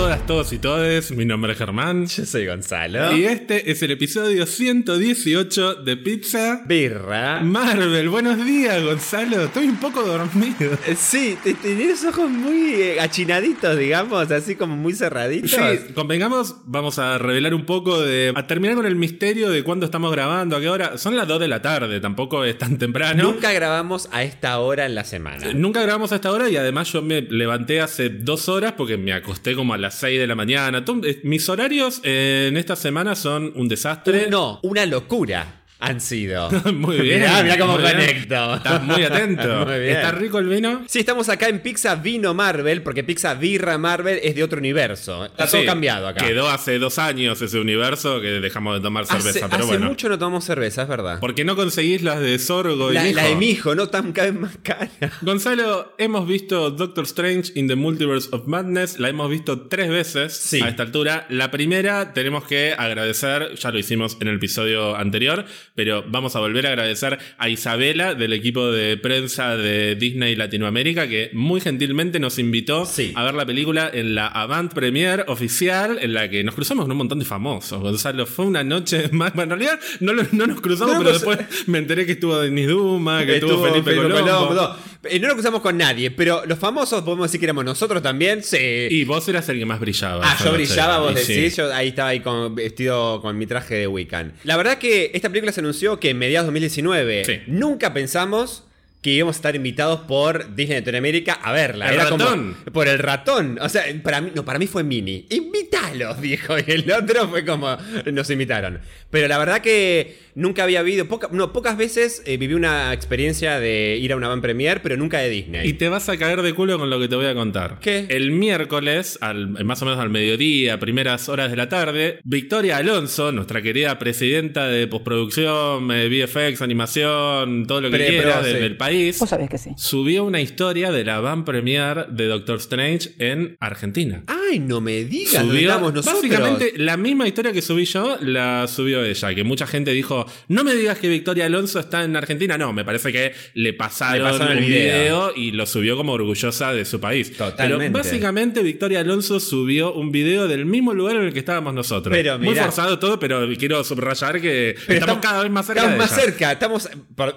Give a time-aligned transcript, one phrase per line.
[0.00, 1.10] todas, todos y todes.
[1.12, 2.06] Mi nombre es Germán.
[2.06, 3.14] Yo soy Gonzalo.
[3.14, 7.40] Y este es el episodio 118 de Pizza Birra.
[7.42, 8.08] Marvel.
[8.08, 9.44] Buenos días, Gonzalo.
[9.44, 10.72] Estoy un poco dormido.
[10.86, 15.50] Eh, Sí, te- tenés ojos muy eh, achinaditos, digamos, así como muy cerraditos.
[15.50, 18.32] Sí, convengamos, vamos a revelar un poco de.
[18.34, 20.96] a terminar con el misterio de cuándo estamos grabando, a qué hora.
[20.96, 23.22] Son las 2 de la tarde, tampoco es tan temprano.
[23.22, 25.52] Nunca grabamos a esta hora en la semana.
[25.52, 29.12] Nunca grabamos a esta hora y además yo me levanté hace dos horas porque me
[29.12, 30.84] acosté como a las 6 de la mañana.
[31.04, 34.28] Eh, Mis horarios en esta semana son un desastre.
[34.30, 36.50] No, una locura han sido.
[36.74, 37.20] Muy bien.
[37.20, 38.54] Mirá, mirá cómo conecto.
[38.56, 39.64] Estás muy atento.
[39.66, 39.96] Muy bien.
[39.96, 40.82] ¿Está rico el vino?
[40.86, 45.24] Sí, estamos acá en Pizza Vino Marvel, porque Pizza Birra Marvel es de otro universo.
[45.26, 46.26] Está todo Sí, cambiado acá.
[46.26, 49.86] Quedó hace dos años ese universo que dejamos de tomar hace cerveza, pero hace bueno.
[49.88, 51.18] mucho no tomamos cerveza, es verdad.
[51.20, 54.12] ¿Por qué no conseguís las de Sorgo y La, la de mi hijo, no tan
[54.12, 54.90] cada vez más cara.
[55.22, 60.32] Gonzalo, hemos visto Doctor Strange in the Multiverse of Madness, la hemos visto tres veces
[60.34, 60.60] Sí.
[60.60, 61.26] a esta altura.
[61.30, 66.40] La primera tenemos que agradecer, ya lo hicimos en el episodio anterior, pero vamos a
[66.40, 72.18] volver a agradecer a Isabela del equipo de prensa de Disney Latinoamérica que muy gentilmente
[72.20, 73.12] nos invitó Sí.
[73.14, 76.92] a ver la película en la Avant Premiere oficial en la que nos cruzamos con
[76.92, 77.80] un montón de famosos.
[77.80, 79.32] Gonzalo, fue una noche más...
[79.34, 82.12] Bueno, en realidad no, lo- no nos cruzamos, No, pero pues- después me enteré que
[82.12, 84.54] estuvo Denis Duma, que estuvo, Estuvo Felipe, Colombo.
[84.54, 84.90] no.
[85.02, 88.42] Eh, no lo cruzamos con nadie, pero los famosos podemos decir que éramos nosotros también.
[88.42, 88.58] Sí.
[88.90, 90.22] Y vos eras el que más brillaba.
[90.30, 91.32] Ah, yo brillaba, vos sí.
[91.32, 94.34] decís, yo ahí estaba ahí con, vestido con mi traje de Wiccan.
[94.44, 97.24] La verdad que esta película se anunció que en mediados de 2019.
[97.24, 97.40] Sí.
[97.46, 98.64] Nunca pensamos
[99.02, 101.88] que íbamos a estar invitados por Disney Latinoamérica a verla.
[101.88, 102.56] El Era como- ratón.
[102.70, 103.58] por el ratón.
[103.62, 105.26] O sea, para mí, no, para mí fue Mini.
[105.30, 106.58] Invítalos, dijo.
[106.58, 107.78] Y el otro fue como,
[108.12, 108.80] nos invitaron.
[109.10, 113.58] Pero la verdad que nunca había habido, poca- no, pocas veces eh, viví una experiencia
[113.60, 115.68] de ir a una van premier, pero nunca de Disney.
[115.68, 117.78] Y te vas a caer de culo con lo que te voy a contar.
[117.80, 118.06] ¿Qué?
[118.08, 123.32] El miércoles, al, más o menos al mediodía, primeras horas de la tarde, Victoria Alonso,
[123.32, 128.52] nuestra querida presidenta de postproducción, eh, VFX, animación, todo lo que Pre- quiera sí.
[128.52, 129.70] del país, Vos sabés que sí.
[129.76, 134.24] subió una historia de la van premiere de Doctor Strange en Argentina.
[134.50, 136.06] Ay, no me digas, Subió, nosotros.
[136.06, 139.34] básicamente la misma historia que subí yo, la subió ella.
[139.34, 142.58] Que mucha gente dijo: No me digas que Victoria Alonso está en Argentina.
[142.58, 144.98] No, me parece que le pasaron, Le pasaron el un video.
[144.98, 145.32] video.
[145.36, 147.36] y lo subió como orgullosa de su país.
[147.36, 147.84] Totalmente.
[147.86, 152.14] Pero básicamente Victoria Alonso subió un video del mismo lugar en el que estábamos nosotros.
[152.16, 155.80] Pero Muy forzado todo, pero quiero subrayar que estamos, cada vez más cerca.
[155.82, 156.24] Estamos de más ella.
[156.24, 156.88] cerca, estamos.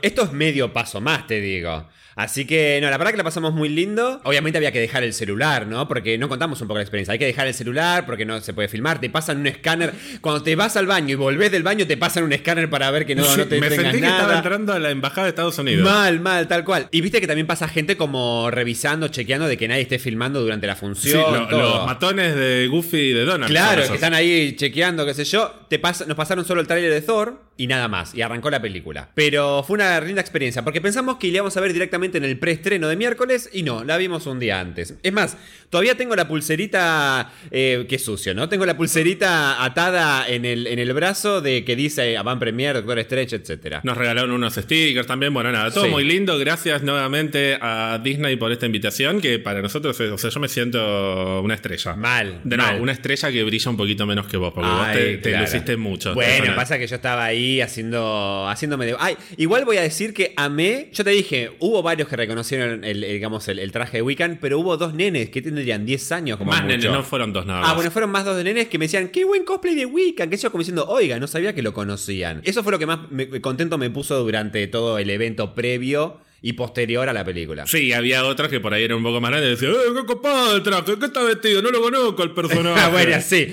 [0.02, 1.88] esto es medio paso más, te digo.
[2.16, 4.22] Así que, no, la verdad que la pasamos muy lindo.
[4.24, 5.88] Obviamente había que dejar el celular, ¿no?
[5.88, 7.14] Porque no contamos un poco la experiencia.
[7.14, 9.00] Hay que dejar el celular porque no se puede filmar.
[9.00, 9.94] Te pasan un escáner.
[10.22, 13.06] Cuando te vas al baño y volvés del baño, te pasan un escáner para ver
[13.06, 15.58] que no, Sí, no te me sentí que estaba entrando a la embajada de Estados
[15.58, 15.84] Unidos.
[15.84, 16.88] Mal, mal, tal cual.
[16.92, 20.68] Y viste que también pasa gente como revisando, chequeando de que nadie esté filmando durante
[20.68, 21.34] la Sí, función.
[21.34, 21.60] lo- todo.
[21.78, 23.50] los matones de Goofy y de Donald.
[23.52, 25.52] Claro, que están ahí chequeando, qué sé yo.
[25.70, 28.16] Te pas- nos pasaron solo el tráiler de Thor y nada más.
[28.16, 29.10] Y arrancó la película.
[29.14, 32.38] Pero fue una linda experiencia, porque pensamos que la íbamos a ver directamente en el
[32.40, 34.96] preestreno de miércoles y no, la vimos un día antes.
[35.04, 35.38] Es más,
[35.70, 38.50] todavía tengo la pulserita, eh, que sucio, ¿no?
[38.50, 43.00] Tengo la pulserita atada en el, en el brazo de que dice Avant Premier, Doctor
[43.00, 43.80] Strange, etc.
[43.84, 45.34] Nos regalaron unos stickers también.
[45.34, 45.90] Bueno, nada, todo Sí.
[45.92, 46.38] muy lindo.
[46.40, 49.22] Gracias nuevamente a Disney por esta invitación.
[49.22, 51.96] Que para nosotros, es- o sea, yo me siento una estrella.
[51.96, 55.18] Mal, De nuevo, una estrella que brilla un poquito menos que vos, porque vos te,
[55.18, 55.46] te claro.
[55.46, 56.14] luciste mucho.
[56.14, 58.96] Bueno, pasa que yo estaba ahí haciendo, haciéndome de.
[59.00, 60.90] Ay, igual voy a decir que amé.
[60.94, 64.38] Yo te dije, hubo varios que reconocieron el, el, digamos, el, el traje de Wiccan,
[64.42, 66.78] pero hubo dos nenes que tendrían 10 años como Más mucho.
[66.78, 67.70] nene, no fueron dos nada más.
[67.72, 70.30] Ah, bueno, fueron más dos de nenes que me decían, qué buen cosplay de Wiccan,
[70.30, 72.42] que yo como diciendo, oiga, no sabía que lo conocían.
[72.44, 76.54] Eso fue lo que más me- contento me puso durante todo el evento previo y
[76.54, 77.66] posterior a la película.
[77.66, 80.06] Sí, había otros que por ahí eran un poco más grandes y decían, ¡eh, qué
[80.06, 81.00] copado el traje!
[81.00, 81.62] ¿Qué está vestido?
[81.62, 82.80] No lo conozco el personaje.
[82.80, 83.48] Ah, bueno, sí.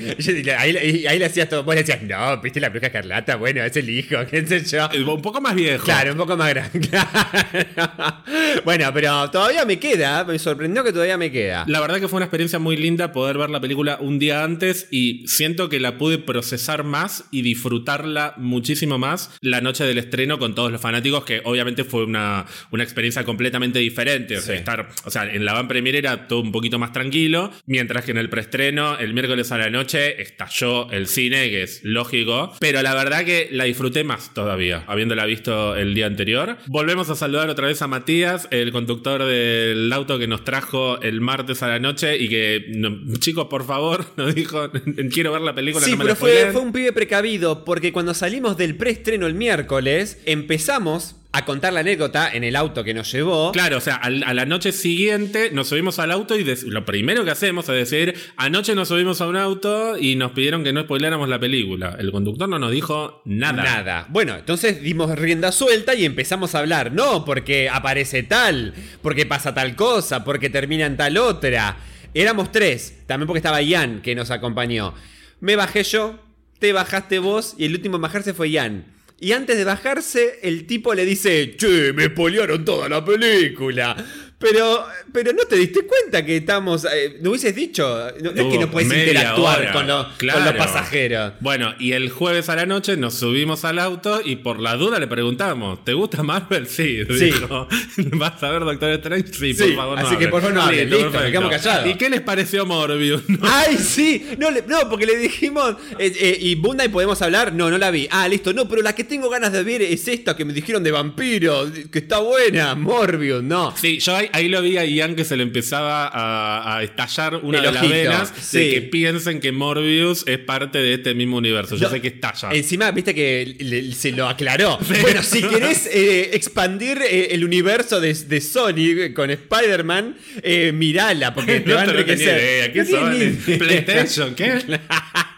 [0.58, 1.62] Ahí, ahí- ahí le hacías todo.
[1.62, 4.88] Vos le decías, no, viste la bruja escarlata, bueno, es el hijo, qué sé yo.
[4.92, 5.84] Eh, Un poco más viejo.
[5.84, 6.80] Claro, un poco más grande.
[6.90, 8.22] Claro.
[8.64, 10.24] Bueno, pero todavía me queda.
[10.24, 11.64] Me sorprendió que todavía me queda.
[11.68, 14.88] La verdad que fue una experiencia muy linda poder ver la película un día antes
[14.90, 20.38] y siento que la pude procesar más y disfrutarla muchísimo más la noche del estreno
[20.38, 24.36] con todos los fanáticos, que obviamente fue una, una experiencia completamente diferente.
[24.36, 24.58] O sea, Sí.
[24.58, 28.10] estar, o sea, en la van premier era todo un poquito más tranquilo, mientras que
[28.12, 32.82] en el preestreno, el miércoles a la noche, estalló el cine, que es lógico, pero
[32.82, 36.56] la verdad que la disfruté más todavía, habiéndola visto el día anterior.
[36.66, 41.20] Volvemos a saludar otra vez a Matías, el conductor del auto que nos trajo el
[41.20, 44.70] martes a la noche y que, no- chicos, por favor, nos dijo,
[45.12, 45.84] quiero ver la película.
[45.84, 46.52] Sí, no me pero la fue, spoileen".
[46.52, 51.80] fue un pibe precavido porque cuando salimos del preestreno el miércoles, empezamos a contar la
[51.80, 53.52] anécdota en el auto que nos llevó.
[53.52, 57.30] Claro, o sea, a la noche siguiente nos subimos al auto y lo primero que
[57.30, 61.28] hacemos es decir, anoche nos subimos a un auto y nos pidieron que no spoiláramos
[61.28, 61.96] la película.
[61.98, 63.62] El conductor no nos dijo nada.
[63.62, 64.06] Nada.
[64.08, 66.92] Bueno, entonces dimos rienda suelta y empezamos a hablar.
[66.92, 71.76] No, porque aparece tal, porque pasa tal cosa, porque termina en tal otra.
[72.12, 74.94] Éramos tres, también porque estaba Ian que nos acompañó.
[75.38, 76.18] Me bajé yo,
[76.58, 78.84] te bajaste vos y el último en bajarse fue Ian.
[79.20, 83.94] Y antes de bajarse, el tipo le dice, che, me spoilearon toda la película.
[84.40, 86.86] Pero, pero no te diste cuenta que estamos...
[86.86, 87.86] eh, ¿No hubieses dicho?
[88.22, 90.38] No, no es que no puedes interactuar hora, con, los- claro.
[90.38, 91.32] con los pasajeros.
[91.40, 94.98] Bueno, y el jueves a la noche nos subimos al auto y por la duda
[94.98, 96.66] le preguntamos, ¿te gusta Marvel?
[96.68, 97.24] Sí, Sí.
[97.26, 97.68] dijo.
[98.16, 99.30] ¿Vas a ver Doctor Strange?
[99.30, 99.98] Sí, Sí, por favor.
[100.00, 100.30] no así que hables".
[100.30, 100.90] por favor no hables.
[100.90, 101.86] Listo, nos quedamos callados.
[101.90, 103.22] ¿Y qué les pareció Morbius?
[103.42, 104.26] ¡Ay, sí!
[104.38, 105.76] No, le- no, porque le dijimos.
[105.98, 107.52] eh, eh, ¿Y Bunda y podemos hablar?
[107.52, 108.08] No, no la vi.
[108.10, 108.54] Ah, listo.
[108.54, 111.66] No, pero la que tengo ganas de ver es esta que me dijeron de vampiro.
[111.92, 112.74] Que está buena.
[112.74, 113.76] Morbius, no.
[113.76, 117.36] Sí, yo ahí, ahí lo vi a Ian que se le empezaba a, a estallar
[117.42, 118.58] una El de las venas sí.
[118.58, 121.76] de que piensen que Morbius es parte de este mismo universo.
[121.76, 122.50] Yo No, sé que estalla.
[122.52, 124.78] Encima, viste que le- se lo aclaró.
[125.02, 131.32] Bueno, si querés eh, expandir eh, el universo de, de Sony con Spider-Man, eh, mirala,
[131.34, 132.40] porque te no va a enriquecer.
[132.40, 132.72] idea.
[132.72, 133.00] ¿Qué tenía
[133.46, 133.58] son?
[133.58, 134.34] ¿PlayStation?
[134.34, 134.58] ¿Qué?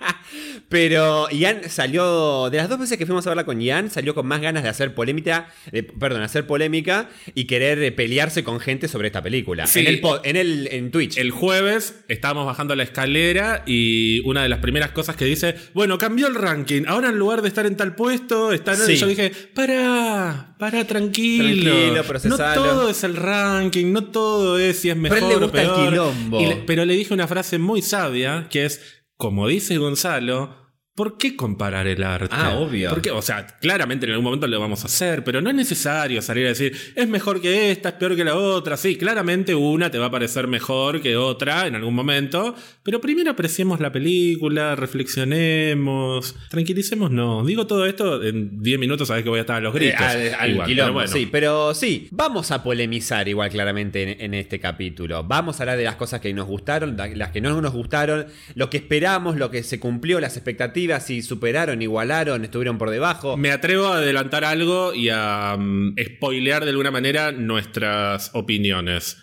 [0.73, 4.27] Pero Ian salió, de las dos veces que fuimos a verla con Ian, salió con
[4.27, 8.89] más ganas de hacer polémica, de- perdón, hacer polémica y querer eh, pelearse con gente
[8.89, 9.67] sobre esta película.
[9.67, 9.81] Sí.
[9.81, 11.19] En el en el en Twitch.
[11.19, 15.99] El jueves estábamos bajando la escalera y una de las primeras cosas que dice, bueno,
[15.99, 16.85] cambió el ranking.
[16.87, 18.97] Ahora en lugar de estar en tal puesto, está en Sí.
[18.97, 21.71] Yo dije, para, para, tranquilo.
[22.03, 25.45] Tranquilo, no todo es el ranking, no todo es si es mejor Pero él le
[25.45, 25.89] o gusta el peor.
[25.91, 26.41] quilombo.
[26.41, 28.81] Y le- pero le dije una frase muy sabia que es,
[29.17, 30.62] como dice Gonzalo,
[30.95, 32.29] ¿Por qué comparar el arte?
[32.39, 32.91] Ah, obvio.
[32.91, 36.21] Porque, o sea, claramente en algún momento lo vamos a hacer, pero no es necesario
[36.21, 38.77] salir a decir, es mejor que esta, es peor que la otra.
[38.77, 43.31] Sí, claramente una te va a parecer mejor que otra en algún momento, pero primero
[43.31, 47.45] apreciemos la película, reflexionemos, tranquilicemos, no.
[47.45, 50.01] Digo todo esto en 10 minutos, sabes que voy a estar a los gritos.
[50.15, 51.13] Eh, al- al Igual, quilombo, pero bueno.
[51.13, 55.25] sí, pero sí, vamos a polemizar igual claramente en, en este capítulo.
[55.25, 58.27] Vamos a hablar de las cosas que nos gustaron, la- las que no nos gustaron,
[58.55, 63.37] lo que esperamos, lo que se cumplió, las expectativas, si superaron, igualaron, estuvieron por debajo.
[63.37, 69.19] Me atrevo a adelantar algo y a mm, spoilear de alguna manera nuestras opiniones.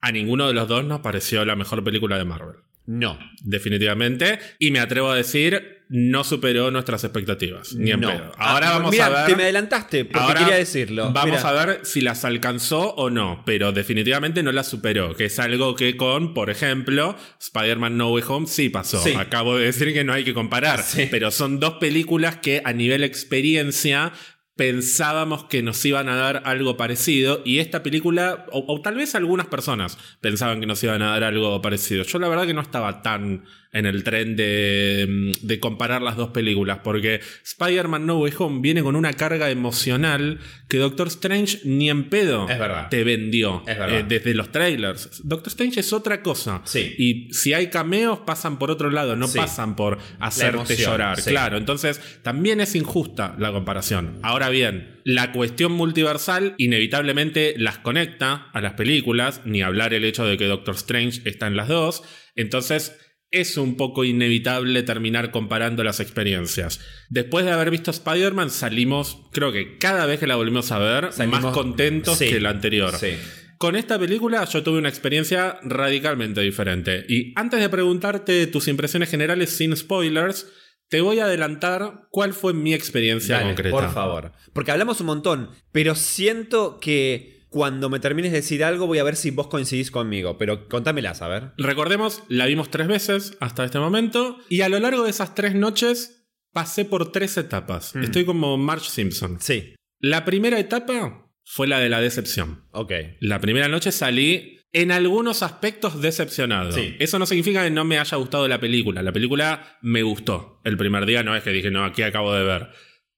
[0.00, 2.65] A ninguno de los dos nos pareció la mejor película de Marvel.
[2.86, 3.18] No.
[3.42, 4.38] Definitivamente.
[4.58, 7.74] Y me atrevo a decir, no superó nuestras expectativas.
[7.74, 8.08] Ni en no.
[8.08, 8.32] pedo.
[8.38, 9.26] Ahora Ah, vamos mira, a ver.
[9.26, 11.12] Te me adelantaste porque Ahora quería decirlo.
[11.12, 15.38] Vamos a ver si las alcanzó o no, pero definitivamente no las superó, que es
[15.38, 19.02] algo que con, por ejemplo, Spider-Man No Way Home sí pasó.
[19.02, 19.14] Sí.
[19.16, 21.08] Acabo de decir que no hay que comparar, Sí.
[21.10, 24.12] pero son dos películas que a nivel experiencia
[24.56, 29.46] pensábamos que nos iban a dar algo parecido y esta película, o, tal vez algunas
[29.46, 32.04] personas pensaban que nos iban a dar algo parecido.
[32.04, 33.44] Yo la verdad que no estaba tan
[33.76, 38.82] en el tren de, de comparar las dos películas, porque Spider-Man No Way Home viene
[38.82, 40.38] con una carga emocional
[40.68, 42.88] que Doctor Strange ni en pedo Es verdad.
[42.88, 44.00] te vendió Es verdad.
[44.00, 45.22] eh, desde los trailers.
[45.24, 46.62] Doctor Strange es otra cosa.
[46.64, 46.94] Sí.
[46.98, 49.38] Y si hay cameos, pasan por otro lado, no Sí.
[49.38, 51.20] pasan por hacerte emoción, llorar.
[51.20, 51.30] sí.
[51.30, 54.18] Claro, entonces también es injusta la comparación.
[54.22, 60.24] Ahora bien, la cuestión multiversal inevitablemente las conecta a las películas, ni hablar el hecho
[60.24, 62.02] de que Doctor Strange está en las dos.
[62.34, 62.96] Entonces
[63.30, 66.80] es un poco inevitable terminar comparando las experiencias.
[67.08, 71.12] Después de haber visto Spider-Man salimos, creo que cada vez que la volvimos a ver,
[71.12, 72.28] Salimos- más contentos Sí.
[72.28, 72.94] que la anterior.
[72.98, 73.16] Sí.
[73.58, 77.04] Con esta película yo tuve una experiencia radicalmente diferente.
[77.08, 80.46] Y antes de preguntarte tus impresiones generales sin spoilers,
[80.88, 83.76] te voy a adelantar cuál fue mi experiencia Dale, concreta.
[83.76, 84.32] por favor.
[84.52, 89.02] Porque hablamos un montón, pero siento que cuando me termines de decir algo voy a
[89.02, 90.36] ver si vos coincidís conmigo.
[90.36, 91.52] Pero contámelas, a ver.
[91.56, 94.36] Recordemos, la vimos tres veces hasta este momento.
[94.50, 97.94] Y a lo largo de esas tres noches pasé por tres etapas.
[97.94, 98.02] Mm.
[98.02, 99.38] Estoy como Marge Simpson.
[99.40, 99.74] Sí.
[100.00, 102.66] La primera etapa fue la de la decepción.
[102.72, 102.92] Ok.
[103.20, 106.72] La primera noche salí en algunos aspectos decepcionado.
[106.72, 106.94] Sí.
[106.98, 109.02] Eso no significa que no me haya gustado la película.
[109.02, 110.60] La película me gustó.
[110.62, 112.68] El primer día no es que dije, no, aquí acabo de ver.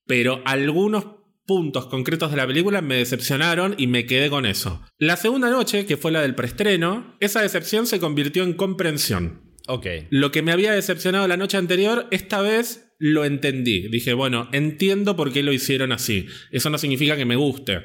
[0.06, 1.17] Pero algunos
[1.48, 4.84] puntos concretos de la película me decepcionaron y me quedé con eso.
[4.98, 9.56] La segunda noche, que fue la del preestreno, esa decepción se convirtió en comprensión.
[9.66, 9.86] Ok.
[10.10, 13.88] Lo que me había decepcionado la noche anterior, esta vez lo entendí.
[13.88, 16.26] Dije, bueno, entiendo por qué lo hicieron así.
[16.50, 17.80] Eso no significa que me guste,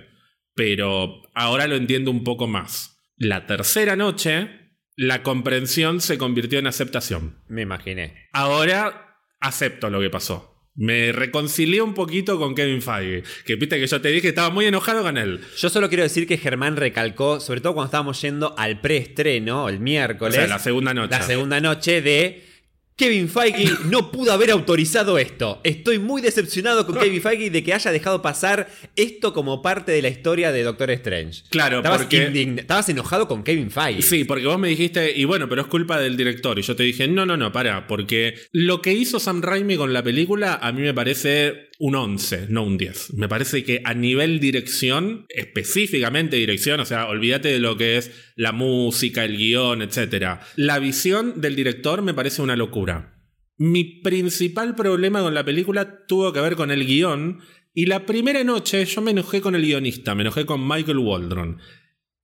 [0.53, 3.01] pero ahora lo entiendo un poco más.
[3.15, 4.49] La tercera noche,
[4.97, 7.41] la comprensión se convirtió en aceptación.
[7.47, 8.27] Me imaginé.
[8.33, 10.52] Ahora acepto lo que pasó.
[10.75, 13.23] Me reconcilié un poquito con Kevin Feige.
[13.45, 15.41] Que viste que yo te dije que estaba muy enojado con él.
[15.57, 19.79] Yo solo quiero decir que Germán recalcó, sobre todo cuando estábamos yendo al preestreno, el
[19.79, 20.35] miércoles.
[20.35, 21.11] O sea, la segunda noche.
[21.11, 22.52] La segunda noche de
[22.95, 25.59] Kevin Feige no pudo haber autorizado esto.
[25.63, 30.01] Estoy muy decepcionado con Kevin Feige de que haya dejado pasar esto como parte de
[30.03, 31.41] la historia de Doctor Strange.
[31.49, 34.01] Claro, estabas, porque- indign- estabas enojado con Kevin Feige.
[34.03, 36.59] Sí, porque vos me dijiste, y bueno, pero es culpa del director.
[36.59, 39.91] Y yo te dije, no, no, no, para, porque lo que hizo Sam Raimi con
[39.91, 43.15] la película a mí me parece un 11, no un 10.
[43.15, 48.09] Me parece que a nivel dirección, específicamente dirección, o sea, olvídate de lo que es
[48.37, 50.39] la música, el guion, etc.
[50.55, 53.21] La visión del director me parece una locura.
[53.57, 57.41] Mi principal problema con la película tuvo que ver con el guion.
[57.73, 61.59] Y la primera noche yo me enojé con el guionista, me enojé con Michael Waldron.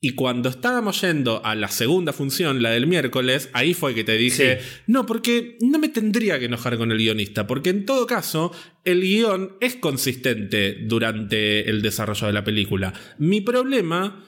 [0.01, 4.17] Y cuando estábamos yendo a la segunda función, la del miércoles, ahí fue que te
[4.17, 8.53] dije, no, porque no me tendría que enojar con el guionista, porque en todo caso,
[8.85, 12.93] el guion es consistente durante el desarrollo de la película.
[13.17, 14.25] Mi problema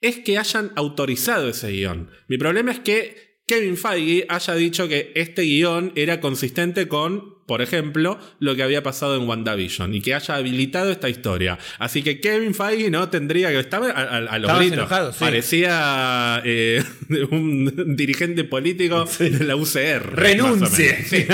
[0.00, 2.10] es que hayan autorizado ese guion.
[2.26, 7.62] Mi problema es que Kevin Feige haya dicho que este guion era consistente con, por
[7.62, 11.58] ejemplo, lo que había pasado en WandaVision y que haya habilitado esta historia.
[11.78, 14.78] Así que Kevin Feige no tendría que estar a, a- a los Estabas gritos.
[14.78, 15.18] enojado, sí.
[15.20, 16.82] Parecía eh,
[17.30, 20.14] un dirigente político de la UCR.
[20.14, 21.04] Renuncie.
[21.04, 21.26] Sí.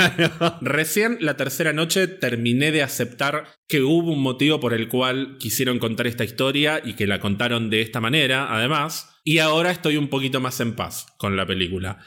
[0.61, 5.79] Recién la tercera noche terminé de aceptar que hubo un motivo por el cual quisieron
[5.79, 9.09] contar esta historia y que la contaron de esta manera, además.
[9.23, 11.99] Y ahora estoy un poquito más en paz con la película.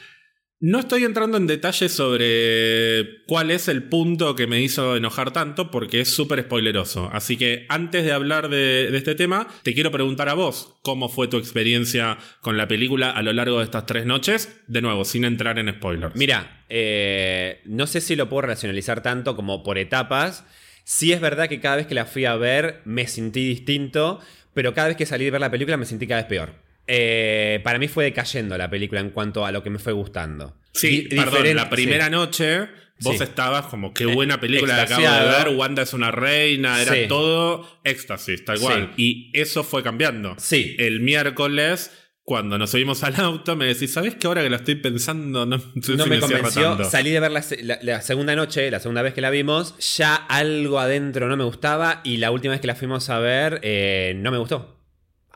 [0.65, 5.69] No estoy entrando en detalles sobre cuál es el punto que me hizo enojar tanto
[5.69, 7.09] porque es súper spoileroso.
[7.11, 11.09] Así que antes de hablar de, de este tema, te quiero preguntar a vos cómo
[11.09, 14.57] fue tu experiencia con la película a lo largo de estas tres noches.
[14.67, 16.15] De nuevo, sin entrar en spoilers.
[16.15, 20.45] Mira, eh, no sé si lo puedo racionalizar tanto como por etapas.
[20.85, 24.21] Sí es verdad que cada vez que la fui a ver me sentí distinto,
[24.53, 26.62] pero cada vez que salí de ver la película me sentí cada vez peor.
[26.87, 30.57] Eh, para mí fue decayendo la película en cuanto a lo que me fue gustando.
[30.73, 32.11] Sí, Di- perdón, diferente- la primera sí.
[32.11, 32.67] noche
[32.99, 33.23] vos Sí.
[33.23, 37.01] estabas como qué buena película que acabo de ver, Wanda es una reina, era Sí.
[37.07, 38.93] todo éxtasis, tal cual.
[38.97, 40.35] Y eso fue cambiando.
[40.37, 40.75] Sí.
[40.79, 41.91] El miércoles,
[42.23, 45.59] cuando nos subimos al auto, me decís, ¿sabes que ahora que la estoy pensando no,
[45.81, 46.63] sé No me convenció.
[46.75, 46.83] tanto"?
[46.89, 50.15] Salí de ver la, la- la segunda noche, la segunda vez que la vimos, ya
[50.15, 54.13] algo adentro no me gustaba y la última vez que la fuimos a ver eh,
[54.17, 54.79] no me gustó.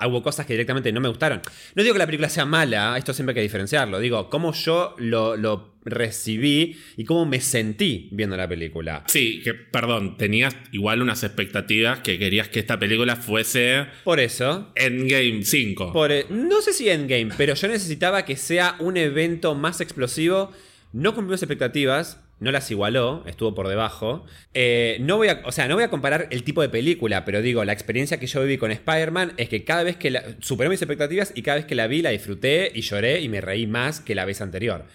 [0.06, 1.42] Hubo cosas que directamente no me gustaron.
[1.74, 4.00] No digo que la película sea mala, esto siempre hay que diferenciarlo.
[4.00, 9.04] Digo, cómo yo lo, lo recibí y cómo me sentí viendo la película.
[9.08, 14.72] Sí, que perdón, tenías igual unas expectativas que querías que esta película fuese Por eso,
[14.76, 15.94] Endgame 5.
[15.94, 20.52] Por, eh, no sé si Endgame, pero yo necesitaba que sea un evento más explosivo.
[20.94, 24.26] No cumplió mis expectativas, no las igualó, estuvo por debajo.
[24.54, 27.42] Eh, no voy a, o sea, no voy a comparar el tipo de película, pero
[27.42, 30.70] digo, la experiencia que yo viví con Spider-Man es que cada vez que la, superó
[30.70, 33.66] mis expectativas y cada vez que la vi la disfruté y lloré y me reí
[33.66, 34.86] más que la vez anterior.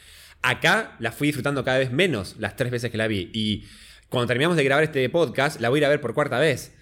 [0.43, 3.65] Acá la fui disfrutando cada vez menos las tres veces que la vi y
[4.09, 6.77] cuando terminamos de grabar este podcast la voy a ir a ver por cuarta vez.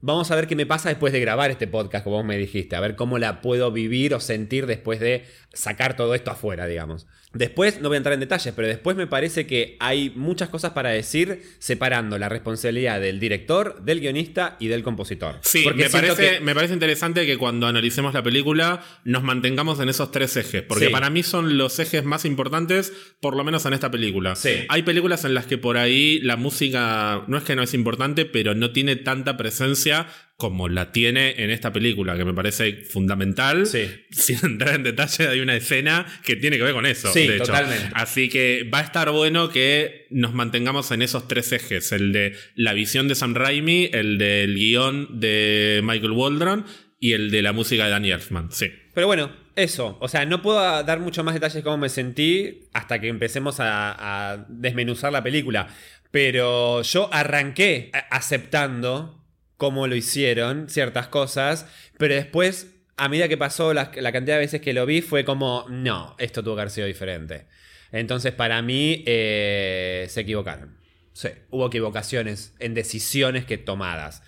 [0.00, 2.76] Vamos a ver qué me pasa después de grabar este podcast, como vos me dijiste.
[2.76, 7.06] A ver cómo la puedo vivir o sentir después de sacar todo esto afuera, digamos.
[7.34, 10.72] Después, no voy a entrar en detalles, pero después me parece que hay muchas cosas
[10.72, 15.38] para decir separando la responsabilidad del director, del guionista y del compositor.
[15.42, 19.80] Sí, Porque me parece, que- me parece interesante que cuando analicemos la película nos mantengamos
[19.80, 20.92] en esos tres ejes, porque Sí.
[20.92, 24.36] para mí son los ejes más importantes, por lo menos en esta película.
[24.36, 24.50] Sí.
[24.68, 28.24] Hay películas en las que por ahí la música no es que no es importante,
[28.24, 33.66] pero no tiene tanta presencia como la tiene en esta película, que me parece fundamental.
[33.66, 33.88] Sí.
[34.10, 37.12] Sin entrar en detalle, hay una escena que tiene que ver con eso.
[37.12, 37.46] Sí, de hecho.
[37.46, 37.90] totalmente.
[37.94, 42.34] Así que va a estar bueno que nos mantengamos en esos tres ejes: el de
[42.56, 46.66] la visión de Sam Raimi, el del guion de Michael Waldron
[46.98, 48.50] y el de la música de Danny Elfman.
[48.50, 48.72] Sí.
[48.92, 49.98] Pero bueno, eso.
[50.00, 53.60] O sea, no puedo dar mucho más detalles de cómo me sentí hasta que empecemos
[53.60, 55.68] a, a desmenuzar la película.
[56.10, 59.23] Pero yo arranqué aceptando
[59.56, 61.66] cómo lo hicieron, ciertas cosas,
[61.98, 65.24] pero después, a medida que pasó la, la cantidad de veces que lo vi, fue
[65.24, 67.46] como, no, esto tuvo que haber sido diferente.
[67.92, 70.76] Entonces, para mí, eh, se equivocaron.
[71.12, 74.22] Sí, hubo equivocaciones en decisiones que tomadas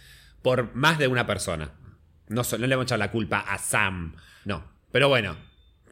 [0.47, 1.73] por más de una persona.
[2.29, 4.15] No, no le vamos a echar la culpa a Sam.
[4.45, 4.65] No.
[4.93, 5.37] Pero bueno,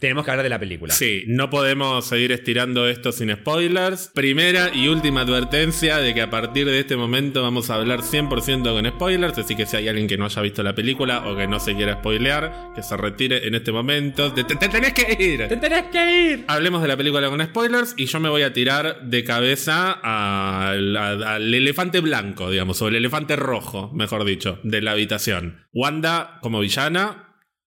[0.05, 0.93] tenemos que hablar de la película.
[0.95, 4.11] Sí, no podemos seguir estirando esto sin spoilers.
[4.15, 8.63] Primera y última advertencia de que a partir de este momento vamos a hablar 100%
[8.73, 11.47] con spoilers, así que si hay alguien que no haya visto la película o que
[11.47, 14.33] no se quiera spoilear, que se retire en este momento.
[14.33, 15.49] Te, te- te tenés que ir.
[15.49, 16.45] ¡Te tenés que ir!
[16.49, 20.97] Hablemos de la película con spoilers y yo me voy a tirar de cabeza al,
[20.97, 25.65] al- al elefante blanco, digamos, o el elefante rojo, mejor dicho, de la habitación.
[25.73, 27.24] Wanda como villana,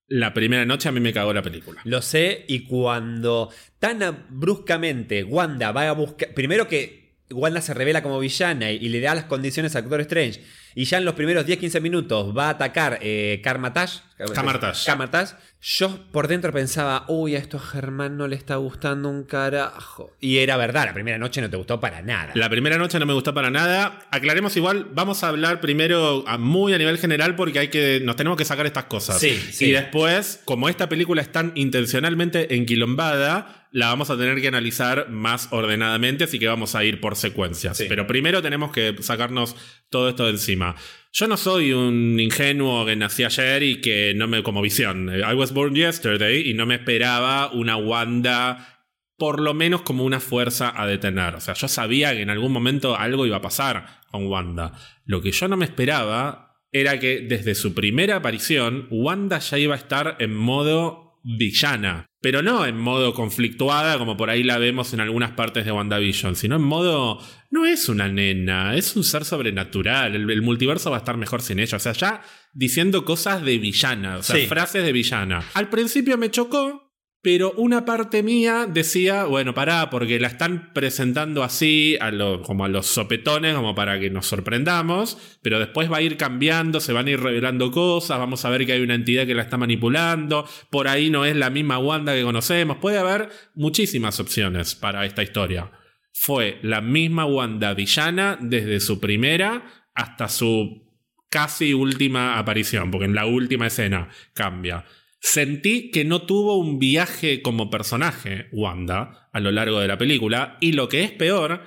[0.08, 1.82] la primera noche a mí me cagó la película.
[1.84, 3.50] Lo sé, y cuando
[3.80, 6.34] tan bruscamente Wanda va a buscar.
[6.34, 10.02] Primero que Wanda se revela como villana y, y le da las condiciones a Doctor
[10.02, 10.42] Strange,
[10.80, 13.98] y ya en los primeros 10-15 minutos va a atacar eh, Karmatash.
[14.34, 14.86] Kamartash.
[14.86, 15.32] Kamartash.
[15.62, 20.16] Yo por dentro pensaba, uy, a esto a Germán no le está gustando un carajo.
[20.20, 22.32] Y era verdad, la primera noche no te gustó para nada.
[22.36, 24.08] La primera noche no me gustó para nada.
[24.12, 28.16] Aclaremos igual, vamos a hablar primero a- muy a nivel general porque hay que nos
[28.16, 29.20] tenemos que sacar estas cosas.
[29.20, 29.66] Sí, sí.
[29.66, 35.10] Y después, como esta película es tan intencionalmente enquilombada, la vamos a tener que analizar
[35.10, 37.78] más ordenadamente, así que vamos a ir por secuencias.
[37.78, 37.86] Sí.
[37.90, 39.56] Pero primero tenemos que sacarnos
[39.90, 40.76] todo esto de encima.
[41.14, 45.10] Yo no soy un ingenuo que nací ayer y que no me como visión.
[45.10, 48.78] I was born yesterday y no me esperaba una Wanda
[49.18, 51.36] por lo menos como una fuerza a detener.
[51.36, 54.74] O sea, yo sabía que en algún momento algo iba a pasar con Wanda.
[55.06, 59.74] Lo que yo no me esperaba era que desde su primera aparición, Wanda ya iba
[59.74, 62.06] a estar en modo villana.
[62.20, 66.36] Pero no en modo conflictuada, como por ahí la vemos en algunas partes de WandaVision,
[66.36, 67.20] sino en modo.
[67.52, 70.16] No es una nena, es un ser sobrenatural.
[70.16, 71.78] El, el multiverso va a estar mejor sin ella.
[71.78, 72.22] O sea, ya
[72.54, 74.48] diciendo cosas de villana, o sea, Sí.
[74.48, 75.44] frases de villana.
[75.54, 76.87] Al principio me chocó,
[77.28, 81.98] pero una parte mía decía, bueno, pará, porque la están presentando así,
[82.44, 86.80] como a los sopetones, como para que nos sorprendamos, pero después va a ir cambiando,
[86.80, 89.42] se van a ir revelando cosas, vamos a ver que hay una entidad que la
[89.42, 94.76] está manipulando, por ahí no es la misma Wanda que conocemos, puede haber muchísimas opciones
[94.76, 95.70] para esta historia.
[96.14, 100.82] Fue la misma Wanda villana desde su primera hasta su
[101.30, 104.86] casi última aparición, porque en la última escena cambia.
[105.30, 110.58] Sentí que no tuvo un viaje como personaje Wanda a lo largo de la película
[110.62, 111.64] y lo que es peor,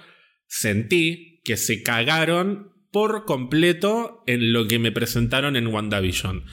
[0.46, 6.46] sentí que se cagaron por completo en lo que me presentaron en WandaVision.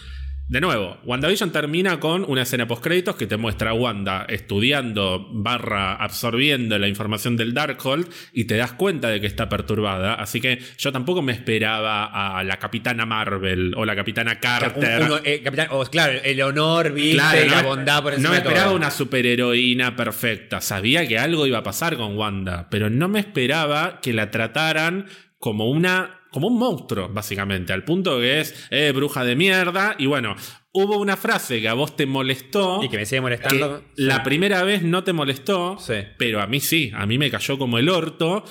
[0.50, 5.96] De nuevo, WandaVision termina con una escena post-créditos que te muestra a Wanda estudiando barra
[5.96, 10.14] absorbiendo la información del Darkhold y te das cuenta de que está perturbada.
[10.14, 12.06] Así que yo tampoco me esperaba
[12.38, 15.04] a la Capitana Marvel o la Capitana Carter.
[15.04, 18.42] Uno, eh, capitán, claro, el honor, viste, Claro, no la bondad por No me de
[18.42, 18.50] todo.
[18.52, 20.62] esperaba una superheroína perfecta.
[20.62, 25.08] Sabía que algo iba a pasar con Wanda, pero no me esperaba que la trataran
[25.40, 26.16] como una.
[26.32, 27.74] Como un monstruo, básicamente.
[27.74, 29.96] Al punto que es eh, bruja de mierda.
[29.98, 30.36] Y bueno,
[30.72, 32.84] hubo una frase que a vos te molestó.
[32.84, 33.84] Y que me sigue que molestando.
[33.96, 35.96] la primera vez no te molestó, Sí.
[36.18, 38.44] pero a mí sí, a mí me cayó como el orto.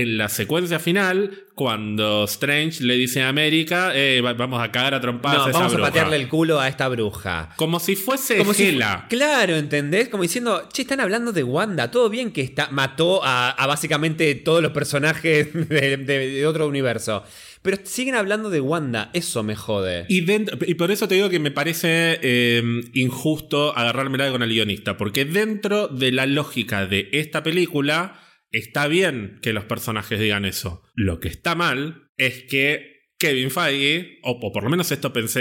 [0.00, 4.94] En la secuencia final, cuando Strange le dice a América, eh, va- vamos a cagar
[4.94, 5.88] a trompadas No, a esa vamos a bruja".
[5.90, 7.50] patearle el culo a esta bruja.
[7.56, 10.08] Como si fuese Como si claro, ¿entendés?
[10.08, 11.90] Como diciendo, che, están hablando de Wanda.
[11.90, 16.68] Todo bien que está, mató a, a básicamente todos los personajes de, de- de otro
[16.68, 17.24] universo.
[17.62, 19.10] Pero siguen hablando de Wanda.
[19.14, 20.06] Eso me jode.
[20.08, 22.62] Y, dentro- y por eso te digo que me parece eh,
[22.94, 29.38] injusto agarrármela con el guionista, porque dentro de la lógica de esta película está bien
[29.42, 30.82] que los personajes digan eso.
[30.94, 35.40] Lo que está mal es que Kevin Feige, o, o por lo menos esto pensé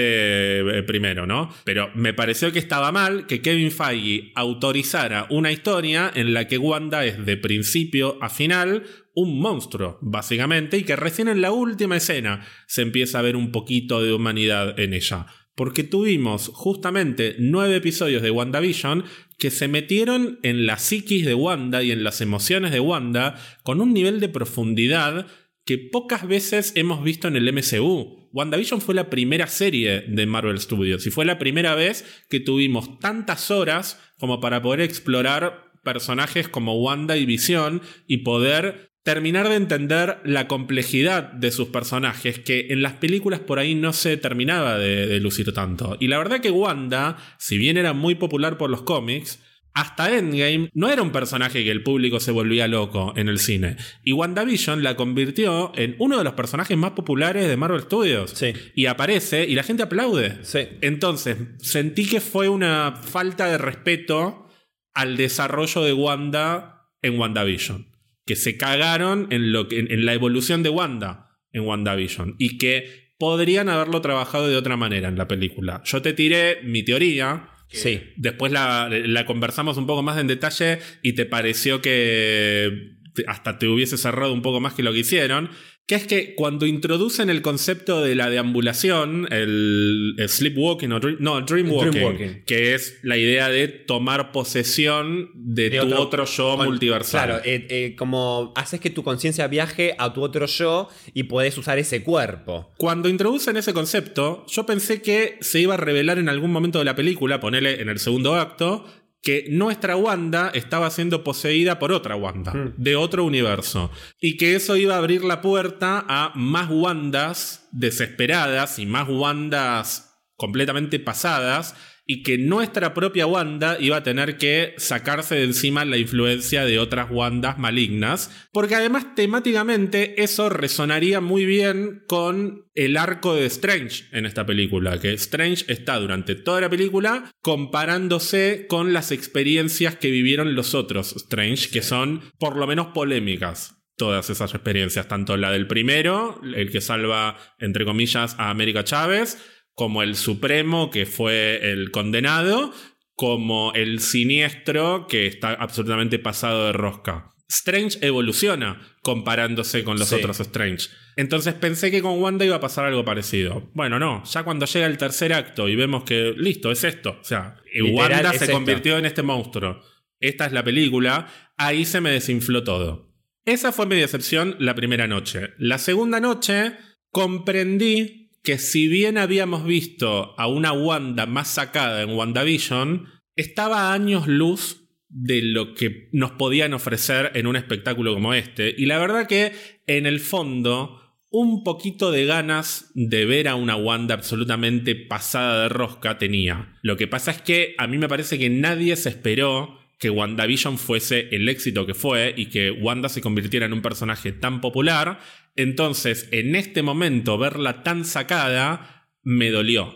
[0.59, 1.53] eh, primero, ¿no?
[1.63, 6.57] Pero me pareció que estaba mal que Kevin Feige autorizara una historia en la que
[6.57, 11.97] Wanda es de principio a final un monstruo, básicamente, y que recién en la última
[11.97, 15.27] escena se empieza a ver un poquito de humanidad en ella.
[15.57, 19.05] Porque tuvimos justamente nueve episodios de WandaVision
[19.39, 23.81] que se metieron en la psiquis de Wanda y en las emociones de Wanda con
[23.81, 25.25] un nivel de profundidad
[25.65, 28.29] que pocas veces hemos visto en el MCU.
[28.33, 32.99] WandaVision fue la primera serie de Marvel Studios y fue la primera vez que tuvimos
[32.99, 39.55] tantas horas como para poder explorar personajes como Wanda y Visión y poder terminar de
[39.55, 44.77] entender la complejidad de sus personajes que en las películas por ahí no se terminaba
[44.77, 45.95] de, de lucir tanto.
[46.01, 49.39] Y la verdad que Wanda, si bien era muy popular por los cómics,
[49.73, 53.77] hasta Endgame no era un personaje que el público se volvía loco en el cine.
[54.03, 58.31] Y WandaVision la convirtió en uno de los personajes más populares de Marvel Studios.
[58.31, 58.51] Sí.
[58.75, 60.37] Y aparece y la gente aplaude.
[60.41, 60.67] Sí.
[60.81, 64.49] Entonces, sentí que fue una falta de respeto
[64.93, 67.96] al desarrollo de Wanda en WandaVision.
[68.27, 72.35] Que se cagaron en, lo que, en, en la evolución de Wanda en WandaVision.
[72.37, 75.81] Y que podrían haberlo trabajado de otra manera en la película.
[75.85, 78.01] Yo te tiré mi teoría Sí.
[78.15, 82.95] Después la, la conversamos un poco más en detalle y te pareció que
[83.27, 85.49] hasta te hubiese cerrado un poco más que lo que hicieron.
[85.87, 91.15] Que es que cuando introducen el concepto de la deambulación, el, el sleepwalking o dream-
[91.19, 92.43] no, dreamwalking, Dreamwalking.
[92.45, 97.27] que es la idea de tomar posesión de, De tu otro- otro, yo con- multiversal.
[97.29, 101.57] Claro, eh, eh, como haces que tu conciencia viaje a tu otro yo y podés
[101.57, 102.69] usar ese cuerpo.
[102.77, 106.85] Cuando introducen ese concepto, yo pensé que se iba a revelar en algún momento de
[106.85, 108.85] la película, ponele en el segundo acto,
[109.27, 112.75] que nuestra Wanda estaba siendo poseída por otra Wanda, Mm.
[112.77, 113.91] de otro universo.
[114.21, 120.17] Y que eso iba a abrir la puerta a más Wandas desesperadas y más Wandas
[120.37, 121.75] completamente pasadas.
[122.09, 126.79] Y que nuestra propia Wanda iba a tener que sacarse de encima la influencia de
[126.79, 128.47] otras Wandas malignas.
[128.53, 134.99] Porque además temáticamente eso resonaría muy bien con el arco de Strange en esta película.
[134.99, 141.13] Que Strange está durante toda la película comparándose con las experiencias que vivieron los otros
[141.15, 143.73] Strange, que son por lo menos polémicas.
[143.97, 149.39] Todas esas experiencias, tanto la del primero, el que salva, entre comillas, a América Chávez,
[149.77, 152.73] como el Supremo, que fue el condenado,
[153.13, 157.31] como el siniestro, que está absolutamente pasado de rosca.
[157.47, 160.15] Strange evoluciona comparándose con los Sí.
[160.15, 160.87] otros Strange.
[161.15, 163.69] Entonces pensé que con Wanda iba a pasar algo parecido.
[163.75, 167.17] Bueno, no, ya cuando llega el tercer acto y vemos que, listo, es esto.
[167.21, 168.51] O sea, Literal, Wanda se esto.
[168.53, 169.79] convirtió en este monstruo.
[170.19, 171.27] Esta es la película.
[171.55, 173.13] Ahí se me desinfló todo.
[173.45, 175.51] Esa fue mi decepción la primera noche.
[175.59, 176.73] La segunda noche
[177.11, 183.93] comprendí que si bien habíamos visto a una Wanda más sacada en WandaVision, estaba a
[183.93, 188.73] años luz de lo que nos podían ofrecer en un espectáculo como este.
[188.77, 189.51] Y la verdad que
[189.85, 190.97] en el fondo
[191.29, 196.73] un poquito de ganas de ver a una Wanda absolutamente pasada de rosca tenía.
[196.83, 200.77] Lo que pasa es que a mí me parece que nadie se esperó que WandaVision
[200.77, 205.19] fuese el éxito que fue y que Wanda se convirtiera en un personaje tan popular.
[205.57, 209.93] Entonces, en este momento, verla tan sacada me dolió.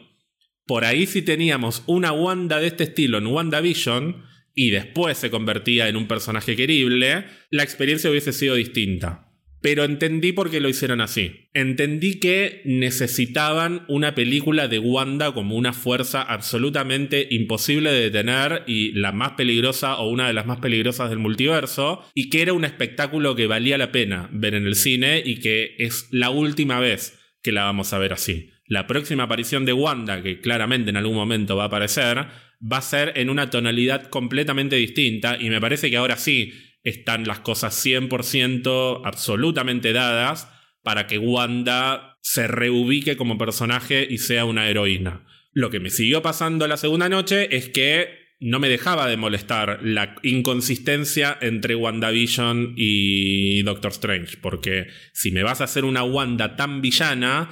[0.65, 5.87] Por ahí si teníamos una Wanda de este estilo en WandaVision y después se convertía
[5.87, 9.30] en un personaje querible, la experiencia hubiese sido distinta.
[9.61, 11.47] Pero entendí por qué lo hicieron así.
[11.53, 18.91] Entendí que necesitaban una película de Wanda como una fuerza absolutamente imposible de detener y
[18.93, 22.65] la más peligrosa o una de las más peligrosas del multiverso, y que era un
[22.65, 27.19] espectáculo que valía la pena ver en el cine y que es la última vez
[27.43, 28.49] que la vamos a ver así.
[28.65, 32.25] La próxima aparición de Wanda, que claramente en algún momento va a aparecer,
[32.61, 37.25] va a ser en una tonalidad completamente distinta y me parece que ahora sí están
[37.25, 40.47] las cosas 100% absolutamente dadas
[40.83, 45.25] para que Wanda se reubique como personaje y sea una heroína.
[45.53, 49.79] Lo que me siguió pasando la segunda noche es que no me dejaba de molestar
[49.83, 56.55] la inconsistencia entre WandaVision y Doctor Strange, porque si me vas a hacer una Wanda
[56.55, 57.51] tan villana,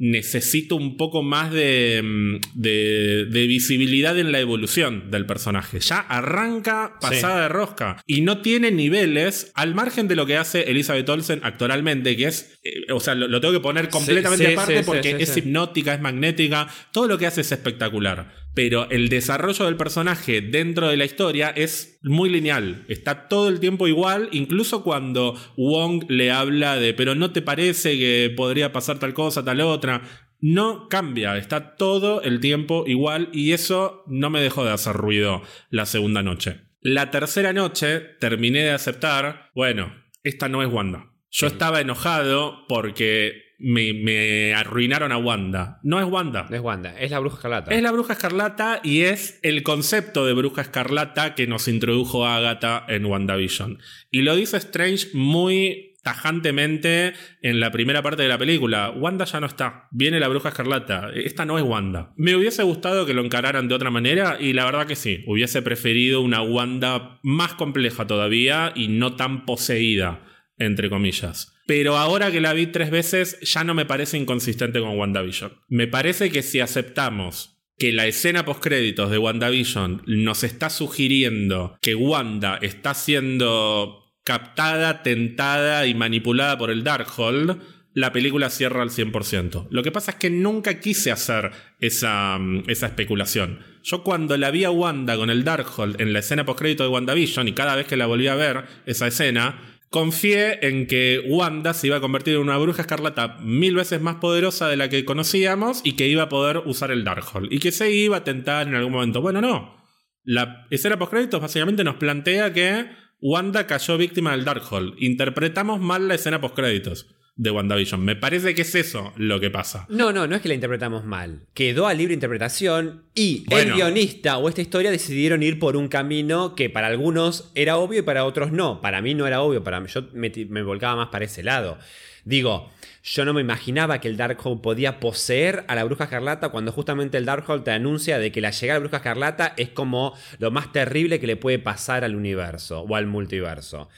[0.00, 5.78] necesito un poco más de, mm, de, de visibilidad en la evolución del personaje.
[5.80, 10.70] Ya arranca pasada de rosca y no tiene niveles al margen de lo que hace
[10.70, 14.52] Elizabeth Olsen actualmente, que es, eh, o sea, lo, lo tengo que poner completamente sí,
[14.54, 18.39] aparte porque es hipnótica, es magnética, todo lo que hace es espectacular.
[18.54, 22.84] Pero el desarrollo del personaje dentro de la historia es muy lineal.
[22.88, 27.98] Está todo el tiempo igual, incluso cuando Wong le habla de, pero no te parece
[27.98, 30.02] que podría pasar tal cosa, tal otra.
[30.40, 35.42] No cambia, está todo el tiempo igual y eso no me dejó de hacer ruido
[35.68, 36.62] la segunda noche.
[36.80, 41.12] La tercera noche terminé de aceptar, bueno, esta no es Wanda.
[41.30, 45.80] Yo estaba enojado porque me, me arruinaron a Wanda.
[45.82, 46.46] No es Wanda.
[46.48, 47.74] No es Wanda, es la bruja escarlata.
[47.74, 52.84] Es la bruja escarlata y es el concepto de bruja escarlata que nos introdujo Agatha
[52.88, 53.78] en WandaVision.
[54.10, 58.90] Y lo dice Strange muy tajantemente en la primera parte de la película.
[58.90, 59.88] Wanda ya no está.
[59.90, 61.10] Viene la bruja escarlata.
[61.14, 62.12] Esta no es Wanda.
[62.16, 65.22] Me hubiese gustado que lo encararan de otra manera y la verdad que sí.
[65.26, 70.20] Hubiese preferido una Wanda más compleja todavía y no tan poseída,
[70.60, 71.52] entre comillas.
[71.66, 75.52] Pero ahora que la vi tres veces, ya no me parece inconsistente con WandaVision.
[75.68, 81.94] Me parece que si aceptamos que la escena postcréditos de WandaVision nos está sugiriendo que
[81.94, 87.58] Wanda está siendo captada, tentada y manipulada por el Darkhold,
[87.94, 89.68] la película cierra al 100%.
[89.70, 93.60] Lo que pasa es que nunca quise hacer esa, mm, esa especulación.
[93.82, 97.48] Yo cuando la vi a Wanda con el Darkhold en la escena postcrédito de WandaVision
[97.48, 101.88] y cada vez que la volví a ver esa escena, confié en que Wanda se
[101.88, 105.82] iba a convertir en una bruja escarlata mil veces más poderosa de la que conocíamos
[105.84, 107.52] y que iba a poder usar el Darkhold.
[107.52, 109.20] Y que se iba a tentar en algún momento.
[109.20, 109.76] Bueno, no.
[110.22, 112.86] La escena post-créditos básicamente nos plantea que
[113.20, 114.94] Wanda cayó víctima del Darkhold.
[114.98, 118.04] Interpretamos mal la escena post-créditos de WandaVision.
[118.04, 119.86] Me parece que es eso lo que pasa.
[119.88, 121.42] No, no, no es que la interpretamos mal.
[121.54, 126.54] Quedó a libre interpretación y el guionista o esta historia decidieron ir por un camino
[126.54, 128.80] que para algunos era obvio y para otros no.
[128.80, 131.78] Para mí no era obvio, para mí yo me volcaba más para ese lado.
[132.24, 132.70] Digo,
[133.02, 137.16] yo no me imaginaba que el Darkhold podía poseer a la Bruja Escarlata cuando justamente
[137.16, 140.50] el Darkhold te anuncia de que la llegada de la Bruja Escarlata es como lo
[140.50, 143.88] más terrible que le puede pasar al universo o al multiverso.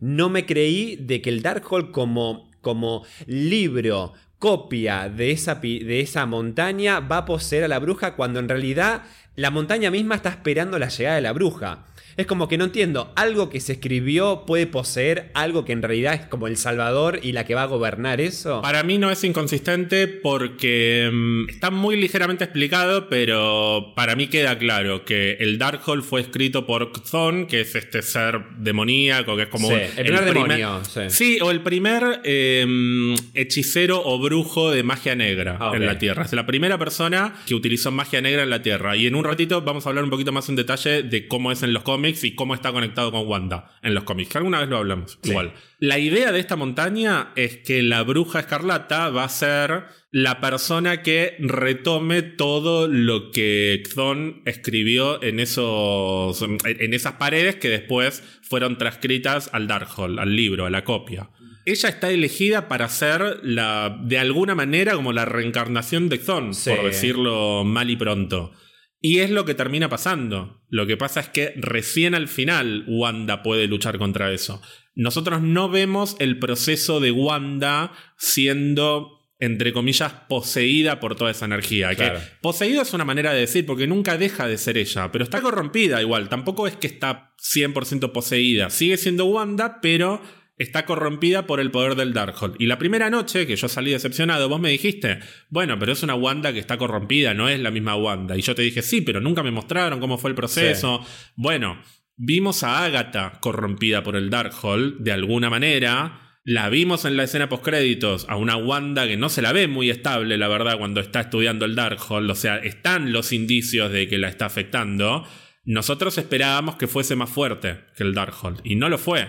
[0.00, 6.26] No me creí de que el Darkhold como, como libro, copia de esa, de esa
[6.26, 9.02] montaña va a poseer a la bruja cuando en realidad
[9.36, 11.84] la montaña misma está esperando la llegada de la bruja.
[12.16, 16.14] Es como que no entiendo, algo que se escribió puede poseer algo que en realidad
[16.14, 18.62] es como el Salvador y la que va a gobernar eso.
[18.62, 24.56] Para mí no es inconsistente porque mm, está muy ligeramente explicado, pero para mí queda
[24.58, 29.48] claro que el Darkhold fue escrito por Xon, que es este ser demoníaco, que es
[29.48, 31.00] como Sí, un- el primer demonio, sí.
[31.10, 36.24] Sí, o el primer eh, hechicero o brujo de magia negra Ah, en la Tierra.
[36.24, 38.96] Es la primera persona que utilizó magia negra en la Tierra.
[38.96, 41.62] Y en un ratito vamos a hablar un poquito más en detalle de cómo es
[41.62, 44.30] en los cómics y cómo está conectado con Wanda en los cómics.
[44.30, 45.18] Que alguna vez lo hablamos.
[45.22, 45.30] Sí.
[45.30, 45.52] Igual.
[45.78, 51.02] La idea de esta montaña es que la bruja escarlata va a ser la persona
[51.02, 58.78] que retome todo lo que Xon escribió en esos en esas paredes que después fueron
[58.78, 61.30] transcritas al Darkhold, al libro, a la copia.
[61.66, 66.70] Ella está elegida para ser la de alguna manera como la reencarnación de Xon, Sí.
[66.70, 68.52] por decirlo mal y pronto.
[69.00, 70.62] Y es lo que termina pasando.
[70.68, 74.60] Lo que pasa es que recién al final Wanda puede luchar contra eso.
[74.94, 81.94] Nosotros no vemos el proceso de Wanda siendo, entre comillas, poseída por toda esa energía.
[81.94, 82.18] Claro.
[82.18, 85.42] Que poseída es una manera de decir, porque nunca deja de ser ella, pero está
[85.42, 86.28] corrompida igual.
[86.28, 88.70] Tampoco es que está 100% poseída.
[88.70, 90.22] Sigue siendo Wanda, pero
[90.58, 92.56] está corrompida por el poder del Darkhold.
[92.58, 95.18] Y la primera noche que yo salí decepcionado, vos me dijiste,
[95.50, 98.36] bueno, pero es una Wanda que está corrompida, no es la misma Wanda.
[98.36, 101.04] Y yo te dije, sí, pero nunca me mostraron cómo fue el proceso.
[101.34, 101.82] Bueno,
[102.16, 106.22] vimos a Agatha corrompida por el Darkhold de alguna manera.
[106.44, 109.90] La vimos en la escena postcréditos a una Wanda que no se la ve muy
[109.90, 112.30] estable, la verdad, cuando está estudiando el Darkhold.
[112.30, 115.26] O sea, están los indicios de que la está afectando.
[115.64, 119.28] Nosotros esperábamos que fuese más fuerte que el Darkhold, y no lo fue.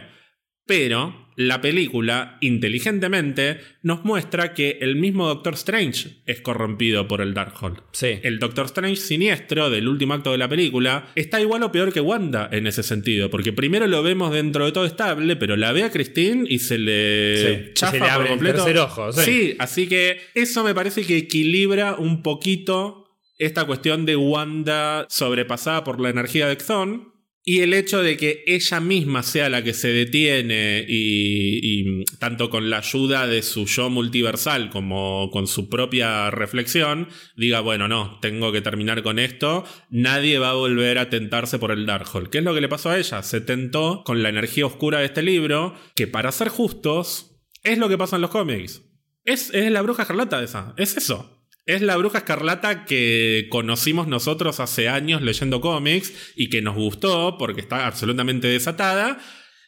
[0.68, 7.36] Pero la película, inteligentemente, nos muestra que el mismo Doctor Strange es corrompido por el
[7.36, 7.78] Darkhold.
[7.92, 8.20] Sí.
[8.24, 12.02] El Doctor Strange siniestro del último acto de la película está igual o peor que
[12.02, 15.84] Wanda en ese sentido, porque primero lo vemos dentro de todo estable, pero la ve
[15.84, 18.84] a Christine y se le Sí, chafa se le abre por completo.
[18.84, 19.56] ojo, sí.
[19.60, 23.06] así que eso me parece que equilibra un poquito
[23.38, 27.14] esta cuestión de Wanda sobrepasada por la energía de Xon.
[27.50, 32.70] Y el hecho de que ella misma sea la que se detiene y, tanto con
[32.70, 37.08] la ayuda de su yo multiversal como con su propia reflexión,
[37.38, 41.72] diga, bueno, no, tengo que terminar con esto, nadie va a volver a tentarse por
[41.72, 42.28] el Darkhold.
[42.30, 43.24] ¿Qué es lo que le pasó a ella?
[43.24, 47.88] Se tentó con la energía oscura de este libro, que para ser justos, es lo
[47.88, 48.82] que pasa en los cómics.
[49.24, 51.37] Es, es la bruja escarlata esa, es eso.
[51.68, 57.38] Es la bruja escarlata que conocimos nosotros hace años leyendo cómics y que nos gustó
[57.38, 59.20] porque está absolutamente desatada.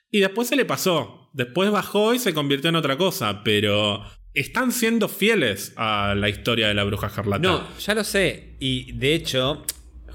[0.10, 1.30] Y después se le pasó.
[1.34, 3.44] Después bajó y se convirtió en otra cosa.
[3.44, 4.02] Pero
[4.34, 7.42] están siendo fieles a la historia de la bruja escarlata.
[7.42, 8.56] No, ya lo sé.
[8.62, 9.66] Y de hecho,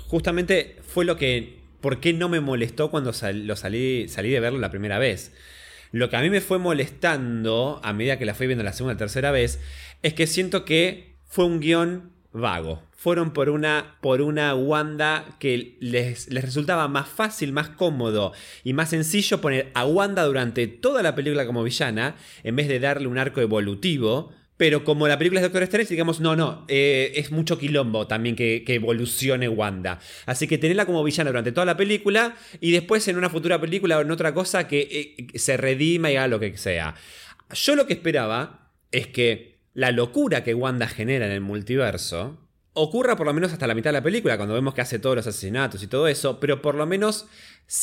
[0.09, 1.63] justamente fue lo que.
[1.83, 5.35] ¿Por qué no me molestó cuando lo salí, salí de verlo la primera vez?
[5.93, 8.95] Lo que a mí me fue molestando a medida que la fui viendo la segunda
[8.95, 9.61] y tercera vez
[10.03, 12.81] es que siento que fue un guion vago.
[12.93, 18.73] Fueron por una, por una Wanda que les, les resultaba más fácil, más cómodo y
[18.73, 23.09] más sencillo poner a Wanda durante toda la película como villana en vez de darle
[23.09, 24.33] un arco evolutivo.
[24.57, 28.37] Pero como la película es Doctor Strange, digamos, no, no, eh, es mucho quilombo también
[28.37, 29.99] que, que evolucione Wanda.
[30.27, 33.99] Así que tenerla como villana durante toda la película y después en una futura película
[33.99, 36.95] o en otra cosa que eh, se redima y haga lo que sea.
[37.53, 42.39] Yo lo que esperaba es que la locura que Wanda genera en el multiverso
[42.77, 45.15] ocurra por lo menos hasta la mitad de la película, cuando vemos que hace todos
[45.17, 47.27] los asesinatos y todo eso, pero por lo menos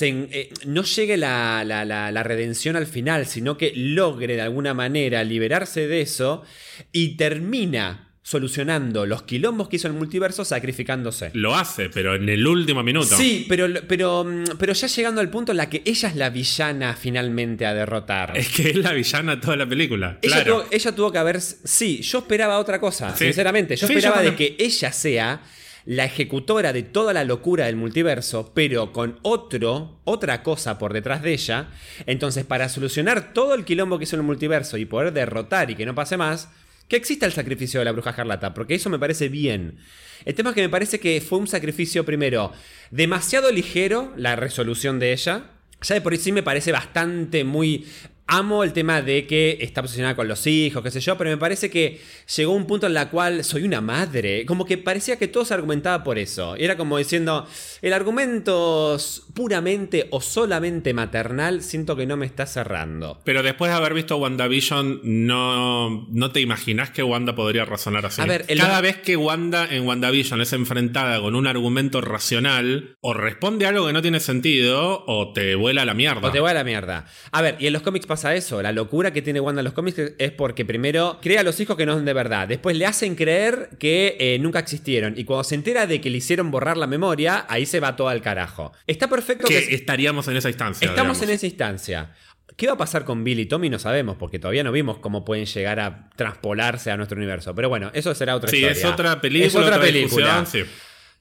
[0.01, 5.23] eh, no llegue la- la- la redención al final, sino que logre de alguna manera
[5.23, 6.43] liberarse de eso
[6.91, 11.31] y termina solucionando los quilombos que hizo el multiverso sacrificándose.
[11.33, 13.15] Lo hace, pero en el último minuto.
[13.17, 16.29] Sí, pero, pero, mm, pero ya llegando al punto en la que ella es la
[16.29, 18.37] villana finalmente a derrotar.
[18.37, 20.19] Es que es la villana de toda la película.
[20.21, 20.61] Ella, claro.
[20.61, 21.41] tuvo, ella tuvo que haber.
[21.41, 23.25] Sí, yo esperaba otra cosa, Sí.
[23.25, 23.75] sinceramente.
[23.75, 25.41] Yo Sí, esperaba yo de que ella sea
[25.85, 31.23] la ejecutora de toda la locura del multiverso, pero con otro, otra cosa por detrás
[31.23, 31.69] de ella.
[32.05, 35.87] Entonces, para solucionar todo el quilombo que hizo el multiverso y poder derrotar y que
[35.87, 36.49] no pase más,
[36.91, 39.77] que exista el sacrificio de la bruja escarlata, porque eso me parece bien.
[40.25, 42.51] El tema es que me parece que fue un sacrificio primero
[42.91, 45.51] demasiado ligero, la resolución de ella.
[45.81, 47.87] Ya de por sí me parece bastante muy...
[48.27, 51.37] Amo el tema de que está posicionada con los hijos, qué sé yo, pero me
[51.37, 52.01] parece que
[52.35, 54.45] llegó un punto en la cual soy una madre.
[54.45, 56.55] Como que parecía que todo se argumentaba por eso.
[56.57, 57.47] Era como diciendo,
[57.81, 58.97] el argumento
[59.33, 63.19] puramente o solamente maternal siento que no me está cerrando.
[63.23, 68.21] Pero después de haber visto WandaVision, no, no te imaginas que Wanda podría razonar así.
[68.21, 72.97] A ver, el- Cada vez que Wanda en WandaVision es enfrentada con un argumento racional,
[73.01, 76.27] o responde a algo que no tiene sentido, o te vuela a la mierda.
[76.27, 77.05] O te voy a la mierda.
[77.31, 78.61] A ver, y en los cómics pasa eso.
[78.61, 81.77] La locura que tiene Wanda en los cómics es porque primero crea a los hijos
[81.77, 82.47] que no son de verdad.
[82.47, 85.13] Después le hacen creer que eh, nunca existieron.
[85.17, 88.09] Y cuando se entera de que le hicieron borrar la memoria, ahí se va todo
[88.09, 88.73] al carajo.
[88.87, 89.35] Está perfecto que
[89.67, 89.75] que.
[89.75, 90.87] estaríamos en esa instancia.
[90.89, 92.13] Estamos en esa instancia.
[92.57, 93.69] ¿Qué va a pasar con Bill y Tommy?
[93.69, 97.55] No sabemos, porque todavía no vimos cómo pueden llegar a transpolarse a nuestro universo.
[97.55, 98.77] Pero bueno, eso será otra Sí, historia.
[98.77, 99.47] es otra película.
[99.47, 100.45] Es otra película.
[100.45, 100.63] sí.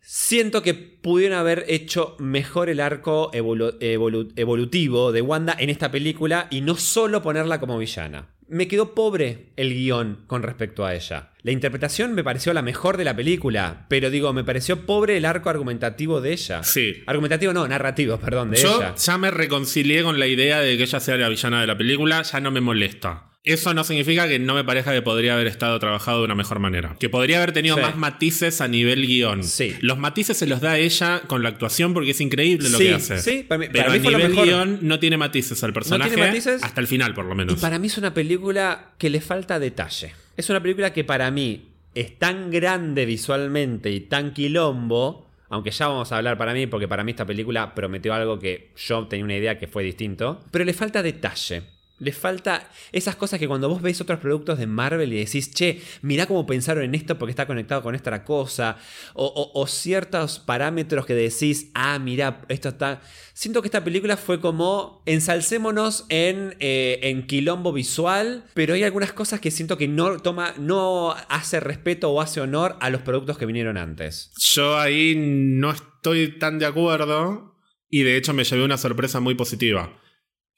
[0.02, 5.90] Siento que pudieron haber hecho mejor el arco evolu- evolu- evolutivo de Wanda en esta
[5.90, 8.26] película y no solo ponerla como villana.
[8.52, 11.30] Me quedó pobre el guion con respecto a ella.
[11.42, 15.24] La interpretación me pareció la mejor de la película, pero digo, me pareció pobre el
[15.24, 16.64] arco argumentativo de ella.
[16.64, 17.04] Sí.
[17.06, 18.96] Argumentativo no, narrativo, perdón, de Yo ella.
[18.96, 22.22] ya me reconcilié con la idea de que ella sea la villana de la película,
[22.22, 23.29] ya no me molesta.
[23.42, 26.58] Eso no significa que no me parezca que podría haber estado trabajado de una mejor
[26.58, 26.96] manera.
[27.00, 27.80] Que podría haber tenido Sí.
[27.82, 29.42] más matices a nivel guion.
[29.44, 29.74] Sí.
[29.80, 32.94] Los matices se los da ella con la actuación porque es increíble lo Sí, que
[32.94, 33.18] hace.
[33.18, 34.44] sí, para mí- Pero para a nivel mejor.
[34.46, 36.10] guion no tiene matices al personaje.
[36.10, 36.62] tiene matices?
[36.62, 37.60] Hasta el final, por lo Y menos.
[37.60, 40.12] para mí es una película que le falta detalle.
[40.36, 45.88] Es una película que para mí es tan grande visualmente y tan quilombo, aunque ya
[45.88, 49.24] vamos a hablar para mí, porque para mí esta película prometió algo que yo tenía
[49.24, 51.62] una idea que fue distinto, pero le falta detalle.
[52.00, 55.80] Le falta esas cosas que cuando vos ves otros productos de Marvel y decís, che,
[56.02, 58.76] mirá cómo pensaron en esto porque está conectado con esta cosa.
[59.14, 63.00] O ciertos parámetros que decís, ah, mirá, esto está.
[63.32, 69.12] Siento que esta película fue como ensalcémonos en, eh, en quilombo visual, pero hay algunas
[69.12, 73.38] cosas que siento que no toma, no hace respeto o hace honor a los productos
[73.38, 74.32] que vinieron antes.
[74.54, 77.56] Yo ahí no estoy tan de acuerdo
[77.88, 79.98] y de hecho me llevé una sorpresa muy positiva.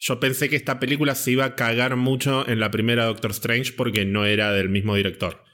[0.04, 3.72] Yo pensé que esta película se iba a cagar mucho en la primera Doctor Strange
[3.76, 5.44] porque no era del mismo director.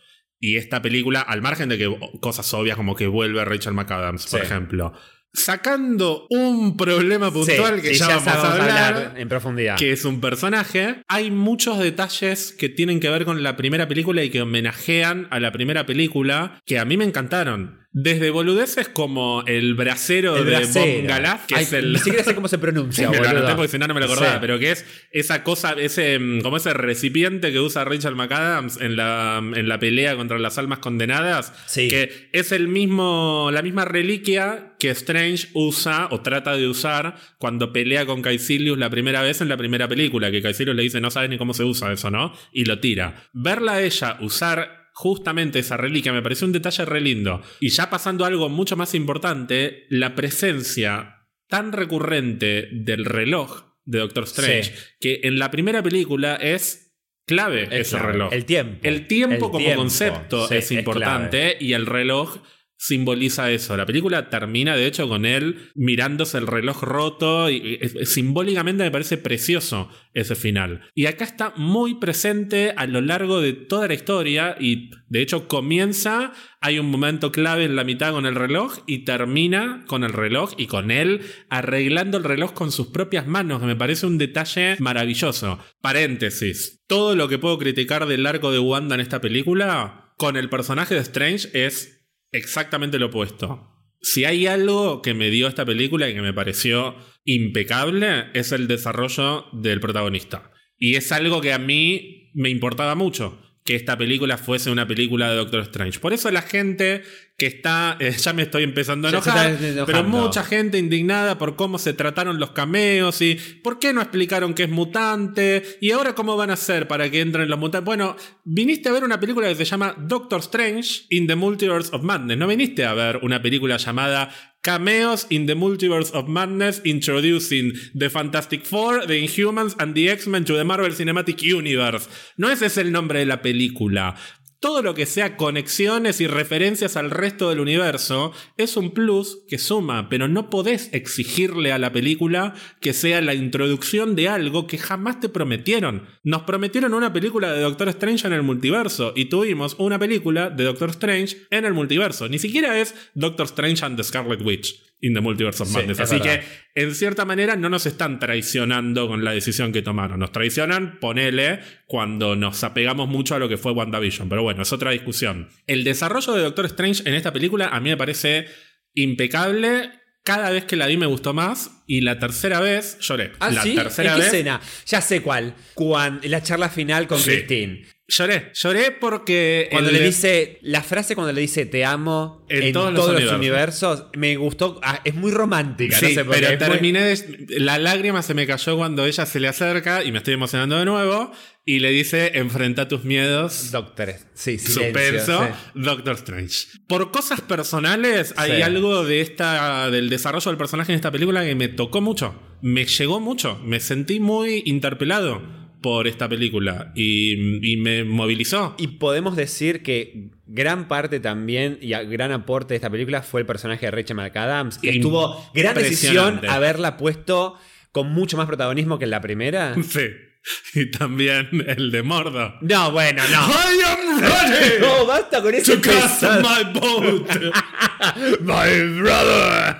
[0.40, 4.40] Y esta película, al margen de que cosas obvias como que vuelve Rachel McAdams, por
[4.40, 4.46] Sí.
[4.46, 4.94] ejemplo,
[5.34, 9.76] sacando un problema puntual Sí, que ya, vamos a hablar, en profundidad.
[9.76, 14.24] que es un personaje, hay muchos detalles que tienen que ver con la primera película
[14.24, 17.80] y que homenajean a la primera película que a mí me encantaron.
[17.90, 20.58] Desde boludeces como el bracero El de.
[20.66, 21.92] Bob Galaf, que Ay, es el...
[21.94, 23.56] Ni siquiera sé cómo se pronuncia, Sí, boludo.
[23.56, 24.38] porque si no no me lo acordaba, Sí.
[24.42, 28.96] pero que es esa cosa, ese mm, como ese recipiente que usa Rachel McAdams en
[28.96, 31.88] la, en la pelea contra las almas condenadas, Sí.
[31.88, 37.72] que es el mismo, la misma reliquia que Strange usa o trata de usar cuando
[37.72, 41.10] pelea con Caecilius la primera vez en la primera película, que Caecilius le dice no
[41.10, 42.34] sabes ni cómo se usa eso, ¿no?
[42.52, 43.14] Y lo tira.
[43.32, 47.40] Verla a ella usar justamente esa reliquia me pareció un detalle re lindo.
[47.60, 54.00] Y ya pasando a algo mucho más importante, la presencia tan recurrente del reloj de
[54.00, 54.72] Doctor Strange, Sí.
[55.00, 58.12] que en la primera película es clave Es ese clave.
[58.12, 58.32] reloj.
[58.32, 58.80] El tiempo.
[58.82, 59.76] El tiempo El como tiempo.
[59.76, 62.38] concepto Sí, es es importante y el reloj
[62.78, 63.76] simboliza eso.
[63.76, 69.18] La película termina de hecho con él mirándose el reloj roto y simbólicamente me parece
[69.18, 70.82] precioso ese final.
[70.94, 75.48] Y acá está muy presente a lo largo de toda la historia y de hecho
[75.48, 80.12] comienza, hay un momento clave en la mitad con el reloj y termina con el
[80.12, 84.18] reloj y con él arreglando el reloj con sus propias manos, que me parece un
[84.18, 85.58] detalle maravilloso.
[85.80, 90.48] Paréntesis, todo lo que puedo criticar del arco de Wanda en esta película, con el
[90.48, 91.97] personaje de Strange es
[92.32, 93.74] exactamente lo opuesto.
[94.00, 98.68] Si hay algo que me dio esta película y que me pareció impecable, es el
[98.68, 100.52] desarrollo del protagonista.
[100.76, 103.42] Y es algo que a mí me importaba mucho.
[103.68, 105.98] Que esta película fuese una película de Doctor Strange.
[105.98, 107.02] Por eso la gente
[107.36, 111.76] que está, eh, ya me estoy empezando a enojar, pero mucha gente indignada por cómo
[111.76, 116.34] se trataron los cameos y por qué no explicaron que es mutante y ahora cómo
[116.34, 117.84] van a hacer para que entren los mutantes.
[117.84, 122.02] Bueno, viniste a ver una película que se llama Doctor Strange in the Multiverse of
[122.02, 122.38] Madness.
[122.38, 124.30] No viniste a ver una película llamada
[124.62, 130.44] Cameos in the Multiverse of Madness Introducing the Fantastic Four, the Inhumans and the X-Men
[130.44, 132.08] to the Marvel Cinematic Universe.
[132.36, 134.16] No ese es el nombre de la película.
[134.60, 139.56] Todo lo que sea conexiones y referencias al resto del universo es un plus que
[139.56, 144.78] suma, pero no podés exigirle a la película que sea la introducción de algo que
[144.78, 146.08] jamás te prometieron.
[146.24, 150.64] Nos prometieron una película de Doctor Strange en el multiverso y tuvimos una película de
[150.64, 152.28] Doctor Strange en el multiverso.
[152.28, 155.98] Ni siquiera es Doctor Strange and the Scarlet Witch in the Multiverse of Madness.
[155.98, 156.40] es Así verdad.
[156.74, 160.18] que en cierta manera no nos están traicionando con la decisión que tomaron.
[160.20, 164.28] Nos traicionan, ponele, cuando nos apegamos mucho a lo que fue WandaVision.
[164.28, 165.48] Pero bueno, es otra discusión.
[165.66, 168.46] El desarrollo de Doctor Strange en esta película a mí me parece
[168.94, 169.90] impecable.
[170.24, 171.70] Cada vez que la vi me gustó más.
[171.86, 173.32] Y la tercera vez lloré.
[173.40, 173.74] ¿Ah, la sí?
[173.74, 174.60] tercera ¿En qué vez escena?
[174.86, 175.54] Ya sé cuál.
[175.74, 177.30] Cuando, la charla final con Sí.
[177.30, 177.86] Christine.
[178.08, 178.50] Lloré.
[178.54, 179.68] Lloré porque.
[179.70, 183.12] Cuando el le dice, la frase cuando le dice te amo En en, todos todos,
[183.12, 184.04] los los, universos.
[184.16, 184.80] me gustó.
[184.82, 187.78] ah, es muy romántica, Sí, no sé por qué, pero es muy- terminé de- La
[187.78, 191.30] lágrima se me cayó cuando ella se le acerca y me estoy emocionando de nuevo.
[191.64, 193.70] Y le dice: Enfrenta tus miedos.
[193.72, 195.70] Doctor, sí, silencio, Suspenso, sí.
[195.74, 196.66] Doctor Strange.
[196.86, 198.62] Por cosas personales, hay Sí.
[198.62, 202.34] algo de esta, del desarrollo del personaje en esta película que me tocó mucho.
[202.62, 203.60] Me llegó mucho.
[203.62, 208.74] Me sentí muy interpelado por esta película y, y me movilizó.
[208.78, 213.46] Y podemos decir que gran parte también y gran aporte de esta película fue el
[213.46, 217.56] personaje de Rachel McAdams, que estuvo gran decisión haberla puesto
[217.92, 219.74] con mucho más protagonismo que en la primera.
[219.82, 220.06] Sí.
[220.74, 222.54] Y también el de Mordo.
[222.60, 223.48] No, bueno, no.
[223.48, 227.28] I am ready No, basta con ese to cast my boat.
[228.40, 229.76] My brother.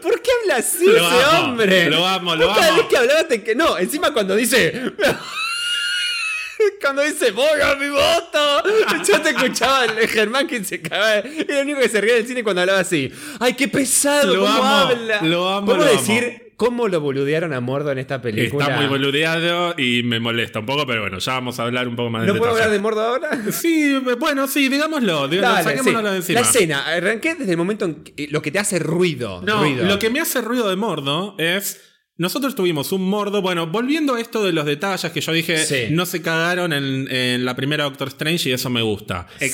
[0.00, 1.90] ¿Por qué habla así Lo ese amo, hombre?
[1.90, 2.76] lo amo, lo Cada amo.
[2.78, 4.80] vez que te que no, encima cuando dice
[6.80, 8.62] cuando dice voy a mi voto,
[9.06, 12.26] yo te escuchaba el Germán que se cagaba, era el único que se reía del
[12.26, 13.10] cine cuando hablaba así.
[13.40, 15.20] Ay, qué pesado, Lo cómo amo, habla.
[15.22, 18.64] lo amo, ¿Cómo lo decir cómo lo boludearon a Mordo en esta película?
[18.66, 21.96] Está muy boludeado y me molesta un poco, pero bueno, ya vamos a hablar un
[21.96, 23.30] poco más ¿No de puedo hablar de Mordo ahora?
[23.52, 26.10] Sí, bueno, sí, digámoslo, digámoslo Dale, saquémoslo sí.
[26.12, 26.40] de encima.
[26.40, 29.42] La escena, arranqué desde el momento en que- lo que te hace ruido.
[29.44, 29.84] No, ruido.
[29.84, 31.88] lo que me hace ruido de Mordo es.
[32.18, 33.40] Nosotros tuvimos un Mordo.
[33.40, 35.86] Bueno, volviendo a esto de los detalles que yo dije, Sí.
[35.90, 39.26] no se cagaron en, en la primera Doctor Strange y eso me gusta.
[39.40, 39.46] Salvo-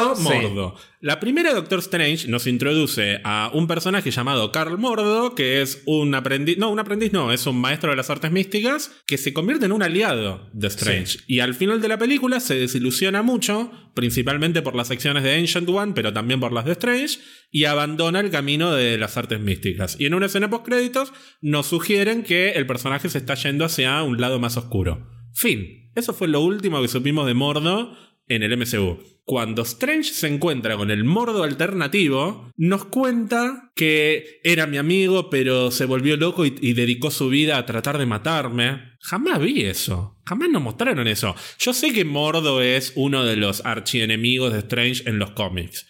[0.00, 0.76] Excepto Mordo.
[1.02, 6.14] La primera Doctor Strange nos introduce a un personaje llamado Carl Mordo, que es un
[6.14, 6.58] aprendiz.
[6.58, 9.72] No, un aprendiz no, es un maestro de las artes místicas que se convierte en
[9.72, 11.18] un aliado de Strange.
[11.26, 15.68] Y al final de la película se desilusiona mucho, principalmente por las secciones de Ancient
[15.68, 17.18] One, pero también por las de Strange,
[17.50, 19.96] y abandona el camino de las artes místicas.
[19.98, 24.04] Y en una escena post créditos nos sugieren que el personaje se está yendo hacia
[24.04, 25.10] un lado más oscuro.
[25.34, 25.90] Fin.
[25.96, 27.94] Eso fue lo último que supimos de Mordo
[28.28, 28.98] en el MCU.
[29.24, 35.70] Cuando Strange se encuentra con el mordo alternativo, nos cuenta que era mi amigo, pero
[35.70, 38.96] se volvió loco y, dedicó su vida a tratar de matarme.
[39.00, 40.20] Jamás vi eso.
[40.26, 41.36] Jamás nos mostraron eso.
[41.58, 45.86] Yo sé que Mordo es uno de los archienemigos de Strange en los cómics.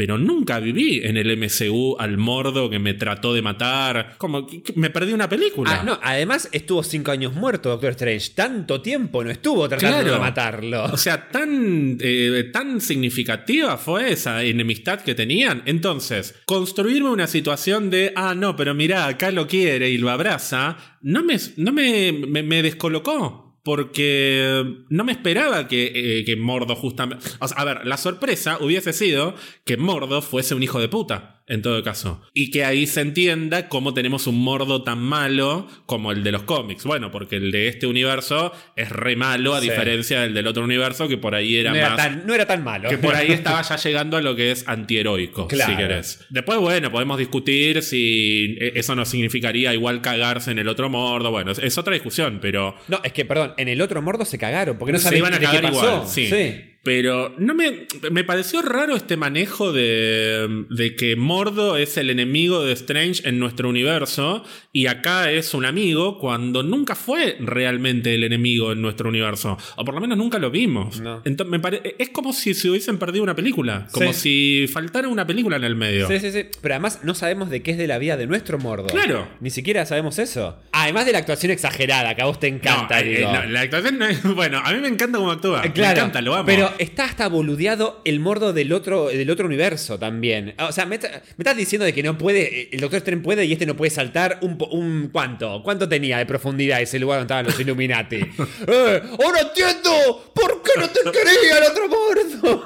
[0.00, 4.14] Pero nunca viví en el MCU al mordo que me trató de matar.
[4.16, 5.80] Como que me perdí una película.
[5.80, 8.30] Ah, no, además estuvo cinco años muerto Doctor Strange.
[8.34, 10.14] Tanto tiempo no estuvo tratando Claro.
[10.14, 10.84] de matarlo.
[10.84, 15.62] O sea, tan, eh, tan significativa fue esa enemistad que tenían.
[15.66, 20.78] Entonces, construirme una situación de, ah, no, pero mirá, acá lo quiere y lo abraza,
[21.02, 23.49] no me, no me, me, me descolocó.
[23.62, 27.24] Porque no me esperaba que, eh, que Mordo justamente...
[27.40, 29.34] O sea, a ver, la sorpresa hubiese sido
[29.64, 32.22] que Mordo fuese un hijo de puta, en todo caso.
[32.32, 36.44] Y que ahí se entienda cómo tenemos un Mordo tan malo como el de los
[36.44, 36.84] cómics.
[36.84, 39.68] Bueno, porque el de este universo es re malo, a Sí.
[39.68, 41.96] diferencia del del otro universo, que por ahí era no, era más...
[41.98, 42.88] tan, no era tan malo.
[42.88, 45.70] Que por ahí estaba ya llegando a lo que es antiheroico, Claro.
[45.72, 46.24] si querés.
[46.30, 51.30] Después, bueno, podemos discutir si e- eso no significaría igual cagarse en el otro mordo.
[51.30, 54.78] Bueno, es, otra discusión, pero No, es que, perdón, en el otro mordo se cagaron
[54.78, 55.86] porque no Se sabían iban a de qué cagar pasó.
[55.86, 56.66] igual, sí.
[56.82, 62.64] Pero no me, me pareció raro este manejo de, de que Mordo es el enemigo
[62.64, 68.24] de Strange en nuestro universo y acá es un amigo cuando nunca fue realmente el
[68.24, 69.58] enemigo en nuestro universo.
[69.76, 71.00] O por lo menos nunca lo vimos.
[71.00, 71.20] No.
[71.26, 73.86] Entonces, me pare- es como si se hubiesen perdido una película.
[73.92, 76.08] Como si faltara una película en el medio.
[76.08, 76.44] Sí, sí, sí.
[76.62, 78.86] Pero además no sabemos de qué es de la vida de nuestro mordo.
[78.86, 79.28] Claro.
[79.40, 80.56] Ni siquiera sabemos eso.
[80.72, 83.30] Además de la actuación exagerada, que a vos te encanta, No, eh, digo.
[83.48, 85.62] la, actuación no es- Bueno, a mí me encanta cómo actúa.
[85.64, 86.46] Eh, Claro, me encanta, lo amo.
[86.46, 90.54] pero está hasta boludeado el mordo del otro, del otro universo también.
[90.58, 93.44] O sea, me, está- me estás diciendo de que no puede, el Doctor Strange puede
[93.44, 95.62] y este no puede saltar un, un ¿cuánto?
[95.62, 98.16] ¿Cuánto tenía de profundidad ese lugar donde estaban los Illuminati?
[98.66, 99.02] ¡Eh!
[99.22, 100.32] ¡Ahora entiendo!
[100.34, 102.64] ¿Por qué no te quería el otro mordo?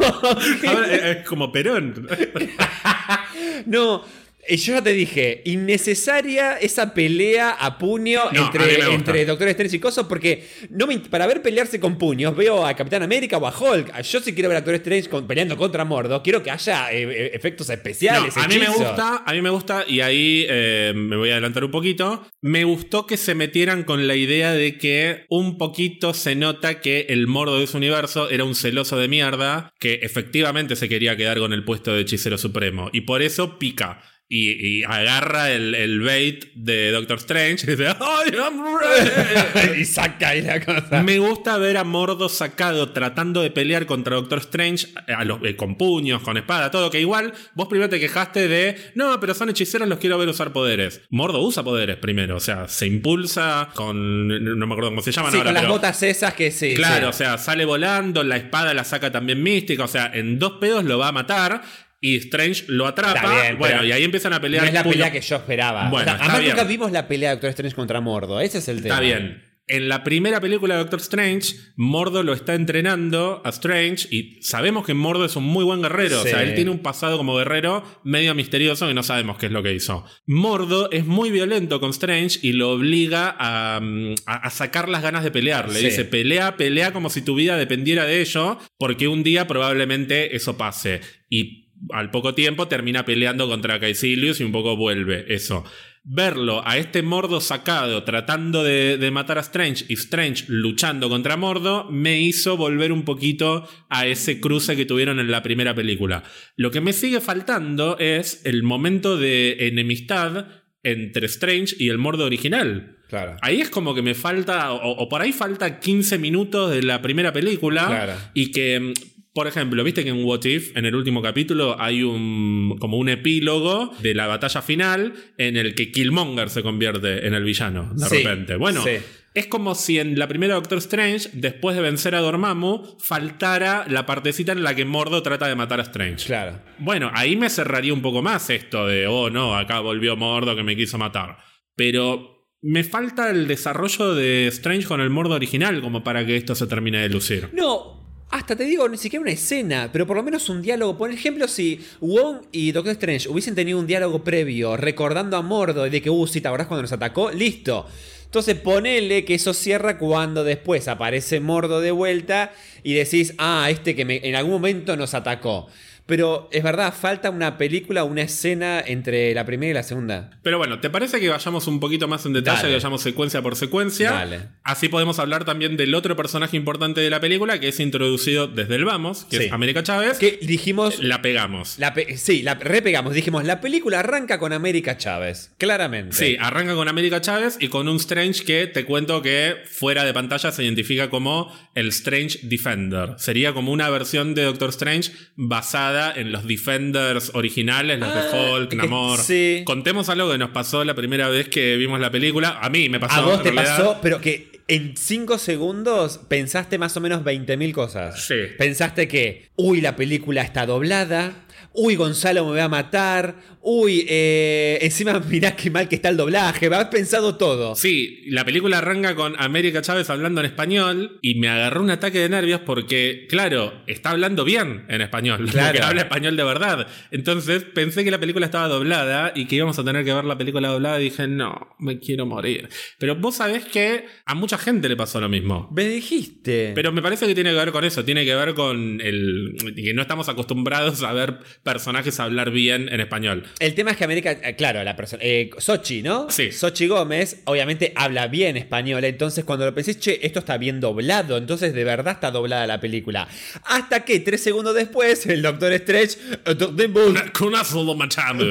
[0.68, 2.08] Ahora, es como Perón.
[3.66, 4.23] no.
[4.46, 9.76] Eh, Yo ya te dije, innecesaria esa pelea a puño No, entre, entre Doctor Strange
[9.76, 13.46] y Coso, porque no me, para ver pelearse con puños veo a Capitán América o
[13.46, 14.00] a Hulk.
[14.02, 17.02] Yo si quiero ver a Doctor Strange con- peleando contra Mordo, quiero que haya eh,
[17.02, 18.36] eh, efectos No, especiales.
[18.36, 21.64] a mí me gusta, a mí me gusta, y ahí eh, me voy a adelantar
[21.64, 22.26] un poquito.
[22.42, 27.06] Me gustó que se metieran con la idea de que un poquito se nota que
[27.08, 31.38] el mordo de su universo era un celoso de mierda, que efectivamente se quería quedar
[31.38, 32.90] con el puesto de hechicero supremo.
[32.92, 34.00] Y por eso pica.
[34.26, 39.80] Y, y agarra el, el bait de Doctor Strange y dice, am ready".
[39.82, 41.02] y saca ahí la cosa.
[41.02, 45.56] Me gusta ver a Mordo sacado tratando de pelear contra Doctor Strange a los- eh,
[45.56, 46.90] con puños, con espada, todo.
[46.90, 50.52] Que igual vos primero te quejaste de no, pero son hechiceros, los quiero ver usar
[50.54, 51.02] poderes.
[51.10, 54.26] Mordo usa poderes primero, o sea, se impulsa con.
[54.28, 55.48] No me acuerdo cómo se llaman Sí, ahora.
[55.48, 56.72] con las pero- botas esas que sí.
[56.74, 60.52] Claro, o sea, sale volando, la espada la saca también mística, o sea, en dos
[60.52, 61.62] pedos lo va a matar.
[62.06, 63.34] Y Strange lo atrapa.
[63.42, 64.62] Bien, bueno, y ahí empiezan a pelear.
[64.64, 65.88] No es la pelea que yo esperaba.
[65.88, 66.50] Bueno, O sea, además bien.
[66.50, 68.40] nunca vimos la pelea de Doctor Strange contra Mordo.
[68.40, 68.96] Ese es el tema.
[68.96, 69.42] Está bien.
[69.66, 74.84] En la primera película de Doctor Strange, Mordo lo está entrenando a Strange y sabemos
[74.84, 76.20] que Mordo es un muy buen guerrero.
[76.22, 76.28] Sí.
[76.28, 79.52] O sea, él tiene un pasado como guerrero medio misterioso y no sabemos qué es
[79.52, 80.04] lo que hizo.
[80.26, 85.02] Mordo es muy violento con Strange y lo obliga a, mm, a- a sacar las
[85.02, 85.70] ganas de pelear.
[85.72, 85.86] Le Sí.
[85.86, 90.58] dice, pelea, pelea como si tu vida dependiera de ello, porque un día probablemente eso
[90.58, 91.00] pase.
[91.30, 95.64] Y al poco tiempo termina peleando contra Caecilius y un poco vuelve eso.
[96.06, 101.36] Verlo a este Mordo sacado tratando de, de matar a Strange y Strange luchando contra
[101.36, 106.22] Mordo me hizo volver un poquito a ese cruce que tuvieron en la primera película.
[106.56, 110.46] Lo que me sigue faltando es el momento de enemistad
[110.82, 112.98] entre Strange y el Mordo original.
[113.08, 113.36] Claro.
[113.42, 117.02] Ahí es como que me falta, o, o por ahí falta 15 minutos de la
[117.02, 117.86] primera película.
[117.86, 118.12] Claro.
[118.34, 118.92] Y que, mm,
[119.34, 123.08] por ejemplo, viste que en What If, en el último capítulo, hay un como un
[123.08, 128.06] epílogo de la batalla final en el que Killmonger se convierte en el villano, de
[128.06, 128.54] Sí, repente.
[128.56, 128.92] Bueno, sí.
[129.34, 134.06] es como si en la primera Doctor Strange, después de vencer a Dormammu, faltara la
[134.06, 136.26] partecita en la que Mordo trata de matar a Strange.
[136.26, 136.60] Claro.
[136.78, 140.62] Bueno, ahí me cerraría un poco más esto de, oh no, acá volvió Mordo que
[140.62, 141.38] me quiso matar.
[141.74, 142.30] Pero
[142.62, 146.66] me falta el desarrollo de Strange con el Mordo original como para que esto se
[146.66, 147.50] termine de lucir.
[147.52, 147.93] No,
[148.34, 150.98] hasta te digo, ni siquiera una escena, pero por lo menos un diálogo.
[150.98, 155.86] Por ejemplo, si Wong y Doctor Strange hubiesen tenido un diálogo previo, recordando a Mordo
[155.86, 157.86] y de que, uh, si te acordás cuando nos atacó, listo.
[158.24, 163.94] Entonces ponele que eso cierra cuando después aparece Mordo de vuelta y decís, ah, este
[163.94, 165.68] que me- en algún momento nos atacó.
[166.06, 170.30] Pero es verdad, falta una película, una escena entre la primera y la segunda.
[170.42, 172.68] Pero bueno, ¿te parece que vayamos un poquito más en detalle, Dale.
[172.68, 174.10] que vayamos secuencia por secuencia?
[174.12, 174.40] Dale.
[174.64, 178.74] Así podemos hablar también del otro personaje importante de la película que es introducido desde
[178.74, 179.44] el vamos, que Sí.
[179.44, 180.18] es América Chávez.
[180.18, 181.78] Que dijimos, La pegamos.
[181.78, 186.14] la pe- sí, la repegamos, dijimos, la película arranca con América Chávez, claramente.
[186.16, 190.12] Sí, arranca con América Chávez y con un Strange que te cuento que fuera de
[190.12, 193.14] pantalla se identifica como el Strange Defender.
[193.16, 198.52] Sería como una versión de Doctor Strange basada en los Defenders originales, los Ah, de
[198.52, 199.18] Hulk, que- Namor.
[199.18, 199.62] sí.
[199.64, 202.58] Contemos algo que nos pasó la primera vez que vimos la película.
[202.60, 203.14] A mí me pasó.
[203.20, 203.76] A vos te realidad.
[203.78, 208.24] pasó, pero que en 5 segundos pensaste más o menos 20.000 cosas.
[208.24, 208.34] Sí.
[208.58, 211.32] Pensaste que, uy, la película está doblada.
[211.72, 213.34] Uy, Gonzalo me va a matar.
[213.66, 216.66] Uy, eh, encima mirá qué mal que está el doblaje.
[216.66, 217.74] Has pensado todo.
[217.74, 222.18] Sí, la película arranca con América Chávez hablando en español y me agarró un ataque
[222.18, 225.48] de nervios porque, claro, está hablando bien en español.
[225.54, 225.78] Claro.
[225.78, 226.88] que habla español de verdad.
[227.12, 230.36] Entonces pensé que la película estaba doblada y que íbamos a tener que ver la
[230.36, 232.68] película doblada y dije, no, me quiero morir.
[232.98, 235.70] Pero vos sabés que a mucha gente le pasó lo mismo.
[235.72, 236.72] Me dijiste.
[236.74, 239.94] Pero me parece que tiene que ver con eso, tiene que ver con el que
[239.94, 243.44] no estamos acostumbrados a ver personajes hablar bien en español.
[243.58, 246.28] El tema es que América, eh, claro, la persona, eh, Sochi, ¿no?
[246.30, 246.50] Sí.
[246.50, 251.36] Sochi Gómez, obviamente habla bien español, entonces cuando lo pensé, che, esto está bien doblado,
[251.36, 253.28] entonces de verdad está doblada la película.
[253.64, 257.32] Hasta que tres segundos después, el Doctor Strange, eh, Doctor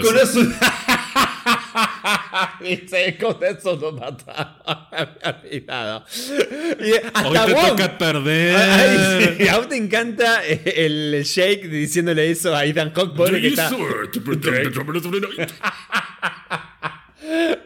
[0.01, 0.39] Con eso...
[2.61, 4.53] Dice, con eso lo mataron.
[4.91, 6.05] Me había olvidado.
[6.79, 8.55] Y hasta Hoy te toca perder.
[8.55, 13.71] Ay, sí, aún te encanta el Shake diciéndole eso a Ethan Hawke, pobre que está.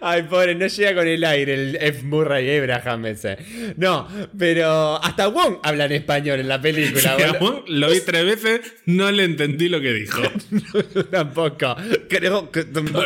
[0.02, 2.04] Ay, pobre, no llega con el aire el F.
[2.04, 3.38] Murray Abraham ese.
[3.78, 7.14] No, pero hasta Wong habla en español en la película.
[7.16, 7.28] boludo.
[7.34, 10.22] Digamos, Lo vi tres veces, no le entendí lo que dijo.
[11.12, 11.76] tampoco.
[12.08, 13.04] Creo que tampoco,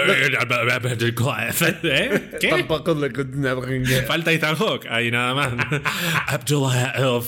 [1.83, 2.29] ¿Eh?
[2.39, 2.47] ¿Qué?
[2.49, 5.51] tampoco lo que- Falta Ethan Hawke, ahí nada más.
[6.27, 7.21] Abdullah El.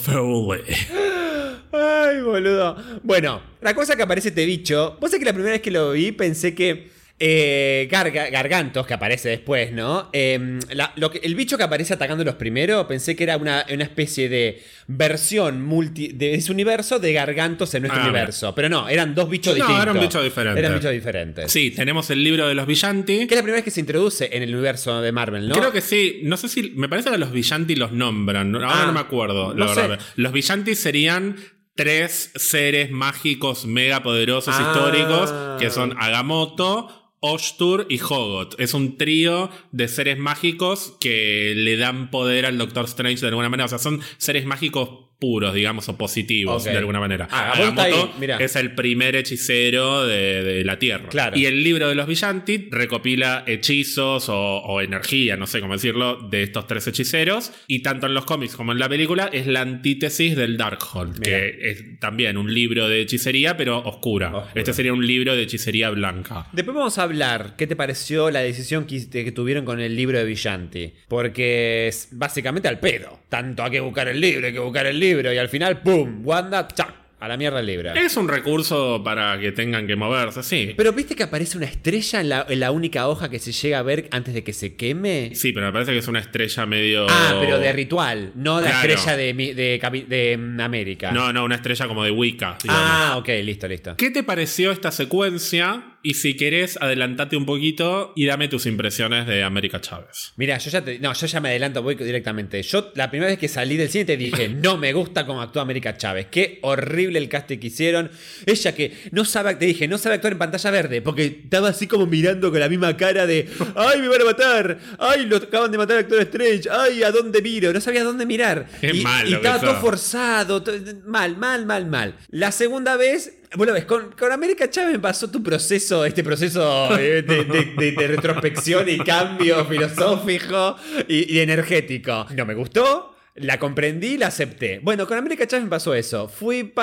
[1.71, 2.77] Ay, boludo.
[3.01, 4.97] Bueno, la cosa que aparece este bicho.
[4.99, 6.92] Vos sabés que la primera vez que lo vi pensé que.
[7.25, 10.09] Eh, Garga- Gargantos, que aparece después, ¿no?
[10.11, 13.65] Eh, la- lo que- el bicho que aparece atacando los primeros, pensé que era una,
[13.73, 18.53] una especie de versión multi, de ese universo de Gargantos en nuestro Ah, universo.
[18.53, 19.83] Pero no, eran dos bichos No, distintos.
[19.83, 20.59] eran bichos diferentes.
[20.59, 21.49] Eran bichos diferentes.
[21.51, 23.19] Sí, tenemos el libro de los Villanti.
[23.19, 25.55] Que es la primera vez que se introduce en el universo de Marvel, ¿no?
[25.55, 26.71] Creo que sí, no sé si.
[26.75, 28.51] Me parece que los Villanti los nombran.
[28.51, 29.53] no- Ahora Ah, no me acuerdo.
[29.53, 29.87] no sé.
[30.17, 31.37] Los Villanti serían
[31.75, 34.73] tres seres mágicos mega poderosos Ah.
[34.73, 36.99] históricos que son Agamotto.
[37.25, 38.59] Oshtur y Hogot.
[38.59, 43.47] Es un trío de seres mágicos que le dan poder al Doctor Strange de alguna
[43.47, 43.65] manera.
[43.65, 47.29] O sea, son seres mágicos puros, digamos, o positivos de alguna manera.
[47.31, 48.35] Ah, Agamotto ahí, mirá.
[48.39, 51.07] es el primer hechicero de, de la Tierra.
[51.07, 51.37] Claro.
[51.37, 56.17] Y el libro de los Villanti recopila hechizos o, o energía, no sé cómo decirlo,
[56.29, 57.53] de estos tres hechiceros.
[57.67, 61.23] Y tanto en los cómics como en la película es la antítesis del Darkhold, Mira.
[61.39, 64.35] que es también un libro de hechicería, pero oscura.
[64.35, 64.51] Oscura.
[64.55, 66.47] Este sería un libro de hechicería blanca.
[66.51, 70.17] Después vamos a hablar qué te pareció la decisión que, que tuvieron con el libro
[70.17, 70.91] de Villanti.
[71.07, 73.21] Porque es básicamente al pedo.
[73.29, 75.12] Tanto hay que buscar el libro, hay que buscar el libro.
[75.21, 76.21] Y al final, ¡pum!
[76.25, 77.03] Wanda, ¡chac!
[77.19, 77.93] A la mierda el libro.
[77.93, 80.73] Es un recurso para que tengan que moverse, sí.
[80.75, 83.79] Pero viste que aparece una estrella en la, en la única hoja que se llega
[83.79, 85.31] a ver antes de que se queme.
[85.33, 87.07] Sí, pero me parece que es una estrella medio.
[87.09, 88.89] Ah, pero de ritual, no de Claro.
[88.93, 91.11] estrella de, de, de, mm, América.
[91.13, 92.57] No, no, una estrella como de Wicca.
[92.61, 92.83] digamos.
[92.85, 93.95] ah, ok, listo, listo.
[93.95, 95.92] ¿Qué te pareció esta secuencia?
[96.05, 100.33] Y si querés, adelantate un poquito y dame tus impresiones de América Chávez.
[100.35, 102.61] Mira, yo ya te, no, yo ya me adelanto, voy directamente.
[102.61, 105.61] Yo la primera vez que salí del cine te dije, no me gusta cómo actúa
[105.61, 106.27] América Chávez.
[106.29, 108.11] Qué horrible el casting que hicieron.
[108.45, 111.87] Ella que no sabe, te dije, no sabe actuar en pantalla verde, porque estaba así
[111.87, 115.71] como mirando con la misma cara de, ay, me van a matar, ay, lo acaban
[115.71, 117.71] de matar al actor Strange, ay, ¿a dónde miro?
[117.71, 118.67] No sabía a dónde mirar.
[118.81, 120.61] Qué y, malo y estaba todo forzado,
[121.05, 122.17] mal, mal, mal, mal.
[122.29, 123.37] La segunda vez...
[123.55, 127.43] Bueno, ves, con, con América Chávez pasó tu proceso, este proceso eh, de,
[127.91, 130.75] de- retrospección y cambio filosófico
[131.07, 132.25] y, energético.
[132.35, 134.79] No me gustó, la comprendí, la acepté.
[134.81, 136.27] Bueno, con América Chávez me pasó eso.
[136.27, 136.73] Fui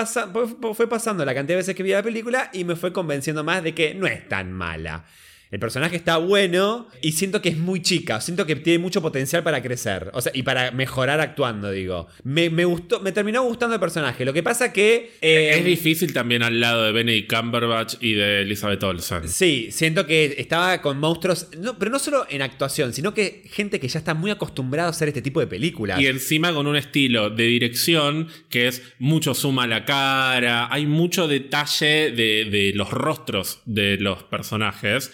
[0.74, 3.64] fue pasando la cantidad de veces que vi la película y me fue convenciendo más
[3.64, 5.04] de que no es tan mala.
[5.50, 8.20] El personaje está bueno y siento que es muy chica.
[8.20, 10.10] Siento que tiene mucho potencial para crecer.
[10.12, 12.06] O sea, y para mejorar actuando, digo.
[12.22, 14.24] Me, me gustó, me terminó gustando el personaje.
[14.24, 15.10] Lo que pasa que.
[15.20, 19.28] eh, es difícil también al lado de Benedict Cumberbatch y de Elizabeth Olsen.
[19.28, 23.80] Sí, siento que estaba con monstruos, no, pero no solo en actuación, sino que gente
[23.80, 26.00] que ya está muy acostumbrada a hacer este tipo de películas.
[26.00, 30.86] Y encima con un estilo de dirección que es mucho suma a la cara, hay
[30.86, 35.10] mucho detalle de, de los rostros de los personajes.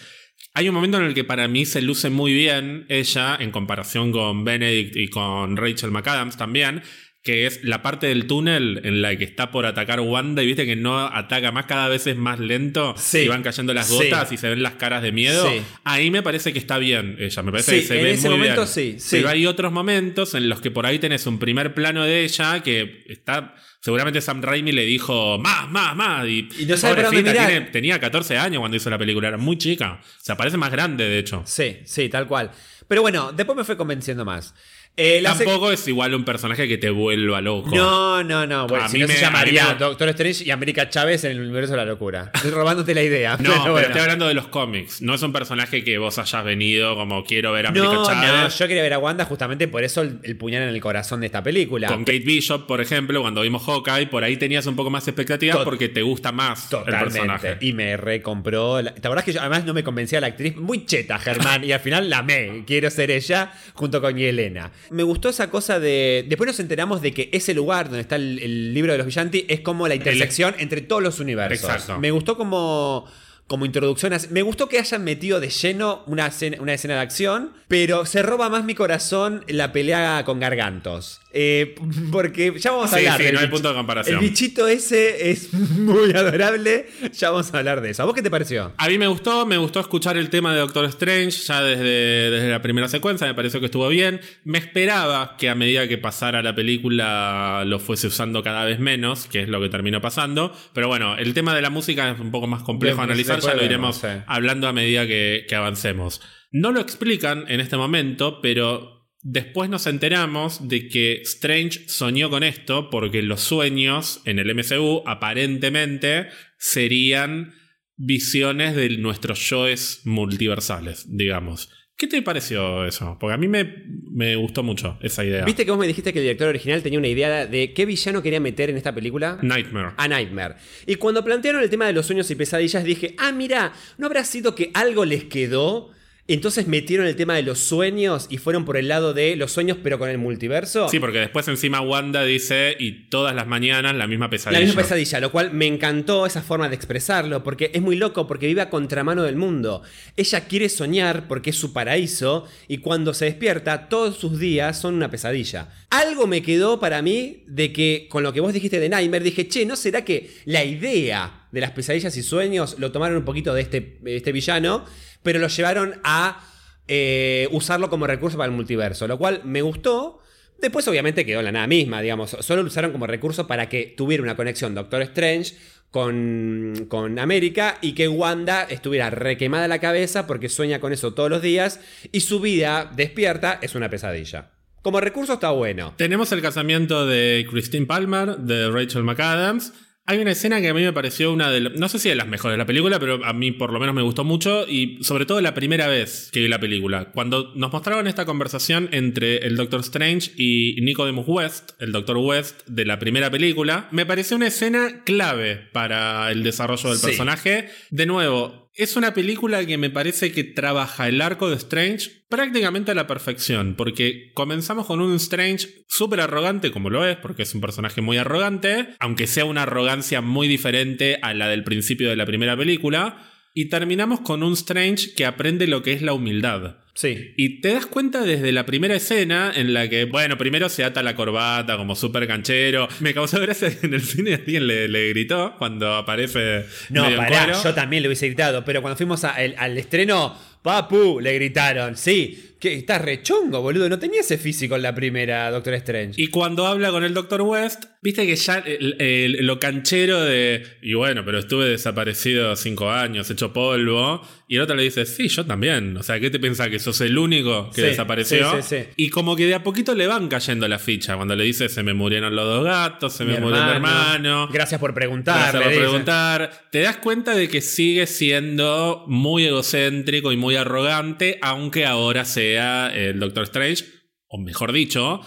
[0.57, 4.11] Hay un momento en el que para mí se luce muy bien ella en comparación
[4.11, 6.81] con Benedict y con Rachel McAdams también,
[7.23, 10.65] que es la parte del túnel en la que está por atacar Wanda y viste
[10.65, 13.19] que no ataca más, cada vez es más lento Sí.
[13.19, 13.93] y van cayendo las Sí.
[14.05, 15.47] gotas y se ven las caras de miedo.
[15.47, 15.61] Sí.
[15.83, 18.39] Ahí me parece que está bien ella, me parece que se en ve ese muy
[18.39, 18.67] momento bien.
[18.73, 19.17] sí, sí.
[19.17, 22.63] Pero hay otros momentos en los que por ahí tenés un primer plano de ella
[22.63, 23.53] que está.
[23.87, 26.27] Seguramente Sam Raimi le dijo más, más, más.
[26.27, 29.57] Y, Y no sabe pobrecita, tiene- tenía 14 años cuando hizo la película, era muy
[29.57, 30.01] chica.
[30.17, 31.41] Se parece más grande, de hecho.
[31.45, 32.51] Sí, sí, tal cual.
[32.85, 34.53] Pero bueno, después me fue convenciendo más.
[34.99, 37.69] Eh, Tampoco es igual un personaje que te vuelva loco.
[37.75, 38.65] No, no, no.
[38.67, 41.31] Bueno, A si mí no se me- llamaría me- Doctor Strange y América Chávez en
[41.33, 42.31] el universo de la locura.
[42.33, 43.33] Estoy robándote la idea.
[43.37, 43.87] No, pero pero, bueno.
[43.89, 45.01] estoy hablando de los cómics.
[45.03, 48.05] No es un personaje que vos hayas venido como quiero ver a América No, no,
[48.07, 48.57] Chávez.
[48.57, 51.27] yo quería ver a Wanda justamente por eso el, el puñal en el corazón de
[51.27, 51.89] esta película.
[51.89, 53.63] Con Kate Bishop, por ejemplo, cuando vimos
[54.01, 57.57] y por ahí tenías un poco más expectativas Tot- porque te gusta más el personaje.
[57.61, 58.81] Y me recompró.
[58.81, 60.55] la- ¿Te acordás que yo además no me convencía la actriz?
[60.55, 61.63] Muy cheta, Germán.
[61.63, 62.63] y al final la amé.
[62.65, 64.71] Quiero ser ella junto con Yelena.
[64.89, 66.25] Me gustó esa cosa de.
[66.27, 69.45] Después nos enteramos de que ese lugar donde está el, el libro de los Villanti
[69.47, 71.69] es como la intersección entre todos los universos.
[71.69, 71.99] Exacto.
[71.99, 73.05] Me gustó como.
[73.47, 77.53] Como introducción, me gustó que hayan metido de lleno una escena, una escena de acción,
[77.69, 81.21] pero se roba más mi corazón la pelea con gargantos.
[81.39, 81.75] Eh,
[82.11, 83.17] porque ya vamos a Sí, hablar.
[83.19, 84.15] sí, del no hay punto de comparación.
[84.23, 86.87] El bichito ese es muy adorable.
[87.13, 88.01] Ya vamos a hablar de eso.
[88.01, 88.73] ¿A vos qué te pareció?
[88.75, 92.49] A mí me gustó, me gustó escuchar el tema de Doctor Strange ya desde, desde
[92.49, 94.19] la primera secuencia, me pareció que estuvo bien.
[94.45, 99.27] Me esperaba que a medida que pasara la película lo fuese usando cada vez menos,
[99.27, 100.51] que es lo que terminó pasando.
[100.73, 103.53] Pero bueno, el tema de la música es un poco más complejo a analizar, ya
[103.53, 104.07] lo iremos sí.
[104.25, 106.19] hablando a medida que, que avancemos.
[106.51, 108.96] No lo explican en este momento, pero
[109.29, 115.03] después nos enteramos de que Strange soñó con esto porque los sueños en el MCU
[115.05, 117.53] aparentemente serían
[117.97, 121.69] visiones de nuestros yoes multiversales, digamos.
[121.97, 123.17] ¿Qué te pareció eso?
[123.19, 125.43] Porque a mí me, me gustó mucho esa idea.
[125.43, 128.21] Viste que vos me dijiste que el director original tenía una idea de qué villano
[128.21, 129.39] quería meter en esta película.
[129.41, 129.93] Nightmare.
[129.97, 130.55] A Nightmare.
[130.85, 134.23] Y cuando plantearon el tema de los sueños y pesadillas, dije, ah, mira, ¿no habrá
[134.23, 135.91] sido que algo les quedó?
[136.27, 139.77] Entonces metieron el tema de los sueños y fueron por el lado de los sueños,
[139.81, 140.89] pero con el multiverso.
[140.89, 144.59] Sí, porque después encima Wanda dice y todas las mañanas la misma pesadilla.
[144.59, 148.27] La misma pesadilla, lo cual me encantó esa forma de expresarlo, porque es muy loco,
[148.27, 149.83] porque vive a contramano del mundo.
[150.17, 154.95] Ella quiere soñar porque es su paraíso, y cuando se despierta, todos sus días son
[154.95, 155.69] una pesadilla.
[155.89, 159.47] Algo me quedó para mí de que, con lo que vos dijiste de Nightmare, dije,
[159.47, 163.53] che, ¿no será que la idea de las pesadillas y sueños lo tomaron un poquito
[163.53, 164.85] de este, de este villano,
[165.27, 166.41] pero lo llevaron a
[166.87, 169.09] eh, usarlo como recurso para el multiverso?
[169.09, 170.21] Lo cual me gustó.
[170.57, 173.93] Después obviamente quedó en la nada misma, digamos, solo lo usaron como recurso para que
[173.97, 175.57] tuviera una conexión Doctor Strange
[175.91, 181.29] con, con América y que Wanda estuviera requemada la cabeza porque sueña con eso todos
[181.29, 181.81] los días
[182.13, 184.51] y su vida despierta es una pesadilla.
[184.81, 185.93] Como recurso está bueno.
[185.97, 189.73] Tenemos el casamiento de Christine Palmer, de Rachel McAdams.
[190.09, 192.27] Hay una escena que a mí me pareció una de, no sé si de las
[192.29, 195.25] mejores de la película, pero a mí por lo menos me gustó mucho y sobre
[195.25, 197.11] todo la primera vez que vi la película.
[197.11, 202.65] Cuando nos mostraron esta conversación entre el Doctor Strange y Nicodemus West, el Doctor West
[202.67, 207.05] de la primera película, me pareció una escena clave para el desarrollo del Sí.
[207.07, 207.67] personaje.
[207.89, 212.91] De nuevo, es una película que me parece que trabaja el arco de Strange prácticamente
[212.91, 217.55] a la perfección, porque comenzamos con un Strange súper arrogante, como lo es, porque es
[217.55, 222.15] un personaje muy arrogante, aunque sea una arrogancia muy diferente a la del principio de
[222.15, 223.17] la primera película,
[223.59, 226.75] y terminamos con un Strange que aprende lo que es la humildad.
[226.93, 227.33] Sí.
[227.37, 231.01] Y te das cuenta desde la primera escena en la que, bueno, primero se ata
[231.03, 232.87] la corbata como súper canchero.
[232.99, 236.65] Me causó gracia que en el cine alguien le, le gritó cuando aparece.
[236.89, 237.63] No, medio pará, cuero.
[237.63, 240.35] yo también le hubiese gritado, pero cuando fuimos a- el- al estreno,
[240.67, 241.95] papu, le gritaron.
[241.95, 243.87] Sí, que está rechongo, boludo.
[243.87, 246.21] No tenía ese físico en la primera Doctor Strange.
[246.21, 247.41] Y cuando habla con el Dr.
[247.43, 250.63] West, viste que ya el- lo canchero de.
[250.81, 254.21] Y bueno, pero estuve desaparecido cinco años, hecho polvo.
[254.49, 255.97] Y el otro le dice, sí, yo también.
[255.97, 258.49] O sea, ¿qué te piensas que sos el único que Sí, desapareció?
[258.55, 258.89] sí, sí, sí.
[258.95, 261.17] Y como que de a poquito le van cayendo la ficha.
[261.17, 264.47] Cuando le dice, se me murieron los dos gatos, se me murió el hermano.
[264.47, 265.35] Gracias por preguntar.
[265.37, 265.81] Gracias por dice.
[265.81, 266.61] preguntar.
[266.71, 272.87] Te das cuenta de que sigue siendo muy egocéntrico y muy arrogante, aunque ahora sea
[272.95, 273.83] el Doctor Strange,
[274.29, 275.19] o mejor dicho,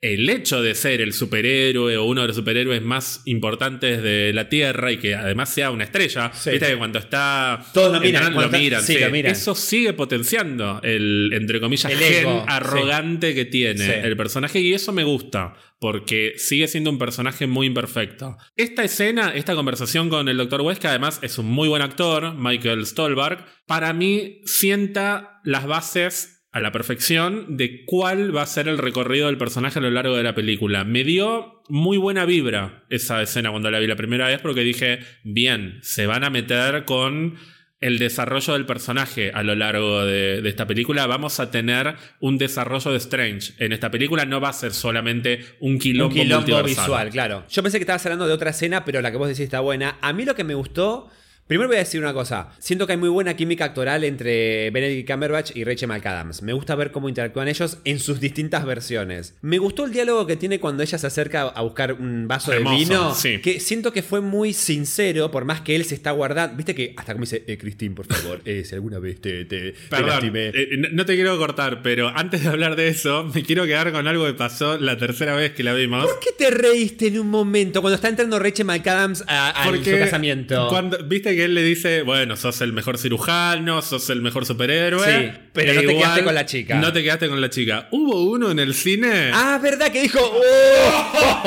[0.00, 4.48] el hecho de ser el superhéroe o uno de los superhéroes más importantes de la
[4.48, 6.30] Tierra y que además sea una estrella.
[6.32, 6.50] Sí.
[6.50, 7.64] Viste que cuando está.
[7.74, 9.00] Todos lo miran, lo miran, sí, sí.
[9.00, 9.32] lo miran.
[9.32, 14.72] Eso sigue potenciando el, entre comillas, El gen ego, arrogante que tiene el personaje y
[14.72, 18.36] eso me gusta porque sigue siendo un personaje muy imperfecto.
[18.56, 20.62] Esta escena, esta conversación con el Dr.
[20.62, 26.37] West, que además es un muy buen actor, Michael Stolberg, para mí sienta las bases
[26.58, 30.16] a la perfección de cuál va a ser el recorrido del personaje a lo largo
[30.16, 30.84] de la película.
[30.84, 35.00] Me dio muy buena vibra esa escena cuando la vi la primera vez porque dije,
[35.24, 37.36] bien, se van a meter con
[37.80, 41.06] el desarrollo del personaje a lo largo de, de esta película.
[41.06, 43.52] Vamos a tener un desarrollo de Strange.
[43.58, 47.44] En esta película no va a ser solamente un quilombo, Un quilombo visual, claro.
[47.48, 49.96] Yo pensé que estabas hablando de otra escena, pero la que vos decís está buena.
[50.00, 51.08] A mí lo que me gustó,
[51.48, 52.50] Primero voy a decir una cosa.
[52.58, 56.42] Siento que hay muy buena química actoral entre Benedict Cumberbatch y Rachel McAdams.
[56.42, 59.34] Me gusta ver cómo interactúan ellos en sus distintas versiones.
[59.40, 62.74] Me gustó el diálogo que tiene cuando ella se acerca a buscar un vaso Hermoso,
[62.76, 63.14] de vino.
[63.14, 63.38] sí.
[63.40, 66.54] Que siento que fue muy sincero, por más que él se está guardando.
[66.56, 69.46] Viste que hasta como dice, eh, Christine, por favor, eh, si alguna vez te,
[69.88, 70.48] Perdón, lastimé".
[70.48, 74.06] eh, no- te quiero cortar, pero antes de hablar de eso, me quiero quedar con
[74.06, 76.04] algo que pasó la tercera vez que la vimos.
[76.04, 79.82] ¿Por qué te reíste en un momento cuando está entrando Rachel McAdams a, a su
[79.82, 80.68] casamiento?
[80.68, 85.04] Cuando, Viste que él le dice, bueno, sos el mejor cirujano, sos el mejor superhéroe.
[85.06, 86.74] Sí, pero no te quedaste con la chica.
[86.76, 87.88] No te quedaste con la chica.
[87.90, 89.30] ¿Hubo uno en el cine?
[89.32, 90.20] Ah, ¿verdad que dijo?
[90.20, 91.44] ¡Oh!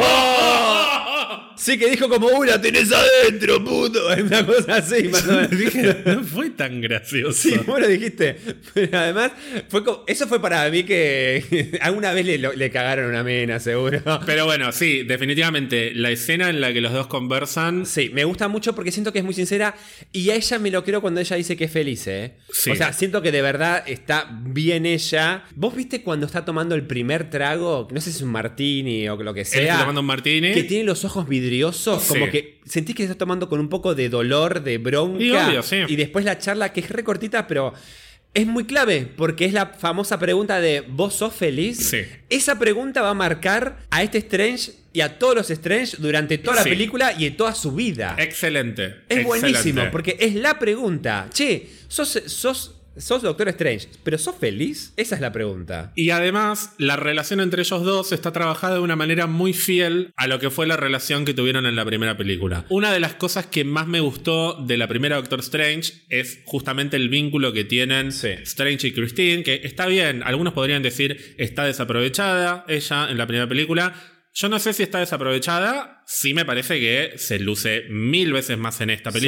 [1.61, 3.99] Sí, que dijo como, ¡Uh, la tenés adentro, puto!
[4.19, 5.11] Una cosa así.
[5.51, 7.33] Dije, no fue tan gracioso.
[7.33, 8.35] Sí, vos lo dijiste.
[8.73, 9.31] Pero además,
[9.69, 14.01] fue eso fue para mí que alguna vez le, le cagaron una mena, seguro.
[14.25, 17.85] Pero bueno, sí, definitivamente la escena en la que los dos conversan.
[17.85, 19.75] Sí, me gusta mucho porque siento que es muy sincera
[20.11, 22.37] y a ella me lo creo cuando ella dice que es feliz, ¿eh?
[22.51, 22.71] Sí.
[22.71, 25.43] O sea, siento que de verdad está bien ella.
[25.55, 27.87] ¿Vos viste cuando está tomando el primer trago?
[27.91, 29.61] No sé si es un martini o lo que Él sea.
[29.61, 30.53] está tomando un martini.
[30.53, 32.31] Que tiene los ojos vidriosos, como Sí.
[32.31, 35.23] que sentís que está tomando con un poco de dolor, de bronca.
[35.23, 35.77] Y obvio, sí.
[35.87, 37.73] Y después la charla, que es recortita, pero
[38.33, 41.89] es muy clave, porque es la famosa pregunta de ¿vos sos feliz?
[41.89, 42.01] Sí.
[42.29, 46.57] Esa pregunta va a marcar a este Strange y a todos los Strange durante toda
[46.57, 46.69] la Sí.
[46.69, 48.15] película y en toda su vida.
[48.17, 48.85] Excelente.
[48.85, 49.25] Es excelente.
[49.27, 51.27] buenísimo, porque es la pregunta.
[51.33, 54.93] Che, sos, sos, sos Doctor Strange, pero ¿sos feliz?
[54.97, 55.91] Esa es la pregunta.
[55.95, 60.27] Y además, la relación entre ellos dos está trabajada de una manera muy fiel a
[60.27, 62.65] lo que fue la relación que tuvieron en la primera película.
[62.69, 66.97] Una de las cosas que más me gustó de la primera Doctor Strange es justamente
[66.97, 68.29] el vínculo que tienen Sí.
[68.43, 73.47] Strange y Christine, que está bien, algunos podrían decir está desaprovechada ella en la primera
[73.47, 73.93] película.
[74.33, 78.79] Yo no sé si está desaprovechada, sí me parece que se luce mil veces más
[78.81, 79.19] en esta Sí.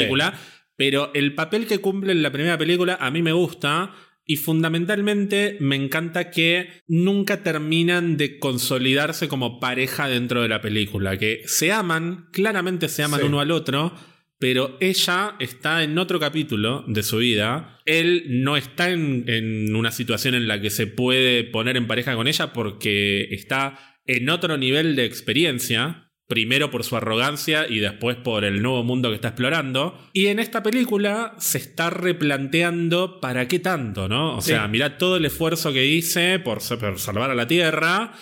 [0.85, 5.55] Pero el papel que cumple en la primera película a mí me gusta y fundamentalmente
[5.61, 11.71] me encanta que nunca terminan de consolidarse como pareja dentro de la película, que se
[11.71, 13.25] aman, claramente se aman Sí.
[13.27, 13.93] uno al otro,
[14.37, 17.79] pero ella está en otro capítulo de su vida.
[17.85, 22.13] Él no está en, en una situación en la que se puede poner en pareja
[22.15, 26.11] con ella porque está en otro nivel de experiencia.
[26.33, 29.95] Primero por su arrogancia y después por el nuevo mundo que está explorando.
[30.13, 34.37] Y en esta película se está replanteando para qué tanto, ¿no?
[34.37, 34.49] O Sí.
[34.49, 38.13] sea, mirá todo el esfuerzo que hice por, por salvar a la Tierra.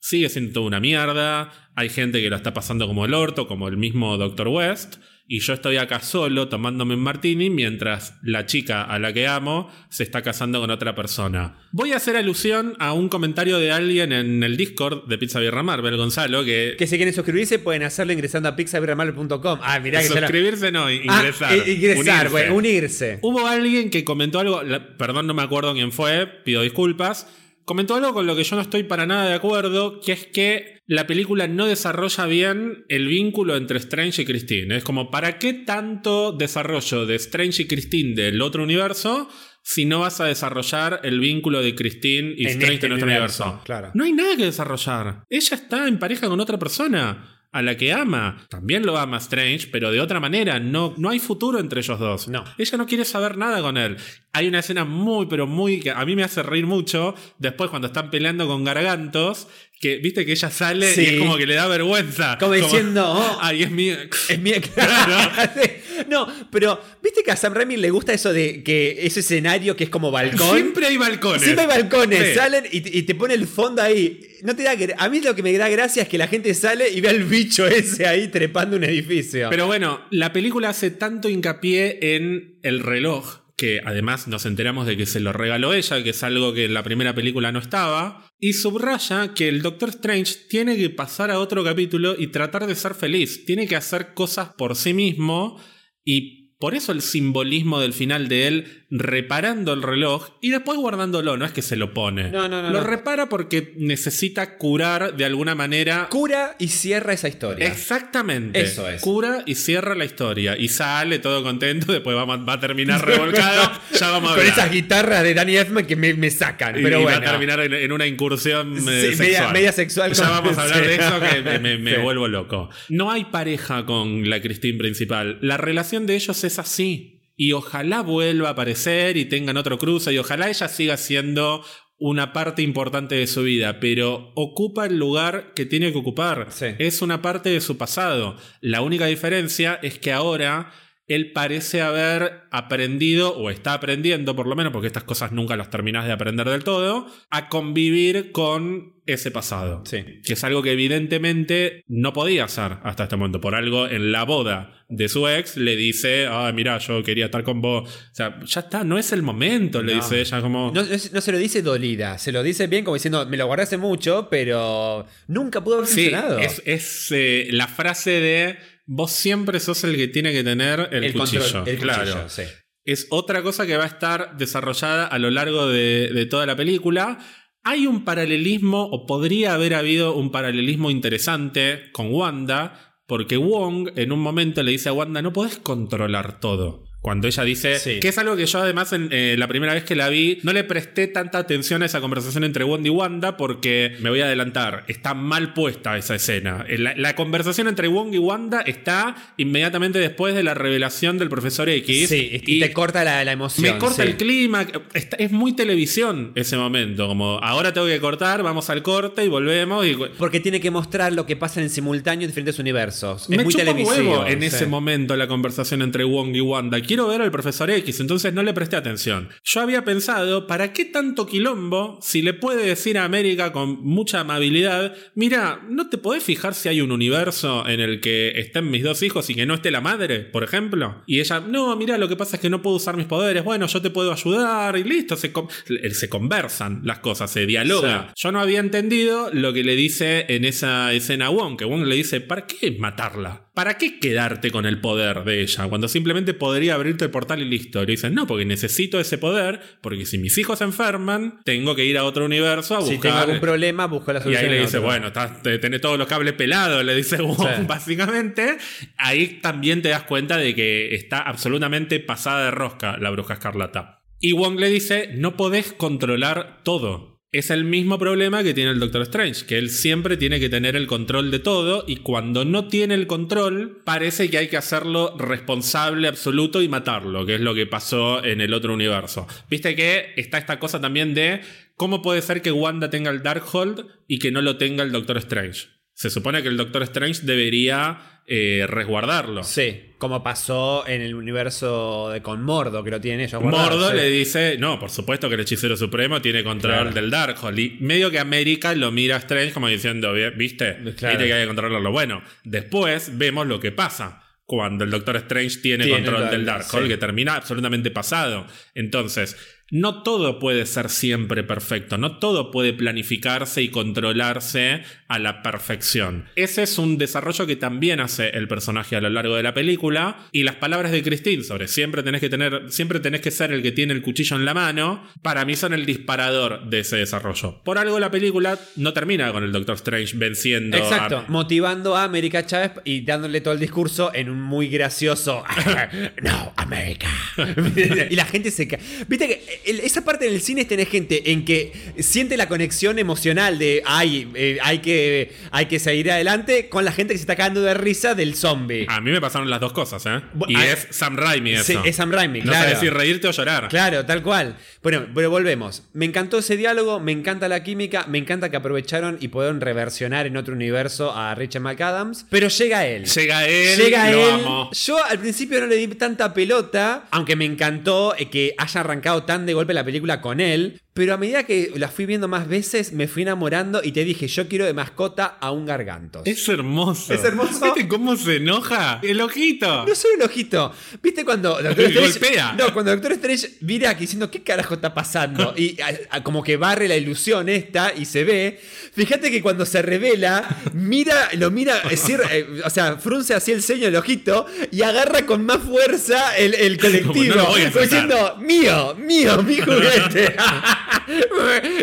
[0.00, 1.52] Sigue siendo toda una mierda.
[1.76, 4.48] Hay gente que lo está pasando como el orto, como el mismo Dr.
[4.48, 4.96] West.
[5.32, 9.70] Y yo estoy acá solo tomándome un martini mientras la chica a la que amo
[9.88, 11.54] se está casando con otra persona.
[11.70, 15.62] Voy a hacer alusión a un comentario de alguien en el Discord de Pizza Birra
[15.62, 19.60] Marvel, Gonzalo, que, Que si quieren suscribirse pueden hacerlo ingresando a pixabirramal.com.
[19.62, 21.68] Ah, mirá que se la- suscribirse no, Ah, ingresar.
[21.68, 22.28] ingresar, unirse.
[22.30, 23.18] bueno, unirse.
[23.22, 27.28] Hubo alguien que comentó algo, la- perdón, no me acuerdo quién fue, pido disculpas.
[27.70, 30.80] Comentó algo con lo que yo no estoy para nada de acuerdo, que es que
[30.88, 34.76] la película no desarrolla bien el vínculo entre Strange y Christine.
[34.76, 39.28] Es como, ¿para qué tanto desarrollo de Strange y Christine del otro universo
[39.62, 43.06] si no vas a desarrollar el vínculo de Christine y En Strange este de nuestro
[43.08, 43.64] universo, universo?
[43.64, 43.92] claro.
[43.94, 45.22] No hay nada que desarrollar.
[45.30, 47.39] Ella está en pareja con otra persona.
[47.52, 48.46] A la que ama.
[48.48, 50.60] También lo ama Strange, pero de otra manera.
[50.60, 52.28] No, no hay futuro entre ellos dos.
[52.28, 52.44] No.
[52.58, 53.96] Ella no quiere saber nada con él.
[54.32, 55.80] Hay una escena muy, pero muy.
[55.80, 57.14] que a mí me hace reír mucho.
[57.38, 59.48] Después, cuando están peleando con Gargantos,
[59.80, 61.00] que viste que ella sale Sí.
[61.00, 62.36] y es como que le da vergüenza.
[62.38, 63.88] Como diciendo, oh, Ay, es mi.
[63.88, 64.52] Es mi
[66.08, 69.84] No, pero viste que a Sam Raimi le gusta eso de que ese escenario que
[69.84, 70.54] es como balcón.
[70.54, 71.42] Siempre hay balcones.
[71.42, 72.34] Siempre hay balcones, Sí.
[72.34, 74.20] salen y, te- y te pone el fondo ahí.
[74.42, 76.88] No te da a mí lo que me da gracia es que la gente sale
[76.90, 79.48] y ve al bicho ese ahí trepando un edificio.
[79.50, 84.96] Pero bueno, la película hace tanto hincapié en el reloj, que además nos enteramos de
[84.96, 88.26] que se lo regaló ella, que es algo que en la primera película no estaba,
[88.38, 92.74] y subraya que el Doctor Strange tiene que pasar a otro capítulo y tratar de
[92.74, 95.60] ser feliz, tiene que hacer cosas por sí mismo
[96.02, 96.39] y...
[96.60, 101.44] Por eso el simbolismo del final de él reparando el reloj y después guardándolo, no
[101.44, 102.30] es que se lo pone.
[102.30, 102.86] No, no, no, Lo no.
[102.86, 107.66] repara porque necesita curar de alguna manera Cura y cierra esa historia.
[107.66, 108.60] Exactamente.
[108.60, 109.00] Eso es.
[109.00, 110.56] Cura y cierra la historia.
[110.58, 111.92] Y sale todo contento.
[111.92, 113.70] Después va, va a terminar revolcado.
[113.98, 116.78] ya vamos a Con esas guitarras de Danny Elfman que me, me sacan.
[116.78, 117.20] Y, pero y bueno.
[117.20, 119.52] va a terminar en, en una incursión eh, Sí, media- sexual.
[119.52, 122.00] media sexual Ya vamos a hablar de eso que me, me- me Sí.
[122.02, 122.68] vuelvo loco.
[122.88, 125.38] No hay pareja con la Christine principal.
[125.40, 127.22] La relación de ellos es así.
[127.36, 130.12] Y ojalá vuelva a aparecer y tengan otro cruce.
[130.12, 131.64] Y ojalá ella siga siendo
[131.98, 133.80] una parte importante de su vida.
[133.80, 136.48] Pero ocupa el lugar que tiene que ocupar.
[136.50, 136.66] Sí.
[136.78, 138.36] Es una parte de su pasado.
[138.60, 140.72] La única diferencia es que ahora
[141.14, 145.70] él parece haber aprendido, o está aprendiendo por lo menos, porque estas cosas nunca las
[145.70, 149.82] terminas de aprender del todo, a convivir con ese pasado.
[149.86, 150.04] Sí.
[150.24, 153.40] Que es algo que evidentemente no podía hacer hasta este momento.
[153.40, 157.42] Por algo en la boda de su ex le dice, ah, mira, yo quería estar
[157.42, 157.88] con vos.
[157.88, 160.02] O sea, ya está, no es el momento, le No.
[160.02, 160.70] dice ella como...
[160.72, 163.36] No, no se no se lo dice dolida, se lo dice bien como diciendo, me
[163.36, 166.38] lo guardé hace mucho, pero nunca pudo haber Sí, funcionado.
[166.38, 168.58] es, es, eh, la frase de
[168.92, 171.42] vos siempre sos el que tiene que tener el, cuchillo.
[171.42, 172.02] control, el claro.
[172.02, 172.42] cuchillo, sí.
[172.84, 176.56] Es otra cosa que va a estar desarrollada a lo largo de, de toda la
[176.56, 177.18] película.
[177.62, 184.10] Hay un paralelismo, o podría haber habido un paralelismo interesante con Wanda, porque Wong en
[184.10, 186.89] un momento le dice a Wanda, no podés controlar todo.
[187.02, 187.98] Cuando ella dice, Sí.
[187.98, 190.52] que es algo que yo además en, eh, la primera vez que la vi, no
[190.52, 194.26] le presté tanta atención a esa conversación entre Wanda y Wanda porque me voy a
[194.26, 196.66] adelantar, está mal puesta esa escena.
[196.68, 201.30] Eh, La, la conversación entre Wong y Wanda está inmediatamente después de la revelación del
[201.30, 202.08] profesor X.
[202.10, 203.62] Sí, y te corta la, la emoción.
[203.72, 204.08] Me corta sí.
[204.10, 204.66] el clima.
[204.92, 207.06] está- es muy televisión ese momento.
[207.08, 209.86] Como ahora tengo que cortar, vamos al corte y volvemos.
[209.86, 213.28] Y, Porque tiene que mostrar lo que pasa en simultáneo en diferentes universos.
[213.30, 214.26] me es muy chupa un televisivo.
[214.26, 214.46] en sí.
[214.48, 216.80] ese momento la conversación entre Wong y Wanda.
[216.90, 219.28] Quiero ver al profesor X, entonces no le presté atención.
[219.44, 224.18] Yo había pensado, ¿para qué tanto quilombo si le puede decir a América con mucha
[224.18, 228.82] amabilidad, mira, ¿no te podés fijar si hay un universo en el que estén mis
[228.82, 231.04] dos hijos y que no esté la madre, por ejemplo?
[231.06, 233.68] Y ella, no, mira, lo que pasa es que no puedo usar mis poderes, bueno,
[233.68, 235.46] yo te puedo ayudar y listo, se, con-
[235.92, 238.12] se conversan las cosas, se dialoga.
[238.16, 241.84] Yo no había entendido lo que le dice en esa escena a Wong, que Wong
[241.86, 243.46] le dice, ¿para qué matarla?
[243.60, 245.68] ¿Para qué quedarte con el poder de ella?
[245.68, 247.82] Cuando simplemente podría abrirte el portal y listo.
[247.82, 251.74] Y le dicen, no, porque necesito ese poder, porque si mis hijos se enferman, tengo
[251.76, 253.02] que ir a otro universo a Si buscar.
[253.12, 254.46] tengo algún problema, busco la Y solución.
[254.46, 257.64] ahí le dice, bueno, estás- tenés todos los cables pelados, le dice Wong, Sí.
[257.68, 258.56] básicamente.
[258.96, 264.00] Ahí también te das cuenta de que está absolutamente pasada de rosca la bruja escarlata.
[264.20, 267.09] Y Wong le dice, no podés controlar todo.
[267.32, 270.74] Es el mismo problema que tiene el Doctor Strange, que él siempre tiene que tener
[270.74, 275.16] el control de todo y cuando no tiene el control parece que hay que hacerlo
[275.16, 279.28] responsable absoluto y matarlo, que es lo que pasó en el otro universo.
[279.48, 281.40] Viste que está esta cosa también de
[281.76, 285.16] cómo puede ser que Wanda tenga el Darkhold y que no lo tenga el Doctor
[285.18, 285.68] Strange.
[286.00, 289.44] Se supone que el Doctor Strange debería eh, resguardarlo.
[289.44, 293.42] Sí, como pasó en el universo de con Mordo, que lo tienen ellos.
[293.42, 293.96] Mordo sí.
[293.96, 296.90] le dice, no, por supuesto que el hechicero supremo tiene control Claro.
[296.92, 297.58] del Darkhold.
[297.58, 300.74] Y medio que América lo mira a Strange como diciendo, "Vi- ¿viste?
[300.96, 301.18] Claro.
[301.18, 301.92] Viste que hay que controlarlo.
[301.92, 304.22] Bueno, después vemos lo que pasa.
[304.46, 306.88] Cuando el Doctor Strange tiene, Tiene control el- del Darkhold, sí.
[306.88, 308.46] que termina absolutamente pasado.
[308.74, 309.36] Entonces,
[309.70, 316.26] no todo puede ser siempre perfecto, no todo puede planificarse y controlarse a la perfección.
[316.36, 320.18] Ese es un desarrollo que también hace el personaje a lo largo de la película
[320.32, 323.62] y las palabras de Christine sobre siempre tenés que tener, siempre tenés que ser el
[323.62, 327.60] que tiene el cuchillo en la mano, para mí son el disparador de ese desarrollo.
[327.64, 332.04] Por algo la película no termina con el Doctor Strange venciendo a- Exacto, motivando a
[332.04, 335.44] América Chávez y dándole todo el discurso en un muy gracioso
[336.22, 337.08] No, América.
[338.10, 338.80] y la gente se cae.
[339.08, 343.58] Viste que el- esa parte del cine tenés gente en que siente la conexión emocional
[343.58, 347.36] de ay, eh, hay, que, hay que seguir adelante con la gente que se está
[347.36, 348.86] cagando de risa del zombie.
[348.88, 350.20] A mí me pasaron las dos cosas, ¿eh?
[350.48, 351.64] Y ah, es Sam Raimi eso.
[351.64, 352.64] Sí, es Sam Raimi, No claro.
[352.64, 353.68] sabes si reírte o llorar.
[353.68, 354.56] Claro, tal cual.
[354.82, 355.82] Bueno, pero volvemos.
[355.92, 360.26] Me encantó ese diálogo, me encanta la química, me encanta que aprovecharon y pudieron reversionar
[360.26, 362.24] en otro universo a Richard McAdams.
[362.30, 363.04] Pero llega él.
[363.04, 364.34] Llega él, Llega lo él.
[364.40, 364.70] amo.
[364.72, 369.24] Yo al principio no le di tanta pelota, aunque me encantó eh, que haya arrancado
[369.24, 370.80] tan de golpe la película con él.
[371.00, 374.28] Pero a medida que la fui viendo más veces, me fui enamorando y te dije,
[374.28, 376.26] yo quiero de mascota a un gargantos.
[376.26, 377.14] Es hermoso.
[377.14, 377.58] Es hermoso.
[377.64, 379.00] ¿Viste cómo se enoja?
[379.02, 379.86] El ojito.
[379.86, 380.74] No solo el ojito.
[381.02, 382.10] ¿Viste cuando Doctor Strange.
[382.20, 382.52] Golpea.
[382.52, 385.54] No, cuando Doctor Strange mira aquí diciendo qué carajo está pasando.
[385.60, 388.60] Y a- a- como que barre la ilusión esta y se ve.
[388.94, 390.44] Fíjate que cuando se revela,
[390.74, 395.24] mira, lo mira, cierra, eh, o sea, frunce así el ceño el ojito y agarra
[395.24, 397.14] con más fuerza el, el colectivo.
[397.14, 398.02] Como, "No lo voy a como soltar".
[398.08, 400.34] diciendo, mío, mío, mi juguete.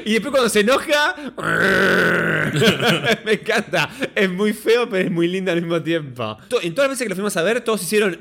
[0.06, 1.16] Y después cuando se enoja.
[3.26, 3.90] Me encanta.
[4.16, 6.38] Es muy feo, pero es muy lindo al mismo tiempo.
[6.62, 8.20] En todas las veces que lo fuimos a ver, todos hicieron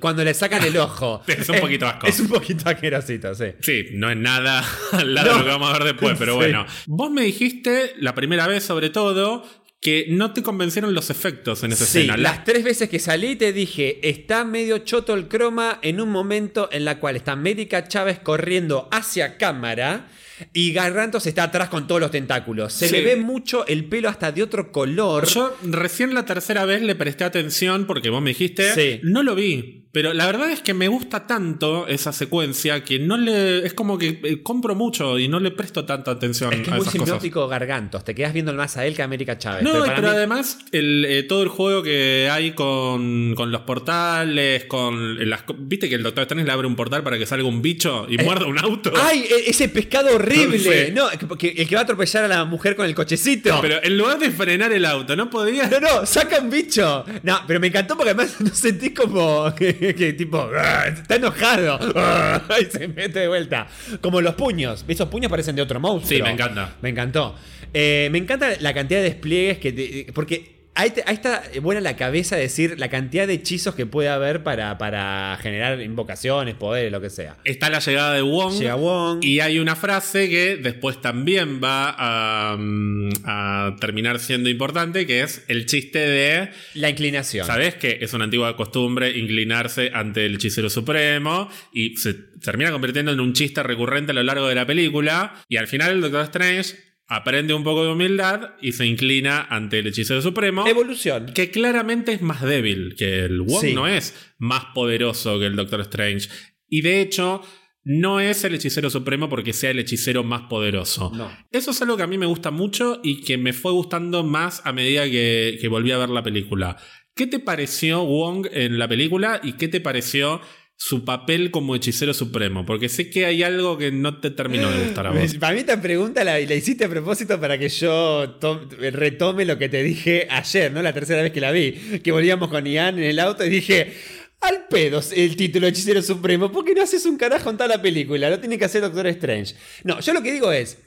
[0.00, 1.22] cuando le sacan el ojo.
[1.28, 2.06] Es un poquito asco.
[2.06, 3.46] Es un poquito asquerosito, sí.
[3.60, 6.36] Sí, no es nada al lado de lo que vamos a ver después, pero Sí.
[6.36, 6.66] bueno.
[6.86, 9.46] Vos me dijiste, la primera vez sobre todo,
[9.80, 12.16] que no te convencieron los efectos en esa Sí, escena.
[12.16, 16.08] La- las tres veces que salí te dije, está medio choto el croma en un
[16.10, 20.08] momento en la cual está América Chávez corriendo hacia cámara
[20.52, 22.72] y Garrantos está atrás con todos los tentáculos.
[22.72, 22.92] Se Sí.
[22.96, 25.26] le ve mucho el pelo hasta de otro color.
[25.28, 29.00] Yo recién la tercera vez le presté atención porque vos me dijiste, Sí.
[29.04, 29.87] no lo vi.
[29.90, 33.66] Pero la verdad es que me gusta tanto esa secuencia que no le.
[33.66, 36.68] Es como que eh, compro mucho y no le presto tanta atención Es que es
[36.68, 37.48] a muy esas cosas.
[37.48, 38.04] Gargantos.
[38.04, 39.62] Te quedas viendo más a él que a América Chávez.
[39.62, 43.62] No, pero pero, mí- además el, eh, todo el juego que hay con, con los
[43.62, 45.42] portales, con las...
[45.58, 48.18] ¿Viste que el Doctor Strange le abre un portal para que salga un bicho y
[48.18, 48.92] muerda un auto?
[49.00, 49.20] ¡Ay!
[49.28, 50.92] e- Ese pescado horrible.
[50.98, 51.08] No,
[51.38, 53.58] que- el que va a atropellar a la mujer con el cochecito.
[53.62, 55.68] Pero en lugar de frenar el auto, ¿no podía?
[55.68, 57.04] No, no, saca un bicho.
[57.22, 61.78] No, pero me encantó porque además no sentí como que, que tipo, "Ah", está enojado.
[62.60, 63.66] Y se mete de vuelta.
[64.00, 64.84] Como los puños.
[64.88, 66.16] Esos puños parecen de otro monstruo.
[66.16, 66.74] Sí, me encanta.
[66.82, 67.34] Me encantó.
[67.72, 69.72] Eh, me encanta la cantidad de despliegues que...
[69.72, 70.57] te- porque...
[70.80, 74.08] Ahí, te- ahí está buena la cabeza de decir la cantidad de hechizos que puede
[74.08, 77.36] haber para, para generar invocaciones, poderes, lo que sea.
[77.42, 78.54] Está la llegada de Wong.
[78.58, 79.24] Llega Wong.
[79.24, 85.22] Y hay una frase que después también va a, mm, a terminar siendo importante, que
[85.22, 86.50] es el chiste de...
[86.74, 87.44] La inclinación.
[87.44, 91.50] ¿Sabes que es una antigua costumbre inclinarse ante el hechicero supremo?
[91.72, 95.34] Y se termina convirtiendo en un chiste recurrente a lo largo de la película.
[95.48, 99.78] Y al final el Doctor Strange aprende un poco de humildad y se inclina ante
[99.78, 100.66] el hechicero supremo.
[100.66, 101.32] Evolución.
[101.34, 103.72] Que claramente es más débil que el Wong, Sí.
[103.74, 106.28] no es más poderoso que el Doctor Strange.
[106.68, 107.42] Y de hecho,
[107.82, 111.10] no es el hechicero supremo porque sea el hechicero más poderoso.
[111.14, 111.30] No.
[111.50, 114.60] Eso es algo que a mí me gusta mucho y que me fue gustando más
[114.66, 116.76] a medida que, que volví a ver la película.
[117.14, 120.40] ¿Qué te pareció Wong en la película y qué te pareció
[120.80, 122.64] su papel como hechicero supremo?
[122.64, 125.34] Porque sé que hay algo que no te terminó de gustar a vos.
[125.34, 129.58] Para mí esta pregunta la, la hiciste a propósito para que yo to- retome lo
[129.58, 130.80] que te dije ayer, ¿no?
[130.80, 131.72] La tercera vez que la vi.
[132.02, 133.92] Que volvíamos con Ian en el auto y dije.
[134.40, 136.52] Al pedo el título de Hechicero Supremo.
[136.52, 138.30] ¿Por qué no haces un carajo en toda la película?
[138.30, 139.56] Lo tiene que hacer Doctor Strange.
[139.82, 140.78] No, yo lo que digo es.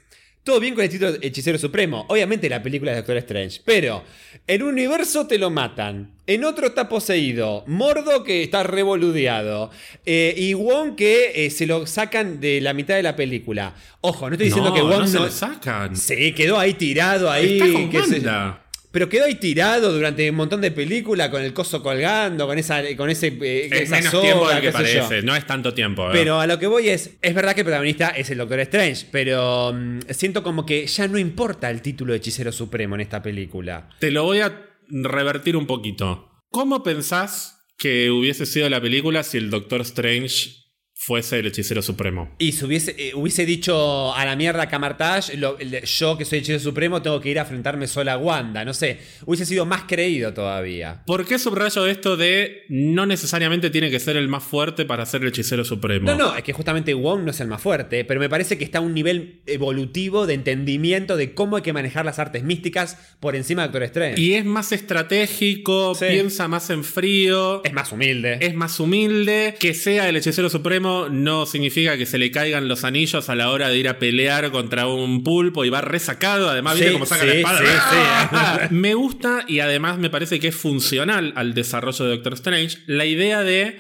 [0.44, 2.06] Todo bien con el título de Hechicero Supremo.
[2.10, 3.62] Obviamente la película es Doctor Strange.
[3.64, 4.04] Pero
[4.48, 6.16] en un universo te lo matan.
[6.26, 7.64] En otro está poseído.
[7.68, 9.70] Mordo que está revoludeado.
[10.04, 13.76] eh, y Wong que eh, se lo sacan de la mitad de la película.
[14.02, 15.96] Ojo, no estoy diciendo no, que Wong no se lo sacan.
[15.96, 17.60] Sí, quedó ahí tirado ahí.
[17.60, 17.96] Está con.
[17.96, 18.61] Wanda.
[18.92, 22.84] Pero quedó ahí tirado durante un montón de películas con el coso colgando, con esa,
[22.98, 26.08] con ese, eh, Es esa menos soga, tiempo del que parece, no es tanto tiempo.
[26.10, 26.14] ¿eh?
[26.14, 29.08] Pero a lo que voy es, es verdad que el protagonista es el Doctor Strange,
[29.12, 33.22] pero mm, siento como que ya no importa el título de Hechicero Supremo en esta
[33.24, 33.90] película.
[34.00, 36.30] Te lo voy a revertir un poquito.
[36.50, 40.61] ¿Cómo pensás que hubiese sido la película si el Doctor Strange
[41.04, 42.30] fuese el hechicero supremo?
[42.38, 46.60] Y si hubiese, eh, hubiese dicho a la mierda Camartage, lo- yo que soy Hechicero
[46.60, 50.34] Supremo tengo que ir a enfrentarme sola a Wanda, no sé, hubiese sido más creído
[50.34, 51.02] todavía.
[51.08, 55.24] ¿Por qué subrayo esto de no necesariamente tiene que ser el más fuerte para ser
[55.24, 56.06] el hechicero supremo?
[56.12, 58.64] No, no, es que justamente Wong no es el más fuerte, pero me parece que
[58.64, 62.98] está a un nivel evolutivo de entendimiento de cómo hay que manejar las artes místicas
[63.20, 64.22] por encima de Doctor Strange.
[64.22, 66.06] Y es más estratégico, Sí.
[66.10, 67.62] piensa más en frío.
[67.64, 68.38] es más humilde.
[68.42, 69.56] Es más humilde.
[69.60, 73.50] Que sea el hechicero supremo no significa que se le caigan los anillos a la
[73.52, 76.50] hora de ir a pelear contra un pulpo y va resacado.
[76.50, 77.60] Además, ¿viste Sí, cómo saca sí, la espada?
[77.60, 78.68] sí, ¡Ah!
[78.72, 83.06] Me gusta y además me parece que es funcional al desarrollo de Doctor Strange la
[83.06, 83.80] idea de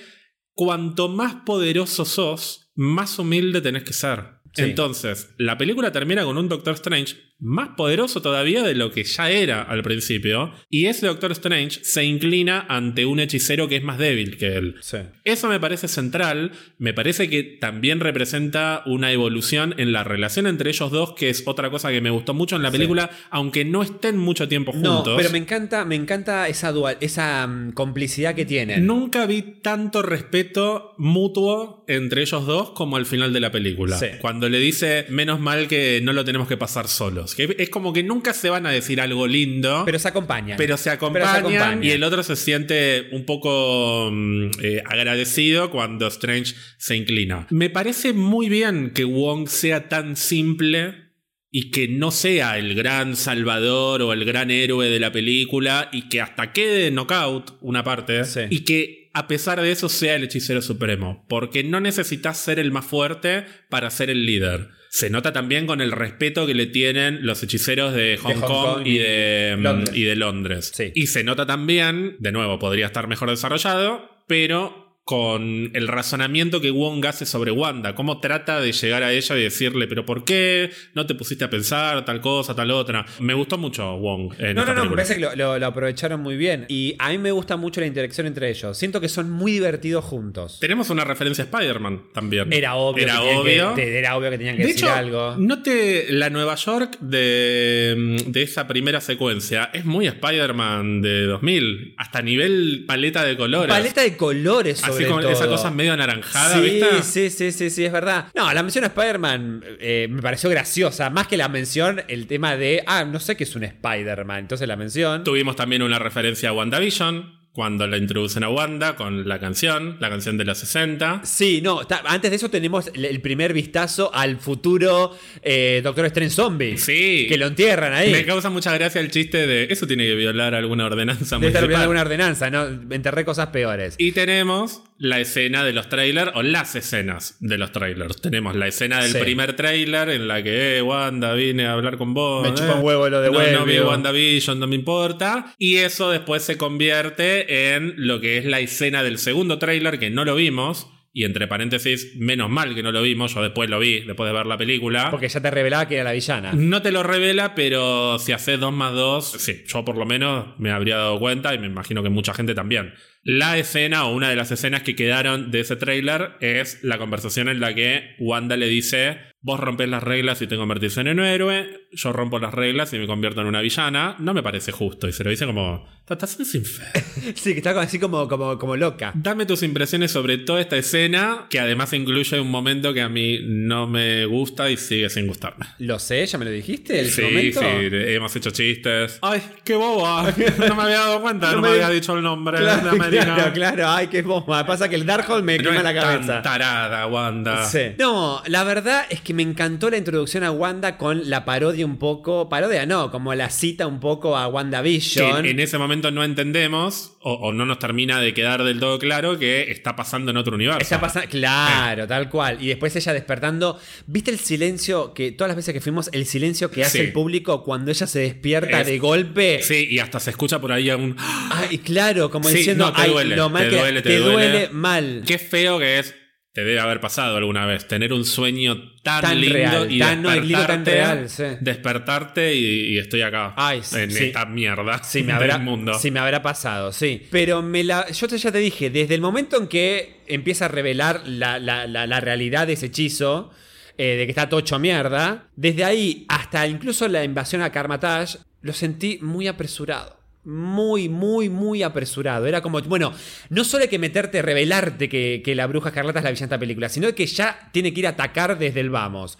[0.53, 4.41] cuanto más poderoso sos, más humilde tenés que ser.
[4.57, 9.29] Entonces, la película termina con un Doctor Strange más poderoso todavía de lo que ya
[9.29, 13.97] era al principio, y ese Doctor Strange se inclina ante un hechicero que es más
[13.97, 14.75] débil que él.
[14.81, 14.97] Sí.
[15.25, 20.69] Eso me parece central, me parece que también representa una evolución en la relación entre
[20.69, 22.77] ellos dos, que es otra cosa que me gustó mucho en la Sí.
[22.77, 25.15] película, aunque no estén mucho tiempo No, juntos.
[25.17, 28.85] pero me encanta, me encanta esa dual, esa mm, complicidad que tienen.
[28.85, 33.97] Nunca vi tanto respeto mutuo entre ellos dos como al final de la película.
[33.97, 34.07] Sí.
[34.21, 37.30] Cuando le dice, menos mal que no lo tenemos que pasar solos.
[37.35, 39.83] Que es como que nunca se van a decir algo lindo.
[39.85, 40.57] Pero se acompañan.
[40.57, 41.83] Pero se acompañan, acompañan.
[41.83, 47.47] y el otro se siente un poco mm, eh, agradecido cuando Strange se inclina.
[47.49, 51.11] Me parece muy bien que Wong sea tan simple
[51.49, 56.07] y que no sea el gran salvador o el gran héroe de la película y
[56.07, 58.41] que hasta quede knockout una parte Sí.
[58.49, 62.71] y que a pesar de eso sea el hechicero supremo, porque no necesitas ser el
[62.71, 64.69] más fuerte para ser el líder.
[64.93, 68.73] Se nota también con el respeto que le tienen los hechiceros de Hong, Hong Kong,
[68.75, 69.95] Kong y de mm, Londres.
[69.95, 70.71] y de Londres.
[70.75, 70.91] Sí.
[70.93, 76.69] Y se nota también, de nuevo, podría estar mejor desarrollado, pero con el razonamiento que
[76.71, 80.69] Wong hace sobre Wanda, cómo trata de llegar a ella y decirle, pero ¿por qué
[80.93, 83.05] no te pusiste a pensar tal cosa, tal otra?
[83.19, 84.33] Me gustó mucho Wong.
[84.39, 86.65] En No, esta no, no, me parece que lo, lo- lo aprovecharon muy bien.
[86.69, 88.77] Y a mí me gusta mucho la interacción entre ellos.
[88.77, 90.59] Siento que son muy divertidos juntos.
[90.61, 92.53] Tenemos una referencia a Spider-Man también.
[92.53, 93.75] Era obvio, Era que obvio.
[93.75, 95.35] que- te- era obvio que tenían que De decir hecho, algo.
[95.37, 99.69] note la Nueva York de, de esa primera secuencia.
[99.73, 101.95] Es muy Spider-Man de 2000.
[101.97, 103.67] Hasta nivel paleta de colores.
[103.75, 107.03] Paleta de colores, Así esa cosa medio anaranjada, Sí, ¿viste?
[107.03, 108.25] sí, sí, sí, sí, es verdad.
[108.35, 111.09] No, la mención a Spider-Man eh, me pareció graciosa.
[111.09, 114.39] Más que la mención, el tema de, ah, no sé qué es un Spider-Man.
[114.39, 115.23] Entonces la mención.
[115.23, 120.09] Tuvimos también una referencia a WandaVision, cuando la introducen a Wanda con la canción, la
[120.09, 121.21] canción de los 60.
[121.23, 126.77] Sí, no, antes de eso tenemos el, primer vistazo al futuro eh, Doctor Strange Zombie.
[126.77, 127.25] Sí.
[127.27, 128.11] Que lo entierran ahí.
[128.11, 131.63] Me causa mucha gracia el chiste de eso tiene que violar alguna ordenanza de estar
[131.63, 132.65] olvidando alguna ordenanza, ¿no?
[132.65, 133.95] Enterré cosas peores.
[133.97, 138.21] Y tenemos la escena de los trailers, o las escenas de los trailers.
[138.21, 139.17] Tenemos la escena del Sí.
[139.17, 142.43] primer trailer en la que, eh, Wanda, vine a hablar con vos.
[142.43, 142.53] Me eh.
[142.55, 143.79] chupa un huevo lo de no, no vi.
[143.79, 145.55] WandaVision, no me importa.
[145.57, 150.11] Y eso después se convierte en lo que es la escena del segundo trailer, que
[150.11, 150.87] no lo vimos.
[151.13, 154.33] Y entre paréntesis, menos mal que no lo vimos, yo después lo vi, después de
[154.37, 155.09] ver la película.
[155.11, 156.51] Porque ya te revelaba que era la villana.
[156.53, 160.57] No te lo revela, pero si haces 2 más 2, sí, yo por lo menos
[160.57, 162.93] me habría dado cuenta y me imagino que mucha gente también.
[163.23, 167.49] La escena o una de las escenas que quedaron de ese tráiler es la conversación
[167.49, 171.19] en la que Wanda le dice, vos rompes las reglas y te convertís en un
[171.19, 175.07] héroe, yo rompo las reglas y me convierto en una villana, no me parece justo.
[175.07, 176.83] Y se lo dice como, estás sin fe.
[177.35, 179.11] Sí, que está así como, como, como loca.
[179.15, 183.39] Dame tus impresiones sobre toda esta escena, que además incluye un momento que a mí
[183.45, 185.65] no me gusta y sigue sin gustarme.
[185.79, 186.99] Lo sé, ya me lo dijiste.
[186.99, 187.59] ¿El Sí, momento?
[187.61, 189.19] sí, hemos hecho chistes.
[189.21, 190.33] ¡Ay, qué boba!
[190.57, 193.53] No me había dado cuenta, no, No me, me- había dicho el nombre Claro, claro,
[193.53, 193.89] claro.
[193.89, 194.65] Ay, qué bomba.
[194.65, 196.41] Pasa que el Darkhold me No quema es la tan cabeza.
[196.41, 197.65] tarada, Wanda.
[197.65, 197.79] Sí.
[197.97, 201.97] No, la verdad es que me encantó la introducción a Wanda con la parodia un
[201.97, 202.49] poco.
[202.49, 205.45] Parodia no, como la cita un poco a Que WandaVision.
[205.45, 209.37] en ese momento no entendemos o, o no nos termina de quedar del todo claro
[209.37, 210.79] que está pasando en otro universo.
[210.81, 212.57] Está pasando, claro, tal cual.
[212.61, 213.79] Y después ella despertando.
[214.07, 217.05] ¿Viste el silencio que todas las veces que fuimos, el silencio que hace Sí.
[217.05, 219.61] el público cuando ella se despierta Es- de golpe?
[219.61, 221.15] Sí, y hasta se escucha por ahí un...
[221.51, 224.09] Ay, claro, como Sí, diciendo, no, te "Ay, duele, lo mal te que- duele, te
[224.09, 224.49] te duele".
[224.51, 225.23] duele mal.
[225.25, 226.15] Qué feo que es.
[226.53, 227.87] Te debe haber pasado alguna vez.
[227.87, 231.29] Tener un sueño tan, Tan lindo real, y tan- no, es lindo, tan despertarte, real,
[231.29, 231.43] sí.
[231.61, 233.53] despertarte y, y estoy acá.
[233.55, 234.25] Ay, en sí.
[234.25, 235.93] esta mierda Sí, me del habrá, mundo.
[235.97, 237.25] sí, me habrá pasado, sí.
[237.31, 240.67] Pero me la, yo te- ya te dije, desde el momento en que empieza a
[240.67, 243.51] revelar la, la- la- la realidad de ese hechizo,
[243.97, 248.73] eh, de que está tocho mierda, desde ahí hasta incluso la invasión a Karmatash, lo
[248.73, 250.19] sentí muy apresurado.
[250.43, 252.47] Muy, muy, muy apresurado.
[252.47, 253.13] Era como, bueno,
[253.49, 256.55] no solo hay que meterte, revelarte que, que la bruja escarlata es la villana de
[256.55, 259.37] esta película, sino que ya tiene que ir a atacar desde el vamos.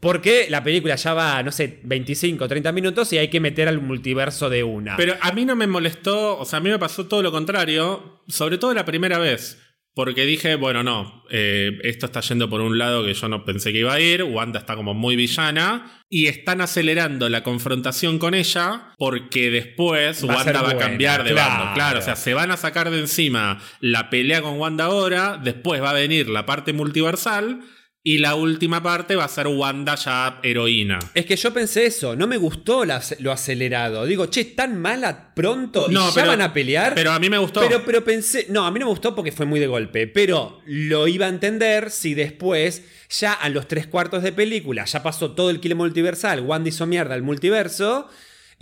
[0.00, 3.82] Porque la película ya va, no sé, 25, 30 minutos y hay que meter al
[3.82, 4.96] multiverso de una.
[4.96, 8.22] Pero a mí no me molestó, o sea, a mí me pasó todo lo contrario,
[8.26, 9.58] sobre todo la primera vez.
[10.00, 13.70] Porque dije, bueno, no, eh, esto está yendo por un lado que yo no pensé
[13.70, 18.32] que iba a ir, Wanda está como muy villana, y están acelerando la confrontación con
[18.32, 21.50] ella porque después Va a ser Wanda va a cambiar de claro.
[21.50, 21.74] bando.
[21.74, 25.82] Claro, o sea, se van a sacar de encima la pelea con Wanda ahora, después
[25.82, 27.60] va a venir la parte multiversal,
[28.02, 30.98] y la última parte va a ser Wanda ya heroína.
[31.14, 34.06] Es que yo pensé eso, no me gustó lo acelerado.
[34.06, 36.94] Digo, che, tan mala pronto y No, ya pero- van a pelear.
[36.94, 37.60] Pero a mí me gustó.
[37.60, 40.60] Pero, pero pensé, no, a mí no me gustó porque fue muy de golpe, pero
[40.64, 45.32] lo iba a entender si después, ya a los tres cuartos de película, ya pasó
[45.32, 48.08] todo el kilo multiversal, Wanda hizo mierda al multiverso,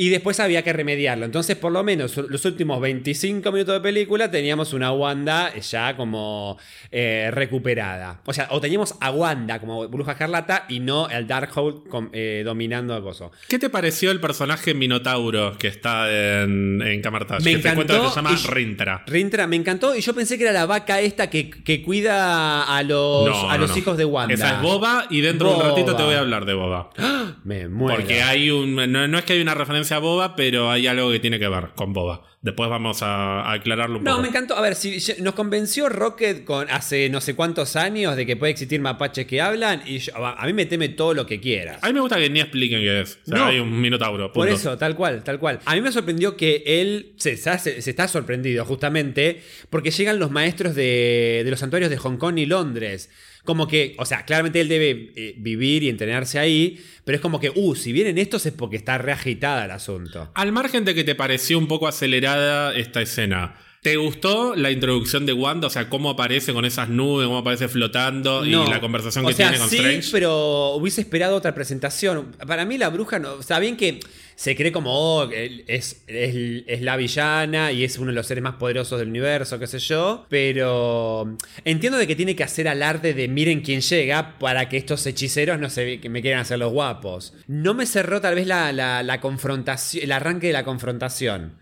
[0.01, 1.25] y después había que remediarlo.
[1.27, 6.57] Entonces, por lo menos, los últimos 25 minutos de película teníamos una Wanda ya como
[6.93, 8.21] eh, recuperada.
[8.25, 12.43] O sea, o teníamos a Wanda como bruja escarlata y no el Darkhold com- eh,
[12.45, 13.33] dominando el coso.
[13.49, 16.09] ¿Qué te pareció el personaje Minotauro que está
[16.43, 17.45] en, en Camartage?
[17.45, 19.03] Me que encantó que se llama yo- Rintra.
[19.07, 22.83] Rintra me encantó y yo pensé que era la vaca esta que, que cuida a
[22.85, 23.77] los, No, a los no.
[23.77, 24.33] hijos de Wanda.
[24.35, 26.91] Esa es Boba y dentro de un ratito te voy a hablar de Boba.
[27.45, 27.97] Me muero.
[27.99, 28.77] Porque hay un.
[28.93, 31.49] No, no es que hay una referencia a Boba, pero hay algo que tiene que
[31.49, 32.25] ver con Boba.
[32.41, 34.23] Después vamos a, a aclararlo un No, poco.
[34.23, 34.57] me encantó.
[34.57, 38.53] A ver, si nos convenció Rocket con hace no sé cuántos años de que puede
[38.53, 41.79] existir mapaches que hablan y yo- a mí me teme todo lo que quieras.
[41.83, 43.19] A mí me gusta que ni expliquen qué es.
[43.27, 43.47] O sea, No.
[43.47, 44.33] hay un Minotauro.
[44.33, 45.59] Por eso, tal cual, tal cual.
[45.65, 50.31] A mí me sorprendió que él se, se- se está sorprendido justamente porque llegan los
[50.31, 53.11] maestros de, de los santuarios de Hong Kong y Londres.
[53.45, 57.41] Como que, o sea, claramente él debe eh, vivir y entrenarse ahí, pero es como
[57.41, 60.31] que, uh, si vienen estos es porque está reagitada el asunto.
[60.35, 63.55] Al margen de que te pareció un poco acelerada esta escena.
[63.81, 65.69] ¿Te gustó la introducción de Wanda?
[65.69, 68.67] O sea, cómo aparece con esas nubes, cómo aparece flotando No.
[68.67, 70.09] y la conversación O que sea, tiene con sí, Strange.
[70.11, 72.33] pero hubiese esperado otra presentación.
[72.47, 74.01] Para mí la bruja, no, está bien que
[74.39, 78.41] se cree como, oh, es, es, es la villana y es uno de los seres
[78.45, 83.15] más poderosos del universo, qué sé yo, pero entiendo de que tiene que hacer alarde
[83.15, 86.73] de miren quién llega para que estos hechiceros no se que me quieran hacer los
[86.73, 87.35] guapos.
[87.49, 91.55] No me cerró tal vez la, la- la confrontación, el arranque de la confrontación.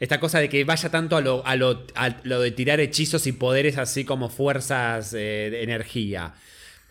[0.00, 3.28] Esta cosa de que vaya tanto a lo, a lo, a lo de tirar hechizos
[3.28, 6.34] y poderes así como fuerzas eh, de energía.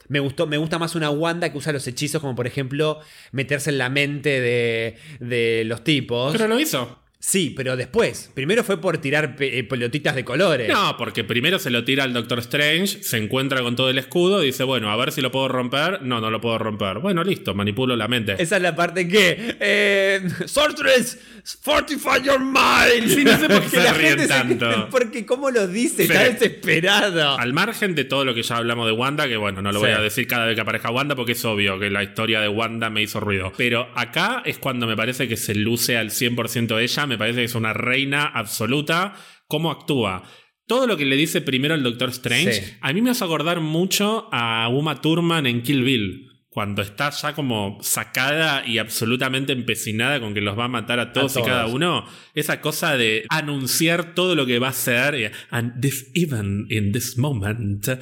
[0.08, 3.00] Me, gustó, me gusta más una Wanda que usa los hechizos, como por ejemplo
[3.32, 6.32] meterse en la mente de, de los tipos.
[6.32, 7.03] Pero lo hizo.
[7.26, 8.30] Sí, pero después.
[8.34, 10.68] Primero fue por tirar eh, pelotitas de colores.
[10.68, 14.44] No, porque primero se lo tira al Doctor Strange, se encuentra con todo el escudo
[14.44, 16.02] y dice, bueno, a ver si lo puedo romper.
[16.02, 17.00] No, no lo puedo romper.
[17.00, 18.36] Bueno, listo, manipulo la mente.
[18.38, 19.56] Esa es la parte que.
[19.58, 21.18] Eh, Sorceress,
[21.62, 23.08] fortify your mind.
[23.08, 24.90] Sí, no sé por qué se la ríen gente tanto.
[24.92, 26.04] Porque, ¿cómo lo dice?
[26.04, 27.40] Está desesperado.
[27.40, 29.92] Al margen de todo lo que ya hablamos de Wanda, que bueno, no lo voy
[29.92, 32.90] a decir cada vez que aparezca Wanda porque es obvio que la historia de Wanda
[32.90, 33.54] me hizo ruido.
[33.56, 37.46] Pero acá es cuando me parece que se luce al 100% ella, me parece que
[37.46, 39.16] es una reina absoluta.
[39.48, 40.24] ¿Cómo actúa?
[40.68, 42.74] Todo lo que le dice primero el Doctor Strange, Sí.
[42.82, 46.30] a mí me hace acordar mucho a Uma Thurman en Kill Bill.
[46.54, 51.12] Cuando está ya como sacada y absolutamente empecinada con que los va a matar a
[51.12, 51.48] todos, y todos.
[51.48, 52.06] cada uno,
[52.36, 55.16] esa cosa de anunciar todo lo que va a hacer.
[55.16, 57.96] y, And this even in this moment, uh,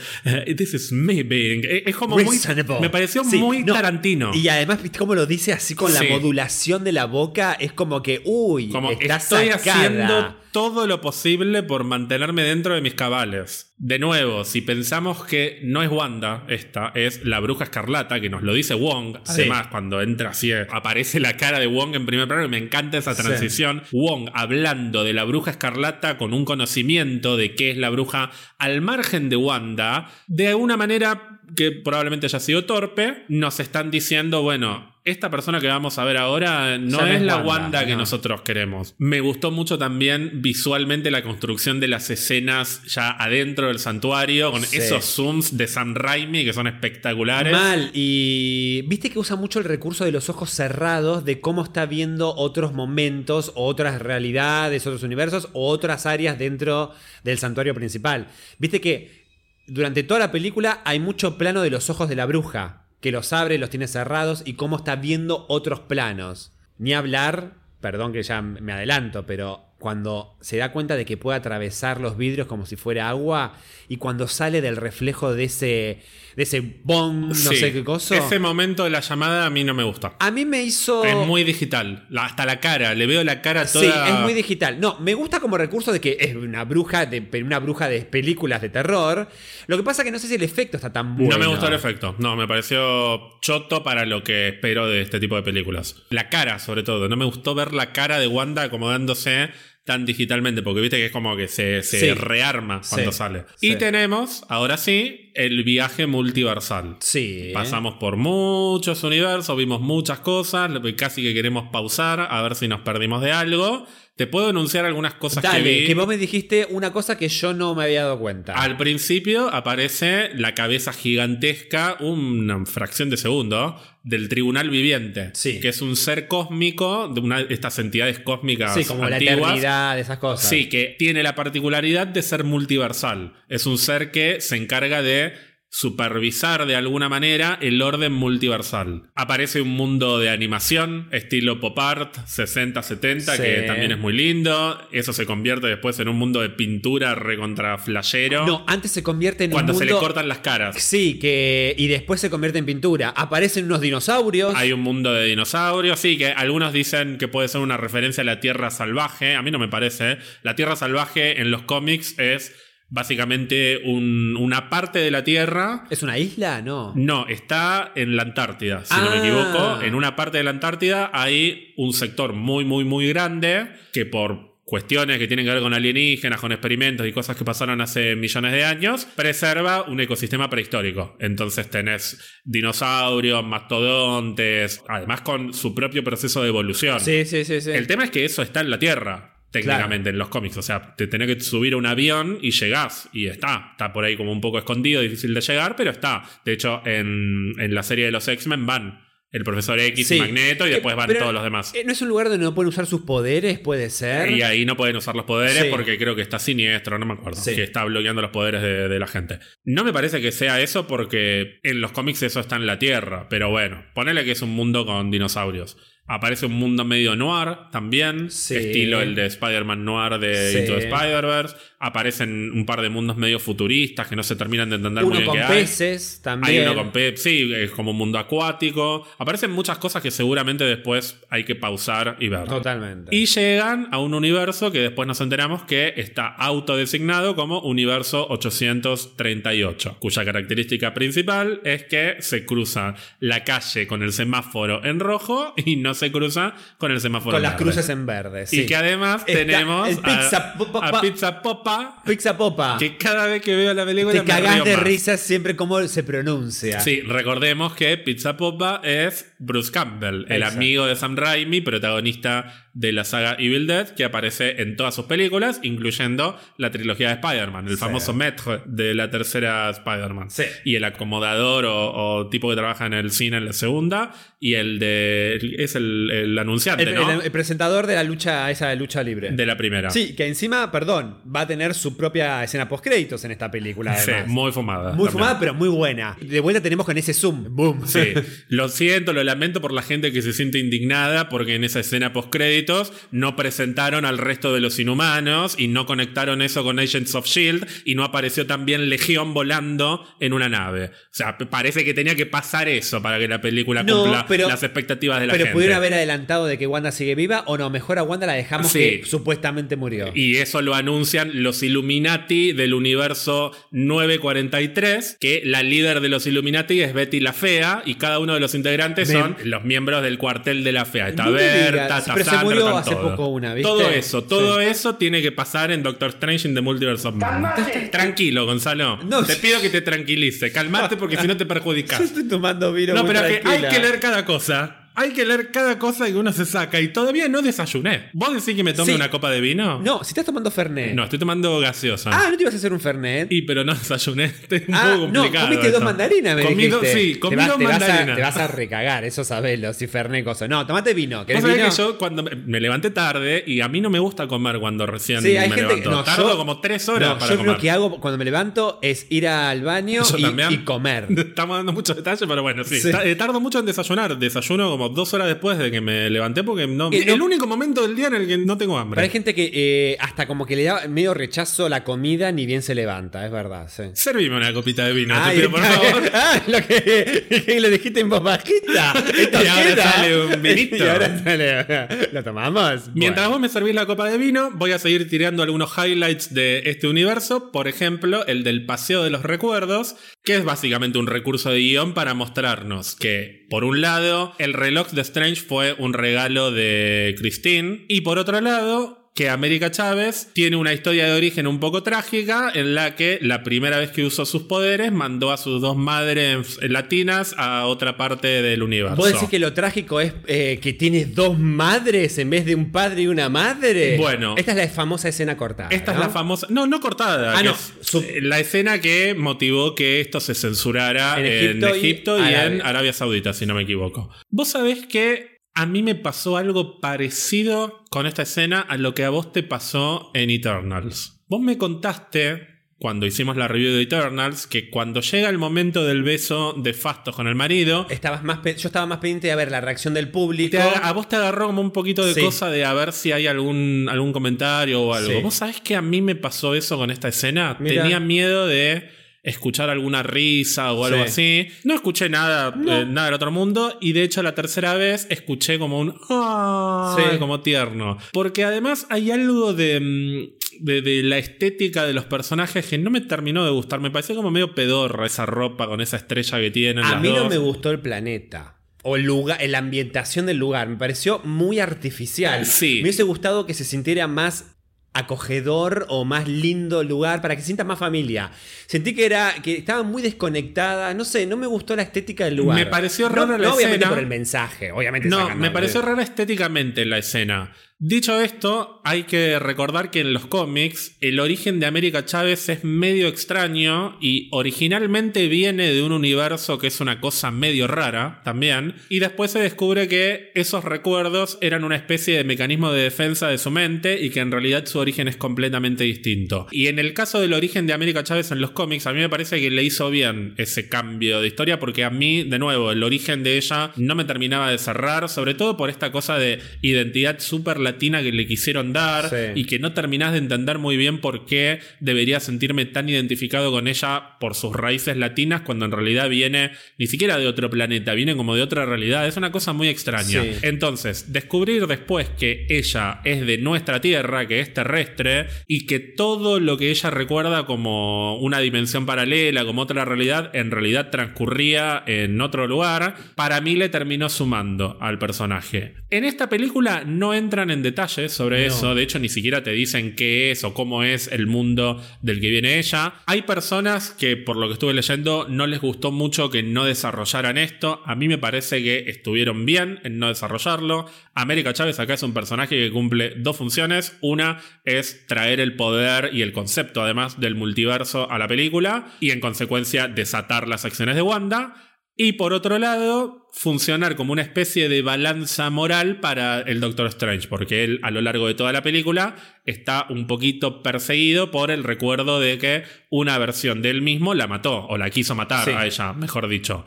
[0.53, 1.61] this is me being.
[1.65, 2.37] Es como muy.
[2.81, 4.31] Me pareció Sí, muy no, Tarantino.
[4.35, 6.03] Y además, ¿viste cómo lo dice así con Sí.
[6.03, 7.53] la modulación de la boca?
[7.53, 9.75] Es como que, uy, Como está estoy sacada.
[9.77, 13.73] haciendo todo lo posible por mantenerme dentro de mis cabales.
[13.77, 18.43] De nuevo, si pensamos que no es Wanda, esta es la bruja escarlata, que nos
[18.43, 19.17] lo dice Wong.
[19.23, 19.31] Sí.
[19.41, 22.97] Además, cuando entra así, aparece la cara de Wong en primer plano y me encanta
[22.97, 23.23] esa Sí.
[23.23, 23.83] transición.
[23.91, 28.81] Wong hablando de la bruja escarlata con un conocimiento de qué es la bruja al
[28.81, 34.90] margen de Wanda, de una manera que probablemente haya sido torpe, nos están diciendo, bueno,
[35.03, 37.99] esta persona que vamos a ver ahora no Ya es la Wanda, Wanda que no.
[37.99, 38.93] nosotros queremos.
[38.99, 44.63] Me gustó mucho también visualmente la construcción de las escenas ya adentro del santuario, con
[44.63, 44.77] Sí.
[44.77, 47.51] esos zooms de Sam Raimi que son espectaculares.
[47.51, 47.89] Mal.
[47.93, 52.35] Y viste que usa mucho el recurso de los ojos cerrados, de cómo está viendo
[52.35, 56.91] otros momentos, o otras realidades, otros universos, o otras áreas dentro
[57.23, 58.27] del santuario principal.
[58.59, 59.21] Viste que
[59.67, 63.33] durante toda la película hay mucho plano de los ojos de la bruja, que los
[63.33, 66.53] abre, los tiene cerrados, y cómo está viendo otros planos.
[66.77, 71.39] Ni hablar, perdón que ya me adelanto, pero cuando se da cuenta de que puede
[71.39, 73.53] atravesar los vidrios como si fuera agua,
[73.89, 76.03] y cuando sale del reflejo de ese,
[76.35, 77.55] de ese bong, no Sí.
[77.57, 78.15] sé qué cosa.
[78.17, 80.15] Ese momento de la llamada a mí no me gusta.
[80.19, 81.03] A mí me hizo.
[81.03, 82.07] Es muy digital.
[82.17, 82.93] Hasta la cara.
[82.95, 83.83] Le veo la cara toda.
[84.05, 84.79] Sí, es muy digital.
[84.79, 88.61] No, me gusta como recurso de que es una bruja de una bruja de películas
[88.61, 89.27] de terror.
[89.67, 91.31] Lo que pasa que no sé si el efecto está tan bueno.
[91.33, 92.15] No me gustó el efecto.
[92.19, 96.03] No, me pareció choto para lo que espero de este tipo de películas.
[96.09, 97.09] La cara, sobre todo.
[97.09, 99.49] No me gustó ver la cara de Wanda acomodándose
[99.83, 102.13] tan digitalmente, porque viste que es como que se, se Sí.
[102.13, 103.17] rearma cuando Sí.
[103.17, 103.45] sale.
[103.55, 103.71] Sí.
[103.71, 106.97] Y tenemos, ahora sí, el viaje multiversal.
[106.99, 107.49] Sí.
[107.53, 112.81] Pasamos por muchos universos, vimos muchas cosas, casi que queremos pausar a ver si nos
[112.81, 113.87] perdimos de algo.
[114.15, 115.85] Te puedo enunciar algunas cosas Dale, que vi.
[115.87, 118.53] que vos me dijiste una cosa que yo no me había dado cuenta.
[118.53, 125.31] Al principio aparece la cabeza gigantesca, una fracción de segundo, del tribunal viviente.
[125.33, 125.59] Sí.
[125.59, 129.97] Que es un ser cósmico de una de estas entidades cósmicas sí, como la eternidad,
[129.97, 130.47] esas cosas.
[130.47, 133.33] Sí, que tiene la particularidad de ser multiversal.
[133.47, 135.33] Es un ser que se encarga de
[135.73, 139.03] supervisar de alguna manera el orden multiversal.
[139.15, 143.41] Aparece un mundo de animación, estilo pop art 60-70, Sí.
[143.41, 144.77] que también es muy lindo.
[144.91, 148.45] Eso se convierte después en un mundo de pintura recontra flashero.
[148.45, 150.75] No, antes se convierte en cuando un se le cortan las caras.
[150.77, 151.73] Sí, que.
[151.77, 153.09] Y después se convierte en pintura.
[153.15, 154.53] Aparecen unos dinosaurios.
[154.55, 158.25] Hay un mundo de dinosaurios, sí, que algunos dicen que puede ser una referencia a
[158.25, 159.35] la Tierra Salvaje.
[159.35, 160.17] A mí no me parece.
[160.43, 162.53] La Tierra Salvaje en los cómics es
[162.91, 165.85] básicamente un- una parte de la Tierra.
[165.89, 166.61] ¿Es una isla?
[166.61, 166.93] No.
[166.95, 169.19] No, está en la Antártida, si no me Ah.
[169.19, 169.81] equivoco.
[169.81, 174.51] En una parte de la Antártida hay un sector muy, muy, muy grande que por
[174.65, 178.53] cuestiones que tienen que ver con alienígenas, con experimentos y cosas que pasaron hace millones
[178.53, 181.17] de años, preserva un ecosistema prehistórico.
[181.19, 186.99] Entonces tenés dinosaurios, mastodontes, además con su propio proceso de evolución.
[186.99, 187.71] Sí, sí, sí, sí.
[187.71, 189.30] El tema es que eso está en la Tierra.
[189.51, 193.09] Técnicamente en los cómics, o sea, te tenés que subir a un avión y llegás,
[193.13, 193.69] y está.
[193.71, 196.23] Está por ahí como un poco escondido, difícil de llegar, pero está.
[196.45, 199.01] De hecho, en, en la serie de los X-Men van
[199.33, 200.15] el profesor X Sí.
[200.17, 201.73] y Magneto, y Eh, después van pero, todos los demás.
[201.73, 203.59] eh, ¿No es un lugar donde no pueden usar sus poderes?
[203.59, 204.29] Puede ser.
[204.31, 205.67] Y ahí no pueden usar los poderes Sí.
[205.71, 207.39] porque creo que está siniestro, no me acuerdo.
[207.41, 207.55] Sí.
[207.55, 209.39] Que está bloqueando los poderes de, de la gente.
[209.63, 213.27] No me parece que sea eso porque en los cómics eso está en la Tierra.
[213.29, 215.77] Pero bueno, ponele que es un mundo con dinosaurios.
[216.13, 218.57] Aparece un mundo medio noir también, Sí.
[218.57, 220.57] estilo el de Spider-Man noir de Sí.
[220.59, 221.55] Into the Spider-Verse.
[221.81, 225.19] Aparecen un par de mundos medio futuristas que no se terminan de entender muy Uno
[225.19, 225.61] bien con qué hay.
[225.63, 226.61] peces también.
[226.61, 229.07] Hay uno con peces, sí, es como un mundo acuático.
[229.17, 232.47] Aparecen muchas cosas que seguramente después hay que pausar y ver.
[232.47, 233.15] Totalmente.
[233.15, 239.97] Y llegan a un universo que después nos enteramos que está autodesignado como Universo 838,
[239.99, 245.77] cuya característica principal es que se cruza la calle con el semáforo en rojo y
[245.77, 247.63] no se cruza con el semáforo con en las verde.
[247.63, 248.45] cruces en verde.
[248.51, 251.41] Y que además Está tenemos Pizza a, Popa- a Pizza
[251.77, 252.77] Popa, Pizza Popa.
[252.77, 254.83] que cada vez que veo la película Te me cagás río de más.
[254.83, 256.79] risa siempre como se pronuncia.
[256.79, 260.55] Sí, recordemos que Pizza Popa es Bruce Campbell, el Exacto.
[260.57, 265.05] amigo de Sam Raimi, protagonista de la saga Evil Dead, que aparece en todas sus
[265.05, 267.77] películas, incluyendo la trilogía de Spider-Man, el Sí.
[267.79, 270.29] famoso maître de la tercera Spider-Man.
[270.31, 270.43] Sí.
[270.63, 274.53] Y el acomodador o, o tipo que trabaja en el cine en la segunda, y
[274.55, 275.37] el de.
[275.59, 277.11] es el, el anunciante, El, ¿no?
[277.11, 279.31] el- el presentador de la lucha, esa lucha libre.
[279.31, 279.89] de la primera.
[279.91, 283.95] Sí, que encima, perdón, va a tener su propia escena post-créditos en esta película.
[283.97, 284.89] Sí, muy fumada.
[284.93, 285.11] Muy también.
[285.11, 286.17] fumada, pero muy buena.
[286.21, 287.45] De vuelta tenemos con ese zoom.
[287.55, 287.81] Boom.
[287.87, 288.13] Sí,
[288.47, 292.13] lo siento, lo lamento por la gente que se siente indignada porque en esa escena
[292.13, 297.13] post créditos no presentaron al resto de los inhumanos y no conectaron eso con Agents
[297.15, 300.85] of Shield y no apareció también Legión volando en una nave.
[300.85, 304.47] O sea, parece que tenía que pasar eso para que la película No, cumpla pero-
[304.47, 305.53] las expectativas de la Pero gente.
[305.53, 308.71] pudieron haber adelantado de que Wanda sigue viva o no, mejor a Wanda la dejamos
[308.71, 308.79] Sí.
[308.79, 310.11] que supuestamente murió.
[310.15, 316.81] Y eso lo anuncian los Illuminati del universo 943, que la líder de los Illuminati
[316.81, 320.17] es Betty la Fea y cada uno de los integrantes Me- son los miembros del
[320.17, 321.09] cuartel de la Fea.
[321.09, 323.11] Está No Berta, está pero se Sandra, murió hace todos.
[323.11, 323.69] poco una, ¿viste?
[323.69, 324.67] Todo eso, todo Sí.
[324.67, 327.91] eso tiene que pasar en Doctor Strange in the Multiverse of Madness.
[327.91, 328.97] Tranquilo, Gonzalo.
[329.03, 329.23] No.
[329.23, 330.51] te pido que te tranquilice.
[330.51, 331.99] Calmate porque si no te Yo perjudicas.
[332.01, 334.80] estoy tomando vino No, muy pero que hay que leer cada cosa.
[334.93, 336.79] Hay que leer cada cosa que uno se saca.
[336.81, 338.09] Y todavía no desayuné.
[338.13, 338.95] ¿Vos decís que me tome Sí.
[338.95, 339.79] una copa de vino?
[339.79, 340.93] No, si estás tomando Fernet.
[340.93, 342.09] No, estoy tomando gaseosa.
[342.13, 343.31] Ah, ¿no te ibas a hacer un Fernet?
[343.31, 345.47] Y pero no desayuné, es un Ah, poco no, complicado.
[345.47, 346.63] comiste dos mandarinas, me Comí.
[346.93, 348.15] Sí, comí te vas, dos te vas a- mandarinas.
[348.17, 350.47] te vas a recagar, eso sabelo, si Fernet cosa.
[350.49, 351.25] No, tomate vino.
[351.25, 351.69] ¿Querés vino?
[351.69, 354.85] que yo cuando me- me levanté tarde y a mí no me gusta comer cuando
[354.85, 355.89] recién Sí, hay me gente levanto.
[355.91, 357.53] No, Tardo yo- como tres horas no, para yo comer.
[357.53, 361.07] lo que hago cuando me levanto es ir al baño Yo y, comer.
[361.17, 362.79] Estamos dando muchos detalles, pero bueno, sí.
[362.81, 362.91] Sí.
[363.05, 364.17] Eh, Tardo mucho en desayunar.
[364.17, 367.81] Desayuno como dos horas después de que me levanté porque no, no- el único momento
[367.81, 368.95] del día en el que no tengo hambre.
[368.95, 372.31] Pero hay gente que eh, hasta como que le da medio rechazo a la comida
[372.31, 373.69] ni bien se levanta, es verdad.
[373.69, 373.83] Sí.
[373.93, 376.03] Servime una copita de vino, Ay, te pido por favor.
[376.13, 378.93] Ah, lo que, que le dijiste en voz bajita.
[379.41, 380.75] Y ahora sale un vinito.
[380.77, 382.07] Y ahora sale.
[382.11, 382.89] ¿Lo tomamos?
[382.93, 383.29] Mientras Bueno.
[383.31, 386.87] vos me servís la copa de vino, voy a seguir tirando algunos highlights de este
[386.87, 387.51] universo.
[387.51, 391.93] Por ejemplo, el del Paseo de los Recuerdos, que es básicamente un recurso de guion
[391.93, 397.85] para mostrarnos que, por un lado, el reloj de Strange fue un regalo de Christine,
[397.87, 402.49] y por otro lado, que América Chávez tiene una historia de origen un poco trágica
[402.53, 406.57] en la que la primera vez que usó sus poderes mandó a sus dos madres
[406.61, 408.95] latinas a otra parte del universo.
[408.95, 412.71] ¿Vos decís que lo trágico es eh, que tienes dos madres en vez de un
[412.71, 413.97] padre y una madre?
[413.97, 414.35] Bueno.
[414.37, 415.69] Esta es la famosa escena cortada.
[415.71, 415.99] Esta ¿no?
[415.99, 416.47] es la famosa.
[416.49, 417.37] No, no cortada.
[417.37, 417.51] Ah, no.
[417.51, 421.33] es Sub- la escena que motivó que esto se censurara En en,
[421.63, 422.45] Egipto y Egipto y, Arabia.
[422.45, 424.09] en Arabia Saudita, si no me equivoco.
[424.29, 429.03] Vos sabés que a mí me pasó algo parecido con esta escena a lo que
[429.03, 431.21] a vos te pasó en Eternals.
[431.27, 432.49] Vos me contaste.
[432.79, 437.15] Cuando hicimos la review de Eternals, que cuando llega el momento del beso de Fastos
[437.15, 440.57] con el marido, Estabas más yo estaba más pendiente de ver la reacción del público.
[440.81, 442.21] a vos te agarró como un poquito de Sí.
[442.21, 445.11] cosa de a ver si hay algún, algún comentario o algo.
[445.11, 445.21] Sí.
[445.21, 447.55] ¿Vos sabés que a mí me pasó eso con esta escena?
[447.59, 447.83] Mira.
[447.83, 448.89] Tenía miedo de
[449.23, 451.47] escuchar alguna risa o algo así.
[451.63, 455.59] No escuché nada, eh, nada del otro mundo y de hecho la tercera vez escuché
[455.59, 457.17] como un "Ay", Sí.
[457.19, 457.97] como tierno.
[458.13, 462.89] Porque además hay algo de, mm, de, de la estética de los personajes que no
[462.89, 463.79] me terminó de gustar.
[463.79, 466.83] Me pareció como medio pedorra esa ropa con esa estrella que tienen.
[466.83, 468.57] A las mí no me gustó el planeta.
[468.83, 470.67] O el lugar, la ambientación del lugar.
[470.67, 472.45] Me pareció muy artificial.
[472.47, 472.75] Sí.
[472.77, 474.55] Me hubiese gustado que se sintiera más
[474.93, 478.31] acogedor o más lindo lugar para que se sienta más familia.
[478.67, 482.35] Sentí que era que estaba muy desconectada, no sé, no me gustó la estética del
[482.35, 482.57] lugar.
[482.57, 483.89] Me pareció No- rara la no, obviamente escena.
[483.89, 487.53] por el mensaje, obviamente No, me pareció rara estéticamente la escena.
[487.83, 492.63] Dicho esto, hay que recordar que en los cómics el origen de América Chávez es
[492.63, 498.75] medio extraño y originalmente viene de un universo que es una cosa medio rara también,
[498.87, 503.39] y después se descubre que esos recuerdos eran una especie de mecanismo de defensa de
[503.39, 506.45] su mente y que en realidad su origen es completamente distinto.
[506.51, 509.09] Y en el caso del origen de América Chávez en los cómics, a mí me
[509.09, 512.83] parece que le hizo bien ese cambio de historia porque a mí, de nuevo, el
[512.83, 517.17] origen de ella no me terminaba de cerrar, sobre todo por esta cosa de identidad
[517.17, 519.15] súper latina que le quisieron dar Sí.
[519.35, 523.67] y que no terminás de entender muy bien por qué debería sentirme tan identificado con
[523.67, 528.15] ella por sus raíces latinas cuando en realidad viene ni siquiera de otro planeta, viene
[528.15, 529.07] como de otra realidad.
[529.07, 530.21] Es una cosa muy extraña.
[530.23, 530.31] Sí.
[530.41, 536.39] Entonces, descubrir después que ella es de nuestra Tierra, que es terrestre, y que todo
[536.39, 542.19] lo que ella recuerda como una dimensión paralela, como otra realidad, en realidad transcurría en
[542.21, 545.73] otro lugar, para mí le terminó sumando al personaje.
[545.89, 548.47] En esta película no entran en detalles sobre No.
[548.47, 552.19] eso, de hecho ni siquiera te dicen qué es o cómo es el mundo del
[552.19, 552.93] que viene ella.
[553.05, 557.37] Hay personas que, por lo que estuve leyendo, no les gustó mucho que no desarrollaran
[557.37, 557.81] esto.
[557.85, 560.85] A mí me parece que estuvieron bien en no desarrollarlo.
[561.13, 563.97] América Chávez acá es un personaje que cumple dos funciones.
[564.01, 569.11] Una es traer el poder y el concepto, además, del multiverso a la película y,
[569.11, 571.55] en consecuencia, desatar las acciones de Wanda.
[571.95, 577.27] Y por otro lado, funcionar como una especie de balanza moral para el Doctor Strange,
[577.27, 581.63] porque él a lo largo de toda la película está un poquito perseguido por el
[581.63, 585.51] recuerdo de que una versión de él mismo la mató, o la quiso matar Sí.
[585.51, 586.65] a ella, mejor dicho.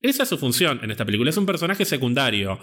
[0.00, 2.58] Esa es su función en esta película, es un personaje secundario.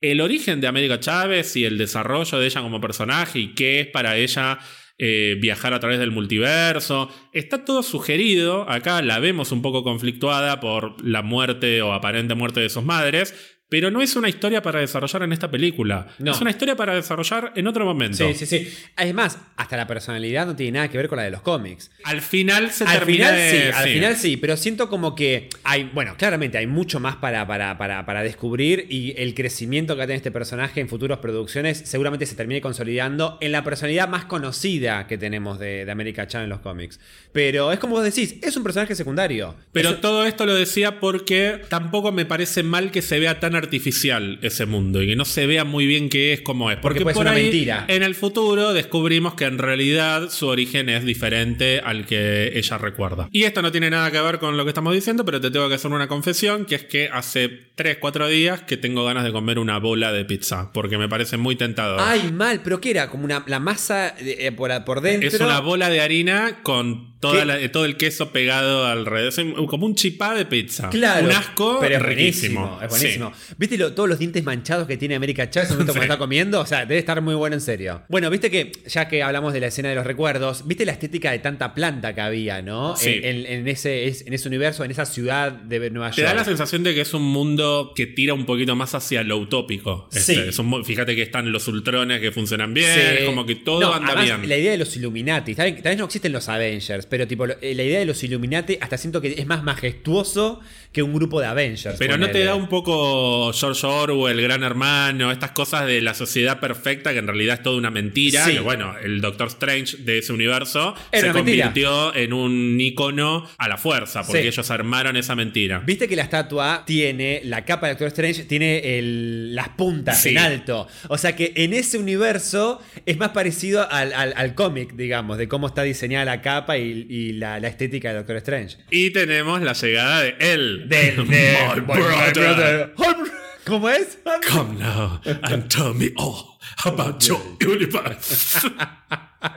[0.00, 3.86] El origen de América Chávez y el desarrollo de ella como personaje y qué es
[3.88, 4.58] para ella
[4.98, 7.08] eh, viajar a través del multiverso.
[7.32, 8.68] Está todo sugerido.
[8.68, 13.57] Acá la vemos un poco conflictuada por la muerte o aparente muerte de sus madres.
[13.70, 16.06] Pero no es una historia para desarrollar en esta película.
[16.18, 16.32] No.
[16.32, 18.26] Es una historia para desarrollar en otro momento.
[18.28, 18.74] Sí, sí, sí.
[18.96, 21.90] Además, hasta la personalidad no tiene nada que ver con la de los cómics.
[22.04, 25.50] Al final se Al termina final de- sí, al final sí, pero siento como que
[25.64, 29.98] hay, bueno, claramente hay mucho más para, para, para, para descubrir y el crecimiento que
[29.98, 34.08] va a tener este personaje en futuras producciones seguramente se termine consolidando en la personalidad
[34.08, 37.00] más conocida que tenemos de, de America Chan en los cómics.
[37.32, 39.54] Pero es como vos decís, es un personaje secundario.
[39.72, 43.57] Pero Es- todo esto lo decía porque tampoco me parece mal que se vea tan
[43.58, 46.76] artificial ese mundo y que no se vea muy bien qué es, cómo es.
[46.78, 47.84] Porque Porque, puede ser una ahí, mentira.
[47.88, 53.28] en el futuro descubrimos que en realidad su origen es diferente al que ella recuerda.
[53.30, 55.68] Y esto no tiene nada que ver con lo que estamos diciendo, pero te tengo
[55.68, 59.32] que hacer una confesión, que es que hace 3, 4 días que tengo ganas de
[59.32, 62.00] comer una bola de pizza, porque me parece muy tentador.
[62.02, 63.10] Ay, mal, pero ¿qué era?
[63.10, 65.28] Como una, la masa eh, por, por dentro.
[65.28, 69.32] es una bola de harina con toda la- todo el queso pegado alrededor.
[69.66, 70.88] Como un chipá de pizza.
[70.90, 71.26] Claro.
[71.26, 72.78] Un asco pero es riquísimo.
[72.82, 73.32] Es buenísimo.
[73.34, 73.47] Sí.
[73.56, 76.06] ¿Viste lo- todos los dientes manchados que tiene América Chávez en el momento cuando Sí.
[76.12, 76.60] está comiendo?
[76.60, 78.02] O sea, debe estar muy bueno en serio.
[78.08, 81.30] Bueno, viste que, ya que hablamos de la escena de los recuerdos, viste la estética
[81.32, 82.96] de tanta planta que había, ¿no?
[82.96, 83.10] Sí.
[83.22, 86.28] En, en- en ese, es- en ese universo, en esa ciudad de Nueva Te York.
[86.30, 89.38] da la sensación de que es un mundo que tira un poquito más hacia lo
[89.38, 90.08] utópico.
[90.12, 90.40] Este, Sí.
[90.48, 93.00] es un mu- fíjate que están los ultrones que funcionan bien, Sí.
[93.20, 94.48] es como que todo No, anda además, bien.
[94.48, 97.82] La idea de los Illuminati, tal vez, no existen los Avengers, pero tipo, eh, la
[97.82, 100.60] idea de los Illuminati hasta siento que es más majestuoso
[100.92, 101.96] que un grupo de Avengers.
[101.98, 106.60] Pero no te da un poco George Orwell, Gran Hermano, estas cosas de la sociedad
[106.60, 108.44] perfecta que en realidad es toda una mentira.
[108.46, 108.52] Sí.
[108.54, 111.66] Que bueno, el Doctor Strange de ese universo Era se mentira.
[111.66, 114.48] convirtió en un icono a la fuerza, porque Sí.
[114.48, 115.80] ellos armaron esa mentira.
[115.84, 120.30] Viste que la estatua tiene, la capa de Doctor Strange tiene el- las puntas Sí.
[120.30, 120.88] en alto.
[121.08, 125.48] O sea que en ese universo es más parecido al, al- al cómic, digamos, de
[125.48, 128.78] cómo está diseñada la capa y, y la, la estética de Doctor Strange.
[128.90, 130.77] Y tenemos la llegada de él.
[130.86, 132.90] Del, uh, My brother.
[133.64, 134.16] ¿Cómo es?
[134.46, 138.58] Come now and tell me all about your universe.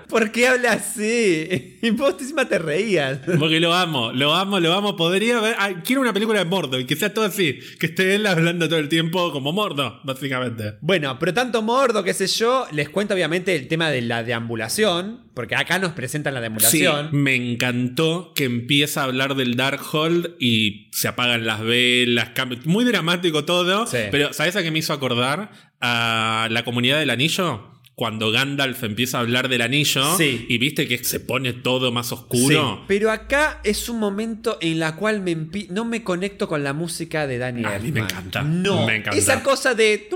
[0.07, 1.79] ¿Por qué habla así?
[1.81, 3.19] Y vos encima te reías.
[3.39, 4.95] Porque lo amo, lo amo, lo amo.
[4.95, 5.55] Podría ver.
[5.57, 7.57] ay, quiero una película de Mordo y que sea todo así.
[7.79, 10.75] Que esté él hablando todo el tiempo como Mordo, básicamente.
[10.81, 15.31] Bueno, pero tanto mordo, qué sé yo, les cuento obviamente el tema de la deambulación,
[15.33, 16.43] porque acá nos presentan la Sí,
[16.81, 17.09] deambulación.
[17.13, 22.29] me encantó que empieza a hablar del Darkhold y se apagan las velas.
[22.65, 23.87] Muy dramático todo.
[23.87, 23.97] Sí.
[24.11, 25.70] Pero, ¿sabes a qué me hizo acordar?
[25.81, 27.67] A la comunidad del anillo.
[27.93, 30.45] Cuando Gandalf empieza a hablar del anillo Sí.
[30.49, 32.83] y viste que se pone todo más Sí, oscuro.
[32.87, 35.35] pero acá es un momento en la cual me
[35.69, 39.19] no me conecto con la música de Danny A mí me encanta, No, me encanta.
[39.19, 40.07] esa cosa de...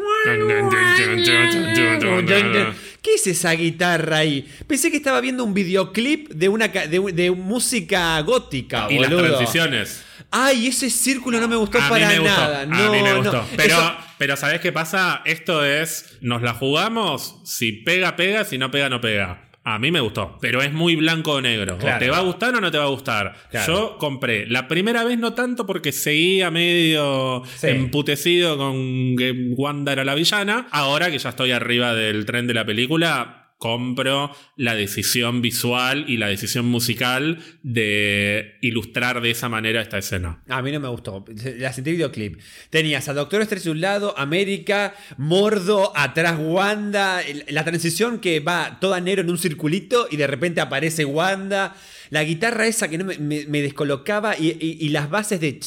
[3.01, 4.47] ¿Qué es esa guitarra ahí?
[4.67, 10.03] Pensé que estaba viendo un videoclip de una de, de música gótica, Y las transiciones.
[10.31, 12.61] Ay, ese círculo no me gustó A para me gustó, nada.
[12.61, 13.17] a No, mí me no.
[13.17, 13.45] gustó.
[13.55, 15.21] Pero, Eso- pero ¿sabés qué pasa?
[15.25, 19.41] Esto es, nos la jugamos, si pega, pega, si no pega, no pega.
[19.67, 21.79] A mí me gustó, pero es muy blanco o negro.
[21.79, 21.95] Claro.
[21.95, 23.33] O te va a gustar o no te va a gustar.
[23.49, 23.73] Claro.
[23.73, 24.45] Yo compré.
[24.45, 27.69] La primera vez no tanto porque seguía medio Sí.
[27.69, 30.67] emputecido con que Wanda era la villana.
[30.69, 36.17] Ahora que ya estoy arriba del tren de la película, compro la decisión visual y
[36.17, 40.43] la decisión musical de ilustrar de esa manera esta escena.
[40.47, 41.25] A mí no me gustó.
[41.57, 42.39] La sentí videoclip.
[42.69, 47.21] Tenías a Doctor Strange de un lado, América, Mordo, atrás Wanda.
[47.47, 51.75] La transición que va toda negro en un circulito y de repente aparece Wanda.
[52.11, 55.59] La guitarra esa que no me, descolocaba y, las bases de...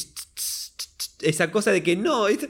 [1.21, 2.47] Esa cosa de que no, esto-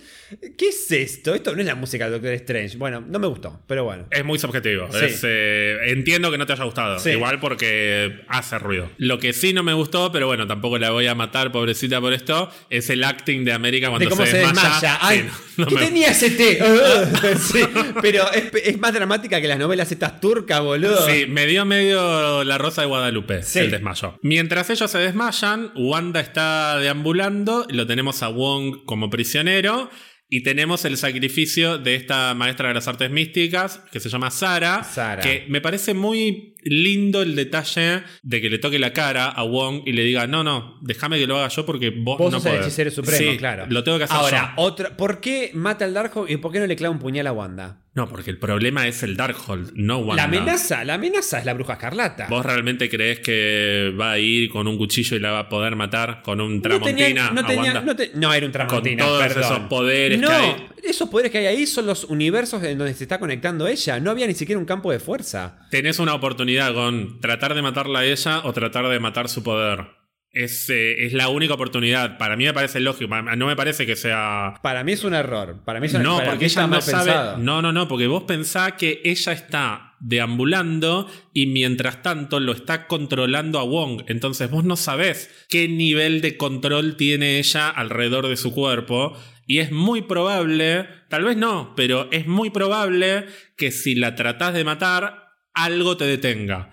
[0.57, 1.34] ¿qué es esto?
[1.35, 2.77] Esto no es la música de Doctor Strange.
[2.77, 4.07] Bueno, no me gustó, pero bueno.
[4.11, 4.88] Es muy subjetivo.
[4.91, 5.06] Sí.
[5.06, 6.99] Es, eh, entiendo que no te haya gustado.
[6.99, 7.11] Sí.
[7.11, 8.89] Igual porque hace ruido.
[8.97, 12.14] Lo que sí no me gustó, pero bueno, tampoco la voy a matar, pobrecita, por
[12.14, 14.97] esto, es el acting de América cuando de cómo se, desmaya.
[15.01, 15.26] Ay, Sí,
[15.57, 16.60] no, no ¿Qué me- tenía ese té?
[18.01, 21.06] Pero es, es más dramática que las novelas estas turcas, boludo.
[21.07, 23.60] Sí, me dio medio la rosa de Guadalupe Sí.
[23.60, 24.18] el desmayo.
[24.22, 29.89] Mientras ellos se desmayan, Wanda está deambulando, lo tenemos a Wong como prisionero.
[30.31, 34.84] Y tenemos el sacrificio de esta maestra de las artes místicas, que se llama Sara.
[34.84, 35.23] Sara.
[35.23, 39.81] Que me parece muy lindo el detalle de que le toque la cara a Wong
[39.88, 42.45] y le diga: No, no, déjame que lo haga yo porque vos, Vos no sos
[42.45, 42.68] el podés".
[42.68, 43.65] hechicero supremo, Sí, claro.
[43.69, 44.61] Lo tengo que hacer Ahora, yo.
[44.64, 47.31] otra, ¿por qué mata al Darkhold y por qué no le clava un puñal a
[47.31, 47.81] Wanda?
[47.99, 50.15] No, porque el problema es el Darkhold, no Wanda.
[50.15, 52.27] La amenaza, la amenaza es la bruja escarlata.
[52.30, 55.76] ¿Vos realmente crees que va a ir con un cuchillo y la va a poder
[55.76, 57.81] matar con un no tramontina tenía, no, a tenía- Wanda?
[57.81, 59.43] no, te- no, era un tramontina, Con todos perdón.
[59.43, 60.55] esos poderes no, que hay.
[60.84, 63.99] esos poderes que hay ahí son los universos en donde se está conectando ella.
[63.99, 65.67] No había ni siquiera un campo de fuerza.
[65.69, 69.98] Tenés una oportunidad con tratar de matarla a ella o tratar de matar su poder.
[70.31, 72.18] Es, eh, es la única oportunidad.
[72.18, 73.14] Para mí me parece lógico.
[73.22, 74.53] No me parece que sea.
[74.61, 75.64] Para mí es un error.
[75.65, 77.06] Para mí es un No, para porque ella no sabe.
[77.06, 77.38] pensado.
[77.38, 82.85] No, no, no, porque vos pensás que ella está deambulando y mientras tanto lo está
[82.88, 84.03] controlando a Wong.
[84.07, 89.18] Entonces vos no sabés qué nivel de control tiene ella alrededor de su cuerpo.
[89.47, 93.26] Y es muy probable, tal vez no, pero es muy probable
[93.57, 96.72] que si la tratás de matar, algo te detenga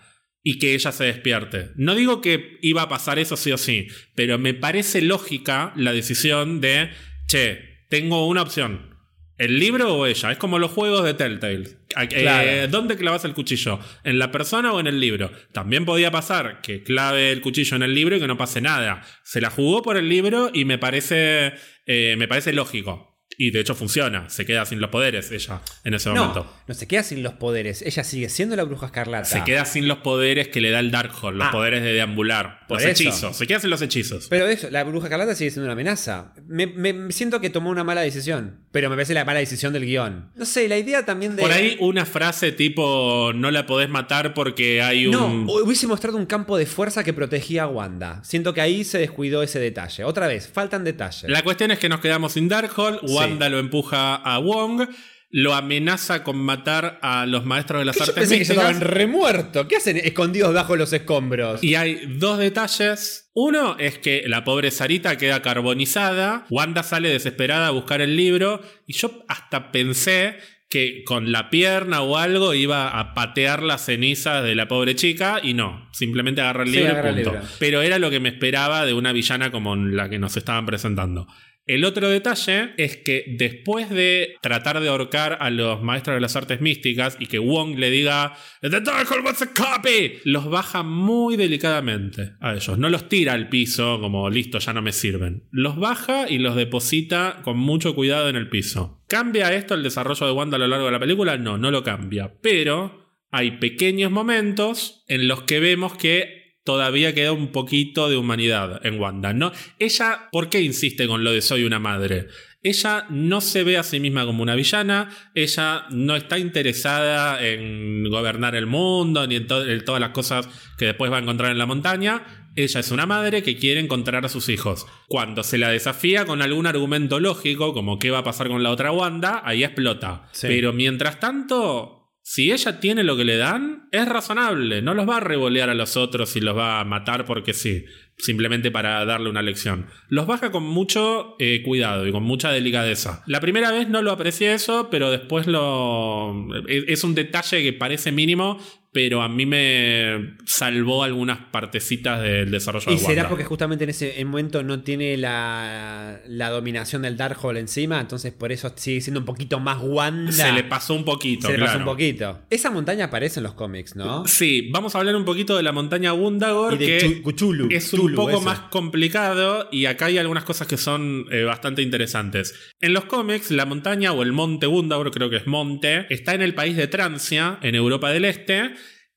[0.49, 1.73] y que ella se despierte.
[1.75, 5.93] No digo que iba a pasar eso sí o sí, pero me parece lógica la
[5.93, 6.91] decisión de,
[7.27, 8.95] che, tengo una opción.
[9.39, 10.31] ¿El libro o ella?
[10.31, 11.65] Es como los juegos de Telltale.
[12.01, 12.69] Eh, Claro.
[12.69, 13.81] ¿Dónde clavas el cuchillo?
[14.05, 15.33] ¿En la persona o en el libro?
[15.51, 19.03] También podía pasar que clave el cuchillo en el libro y que no pase nada.
[19.25, 21.55] Se la jugó por el libro y me parece,
[21.87, 23.16] eh, me parece lógico.
[23.39, 24.31] Y de hecho funciona.
[24.31, 26.45] Se queda sin los poderes ella en ese momento.
[26.45, 27.83] No, no se queda sin los poderes.
[27.83, 29.25] Ella sigue siendo la bruja escarlata.
[29.27, 31.51] Se queda sin los poderes que le da el Darkhold, los Ah.
[31.51, 33.03] poderes de deambular, Por los eso.
[33.03, 33.37] hechizos.
[33.37, 34.29] Se queda sin los hechizos.
[34.31, 36.33] Pero eso, la bruja escarlata sigue siendo una amenaza.
[36.47, 38.61] Me, me- siento que tomó una mala decisión.
[38.73, 40.31] Pero me parece la mala decisión del guion.
[40.35, 41.43] No sé, la idea también de.
[41.43, 45.13] Por ahí una frase tipo no la podés matar porque hay un.
[45.13, 48.23] No, hubiese mostrado un campo de fuerza que protegía a Wanda.
[48.25, 50.05] Siento que ahí se descuidó ese detalle.
[50.05, 51.25] Otra vez, faltan detalles.
[51.31, 53.01] La cuestión es que nos quedamos sin Darkhold.
[53.27, 54.89] Wanda lo empuja a Wong.
[55.31, 58.65] Lo amenaza con matar a los maestros de las Que yo artes pensé que místicas.
[58.71, 59.67] estaban remuertos.
[59.67, 61.63] ¿Qué hacen escondidos bajo los escombros?
[61.63, 63.31] Y hay dos detalles.
[63.35, 66.47] Uno es que la pobre Sarita queda carbonizada.
[66.49, 68.63] Wanda sale desesperada a buscar el libro.
[68.87, 70.37] Y yo hasta pensé
[70.71, 75.41] que con la pierna o algo iba a patear las cenizas de la pobre chica.
[75.43, 77.17] Y no, simplemente agarra el libro y punto.
[77.33, 77.41] libro.
[77.59, 81.27] Pero era lo que me esperaba de una villana como la que nos estaban presentando.
[81.67, 86.37] El otro detalle es que después de tratar de ahorcar a los maestros de las
[86.37, 91.37] artes místicas y que Wong le diga The Darkhold wants a copy, los baja muy
[91.37, 92.79] delicadamente a ellos.
[92.79, 95.49] No los tira al piso como listo, ya no me sirven.
[95.51, 99.03] Los baja y los deposita con mucho cuidado en el piso.
[99.09, 101.37] ¿Cambia esto el desarrollo de Wanda a lo largo de la película?
[101.37, 102.33] No, no lo cambia.
[102.43, 108.85] Pero hay pequeños momentos en los que vemos que todavía queda un poquito de humanidad
[108.85, 109.33] en Wanda.
[109.33, 109.53] ¿no?
[109.79, 112.27] Ella, ¿por qué insiste con lo de soy una madre?
[112.63, 118.03] Ella no se ve a sí misma como una villana, ella no está interesada en
[118.11, 121.53] gobernar el mundo ni en, to- en todas las cosas que después va a encontrar
[121.53, 122.25] en la montaña.
[122.57, 124.87] Ella es una madre que quiere encontrar a sus hijos.
[125.07, 128.71] Cuando se la desafía con algún argumento lógico, como qué va a pasar con la
[128.71, 130.25] otra Wanda, ahí explota.
[130.33, 130.47] Sí.
[130.49, 131.96] Pero mientras tanto,
[132.29, 134.83] si ella tiene lo que le dan, es razonable.
[134.83, 137.85] No los va a revolear a los otros y los va a matar porque sí.
[138.19, 139.87] Simplemente para darle una lección.
[140.09, 143.23] Los baja con mucho eh, cuidado y con mucha delicadeza.
[143.27, 146.49] La primera vez no lo aprecié eso, pero después lo.
[146.67, 148.59] Es, es un detalle que parece mínimo,
[148.97, 153.91] pero a mí me salvó algunas partecitas del desarrollo ¿Y de será porque justamente en
[153.91, 158.01] ese momento no tiene la, la dominación del Darkhold encima?
[158.01, 160.33] Entonces por eso sigue siendo un poquito más Wanda.
[160.33, 161.73] Se le pasó un poquito, Se le claro.
[161.73, 162.39] pasó un poquito.
[162.49, 164.27] Esa montaña aparece en los cómics, ¿no?
[164.27, 168.01] Sí, vamos a hablar un poquito de la montaña de que Chu- Chulu, es un
[168.01, 168.41] Chulu, poco eso.
[168.41, 172.55] más complicado y acá hay algunas cosas que son eh, bastante interesantes.
[172.81, 176.41] En los cómics, la montaña o el monte Wundagore, creo que es monte, está en
[176.41, 178.71] el país de Trancia, en Europa del Este,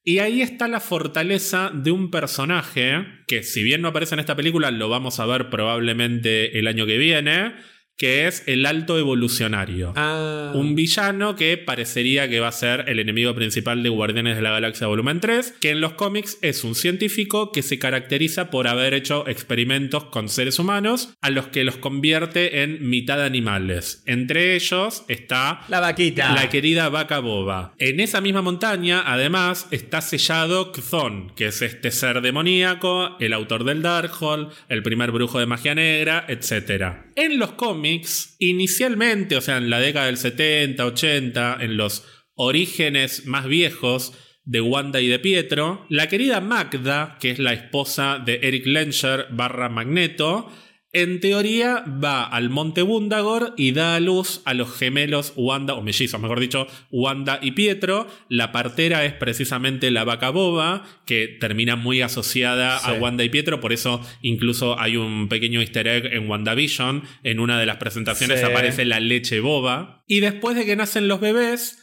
[0.10, 4.36] y ahí está la fortaleza de un personaje que si bien no aparece en esta
[4.36, 7.54] película, lo vamos a ver probablemente el año que viene,
[8.00, 9.94] que es el Alto Evolucionario.
[9.96, 10.54] Ah.
[10.56, 14.52] Un villano que parecería que va a ser el enemigo principal de Guardianes de la
[14.52, 18.94] Galaxia Volumen 3, que en los cómics es un científico que se caracteriza por haber
[18.94, 24.02] hecho experimentos con seres humanos a los que los convierte en mitad animales.
[24.06, 26.34] Entre ellos está La vaquita.
[26.34, 27.74] la querida vaca boba.
[27.80, 33.66] En esa misma montaña, además, está sellado Kthon, que es este ser demoníaco, el autor
[33.66, 37.09] del Darkhold, el primer brujo de magia negra, etc.
[37.20, 43.26] En los cómics, inicialmente, o sea, en la década del 70, 80, en los orígenes
[43.26, 44.14] más viejos,
[44.46, 49.28] de Wanda y de Pietro, la querida Magda, que es la esposa de Eric Lencher
[49.32, 50.50] barra Magneto,
[50.92, 55.84] en teoría va al monte Wundagore y da a luz a los gemelos Wanda, o
[55.84, 58.08] mellizos mejor dicho, Wanda y Pietro.
[58.28, 62.94] La partera es precisamente la vaca boba, que termina muy asociada a.
[62.94, 67.60] Wanda y Pietro, por eso incluso hay un pequeño easter egg en WandaVision, en una
[67.60, 68.46] de las presentaciones Sí.
[68.46, 70.04] aparece la leche boba.
[70.08, 71.78] Y después de que nacen los bebés,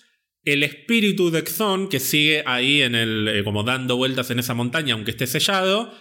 [0.45, 4.55] el espíritu de Xon, que sigue ahí en el, eh, como dando vueltas en esa
[4.55, 5.93] montaña, aunque esté sellado,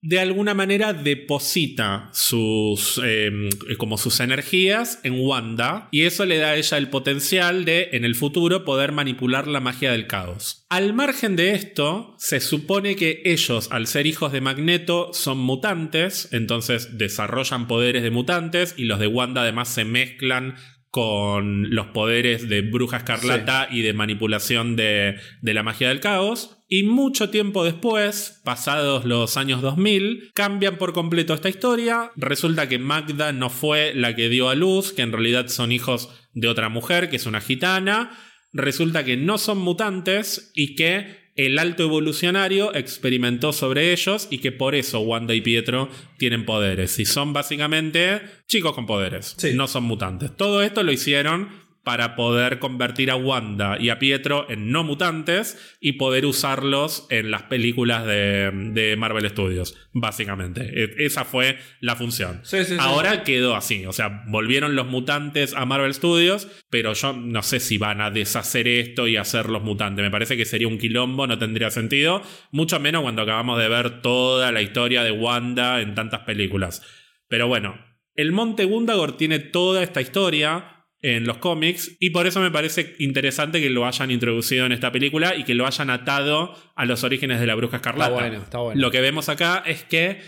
[0.00, 3.30] de alguna manera deposita sus, eh,
[3.78, 8.04] como sus energías en Wanda y eso le da a ella el potencial de en
[8.04, 10.66] el futuro poder manipular la magia del caos.
[10.68, 16.28] Al margen de esto, se supone que ellos, al ser hijos de Magneto, son mutantes,
[16.32, 20.54] entonces desarrollan poderes de mutantes y los de Wanda además se mezclan
[20.90, 26.57] con los poderes de Bruja Escarlata y de manipulación de, de la magia del caos.
[26.70, 32.12] Y mucho tiempo después, pasados los años 2000, cambian por completo esta historia.
[32.14, 36.10] Resulta que Magda no fue la que dio a luz, que en realidad son hijos
[36.34, 38.10] de otra mujer, que es una gitana.
[38.52, 44.52] Resulta que no son mutantes y que el alto evolucionario experimentó sobre ellos y que
[44.52, 45.88] por eso Wanda y Pietro
[46.18, 46.98] tienen poderes.
[46.98, 49.36] Y son básicamente chicos con poderes.
[49.38, 49.52] Sí.
[49.54, 50.36] No son mutantes.
[50.36, 51.48] Todo esto lo hicieron
[51.88, 57.30] para poder convertir a Wanda y a Pietro en no mutantes y poder usarlos en
[57.30, 60.60] las películas de, de Marvel Studios, básicamente.
[60.84, 62.40] E- Esa fue la función.
[62.42, 62.76] Sí, sí, sí.
[62.78, 67.58] Ahora quedó así, o sea, volvieron los mutantes a Marvel Studios, pero yo no sé
[67.58, 70.02] si van a deshacer esto y hacerlos mutantes.
[70.02, 72.20] Me parece que sería un quilombo, no tendría sentido,
[72.52, 76.82] mucho menos cuando acabamos de ver toda la historia de Wanda en tantas películas.
[77.28, 77.78] Pero bueno,
[78.14, 82.96] el Monte Gundagor tiene toda esta historia en los cómics y por eso me parece
[82.98, 87.04] interesante que lo hayan introducido en esta película y que lo hayan atado a los
[87.04, 88.14] orígenes de la Bruja Escarlata.
[88.14, 88.80] Está bueno, está bueno.
[88.80, 90.18] Lo que vemos acá es que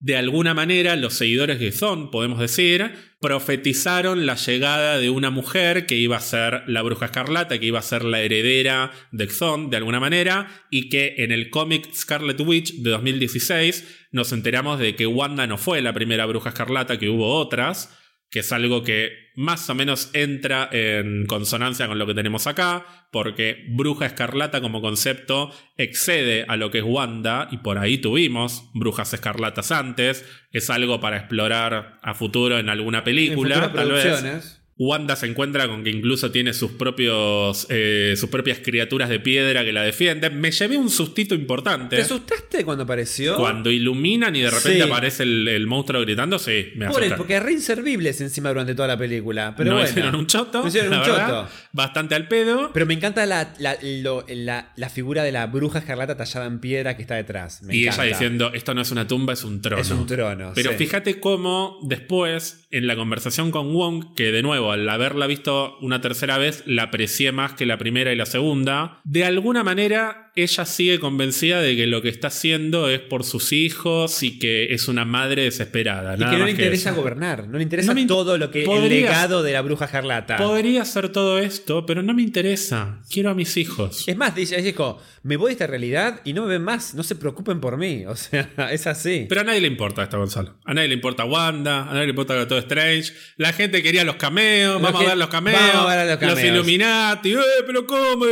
[0.00, 2.90] de alguna manera los seguidores de Zon, podemos decir,
[3.20, 7.78] profetizaron la llegada de una mujer que iba a ser la bruja escarlata, que iba
[7.78, 12.40] a ser la heredera de Xon de alguna manera, y que en el cómic Scarlet
[12.40, 17.10] Witch de 2016 nos enteramos de que Wanda no fue la primera bruja escarlata, que
[17.10, 17.94] hubo otras,
[18.30, 22.86] que es algo que más o menos entra en consonancia con lo que tenemos acá,
[23.10, 28.70] porque Bruja Escarlata como concepto excede a lo que es Wanda, y por ahí tuvimos
[28.74, 34.59] Brujas Escarlatas antes, es algo para explorar a futuro en alguna película, tal vez.
[34.82, 39.62] Wanda se encuentra con que incluso tiene sus propios eh, sus propias criaturas de piedra
[39.62, 40.40] que la defienden.
[40.40, 41.96] Me llevé un sustito importante.
[41.96, 43.36] ¿Te asustaste cuando apareció?
[43.36, 44.80] Cuando iluminan y de repente Sí.
[44.80, 47.16] aparece el, el monstruo gritando, sí, me Por asusté.
[47.18, 49.52] porque es re inservibles encima durante toda la película.
[49.54, 49.90] Pero no bueno.
[49.90, 50.62] hicieron un choto.
[50.62, 51.48] No hicieron un choto.
[51.72, 52.70] Bastante al pedo.
[52.72, 56.58] Pero me encanta la, la, lo- la- la figura de la bruja escarlata tallada en
[56.60, 57.62] piedra que está detrás.
[57.62, 58.04] Me y encanta.
[58.06, 59.80] ella diciendo, esto no es una tumba, es un trono.
[59.82, 60.52] Es un trono.
[60.54, 60.76] Pero sí.
[60.78, 66.00] fíjate cómo después, en la conversación con Wong, que de nuevo, al haberla visto una
[66.00, 70.64] tercera vez, la aprecié más que la primera y la segunda, de alguna manera ella
[70.64, 74.88] sigue convencida de que lo que está haciendo es por sus hijos y que es
[74.88, 76.14] una madre desesperada.
[76.16, 77.48] Y nada que no le interesa gobernar.
[77.48, 78.60] No le interesa No me in- todo lo que.
[78.60, 80.36] El podría- legado de la bruja escarlata.
[80.36, 83.00] Podría hacer todo esto, pero no me interesa.
[83.10, 84.04] Quiero a mis hijos.
[84.08, 87.02] Es más, dice, dijo, me voy de esta realidad y no me ven más, no
[87.02, 88.04] se preocupen por mí.
[88.10, 89.26] O sea, es así.
[89.28, 90.56] Pero a nadie le importa esto, Gonzalo.
[90.64, 93.12] A nadie le importa Wanda, a nadie le importa todo Strange.
[93.36, 95.60] La gente quería los cameos, vamos que- a ver los cameos.
[95.74, 96.44] vamos a ver los cameos.
[96.44, 98.24] Illuminati, eh, pero ¿cómo?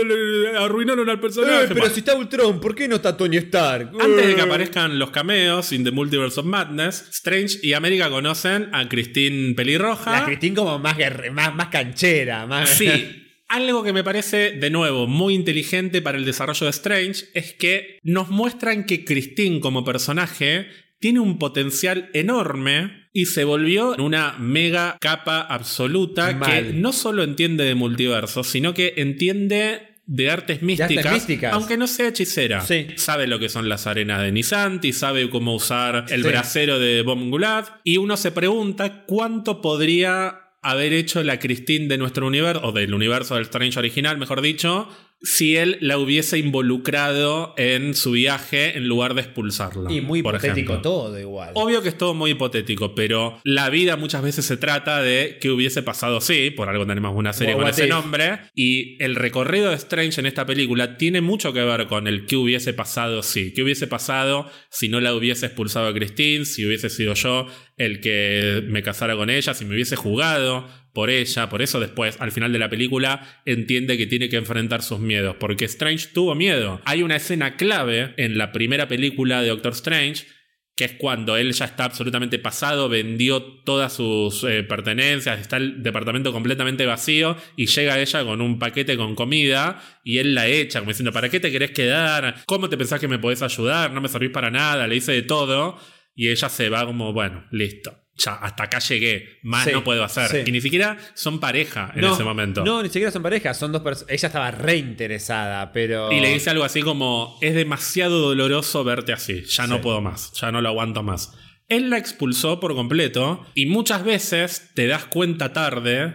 [0.58, 1.64] Arruinaron al personaje.
[1.64, 3.90] Eh, pero Bah, si está Ultron, ¿por qué no está Tony Stark?
[3.98, 8.68] Antes de que aparezcan los cameos in the Multiverse of Madness, Strange y América conocen
[8.72, 10.20] a Christine Pelirroja.
[10.20, 10.96] La Christine como más,
[11.32, 12.70] más, más canchera, más...
[12.70, 13.24] Sí.
[13.48, 17.98] Algo que me parece, de nuevo, muy inteligente para el desarrollo de Strange es que
[18.04, 20.68] nos muestran que Christine como personaje
[21.00, 26.48] tiene un potencial enorme y se volvió una mega capa absoluta Mal.
[26.48, 31.52] que no solo entiende de multiverso, sino que entiende de artes místicas, místicas.
[31.52, 32.62] aunque no sea hechicera.
[32.62, 32.86] Sí.
[32.96, 36.28] Sabe lo que son las arenas de Nisanti, sabe cómo usar el Sí.
[36.28, 41.98] brasero de Bomb Gulad, y uno se pregunta cuánto podría haber hecho la Christine de
[41.98, 44.88] nuestro universo, o del universo del Strange original, mejor dicho,
[45.20, 49.92] si él la hubiese involucrado en su viaje en lugar de expulsarla.
[49.92, 50.82] Y muy por hipotético ejemplo.
[50.82, 51.50] todo igual.
[51.54, 55.50] Obvio que es todo muy hipotético, pero la vida muchas veces se trata de qué
[55.50, 57.90] hubiese pasado si, por algo tenemos una serie What con ese if.
[57.90, 62.26] nombre, y el recorrido de Strange en esta película tiene mucho que ver con el
[62.26, 66.64] qué hubiese pasado si, qué hubiese pasado si no la hubiese expulsado a Christine, si
[66.64, 67.46] hubiese sido yo
[67.76, 70.68] el que me casara con ella, si me hubiese jugado
[70.98, 74.82] por ella, por eso después, al final de la película, entiende que tiene que enfrentar
[74.82, 76.80] sus miedos, porque Strange tuvo miedo.
[76.84, 80.26] Hay una escena clave en la primera película de Doctor Strange,
[80.74, 85.84] que es cuando él ya está absolutamente pasado, vendió todas sus eh, pertenencias, está el
[85.84, 90.80] departamento completamente vacío y llega ella con un paquete con comida y él la echa,
[90.80, 92.42] como diciendo, ¿para qué te querés quedar?
[92.44, 93.92] ¿Cómo te pensás que me podés ayudar?
[93.92, 95.78] No me servís para nada, le hice de todo
[96.16, 97.96] y ella se va como, bueno, listo.
[98.18, 100.28] Ya, hasta acá llegué, más Sí, no puedo hacer.
[100.28, 100.38] sí.
[100.44, 102.64] Y ni siquiera son pareja en no, ese momento.
[102.64, 104.12] No, ni siquiera son parejas, son dos personas.
[104.12, 106.12] Ella estaba reinteresada, pero.
[106.12, 110.32] Y le dice algo así como, es demasiado doloroso verte así, ya no puedo más,
[110.32, 111.32] ya no lo aguanto más.
[111.68, 116.14] Él la expulsó por completo y muchas veces te das cuenta tarde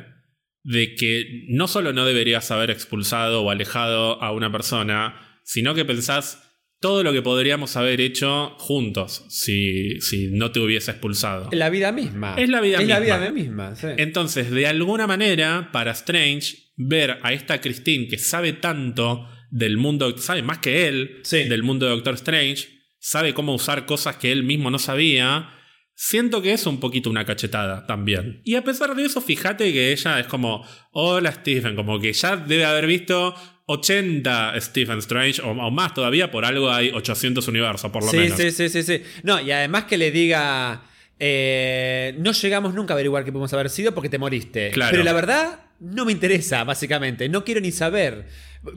[0.64, 5.86] de que no solo no deberías haber expulsado o alejado a una persona, sino que
[5.86, 6.43] pensás
[6.84, 11.48] todo lo que podríamos haber hecho juntos si, si no te hubiese expulsado.
[11.54, 12.36] La vida misma.
[12.38, 13.18] Es la vida Es la misma.
[13.20, 13.88] vida misma, sí.
[13.98, 20.18] Entonces, de alguna manera, para Strange, ver a esta Christine que sabe tanto del mundo,
[20.18, 21.46] sabe más que él Sí.
[21.46, 22.68] del mundo de Doctor Strange,
[23.00, 25.52] sabe cómo usar cosas que él mismo no sabía.
[25.96, 28.42] Siento que es un poquito una cachetada también.
[28.44, 32.36] Y a pesar de eso, fíjate que ella es como, hola Stephen, como que ya
[32.36, 33.36] debe haber visto
[33.66, 38.18] 80 Stephen Strange o, o más todavía, por algo hay 800 universos, por lo sí,
[38.18, 38.38] menos.
[38.38, 39.02] sí, sí, sí, sí.
[39.24, 40.84] No, y además que le diga.
[41.20, 44.72] eh, no llegamos nunca a averiguar qué podemos haber sido porque te moriste.
[44.72, 44.92] Claro.
[44.92, 47.30] Pero la verdad, no me interesa, básicamente.
[47.30, 48.28] No quiero ni saber.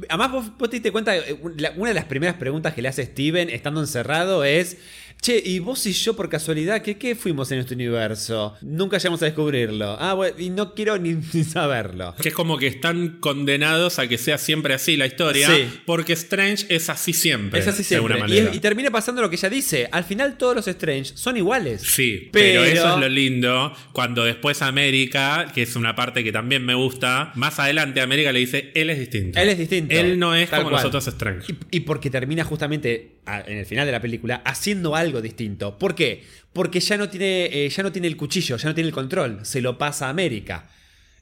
[0.09, 1.37] Además, vos, vos te diste cuenta, eh,
[1.77, 4.77] una de las primeras preguntas que le hace Steven estando encerrado es.
[5.23, 8.55] Che, ¿y vos y yo por casualidad qué, qué fuimos en este universo?
[8.63, 9.97] Nunca llegamos a descubrirlo.
[9.99, 12.15] Ah, bueno, y no quiero ni, ni saberlo.
[12.23, 15.67] Que es como que están condenados a que sea siempre así la historia, Sí.
[15.85, 17.59] porque Strange es así siempre.
[17.59, 18.19] Es así De siempre.
[18.19, 18.51] Y, manera.
[18.55, 19.89] y termina pasando lo que ella dice.
[19.91, 21.83] Al final todos los Strange son iguales.
[21.83, 23.73] Sí, pero, Pero- eso es lo lindo.
[23.93, 28.39] Cuando después América, que es una parte que también me gusta, más adelante América le
[28.41, 29.41] dice, él es distinto.
[29.41, 29.93] Él es distinto.
[29.93, 30.83] Él no es Tal como cual.
[30.85, 31.53] nosotros Strange.
[31.73, 35.79] Y, y porque termina justamente en el final de la película haciendo algo distinto.
[35.79, 36.25] ¿Por qué?
[36.53, 39.41] Porque ya no tiene, eh, ya no tiene el cuchillo, ya no tiene el control.
[39.45, 40.69] Se lo pasa a América.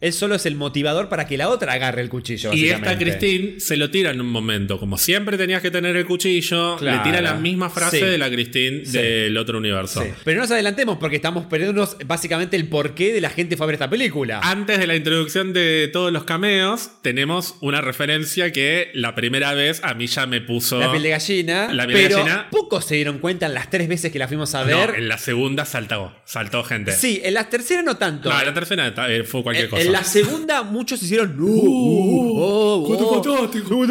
[0.04, 2.52] Él solo es el motivador para que la otra agarre el cuchillo.
[2.52, 2.98] Y esta.
[2.98, 4.78] Christine se lo tira en un momento.
[4.78, 6.98] Como siempre tenías que tener el cuchillo, Claro.
[6.98, 8.04] le tira la misma frase Sí.
[8.04, 8.92] de la Christine Sí.
[8.98, 10.02] del otro universo.
[10.02, 10.10] Sí.
[10.24, 13.68] Pero no nos adelantemos porque estamos perdiéndonos básicamente el porqué de la gente fue a
[13.68, 14.40] ver esta película.
[14.42, 19.80] Antes de la introducción de todos los cameos, tenemos una referencia que la primera vez
[19.84, 20.78] a mí ya me puso.
[20.80, 21.72] la piel de gallina.
[21.72, 22.48] La piel de pero gallina.
[22.50, 24.96] pocos se dieron cuenta en las tres veces que la fuimos a No, ver.
[24.96, 26.92] en la segunda saltó, saltó gente.
[26.92, 28.28] Sí, en las terceras no tanto.
[28.28, 29.82] No, en la tercera eh, fue cualquier cosa.
[29.82, 33.84] en la segunda muchos hicieron "No, oh, cuánto oh, fantástico".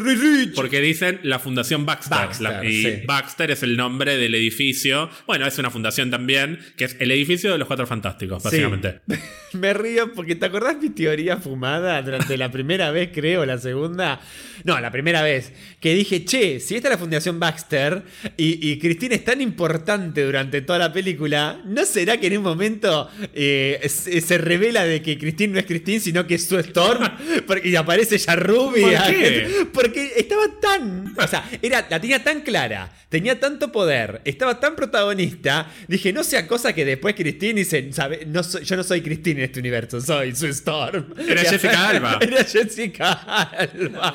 [0.00, 0.54] Re rich.
[0.54, 2.16] Porque dicen la Fundación Baxter.
[2.16, 2.92] Baxter, La- y sí.
[3.06, 5.10] Baxter es el nombre del edificio.
[5.26, 9.00] Bueno, es una fundación también, que es el edificio de los Cuatro Fantásticos, básicamente.
[9.52, 14.20] Me río porque ¿te acordás mi teoría fumada durante la primera vez, creo, la segunda?
[14.62, 15.52] No, la primera vez.
[15.80, 18.04] Que dije, che, si esta es la Fundación Baxter
[18.36, 22.44] y, y Cristina es tan importante durante toda la película, ¿no será que en un
[22.44, 26.58] momento eh, se, se revela de que Christine no es Christine, sino que es su
[26.58, 27.08] Storm?
[27.46, 29.02] Porque, y aparece ya rubia.
[29.04, 29.66] ¿Por qué?
[29.72, 31.14] Porque estaba tan.
[31.16, 35.70] O sea, era, la tenía tan clara, tenía tanto poder, estaba tan protagonista.
[35.88, 39.40] Dije, no sea cosa que después Christine dice, "Sabe, no soy- yo no soy Christine
[39.40, 41.06] en este universo, soy su Storm.
[41.18, 42.18] Era Jessica Alba.
[42.22, 44.14] Era Jessica Alba.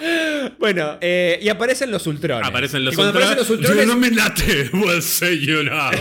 [0.59, 2.47] Bueno, eh, y aparecen los Ultrones.
[2.47, 3.31] Aparecen los Y cuando Ultrones.
[3.37, 5.91] aparecen los Ultrones, Yo no me late, will say you now.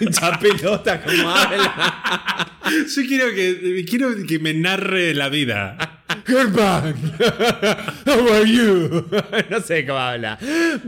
[0.00, 2.54] Ya pelota habla.
[2.94, 6.02] Yo quiero que, quiero que me narre la vida.
[6.26, 6.94] Kirkman,
[8.06, 9.06] how are you?
[9.50, 10.38] no sé cómo habla.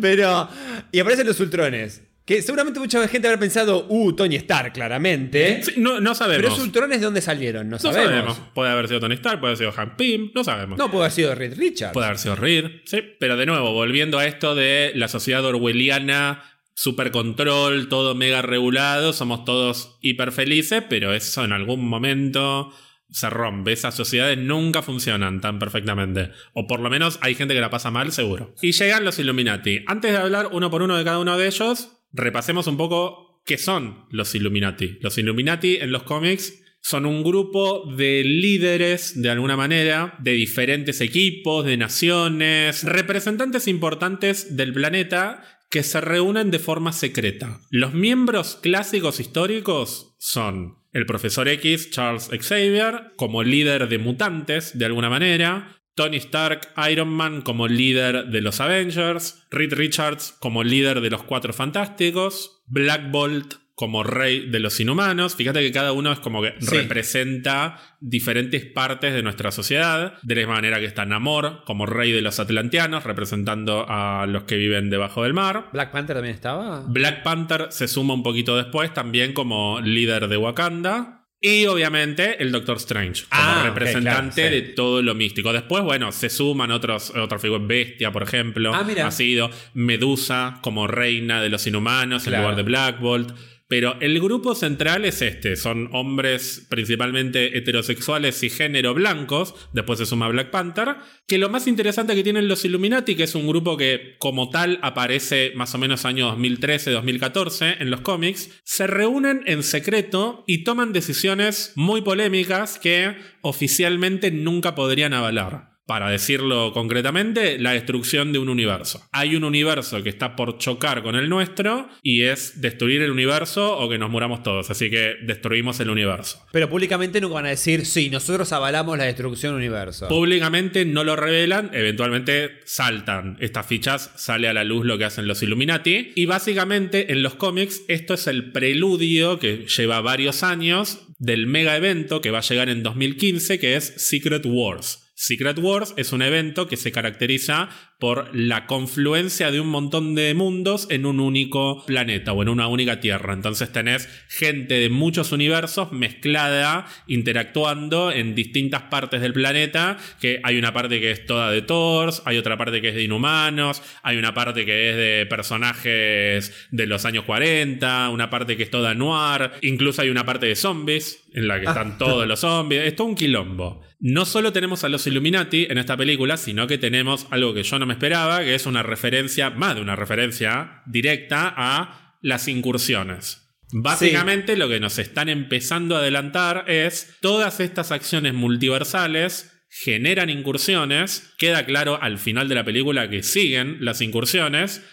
[0.01, 0.49] Pero.
[0.93, 2.03] Y aparecen los Ultrones.
[2.24, 5.65] Que seguramente mucha gente habrá pensado, uh, Tony Stark, claramente.
[5.65, 6.43] Sí, no, no sabemos.
[6.43, 8.37] Pero esos Ultrones de dónde salieron, no, no sabemos.
[8.37, 8.41] sabemos.
[8.55, 10.78] Puede haber sido Tony Stark, puede haber sido Hank Pym, no sabemos.
[10.78, 11.93] No puede haber sido Reed Richards.
[11.93, 13.03] Puede haber sido Reed, sí.
[13.19, 16.45] Pero de nuevo, volviendo a esto de la sociedad orwelliana,
[16.75, 22.73] super control, todo mega regulado, somos todos hiper felices, pero eso en algún momento
[23.11, 23.73] se rompe.
[23.73, 26.31] Esas sociedades nunca funcionan tan perfectamente.
[26.55, 28.55] O por lo menos hay gente que la pasa mal, seguro.
[28.63, 29.83] Y llegan los Illuminati.
[29.87, 33.59] Antes de hablar uno por uno de cada uno de ellos, repasemos un poco qué
[33.59, 34.99] son los Illuminati.
[35.01, 41.01] Los Illuminati en los cómics son un grupo de líderes, de alguna manera, de diferentes
[41.03, 47.61] equipos, de naciones, representantes importantes del planeta que se reúnen de forma secreta.
[47.71, 54.85] Los miembros clásicos históricos son el profesor X, Charles Xavier, como líder de mutantes, de
[54.85, 61.01] alguna manera, Tony Stark, Iron Man como líder de los Avengers, Reed Richards como líder
[61.01, 65.36] de los Cuatro Fantásticos, Black Bolt como rey de los inhumanos.
[65.36, 66.77] Fíjate que cada uno es como que Sí.
[66.77, 70.19] representa diferentes partes de nuestra sociedad.
[70.23, 74.43] De la misma manera que está Namor como rey de los atlanteanos, representando a los
[74.44, 75.70] que viven debajo del mar.
[75.73, 76.85] ¿Black Panther también estaba?
[76.89, 81.16] Black Panther se suma un poquito después también como líder de Wakanda.
[81.43, 84.61] Y obviamente el Doctor Strange como Ah, representante claro, sí.
[84.61, 85.55] de todo lo místico.
[85.55, 87.66] Después, bueno, se suman otros, otras figuras.
[87.66, 88.74] Bestia, por ejemplo.
[88.74, 89.07] Ah, mira.
[89.07, 93.32] Ha sido Medusa como reina de los inhumanos en lugar de Black Bolt.
[93.71, 95.55] Pero el grupo central es este.
[95.55, 99.55] Son hombres principalmente heterosexuales y género blancos.
[99.73, 100.97] Después se suma Black Panther.
[101.29, 104.81] Que lo más interesante que tienen los Illuminati, que es un grupo que como tal
[104.83, 110.93] aparece más o menos año 2013-2014 en los cómics, se reúnen en secreto y toman
[110.93, 115.70] decisiones muy polémicas que oficialmente nunca podrían avalar.
[115.86, 119.02] Para decirlo concretamente, la destrucción de un universo.
[119.12, 123.77] Hay un universo que está por chocar con el nuestro y es destruir el universo
[123.77, 124.70] o que nos muramos todos.
[124.70, 126.47] Así que destruimos el universo.
[126.52, 130.09] Pero públicamente nunca van a decir, sí, nosotros avalamos la destrucción del universo.
[130.09, 135.27] Públicamente no lo revelan, eventualmente saltan estas fichas, sale a la luz lo que hacen
[135.27, 136.12] los Illuminati.
[136.15, 141.77] Y básicamente en los cómics esto es el preludio que lleva varios años del mega
[141.77, 145.10] evento que va a llegar en 2015, que es Secret Wars.
[145.21, 147.69] Secret Wars es un evento que se caracteriza
[148.01, 152.66] por la confluencia de un montón de mundos en un único planeta o en una
[152.66, 153.35] única tierra.
[153.35, 160.59] Entonces tenés gente de muchos universos mezclada, interactuando en distintas partes del planeta, que hay
[160.59, 164.16] una parte que es toda de Thors, hay otra parte que es de Inhumanos, hay
[164.16, 168.94] una parte que es de personajes de los años 40, una parte que es toda
[168.94, 172.97] noir, incluso hay una parte de zombies en la que están todos los zombies, es
[172.97, 173.82] todo un quilombo.
[174.02, 177.78] No solo tenemos a los Illuminati en esta película, sino que tenemos algo que yo
[177.78, 183.49] no me esperaba, que es una referencia, más de una referencia directa a las incursiones.
[183.73, 191.35] Básicamente lo que nos están empezando a adelantar es todas estas acciones multiversales generan incursiones.
[191.37, 194.87] Queda claro al final de la película que siguen las incursiones.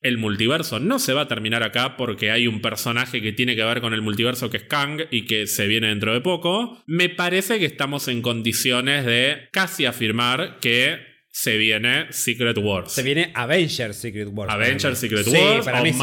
[0.00, 3.64] El multiverso no se va a terminar acá porque hay un personaje que tiene que
[3.64, 6.84] ver con el multiverso que es Kang y que se viene dentro de poco.
[6.86, 12.92] Me parece que estamos en condiciones de casi afirmar que se viene Secret Wars.
[12.92, 14.52] Se viene Avengers Secret Wars.
[14.52, 15.98] Avengers Secret Sí, Wars para o mí sí.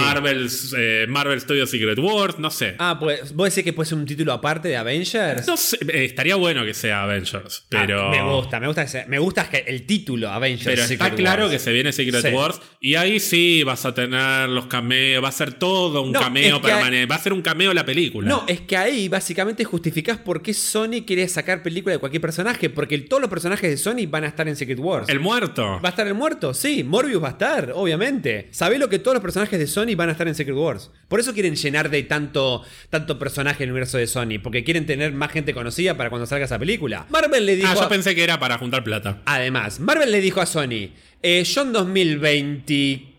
[0.77, 2.75] Eh, Marvel Studios Secret Wars, no sé.
[2.79, 5.47] Ah, pues, ¿vos decís que puede ser un título aparte de Avengers?
[5.47, 8.09] No sé, eh, estaría bueno que sea Avengers, pero...
[8.09, 11.01] Ah, me gusta, me gusta, que sea- me gusta que el título Avengers Pero Secret
[11.13, 11.53] está claro Wars.
[11.53, 12.33] que se viene Secret Sí.
[12.33, 16.19] Wars y ahí sí vas a tener los cameos, va a ser todo un No,
[16.19, 18.27] cameo es que hay- permanente, va a ser un cameo la película.
[18.27, 22.69] No, es que ahí básicamente justificás por qué Sony quiere sacar película de cualquier personaje,
[22.69, 25.07] porque todos los personajes de Sony van a estar en Secret Wars.
[25.07, 25.79] El muerto.
[25.83, 26.53] ¿Va a estar el muerto?
[26.53, 28.49] Sí, Morbius va a estar, obviamente.
[28.51, 30.91] Sabés lo que todos los personajes de Sony van a estar en Secret Wars.
[31.07, 35.13] Por eso quieren llenar de tanto, tanto personaje el universo de Sony, porque quieren tener
[35.13, 37.05] más gente conocida para cuando salga esa película.
[37.09, 37.67] Marvel le dijo.
[37.69, 39.21] Ah, yo a- pensé que era para juntar plata.
[39.25, 40.89] Además, Marvel le dijo a Sony:
[41.21, 43.10] eh, Yo en 2024,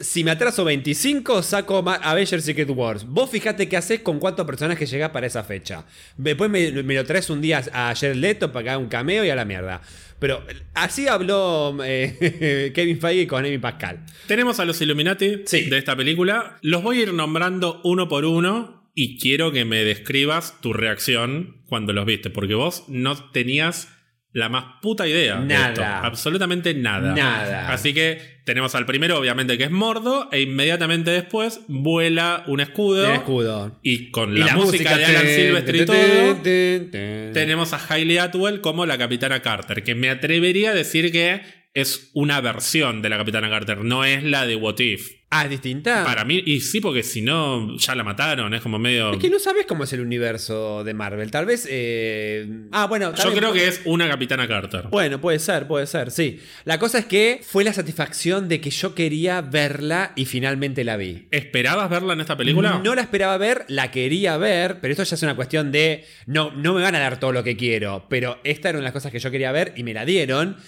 [0.00, 3.04] si me atraso 25, saco Avengers Secret Wars.
[3.06, 5.84] Vos fijate qué haces con cuántos personajes llegás para esa fecha.
[6.16, 9.24] Después me, me lo traes un día a Jared Leto para que haga un cameo
[9.24, 9.80] y a la mierda.
[10.18, 10.42] Pero
[10.74, 14.04] así habló eh, Kevin Feige con Amy Pascal.
[14.26, 15.62] Tenemos a los Illuminati Sí.
[15.68, 16.58] de esta película.
[16.62, 21.56] Los voy a ir nombrando uno por uno y quiero que me describas tu reacción
[21.66, 23.88] cuando los viste, porque vos no tenías
[24.34, 25.36] la más puta idea.
[25.36, 25.68] de Nada.
[25.68, 25.84] esto.
[25.84, 27.14] Absolutamente nada.
[27.14, 27.72] Nada.
[27.72, 33.06] Así que tenemos al primero, obviamente, que es Mordo, e inmediatamente después vuela un escudo.
[33.06, 33.78] El escudo.
[33.82, 37.32] Y con Y la, música, de Alan ten, Silvestre y todo, ten, ten.
[37.32, 41.40] tenemos a Hailey Atwell como la Capitana Carter, que me atrevería a decir que
[41.74, 45.10] es una versión de la Capitana Carter, no es la de What If.
[45.36, 46.04] Ah, ¿es distinta.
[46.04, 49.14] Para mí, y sí, porque si no, ya la mataron, es como medio...
[49.14, 51.32] Es que no sabes cómo es el universo de Marvel.
[51.32, 51.66] Tal vez.
[51.68, 53.12] eh, Ah, bueno.
[53.16, 54.84] Yo creo que es una Capitana Carter.
[54.90, 56.38] Bueno, puede ser, puede ser, sí.
[56.64, 60.96] La cosa es que fue la satisfacción de que yo quería verla y finalmente la
[60.96, 61.26] vi.
[61.32, 62.80] ¿Esperabas verla en esta película?
[62.84, 66.04] No la esperaba ver, la quería ver, pero esto ya es una cuestión de.
[66.26, 68.90] No, no me van a dar todo lo que quiero, pero esta era una de
[68.90, 70.58] las cosas que yo quería ver y me la dieron.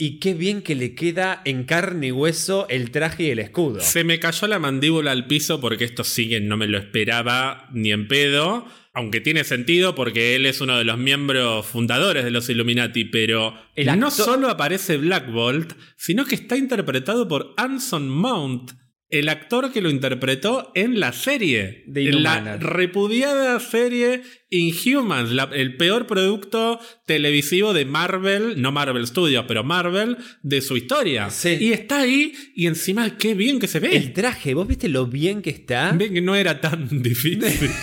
[0.00, 3.80] Y qué bien que le queda en carne y hueso el traje y el escudo.
[3.80, 7.68] Se me cayó la mandíbula al piso porque esto sí que no me lo esperaba
[7.72, 8.64] ni en pedo.
[8.94, 13.54] Aunque tiene sentido porque él es uno de los miembros fundadores de los Illuminati, pero
[13.76, 18.72] El no solo aparece Black Bolt, sino que está interpretado por Anson Mount,
[19.08, 21.84] el actor que lo interpretó en la serie.
[21.86, 26.80] De en la repudiada serie Inhumans, la- el peor producto
[27.14, 31.28] televisivo de Marvel, no Marvel Studios, pero Marvel, de su historia.
[31.30, 31.56] Sí.
[31.60, 33.96] Y está ahí, y encima qué bien que se ve.
[33.96, 35.90] El traje, ¿vos viste lo bien que está?
[35.92, 37.70] Ven que no era tan difícil.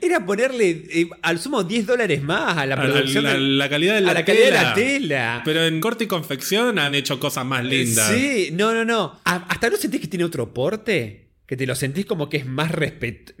[0.00, 3.24] Era ponerle eh, al sumo 10 dólares más a la A la, producción.
[3.24, 5.42] la- de- la calidad de la a la calidad de la tela.
[5.44, 8.12] Pero en corte y confección han hecho cosas más lindas.
[8.14, 9.20] Sí, no, no, no.
[9.24, 11.30] ¿Hasta no sentís que tiene otro porte?
[11.46, 13.32] Que te lo sentís como que es más respeto.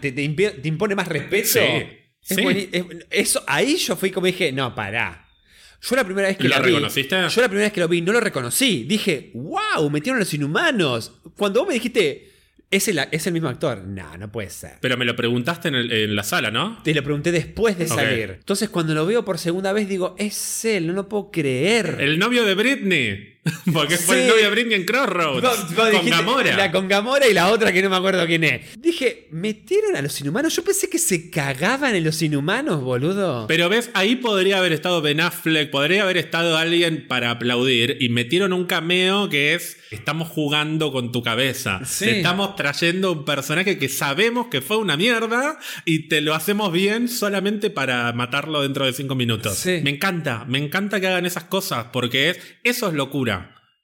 [0.00, 1.48] te, te impone más respeto.
[1.48, 1.60] Sí,
[2.28, 2.42] Es sí.
[2.42, 5.22] bueni- es- eso, ahí yo fui como dije, no, pará.
[5.82, 6.62] Yo la primera vez que ¿Lo vi.
[6.72, 7.14] reconociste?
[7.28, 8.84] Yo la primera vez que lo vi no lo reconocí.
[8.84, 11.12] Dije, wow, metieron a los inhumanos.
[11.36, 12.30] Cuando vos me dijiste,
[12.70, 13.84] ¿es el, es el mismo actor?
[13.84, 14.72] No, no puede ser.
[14.80, 16.80] Pero me lo preguntaste en, el- en la sala, ¿no?
[16.82, 18.30] Te lo pregunté después de salir.
[18.38, 21.98] Entonces, cuando lo veo por segunda vez, digo, es él, no lo puedo creer.
[22.00, 23.35] El novio de Britney.
[23.72, 24.22] Porque fue Sí.
[24.22, 25.42] el novio de Britney en Crossroads.
[25.42, 26.56] Vos- vos con Gamora.
[26.56, 28.62] La con Gamora y la otra que no me acuerdo quién es.
[28.80, 30.54] Dije, ¿metieron a los inhumanos?
[30.56, 33.46] Yo pensé que se cagaban en los inhumanos, boludo.
[33.46, 38.08] Pero ves, ahí podría haber estado Ben Affleck, podría haber estado alguien para aplaudir y
[38.08, 41.80] metieron un cameo que es estamos jugando con tu cabeza.
[41.84, 42.06] Sí.
[42.06, 46.72] Te estamos trayendo un personaje que sabemos que fue una mierda y te lo hacemos
[46.72, 49.54] bien solamente para matarlo dentro de cinco minutos.
[49.56, 49.80] Sí.
[49.84, 53.35] Me encanta, me encanta que hagan esas cosas porque es, eso es locura.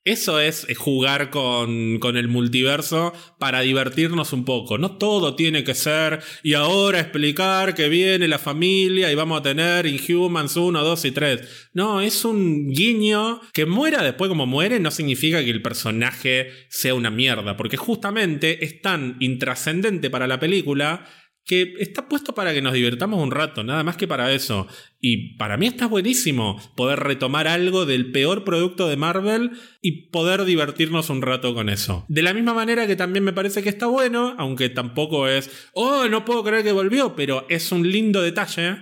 [0.04, 4.76] Eso es eh, jugar con, con el multiverso para divertirnos un poco.
[4.76, 9.42] No todo tiene que ser y ahora explicar que viene la familia y vamos a
[9.44, 11.70] tener Inhumans 1, 2 y 3.
[11.74, 16.94] No, es un guiño que muera después como muere no significa que el personaje sea
[16.94, 21.06] una mierda, porque justamente es tan intrascendente para la película
[21.44, 24.68] que está puesto para que nos divirtamos un rato, nada más que para eso.
[25.00, 30.44] Y para mí está buenísimo poder retomar algo del peor producto de Marvel y poder
[30.44, 32.04] divertirnos un rato con eso.
[32.08, 36.06] De la misma manera que también me parece que está bueno, aunque tampoco es, oh,
[36.08, 38.76] no puedo creer que volvió, pero es un lindo detalle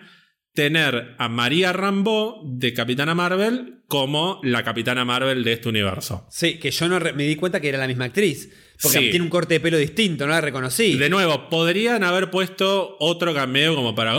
[0.52, 6.26] tener a María Rambo de Capitana Marvel como la Capitana Marvel de este universo.
[6.30, 8.50] Sí, que yo no me di cuenta que era la misma actriz.
[8.82, 9.10] Porque Sí.
[9.10, 10.96] tiene un corte de pelo distinto, no la reconocí.
[10.96, 14.18] De nuevo, podrían haber puesto otro cameo como para.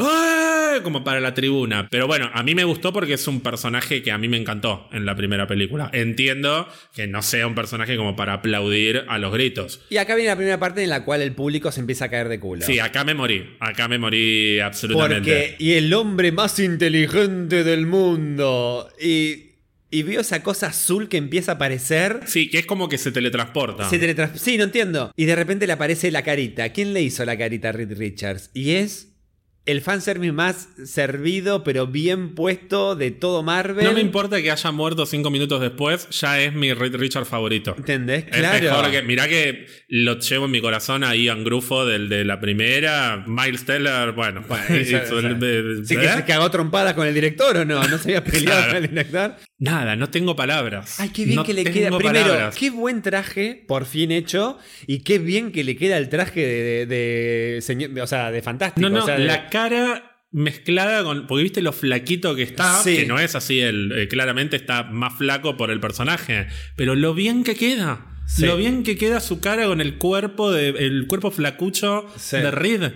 [0.84, 1.88] Como para la tribuna.
[1.92, 4.88] Pero bueno, a mí me gustó porque es un personaje que a mí me encantó
[4.94, 5.90] en la primera película.
[5.94, 6.66] Entiendo
[6.96, 9.82] que no sea un personaje como para aplaudir a los gritos.
[9.90, 12.30] Y acá viene la primera parte en la cual el público se empieza a caer
[12.30, 12.66] de culo.
[12.66, 13.58] Sí, acá me morí.
[13.60, 15.20] Acá me morí absolutamente.
[15.20, 18.88] Porque, y el hombre más inteligente del mundo.
[19.02, 19.51] Y,
[19.92, 22.22] y vio esa cosa azul que empieza a aparecer.
[22.26, 23.90] Sí, que es como que se teletransporta.
[23.90, 24.00] Se
[24.36, 25.12] sí, no entiendo.
[25.18, 26.70] Y de repente le aparece la carita.
[26.70, 28.50] ¿Quién le hizo la carita a Reed Richards?
[28.54, 29.10] Y es
[29.66, 33.86] el fanservice más servido, pero bien puesto de todo Marvel.
[33.86, 37.76] No me importa que haya muerto cinco minutos después, ya es mi Reed Richard favorito.
[37.78, 38.26] ¿Entendés?
[38.32, 38.60] Es Claro.
[38.64, 39.02] mejor que.
[39.04, 43.24] Mirá que lo llevo en mi corazón a Ian Grufo del de la primera.
[43.28, 44.44] Miles Teller, bueno.
[44.70, 46.14] Eso- el- Sí, que ¿eh?
[46.16, 48.74] se cagó trompadas con el director o no, no se había peleado Claro.
[48.74, 49.36] con el director.
[49.64, 51.00] Nada, no tengo palabras.
[51.00, 51.96] Ay, qué bien No que le queda.
[51.96, 52.56] Primero, palabras.
[52.56, 54.58] qué buen traje, por fin hecho.
[54.88, 58.42] Y qué bien que le queda el traje de, de- de señor- o sea, de
[58.42, 58.90] fantástico.
[58.90, 61.28] No, no, o sea, de- la cara mezclada con.
[61.28, 62.96] Porque viste lo flaquito que está, Sí.
[62.98, 66.48] que no es así, el, eh, claramente está más flaco por el personaje.
[66.76, 68.08] Pero lo bien que queda.
[68.26, 68.46] Sí.
[68.46, 72.38] Lo bien que queda su cara con el cuerpo, de, el cuerpo flacucho Sí.
[72.38, 72.92] de Reed.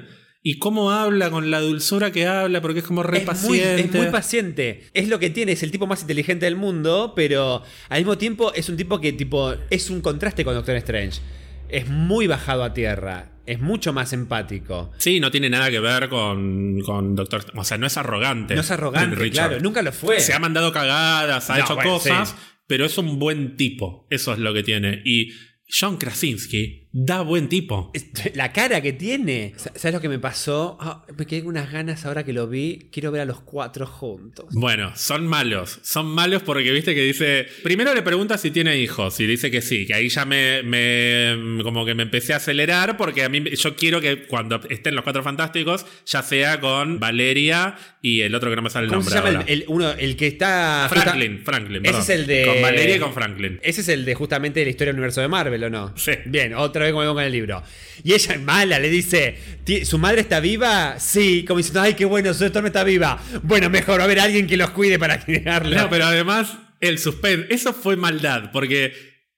[0.47, 3.25] Y cómo habla, con la dulzura que habla, porque es como re es muy,
[3.59, 3.81] paciente.
[3.81, 4.83] es muy paciente.
[4.93, 8.53] Es lo que tiene, es el tipo más inteligente del mundo, pero al mismo tiempo
[8.53, 11.19] es un tipo que tipo es un contraste con Doctor Strange.
[11.67, 13.31] Es muy bajado a tierra.
[13.47, 14.91] es mucho más empático.
[14.99, 17.43] Sí, no tiene nada que ver con, con Doctor.
[17.55, 18.53] O sea, no es arrogante.
[18.53, 19.47] No es arrogante, Richard.
[19.49, 20.19] claro, nunca lo fue.
[20.19, 22.35] Se ha mandado cagadas, ha No, hecho bueno, cosas, sí.
[22.67, 24.05] pero es un buen tipo.
[24.11, 25.01] Eso es lo que tiene.
[25.05, 25.31] Y
[25.67, 27.91] John Krasinski da buen tipo.
[28.35, 29.51] La cara que tiene.
[29.57, 30.77] Sa- ¿Sabes lo que me pasó?
[30.79, 32.87] Ah, me quedé con unas ganas ahora que lo vi.
[32.89, 34.45] Quiero ver a los cuatro juntos.
[34.51, 35.79] Bueno, son malos.
[35.83, 37.47] Son malos porque viste que dice.
[37.63, 39.85] Primero le pregunta si tiene hijos y dice que sí.
[39.85, 43.75] Que ahí ya me, me- como que me empecé a acelerar porque a mí yo
[43.75, 48.55] quiero que cuando estén los cuatro fantásticos ya sea con Valeria y el otro que
[48.55, 49.51] no me sale el ¿Cómo nombre se llama el, ahora.
[49.51, 50.87] el- uno, el que está.
[50.89, 51.81] Franklin, Franklin.
[51.85, 52.01] Ese perdón.
[52.01, 52.45] es el de.
[52.45, 53.59] Con Valeria y con Franklin.
[53.63, 55.93] Ese es el de justamente la historia del universo de Marvel, ¿o no?
[55.97, 56.11] Sí.
[56.25, 56.53] Bien,
[56.91, 57.63] como con el libro.
[58.03, 60.99] Y ella es mala, le dice: "¿Ti- ¿Su madre está viva?
[60.99, 61.43] Sí.
[61.47, 63.21] Como diciendo, ay, qué bueno, su doctor no está viva.
[63.43, 65.83] Bueno, mejor va a haber alguien que los cuide para criarla.
[65.83, 68.93] No, pero además, el suspense, eso fue maldad, porque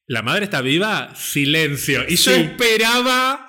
[0.08, 2.04] la madre está viva, silencio.
[2.08, 2.40] Y yo Sí.
[2.42, 3.47] esperaba.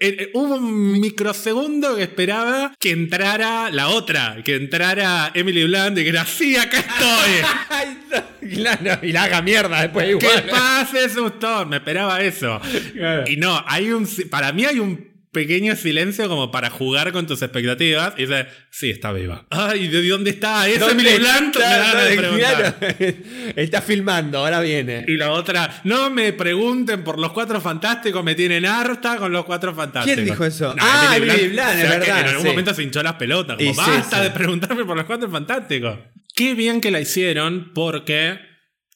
[0.00, 5.98] Eh, eh, hubo un microsegundo que esperaba que entrara la otra, que entrara Emily Blunt
[5.98, 7.30] y que era así, acá estoy.
[7.68, 8.48] Ay, no,
[8.80, 10.44] claro, y la haga mierda después que igual.
[10.50, 11.66] pase susto.
[11.66, 12.60] Me esperaba eso.
[12.94, 13.30] Claro.
[13.30, 14.08] Y no, hay un.
[14.30, 18.14] Para mí hay un pequeño silencio como para jugar con tus expectativas.
[18.16, 19.46] Y dice, sí, está viva.
[19.50, 20.68] Ay, ¿de dónde está?
[20.68, 21.50] ¿Es ¿Dónde está?
[21.52, 22.74] Claro.
[23.56, 25.04] Está filmando, ahora viene.
[25.08, 29.44] Y la otra, no me pregunten por los cuatro fantásticos, me tienen harta con los
[29.44, 30.14] cuatro fantásticos.
[30.16, 30.74] ¿Quién dijo eso?
[30.74, 32.48] No, Ah, Emily Blunt, Blunt, es que verdad, En algún sí.
[32.48, 34.22] momento se hinchó las pelotas, como Y sí, basta sí.
[34.24, 35.98] de preguntarme por los cuatro fantásticos.
[36.34, 38.38] Qué bien que la hicieron porque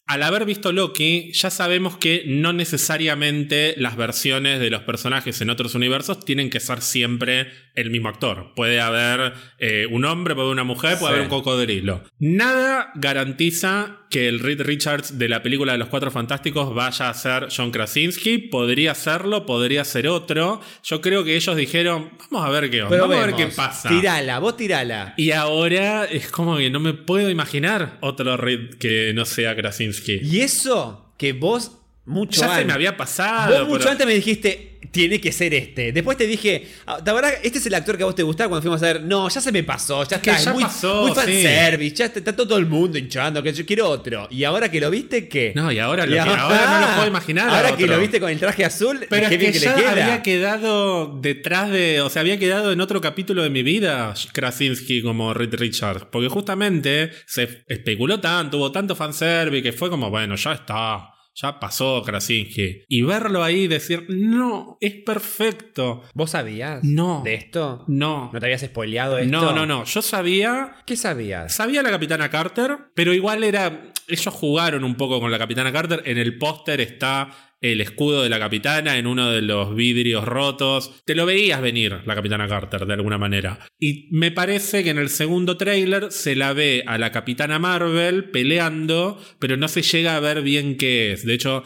[0.07, 5.51] al haber visto Loki, ya sabemos que no necesariamente las versiones de los personajes en
[5.51, 8.53] otros universos tienen que ser siempre el mismo actor.
[8.55, 11.19] Puede haber eh, un hombre, puede haber una mujer, puede Sí.
[11.19, 12.03] haber un cocodrilo.
[12.19, 17.15] Nada garantiza que el Reed Richards de la película de los Cuatro Fantásticos vaya a
[17.15, 18.39] ser John Krasinski.
[18.39, 20.61] Podría serlo, podría ser otro.
[20.85, 23.89] Yo creo que ellos dijeron, vamos a ver qué onda, vamos a ver qué pasa.
[23.89, 25.15] Tirala, vos tirala.
[25.16, 30.20] Y ahora es como que no me puedo imaginar otro Reed que no sea Krasinski.
[30.23, 31.73] Y eso que vos
[32.05, 32.61] mucho Ya antes.
[32.61, 33.59] se me había pasado.
[33.62, 35.91] Vos mucho pero- antes me dijiste, tiene que ser este.
[35.93, 38.49] Después te dije, ah, la verdad, este es el actor que a vos te gustaba
[38.49, 39.03] cuando fuimos a ver.
[39.03, 40.37] No, ya se me pasó, ya está.
[40.37, 41.16] es ya muy, pasó, muy sí.
[41.16, 44.29] fanservice, ya está, está todo el mundo hinchando, que yo quiero otro.
[44.31, 45.53] Y ahora que lo viste, ¿qué?
[45.57, 47.49] No, y ahora, lo Y que- ahora no lo puedo imaginar.
[47.51, 49.75] Ahora que lo viste con el traje azul, Pero qué es bien que, que, ya
[49.77, 49.91] le queda.
[49.91, 52.01] había quedado detrás de.
[52.01, 56.07] O sea, había quedado en otro capítulo de mi vida Krasinski como Reed Richards.
[56.12, 61.11] Porque justamente se especuló tanto, hubo tanto fanservice que fue como, bueno, ya está.
[61.35, 62.85] Ya pasó Krasinski.
[62.89, 66.02] Y verlo ahí y decir, no, es perfecto.
[66.15, 67.23] ¿Vos sabías No.
[67.24, 67.85] de esto?
[67.89, 68.31] No.
[68.32, 69.31] ¿No te habías spoileado esto?
[69.32, 69.85] No, no, no.
[69.85, 70.77] Yo sabía.
[70.86, 71.55] ¿Qué sabías?
[71.55, 73.93] Sabía la capitana Carter, pero igual era.
[74.09, 76.03] Ellos jugaron un poco con la capitana Carter.
[76.05, 81.03] En el póster está el escudo de la capitana en uno de los vidrios rotos.
[81.07, 83.59] Te lo veías venir, la capitana Carter, de alguna manera.
[83.79, 88.31] Y me parece que en el segundo tráiler se la ve a la capitana Marvel
[88.31, 91.25] peleando, pero no se llega a ver bien qué es.
[91.25, 91.63] De hecho,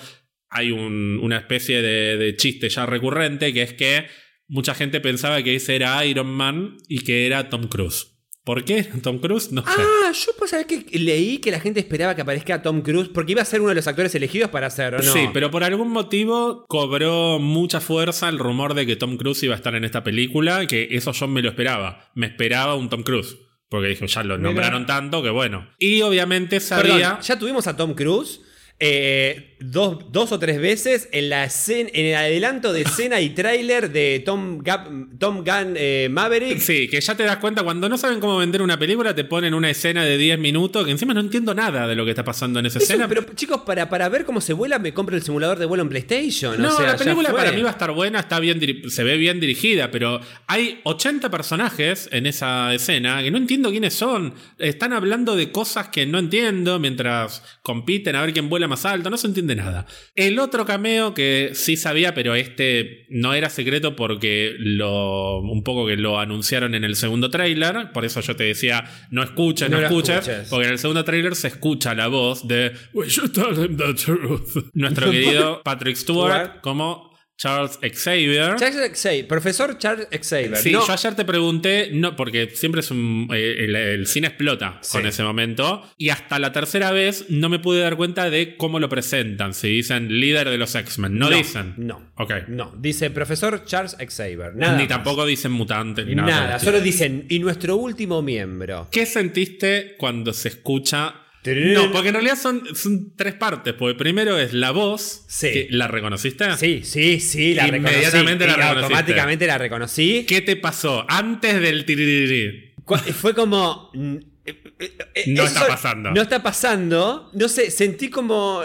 [0.50, 4.06] hay un- una especie de, de chiste ya recurrente que es que
[4.46, 8.17] mucha gente pensaba que ese era Iron Man y que era Tom Cruise.
[8.48, 9.52] ¿Por qué Tom Cruise?
[9.52, 9.68] No sé.
[9.76, 13.32] Ah, yo pues saber que leí que la gente esperaba que aparezca Tom Cruise porque
[13.32, 15.12] iba a ser uno de los actores elegidos para hacerlo, ¿no?
[15.12, 19.52] Sí, pero por algún motivo cobró mucha fuerza el rumor de que Tom Cruise iba
[19.52, 22.10] a estar en esta película, que eso yo me lo esperaba.
[22.14, 23.36] Me esperaba un Tom Cruise.
[23.68, 24.48] Porque dije, ya lo Mira.
[24.48, 25.68] nombraron tanto que bueno.
[25.78, 27.20] Y obviamente Perdón, sabía.
[27.20, 28.40] ya tuvimos a Tom Cruise
[28.80, 33.90] eh, dos, dos o tres veces en la en el adelanto de escena y tráiler
[33.90, 36.58] de Tom, Gap- Tom Gunn eh, Maverick.
[36.58, 39.54] Sí, que ya te das cuenta, cuando no saben cómo vender una película, te ponen
[39.54, 42.60] una escena de 10 minutos, que encima no entiendo nada de lo que está pasando
[42.60, 43.08] en esa Eso, escena.
[43.08, 45.88] pero chicos, para, para ver cómo se vuela, me compro el simulador de vuelo en
[45.88, 46.60] PlayStation.
[46.60, 49.16] No, o sea, la película para mí va a estar buena, está bien se ve
[49.16, 54.34] bien dirigida, pero hay 80 personajes en esa escena que no entiendo quiénes son.
[54.58, 59.10] Están hablando de cosas que no entiendo mientras compiten a ver quién vuela más alto,
[59.10, 59.86] no se entiende nada.
[60.14, 65.86] El otro cameo que sí sabía, pero este no era secreto porque lo un poco
[65.86, 69.80] que lo anunciaron en el segundo tráiler, por eso yo te decía, no escuches, no,
[69.80, 73.76] escuches, porque en el segundo tráiler se escucha la voz de We should tell him
[73.76, 74.70] the truth.
[74.74, 76.60] Nuestro querido Patrick Stewart.
[76.60, 77.07] como
[77.38, 78.56] Charles Xavier.
[78.56, 80.56] Charles Xavier, profesor Charles Xavier.
[80.56, 83.28] Sí, No, yo ayer te pregunté, no, porque siempre es un.
[83.32, 84.98] eh, el, el cine explota Sí.
[84.98, 85.88] con ese momento.
[85.96, 89.54] Y hasta la tercera vez no me pude dar cuenta de cómo lo presentan.
[89.54, 91.16] Si dicen líder de los X-Men.
[91.16, 91.74] No, dicen.
[91.76, 92.10] No.
[92.16, 92.32] Ok.
[92.48, 94.56] No, dice profesor Charles Xavier.
[94.56, 94.88] Nada ni más.
[94.88, 96.28] tampoco dicen mutante ni nada.
[96.28, 98.88] Nada, solo dicen, y nuestro último miembro.
[98.90, 101.14] ¿Qué sentiste cuando se escucha
[101.54, 103.74] No, porque en realidad son, son tres partes.
[103.74, 105.24] Porque primero es la voz.
[105.28, 105.52] Sí.
[105.52, 106.44] que ¿La reconociste?
[106.56, 108.46] Sí, sí, sí, la Inmediatamente reconocí.
[108.46, 108.84] la reconociste.
[108.84, 110.24] Automáticamente la reconocí.
[110.28, 112.74] ¿Qué te pasó antes del tiririri?
[113.12, 113.90] Fue como.
[113.94, 114.16] mm,
[114.46, 116.10] eh, No está pasando.
[116.10, 117.30] No está pasando.
[117.34, 118.62] No sé, sentí como.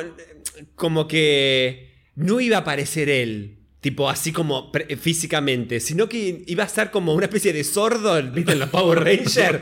[0.76, 1.92] Como que.
[2.16, 3.58] No iba a aparecer él.
[3.84, 5.82] Tipo, así como físicamente.
[5.82, 8.54] Sino que iba a estar como una especie de sordo, ¿viste?
[8.54, 9.60] En los Power Rangers.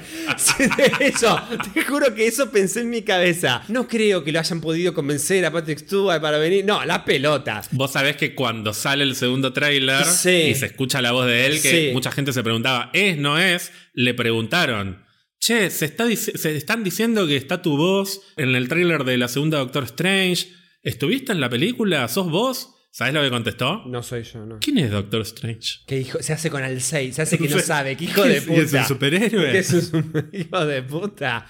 [1.00, 1.42] Eso.
[1.74, 3.64] Te juro que eso pensé en mi cabeza.
[3.68, 6.64] No creo que lo hayan podido convencer a Patrick Stewart para venir.
[6.66, 7.64] No, la pelota.
[7.72, 10.30] Vos sabés que cuando sale el segundo tráiler Sí.
[10.52, 11.90] y se escucha la voz de él, que Sí.
[11.94, 13.72] mucha gente se preguntaba, ¿es, no es?
[13.94, 15.04] Le preguntaron,
[15.40, 19.28] che, se, está se están diciendo que está tu voz en el tráiler de la
[19.28, 20.48] segunda Doctor Strange.
[20.84, 22.08] ¿Estuviste en la película?
[22.08, 22.76] ¿Sos vos?
[22.94, 23.84] ¿Sabés lo que contestó?
[23.88, 24.60] No soy yo, no.
[24.60, 25.80] ¿Quién es Doctor Strange?
[25.88, 28.62] Que hijo, se hace con Alcei, se hace que no sabe, que hijo de puta.
[28.62, 29.52] Es un superhéroe.
[29.54, 31.48] Que es un hijo de puta.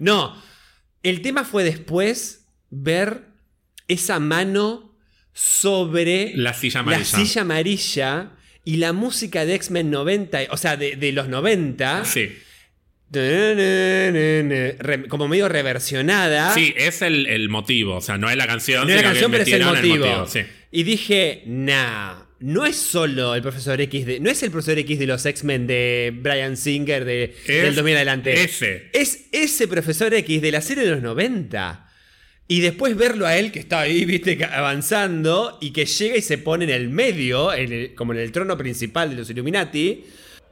[0.00, 0.36] No,
[1.02, 3.22] el tema fue después ver
[3.88, 4.94] esa mano
[5.32, 6.98] sobre La silla amarilla.
[7.00, 8.30] la silla amarilla
[8.64, 12.32] y la música de X-Men 90, o sea, de, de los 90, Sí.
[15.08, 16.52] como medio reversionada.
[16.54, 17.96] Sí, es el, el motivo.
[17.96, 20.26] O sea, no es la canción, No es la canción, pero es el metieron motivo.
[20.26, 20.40] sí.
[20.74, 24.20] Y dije, nah, no es solo el profesor X de.
[24.20, 28.42] No es el profesor X de los X-Men de Brian Singer de, del 2000 adelante.
[28.42, 28.88] ese.
[28.94, 31.88] Es ese profesor X de la serie de los 90.
[32.48, 36.38] Y después verlo a él que está ahí, viste, avanzando y que llega y se
[36.38, 40.04] pone en el medio, en el- como en el trono principal de los Illuminati.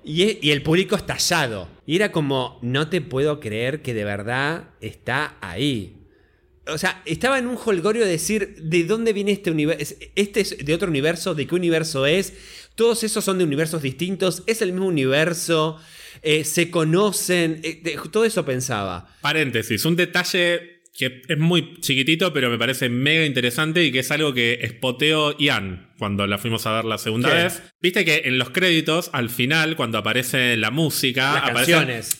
[0.04, 1.68] Y, y el público estallado.
[1.86, 5.96] Y era como, no te puedo creer que de verdad está ahí.
[6.66, 9.94] O sea, estaba en un holgorio de decir, ¿de dónde viene este universo?
[10.14, 11.34] ¿Este es de otro universo?
[11.34, 12.34] ¿De qué universo es?
[12.74, 14.42] Todos esos son de universos distintos.
[14.46, 15.78] ¿Es el mismo universo?
[16.22, 17.60] Eh, ¿Se conocen?
[17.62, 19.14] Eh, todo eso pensaba.
[19.20, 24.10] Paréntesis, un detalle que es muy chiquitito, pero me parece mega interesante y que es
[24.10, 27.62] algo que espoteó Ian cuando la fuimos a ver la segunda vez.
[27.82, 31.68] Viste que en los créditos, al final, cuando aparece la música, Las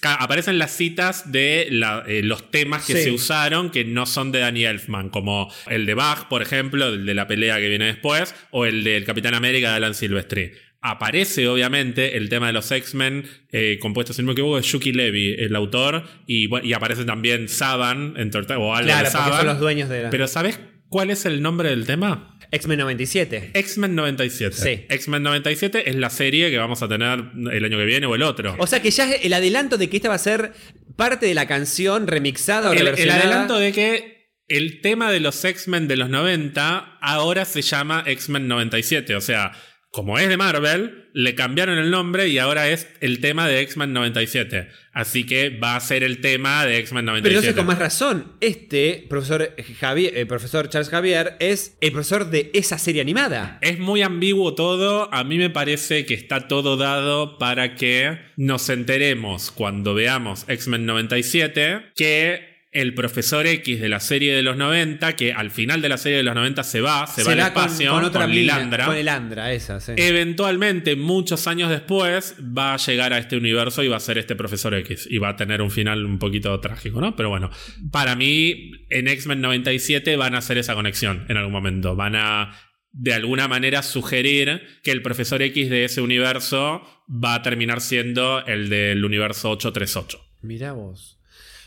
[0.02, 3.02] aparecen, las citas de la- eh, los temas que Sí.
[3.04, 7.06] se usaron que no son de Danny Elfman, como el de Bach, por ejemplo, el
[7.06, 10.52] de la pelea que viene después, o el del Capitán América de Alan Silvestri.
[10.82, 14.92] Aparece, obviamente, el tema de los X-Men, eh, compuesto, si no me equivoco, de Shuki
[14.92, 19.36] Levy, el autor, y, aparece también Saban, Enterta- o algo Claro, de Saban.
[19.38, 20.10] son los dueños de la...
[20.10, 20.58] Pero ¿sabes
[20.88, 22.38] cuál es el nombre del tema?
[22.52, 23.50] X-Men 97.
[23.54, 24.56] X-Men 97.
[24.56, 24.86] Sí.
[24.88, 28.22] X-Men 97 es la serie que vamos a tener el año que viene o el
[28.22, 28.56] otro.
[28.58, 30.52] O sea que ya es el adelanto de que esta va a ser
[30.96, 33.20] parte de la canción remixada o el, el reversionada.
[33.22, 38.48] adelanto de que el tema de los X-Men de los 90 ahora se llama X-Men
[38.48, 39.14] 97.
[39.14, 39.52] O sea,
[39.90, 43.92] como es de Marvel, le cambiaron el nombre y ahora es el tema de X-Men
[43.92, 44.68] 97.
[44.92, 47.34] Así que va a ser el tema de X-Men Pero 97.
[47.34, 52.50] entonces con más razón, este profesor, Javier, eh, profesor Charles Javier es el profesor de
[52.54, 53.58] esa serie animada.
[53.62, 55.12] Es muy ambiguo todo.
[55.12, 60.86] A mí me parece que está todo dado para que nos enteremos cuando veamos X-Men
[60.86, 65.88] 97 que el profesor X de la serie de los 90, que al final de
[65.88, 68.58] la serie de los 90 se va, se, va al con- espacio con, otra mina,
[68.60, 68.86] Lilandra.
[68.86, 69.92] Con esa, sí.
[69.96, 74.36] Eventualmente, muchos años después, va a llegar a este universo y va a ser este
[74.36, 75.08] profesor X.
[75.10, 77.16] Y va a tener un final un poquito trágico, ¿no?
[77.16, 77.50] Pero bueno,
[77.90, 81.96] para mí, en X-Men 97 van a hacer esa conexión en algún momento.
[81.96, 82.52] Van a,
[82.92, 88.46] de alguna manera, sugerir que el profesor X de ese universo va a terminar siendo
[88.46, 90.20] el del universo 838.
[90.42, 91.19] Mirá vos.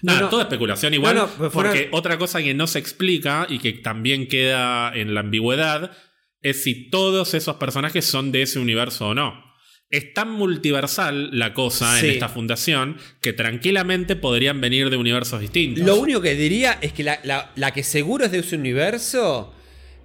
[0.04, 0.30] Nada, No, no.
[0.30, 1.16] toda especulación igual.
[1.16, 5.14] No, no, pues porque otra cosa que no se explica y que también queda en
[5.16, 5.92] la ambigüedad
[6.42, 9.42] es si todos esos personajes son de ese universo o no.
[9.90, 12.08] Es tan multiversal la cosa Sí.
[12.08, 15.86] en esta fundación que tranquilamente podrían venir de universos distintos.
[15.86, 19.54] Lo único que diría es que la, la- la que seguro es de ese universo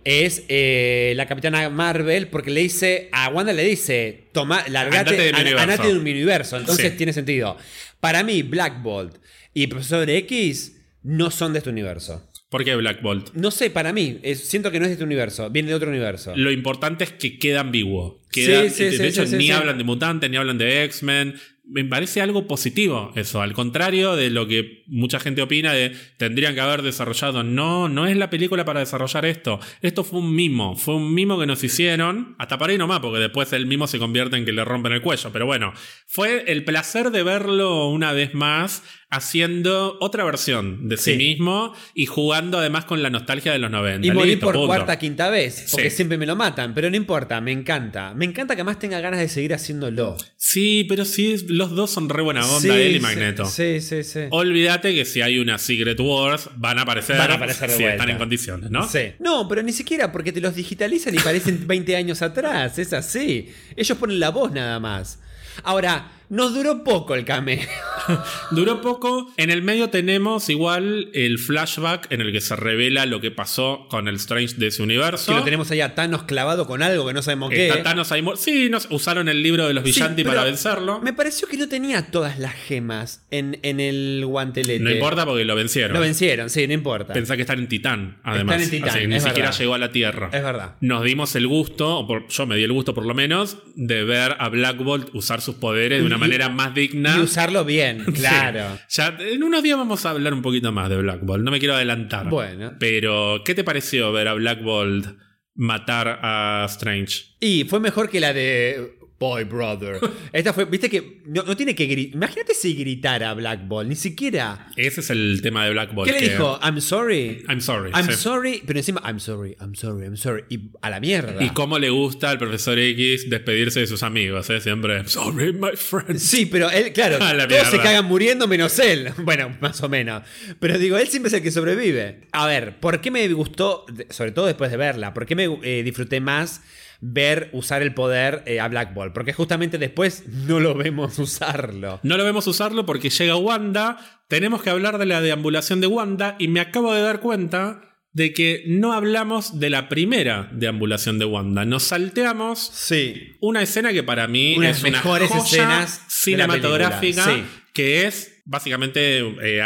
[0.04, 5.16] es eh, la capitana Marvel, porque le dice, a Wanda le dice, toma, largate, Andate
[5.22, 5.62] de mi universo.
[5.62, 6.56] andate de mi universo.
[6.56, 6.96] Entonces Sí.
[6.96, 7.56] tiene sentido.
[8.00, 9.16] Para mí, Black Bolt
[9.62, 12.24] y Profesor X no son de este universo.
[12.50, 13.30] ¿Por qué Black Bolt?
[13.34, 15.90] No sé, para mí, es- siento que no es de este universo, viene de otro
[15.90, 16.32] universo.
[16.34, 18.22] Lo importante es que queda ambiguo.
[18.32, 21.34] Queda- Sí, sí, de sí, hecho, ni hablan de mutantes, ni hablan de X-Men.
[21.70, 23.42] Me parece algo positivo eso.
[23.42, 27.42] Al contrario de lo que mucha gente opina de tendrían que haber desarrollado.
[27.42, 29.60] No, no es la película para desarrollar esto.
[29.82, 30.76] Esto fue un mimo.
[30.76, 32.34] Fue un mimo que nos hicieron.
[32.38, 35.02] Hasta para ahí nomás, porque después el mimo se convierte en que le rompen el
[35.02, 35.28] cuello.
[35.30, 35.74] Pero bueno,
[36.06, 41.16] fue el placer de verlo una vez más haciendo otra versión de sí, Sí.
[41.16, 44.06] mismo y jugando además con la nostalgia de los 90.
[44.06, 44.66] Y Listo, por punto.
[44.66, 45.96] cuarta, quinta vez, porque Sí.
[45.96, 48.12] siempre me lo matan, pero no importa, me encanta.
[48.14, 50.16] Me encanta que además tenga ganas de seguir haciéndolo.
[50.36, 53.46] Sí, pero sí, los dos son re buena onda, él y Magneto.
[53.46, 54.20] Sí, sí, sí.
[54.30, 57.82] Olvídate que si hay una Secret Wars, van a aparecer, Van a aparecer de si
[57.82, 57.94] vuelta.
[57.96, 58.86] están en condiciones, ¿no?
[58.88, 59.12] Sí.
[59.20, 62.78] No, pero ni siquiera porque te los digitalizan y parecen 20 años atrás.
[62.78, 63.48] Es así.
[63.76, 65.18] Ellos ponen la voz nada más.
[65.64, 67.60] Ahora, nos duró poco el cameo.
[68.50, 69.30] Duró poco.
[69.36, 73.86] En el medio tenemos igual el flashback en el que se revela lo que pasó
[73.90, 75.32] con el Strange de ese universo.
[75.32, 77.72] Que lo tenemos ahí a Thanos clavado con algo que no sabemos qué.
[77.82, 81.00] Thanos ahí Sí, nos usaron el libro de los Villanti para vencerlo.
[81.00, 84.82] Me pareció que no tenía todas las gemas en, en el guantelete.
[84.82, 85.92] No importa porque lo vencieron.
[85.94, 87.12] Lo vencieron, sí, no importa.
[87.12, 88.60] Pensá que están en Titán, además.
[88.62, 90.30] Están en Titán, ni siquiera llegó a la Tierra.
[90.32, 90.76] Es verdad.
[90.80, 94.04] Nos dimos el gusto, o por- yo me di el gusto por lo menos, de
[94.04, 97.16] ver a Black Bolt usar sus poderes de una Y- manera más digna.
[97.16, 98.12] Y usarlo bien, Sí.
[98.12, 98.78] claro.
[98.90, 101.44] Ya en unos días vamos a hablar un poquito más de Black Bolt.
[101.44, 102.28] No me quiero adelantar.
[102.28, 102.74] Bueno.
[102.78, 105.06] Pero, ¿qué te pareció ver a Black Bolt
[105.54, 107.36] matar a Strange?
[107.40, 109.98] Y fue mejor que la de Boy Brother.
[110.32, 112.14] Esta fue, viste que no, no tiene que gritar.
[112.14, 114.68] Imagínate si gritara Black Ball, ni siquiera.
[114.76, 116.08] Ese es el tema de Black Bolt.
[116.08, 116.58] ¿Qué le que- dijo?
[116.62, 117.44] I'm sorry.
[117.48, 117.90] I'm sorry.
[117.94, 118.12] I'm sí.
[118.14, 120.44] sorry, pero encima, I'm sorry, I'm sorry, I'm sorry.
[120.48, 121.42] Y a la mierda.
[121.42, 124.60] Y cómo le gusta al profesor X despedirse de sus amigos, ¿eh?
[124.60, 125.06] Siempre.
[125.08, 126.18] Sorry, my friend.
[126.18, 127.18] Sí, pero él, claro,
[127.48, 129.10] todos se cagan muriendo menos él.
[129.28, 130.22] Bueno, más o menos.
[130.58, 132.20] Pero digo, él siempre es el que sobrevive.
[132.32, 135.82] A ver, ¿por qué me gustó, sobre todo después de verla, por qué me eh,
[135.82, 136.62] disfruté más
[137.00, 139.12] ver usar el poder eh, a Black Ball?
[139.12, 142.00] Porque justamente después no lo vemos usarlo.
[142.02, 143.98] No lo vemos usarlo porque llega Wanda.
[144.28, 146.36] Tenemos que hablar de la deambulación de Wanda.
[146.38, 151.24] Y me acabo de dar cuenta de que no hablamos de la primera deambulación de
[151.26, 151.64] Wanda.
[151.64, 153.36] Nos salteamos Sí.
[153.40, 157.44] una escena que para mí Una de es las una mejores joya escenas cinematográfica sí.
[157.78, 159.62] Que es básicamente eh,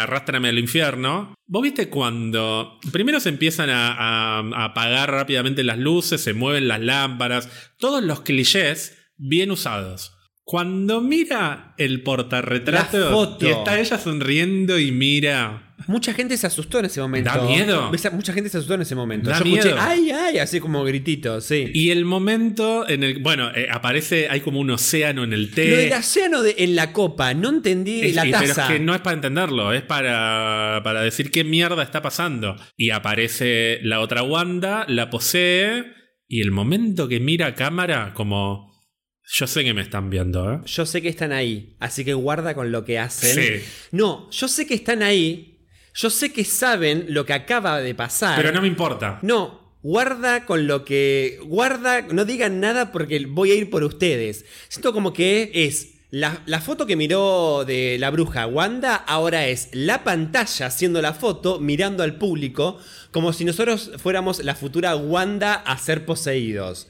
[0.50, 1.34] al infierno.
[1.46, 7.48] ¿Vos viste cuando primero se empiezan a apagar rápidamente las luces, se mueven las lámparas,
[7.78, 10.14] todos los clichés bien usados?
[10.44, 16.84] Cuando mira el portarretrato y está ella sonriendo y mira Mucha gente se asustó en
[16.84, 17.28] ese momento.
[17.30, 17.90] ¿Da miedo?
[18.12, 19.30] Mucha gente se asustó en ese momento.
[19.30, 19.78] Da Yo escuché, miedo.
[19.80, 21.70] ay, ay, así como grititos, sí.
[21.74, 25.70] y el momento en el bueno eh, aparece hay como un océano en el té
[25.70, 28.68] Lo del océano de- en la copa, no entendí Es- la y- pero es taza.
[28.72, 32.54] que no es para entenderlo, es para, para decir qué mierda está pasando.
[32.76, 35.84] Y aparece la otra Wanda, la posee,
[36.28, 38.71] y el momento que mira a cámara, como.
[39.26, 40.60] Yo sé que me están viendo, ¿eh?
[40.66, 43.34] Yo sé que están ahí, así que guarda con lo que hacen.
[43.34, 43.64] Sí.
[43.92, 45.48] No, yo sé que están ahí.
[45.94, 48.36] Yo sé que saben lo que acaba de pasar.
[48.36, 49.18] Pero no me importa.
[49.22, 51.38] No, guarda con lo que.
[51.44, 54.44] Guarda, no digan nada porque voy a ir por ustedes.
[54.68, 55.88] Siento como que es.
[56.10, 61.14] La, la foto que miró de la bruja Wanda ahora es la pantalla haciendo la
[61.14, 62.78] foto, mirando al público,
[63.12, 66.88] como si nosotros fuéramos la futura Wanda a ser poseídos.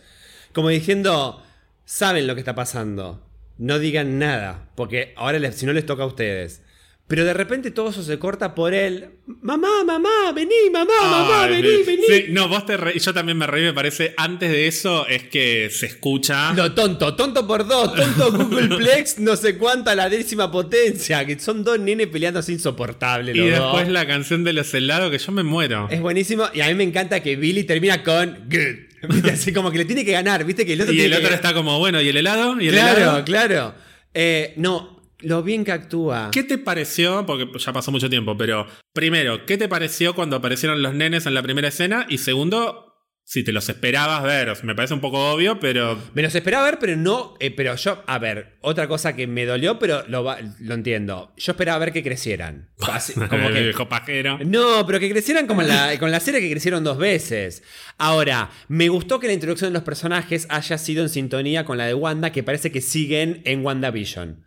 [0.52, 1.40] Como diciendo,
[1.84, 3.26] saben lo que está pasando,
[3.58, 6.62] no digan nada, porque ahora les- si no les toca a ustedes.
[7.08, 9.10] Pero de repente todo eso se corta por él.
[9.42, 12.02] Mamá, mamá, vení, mamá, mamá, Ay, vení, vení.
[12.08, 14.14] sí, no, vos te reí, yo también me reí, me parece.
[14.16, 16.54] Antes de eso es que se escucha.
[16.54, 21.64] No, tonto, tonto por dos, tonto Googleplex, no sé cuánta la décima potencia, que son
[21.64, 23.34] dos nenes peleando así insoportables.
[23.34, 23.92] y los después dos.
[23.92, 25.88] la canción de los helados que yo me muero.
[25.90, 28.91] Es buenísimo y a mí me encanta que Billy termina con good.
[29.08, 29.30] ¿Viste?
[29.32, 30.64] Así como que le tiene que ganar, ¿viste?
[30.66, 32.60] Que el otro y el que- otro está como, bueno, ¿y el helado?
[32.60, 33.24] ¿Y el Claro, helado?
[33.24, 33.74] claro.
[34.14, 36.30] Eh, no, lo bien que actúa.
[36.32, 37.24] ¿Qué te pareció?
[37.26, 41.34] Porque ya pasó mucho tiempo, pero primero, ¿qué te pareció cuando aparecieron los nenes en
[41.34, 42.06] la primera escena?
[42.08, 42.91] Y segundo,
[43.32, 46.78] si te los esperabas ver, me parece un poco obvio, pero Me los esperaba ver,
[46.78, 47.32] pero no.
[47.40, 51.32] eh, pero yo, a ver, otra cosa que me dolió, pero lo, lo entiendo.
[51.38, 52.68] Yo esperaba ver que crecieran.
[52.92, 54.38] Así, como que, viejo pajero.
[54.44, 57.62] no, pero que crecieran como la, con la serie que crecieron dos veces.
[57.96, 61.86] Ahora, me gustó que la introducción de los personajes haya sido en sintonía con la
[61.86, 64.44] de Wanda, que parece que siguen en WandaVision.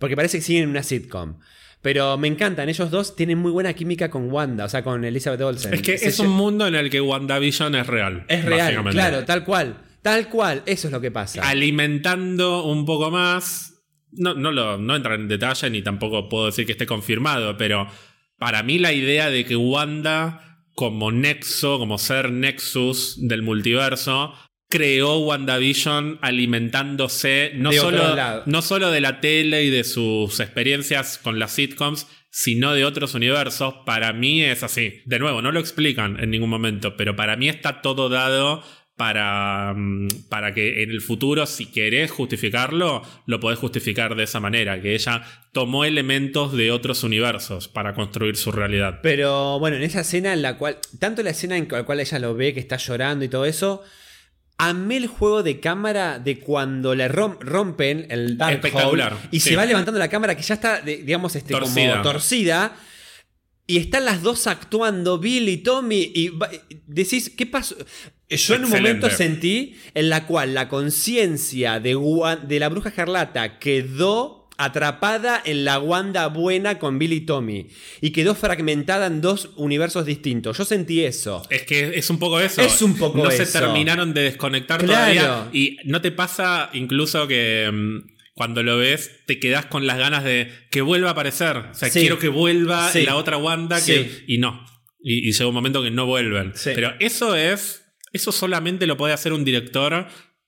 [0.00, 1.38] Porque parece que siguen en una sitcom.
[1.86, 5.40] Pero me encantan, ellos dos tienen muy buena química con Wanda, o sea, con Elizabeth
[5.40, 5.72] Olsen.
[5.72, 8.24] Es que Se es un mundo en el que WandaVision es real.
[8.26, 9.84] Es real, claro, tal cual.
[10.02, 11.48] Tal cual, eso es lo que pasa.
[11.48, 13.84] Alimentando un poco más.
[14.10, 17.86] No, no, lo, no entra en detalle ni tampoco puedo decir que esté confirmado, pero
[18.36, 24.34] para mí la idea de que Wanda, como nexo, como ser nexus del multiverso,
[24.68, 31.38] creó WandaVision alimentándose no, solo, no solo de la tele y de sus experiencias con
[31.38, 35.02] las sitcoms, sino de otros universos, para mí es así.
[35.06, 38.62] De nuevo, no lo explican en ningún momento, pero para mí está todo dado
[38.96, 44.40] para, mm, para que en el futuro, si querés justificarlo, lo podés justificar de esa
[44.40, 45.22] manera, que ella
[45.52, 49.00] tomó elementos de otros universos para construir su realidad.
[49.02, 52.18] Pero bueno, en esa escena en la cual, tanto la escena en la cual ella
[52.18, 53.82] lo ve, que está llorando y todo eso,
[54.58, 59.40] amé el juego de cámara de cuando le rom- rompen el Dark Espectacular, Hole y
[59.40, 59.50] sí.
[59.50, 61.90] se va levantando la cámara que ya está, digamos, este, Torcida.
[61.90, 62.76] como torcida.
[63.68, 66.30] Y están las dos actuando, Bill y Tommy, y
[66.86, 67.74] decís, ¿qué pasó?
[68.28, 68.76] Yo en un Excelente.
[68.76, 71.96] momento sentí en la cual la conciencia de,
[72.46, 77.66] de la bruja escarlata quedó atrapada en la Wanda buena con Bill y Tommy
[78.00, 80.58] y quedó fragmentada en dos universos distintos.
[80.58, 81.42] Yo sentí eso.
[81.50, 82.62] Es que es un poco eso.
[82.62, 83.58] Es un poco No se eso.
[83.60, 85.12] terminaron de desconectar Claro.
[85.14, 85.48] todavía.
[85.52, 90.24] Y no te pasa incluso que mm, cuando lo ves te quedas con las ganas
[90.24, 91.56] de que vuelva a aparecer.
[91.56, 92.00] O sea, Sí.
[92.00, 93.02] quiero que vuelva Sí.
[93.04, 93.92] la otra Wanda Sí.
[93.92, 94.64] que, y no.
[95.02, 96.52] Y, y llega un momento que no vuelven.
[96.64, 97.82] Pero eso es.
[98.12, 100.06] Eso solamente lo puede hacer un director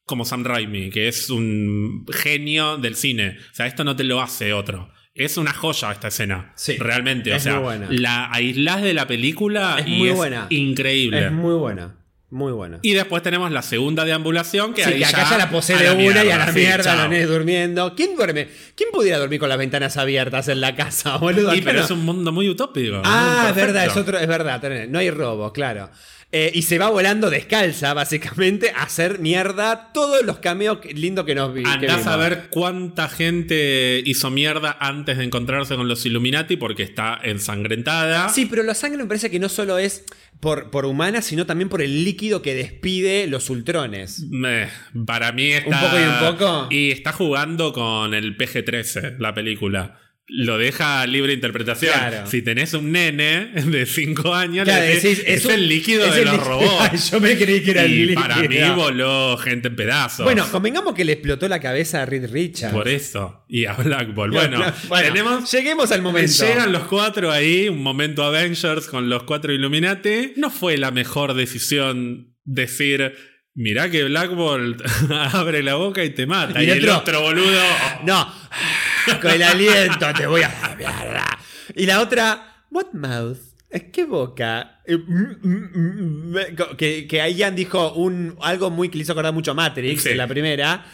[0.09, 3.37] como Sam Raimi, que es un genio del cine.
[3.53, 4.91] O sea, esto no te lo hace otro.
[5.15, 6.53] Es una joya esta escena.
[6.57, 6.77] Sí.
[6.79, 7.31] Realmente.
[7.31, 7.87] Es o sea, muy buena.
[7.91, 10.47] la aislás de la película Es y muy es buena.
[10.51, 11.27] increíble.
[11.27, 11.95] Es muy buena.
[12.31, 12.79] Muy buena.
[12.83, 16.07] Y después tenemos la segunda deambulación que Sí, ahí que acá ya la posee de
[16.09, 17.95] una y a la sí, mierda la nene durmiendo.
[17.95, 18.49] ¿Quién duerme?
[18.75, 21.55] ¿Quién pudiera dormir con las ventanas abiertas en la casa, boludo?
[21.55, 21.85] Y pero no.
[21.87, 23.01] es un mundo muy utópico.
[23.03, 25.91] Ah, es verdad, es otro, es verdad, no hay robo, claro.
[26.31, 31.35] Eh, y se va volando descalza, básicamente, a hacer mierda todos los cameos lindos que
[31.35, 31.63] nos vi.
[31.63, 36.83] que Andás a ver cuánta gente hizo mierda antes de encontrarse con los Illuminati porque
[36.83, 38.29] está ensangrentada.
[38.29, 40.05] Sí, pero la sangre me parece que no solo es
[40.41, 44.21] por, por humana, sino también por el líquido que despide los ultrones.
[44.29, 44.69] Meh,
[45.07, 45.69] para mí está.
[45.71, 46.67] ¿Un poco y un poco?
[46.71, 49.99] Y está jugando con el PG-13, la película.
[50.31, 51.91] Lo deja libre interpretación.
[51.95, 52.27] Claro.
[52.27, 56.05] Si tenés un nene de 5 años, Claro, le decís, decís, es, un- el líquido
[56.05, 56.49] es de el los líquido".
[56.61, 57.11] robots.
[57.11, 58.21] Yo me creí que era el líquido.
[58.21, 60.25] para mí voló gente en pedazos.
[60.25, 62.75] Bueno, convengamos que le explotó la cabeza a Reed Richards.
[62.75, 63.47] Por eso.
[63.49, 64.31] Y a Black Ball.
[64.31, 65.51] Bueno, Bueno, tenemos.
[65.51, 66.31] lleguemos al momento.
[66.47, 70.35] Llegan los cuatro ahí, un momento Avengers con los cuatro Illuminati.
[70.37, 73.15] No fue la mejor decisión decir.
[73.55, 76.63] Mirá que Black Bolt abre la boca y te mata.
[76.63, 77.61] Y Y, el el otro- otro boludo.
[78.07, 78.33] No,
[79.23, 81.39] con el aliento te voy a mierda.
[81.75, 83.39] Y la otra, what mouth?
[83.93, 84.81] ¿Qué boca?
[84.87, 86.37] Eh, mm, mm, mm,
[86.79, 90.09] Que, que Ian dijo un, algo muy que le hizo acordar mucho a Matrix Sí.
[90.11, 90.87] en la primera.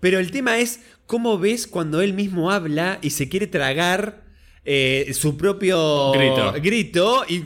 [0.00, 4.24] Pero el tema es cómo ves cuando él mismo habla y se quiere tragar
[4.64, 6.52] eh, su propio Grito.
[6.60, 7.38] grito y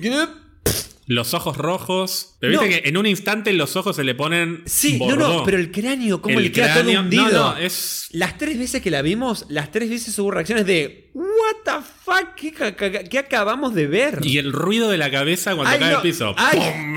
[1.12, 2.36] Los ojos rojos.
[2.38, 2.60] Pero No.
[2.62, 4.62] viste que en un instante los ojos se le ponen.
[4.66, 5.28] Sí, no, bordó.
[5.38, 7.24] no, pero el cráneo, cómo El le queda cráneo- todo hundido.
[7.32, 8.06] No, no, es.
[8.12, 12.34] Las tres veces que la vimos, las tres veces hubo reacciones de What the fuck,
[12.36, 14.20] ¿qué, ca- ca- qué acabamos de ver?
[14.22, 15.96] Y el ruido de la cabeza cuando Ay, cae no.
[15.96, 16.34] al piso.
[16.38, 16.58] Ay.
[16.60, 16.96] ¡Pum!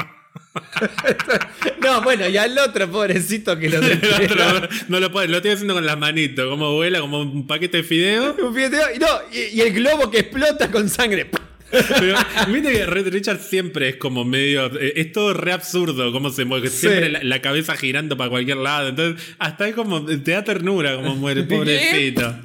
[1.81, 3.99] No, bueno, y al otro pobrecito que lo El
[4.39, 7.77] otro no lo puede, lo estoy haciendo con las manitos, como vuela, como un paquete
[7.77, 8.35] de fideo.
[8.41, 11.29] Un fideo, y no, y, y el globo que explota con sangre.
[11.99, 12.17] Pero
[12.49, 14.65] viste que Red Richard siempre es como medio.
[14.79, 16.69] eh, Es todo re absurdo cómo se mueve.
[16.69, 16.81] Sí.
[16.87, 18.89] Siempre la, la cabeza girando para cualquier lado.
[18.89, 20.05] Entonces, hasta es como.
[20.05, 22.35] Te da ternura como muere, pobrecito.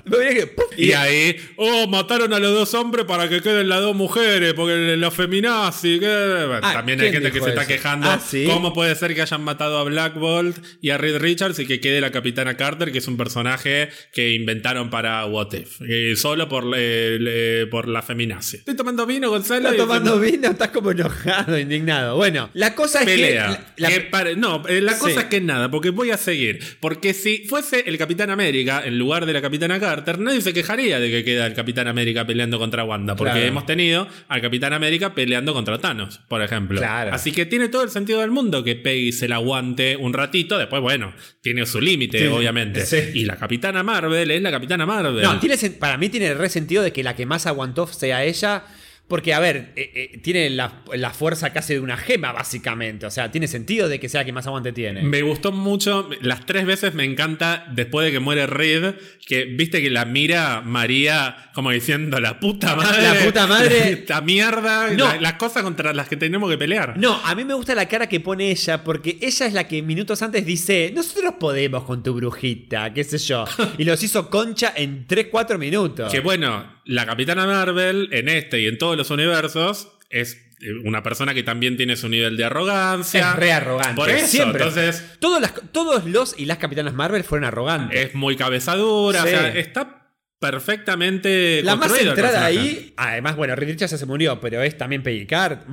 [0.76, 4.96] Y ahí, oh, mataron a los dos hombres para que queden las dos mujeres, porque
[4.96, 6.00] los feminazis.
[6.00, 8.09] que- Bueno, Ah, también hay ¿quién gente que se está quejando.
[8.10, 8.44] Ah, ¿sí?
[8.46, 11.80] ¿Cómo puede ser que hayan matado a Black Bolt y a Reed Richards y que
[11.80, 15.80] quede la capitana Carter, que es un personaje que inventaron para What If?
[15.88, 18.59] Eh, solo por, eh, por la feminazi.
[18.59, 19.61] Estoy tomando vino, Gonzalo.
[19.70, 22.16] Estás y- tomando vino, estás como enojado, indignado.
[22.16, 23.35] Bueno, la cosa es que.
[23.77, 25.19] la- Que pare- no, eh, la cosa Sí.
[25.20, 26.59] es que nada, porque voy a seguir.
[26.81, 31.01] Porque si fuese el Capitán América en lugar de la Capitana Carter, nadie se quejaría
[31.01, 33.16] de que queda el Capitán América peleando contra Wanda.
[33.16, 33.47] Porque Claro.
[33.47, 36.78] hemos tenido al Capitán América peleando contra Thanos, por ejemplo.
[36.78, 37.12] Claro.
[37.12, 40.59] Así que tiene todo el sentido del mundo que Peggy se la aguante un ratito.
[40.59, 42.85] Después, bueno, tiene su límite, Sí, obviamente.
[42.86, 42.99] sí.
[43.15, 45.23] Y la Capitana Marvel es la Capitana Marvel.
[45.23, 48.65] No, tiene, para mí tiene re sentido de que la que más aguantó sea ella.
[49.09, 53.06] Porque, a ver, eh, eh, tiene la, la fuerza casi de una gema, básicamente.
[53.06, 55.02] O sea, tiene sentido de que sea la que más aguante tiene.
[55.02, 59.80] Me gustó mucho, las tres veces me encanta, después de que muere Reed, que viste
[59.80, 63.02] que la mira María como diciendo, la puta madre.
[63.02, 63.93] La puta madre.
[63.93, 65.06] Esta mierda, No.
[65.06, 66.98] la- las cosas contra las que tenemos que pelear.
[66.98, 69.82] No, a mí me gusta la cara que pone ella, porque ella es la que
[69.82, 73.44] minutos antes dice, nosotros podemos con tu brujita, qué sé yo.
[73.78, 76.12] Y los hizo concha en 3-4 minutos.
[76.12, 81.02] Que bueno, la Capitana Marvel, en este y en todos los universos, es eh, una
[81.02, 83.31] persona que también tiene su nivel de arrogancia.
[83.31, 83.94] es re arrogante.
[83.94, 84.62] Por eso, Siempre.
[84.65, 88.06] entonces todos, las- todos los y las capitanas Marvel fueron arrogantes.
[88.06, 89.28] es muy cabezadura, Sí.
[89.28, 89.97] o sea, está
[90.39, 95.02] perfectamente La más centrada ahí, además, bueno, Reed Richards ya se murió, pero es también
[95.02, 95.27] Peggy.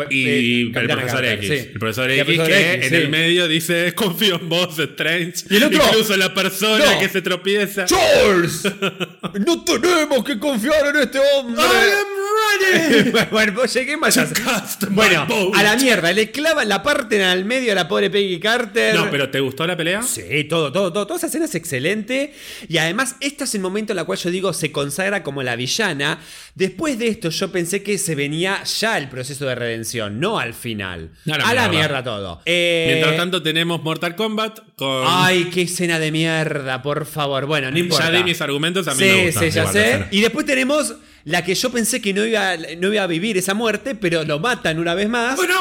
[0.10, 1.48] Y eh, el profesor Carter, X.
[1.48, 1.70] sí.
[1.74, 2.96] El profesor X profesor que X, en sí.
[2.96, 5.46] el medio dice confío en vos, Strange.
[5.50, 7.00] Y el otro, Incluso la persona no.
[7.00, 7.86] que se tropieza.
[7.86, 8.64] ¡Charles!
[9.46, 11.64] ¡No tenemos que confiar en este hombre!
[11.64, 11.92] ready.
[11.92, 12.35] bueno,
[13.56, 14.26] pues lleguemos a...
[14.28, 18.10] Cast my Bueno, a la mierda, le clavan la parte al medio a la pobre
[18.10, 18.96] Peggy Carter.
[18.96, 20.02] No, pero ¿te gustó la pelea?
[20.02, 21.08] Sí, todo, todo, todo.
[21.08, 22.34] Toda esa escena es excelente.
[22.68, 25.56] Y además, este es el momento en el cual yo digo se consagra como la
[25.56, 26.20] villana.
[26.56, 30.54] Después de esto, yo pensé que se venía ya el proceso de redención, no al
[30.54, 31.12] final.
[31.32, 32.04] A la a la mierda.
[32.04, 32.42] todo.
[32.46, 35.04] Eh, Mientras tanto tenemos Mortal Kombat con...
[35.08, 37.46] Ay, qué escena de mierda, por favor.
[37.46, 38.12] Bueno, no importa.
[38.12, 40.06] ya di mis argumentos, a mí sí, me sí, ya sé.
[40.12, 43.53] Y después tenemos la que yo pensé que no iba, no iba a vivir esa
[43.53, 45.35] muerte, pero lo matan una vez más.
[45.35, 45.56] Bueno,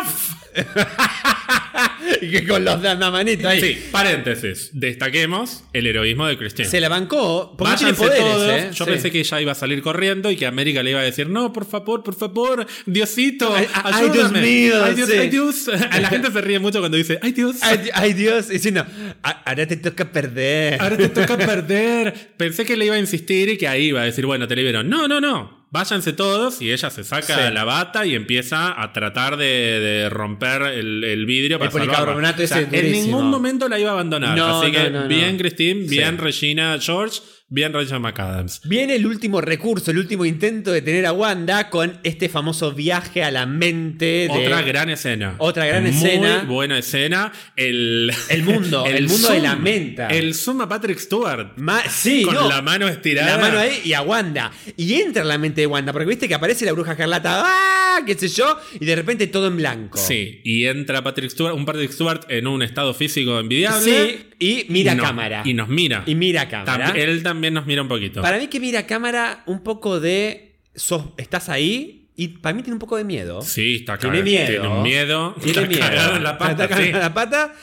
[2.20, 3.60] y que con los de la manito ahí.
[3.60, 4.70] sí, paréntesis.
[4.72, 6.68] Destaquemos el heroísmo de Christian.
[6.68, 7.55] Se la bancó.
[7.56, 8.51] Porque no tiene poderes, todos.
[8.51, 8.70] ¿eh?
[8.72, 8.90] Yo Sí.
[8.90, 11.52] pensé que ella iba a salir corriendo y que América le iba a decir, no,
[11.52, 14.10] por favor, por favor, Diosito, Ay, ay.
[14.10, 15.16] Dios mío, Ay, Dios, sí.
[15.18, 15.66] ay, Dios.
[16.01, 17.56] La gente se ríe mucho cuando dice, ay, Dios.
[17.62, 18.86] Ay, di- ay, Dios, y diciendo,
[19.22, 20.81] "A- ahora te toca perder.
[20.81, 22.14] Ahora te toca perder.
[22.36, 24.82] Pensé que le iba a insistir y que ahí iba a decir, bueno, te libero.
[24.82, 25.63] No, no, no.
[25.74, 27.52] Váyanse todos y ella se saca Sí.
[27.52, 29.44] la bata y empieza a tratar de,
[29.80, 32.44] de romper el, el vidrio para El policarbonato.
[32.44, 34.38] O sea, en ningún momento la iba a abandonar.
[34.38, 35.36] No, Así que no, bien.
[35.36, 36.22] Christine, bien Sí.
[36.22, 38.62] Regina George, bien Rachel McAdams.
[38.64, 43.22] Viene el último recurso, el último intento de tener a Wanda con este famoso viaje
[43.22, 44.28] a la mente de...
[44.30, 45.34] Otra gran escena.
[45.38, 46.44] Otra gran Muy escena.
[46.48, 47.32] buena escena.
[47.56, 50.08] El, El mundo, el mundo de la menta.
[50.08, 51.52] El zoom a Patrick Stewart.
[51.56, 52.48] Ma- sí, con no.
[52.48, 53.36] la mano estirada.
[53.36, 54.50] La mano ahí y a Wanda.
[54.76, 57.84] Y entra en la mente de Wanda, porque viste que aparece la bruja escarlata, ¡ah!
[58.06, 59.98] Qué sé yo, y de repente todo en blanco.
[59.98, 63.80] Sí, y entra Patrick Stewart, un Patrick Stewart en un estado físico envidiable.
[64.18, 65.42] Sí, y mira Y a nos- cámara.
[65.44, 66.02] Y nos mira.
[66.06, 66.92] Y mira a cámara.
[66.92, 68.22] Tam- él también nos mira un poquito.
[68.22, 70.56] Para mí que mira a cámara un poco de...
[70.74, 73.42] sos- estás ahí y para mí tiene un poco de miedo.
[73.42, 74.24] Sí, está Tiene cagado.
[74.24, 74.46] miedo.
[74.62, 75.34] Tiene miedo.
[75.42, 75.80] Tiene Está miedo.
[75.80, 76.50] cagado en la pata.
[76.52, 76.90] Está cagado sí.
[76.92, 77.54] en la pata.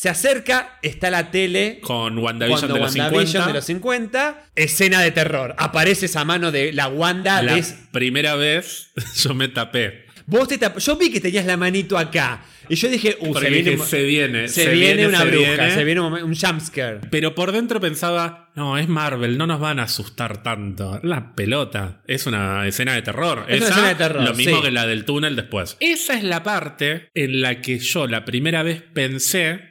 [0.00, 1.78] Se acerca, está la tele.
[1.82, 3.46] Con WandaVision Cuando de los WandaVision 50.
[3.48, 5.54] de los 50, escena de terror.
[5.58, 7.42] Aparece esa mano de la Wanda.
[7.42, 10.06] La de- primera vez yo me tapé.
[10.24, 12.42] Vos te tap- Yo vi que tenías la manito acá.
[12.70, 14.48] Y yo dije, uh, se viene, dije, se viene.
[14.48, 15.74] se viene una se bruja, viene.
[15.74, 17.00] se viene un, un jumpscare.
[17.10, 20.98] Pero por dentro pensaba, no, es Marvel, no nos van a asustar tanto.
[21.02, 22.00] La pelota.
[22.06, 23.44] Es una escena de terror.
[23.48, 24.62] Es una escena de terror, Lo mismo sí.
[24.62, 25.76] que la del túnel después.
[25.80, 29.68] Esa es la parte en la que yo la primera vez pensé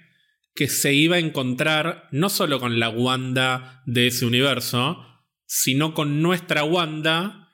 [0.60, 5.02] que se iba a encontrar no solo con la Wanda de ese universo,
[5.46, 7.48] sino con nuestra Wanda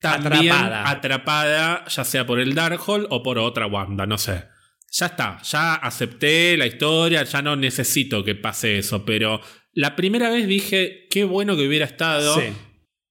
[0.00, 0.90] también Atrapada.
[0.90, 4.46] atrapada, ya sea por el Darkhold o por otra Wanda, no sé.
[4.90, 9.40] Ya está, ya acepté la historia, ya no necesito que pase eso, pero
[9.72, 12.52] la primera vez dije, qué bueno que hubiera estado Sí.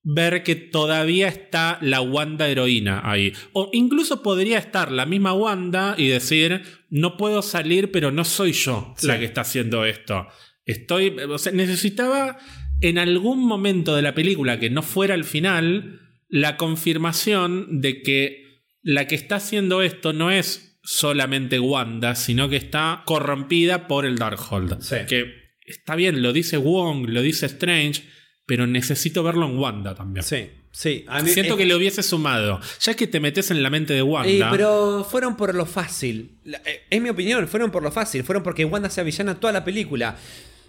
[0.09, 3.33] Ver que todavía está la Wanda heroína ahí.
[3.51, 8.53] O incluso podría estar la misma Wanda y decir, no puedo salir, pero no soy
[8.53, 9.07] yo Sí.
[9.07, 10.25] la que está haciendo esto.
[10.65, 12.37] Estoy, o sea, necesitaba
[12.79, 18.63] en algún momento de la película que no fuera el final, la confirmación de que
[18.81, 24.17] la que está haciendo esto no es solamente Wanda, sino que está corrompida por el
[24.17, 24.81] Darkhold.
[24.81, 24.95] Sí.
[25.09, 25.33] Que
[25.65, 28.03] está bien, lo dice Wong, lo dice Strange,
[28.47, 30.23] pero necesito verlo en Wanda también.
[30.23, 31.03] Sí, sí.
[31.07, 32.59] A mí- Siento que le hubiese sumado.
[32.81, 34.29] Ya que te metes en la mente de Wanda.
[34.31, 36.31] eh, pero fueron por lo fácil.
[36.65, 38.23] Eh, Es mi opinión, fueron por lo fácil.
[38.23, 40.15] Fueron porque Wanda sea villana toda la película.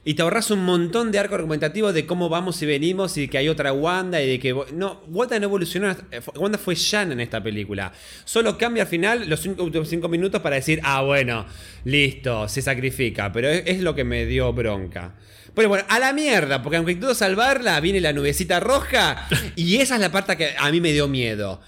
[0.05, 3.37] Y te ahorras un montón de arco argumentativo de cómo vamos y venimos y que
[3.39, 4.55] hay otra Wanda y de que...
[4.73, 5.91] No, Wanda no evolucionó.
[5.91, 7.93] eh, Wanda fue Shan en esta película.
[8.25, 11.47] Solo cambia al final los últimos cinco minutos para decir, ah, bueno,
[11.85, 13.31] listo, se sacrifica.
[13.33, 15.15] Pero es, es lo que me dio bronca.
[15.59, 19.97] Pero bueno, a la mierda, porque aunque intento salvarla, viene la nubecita roja y esa
[19.97, 21.61] es la parte que a mí me dio miedo.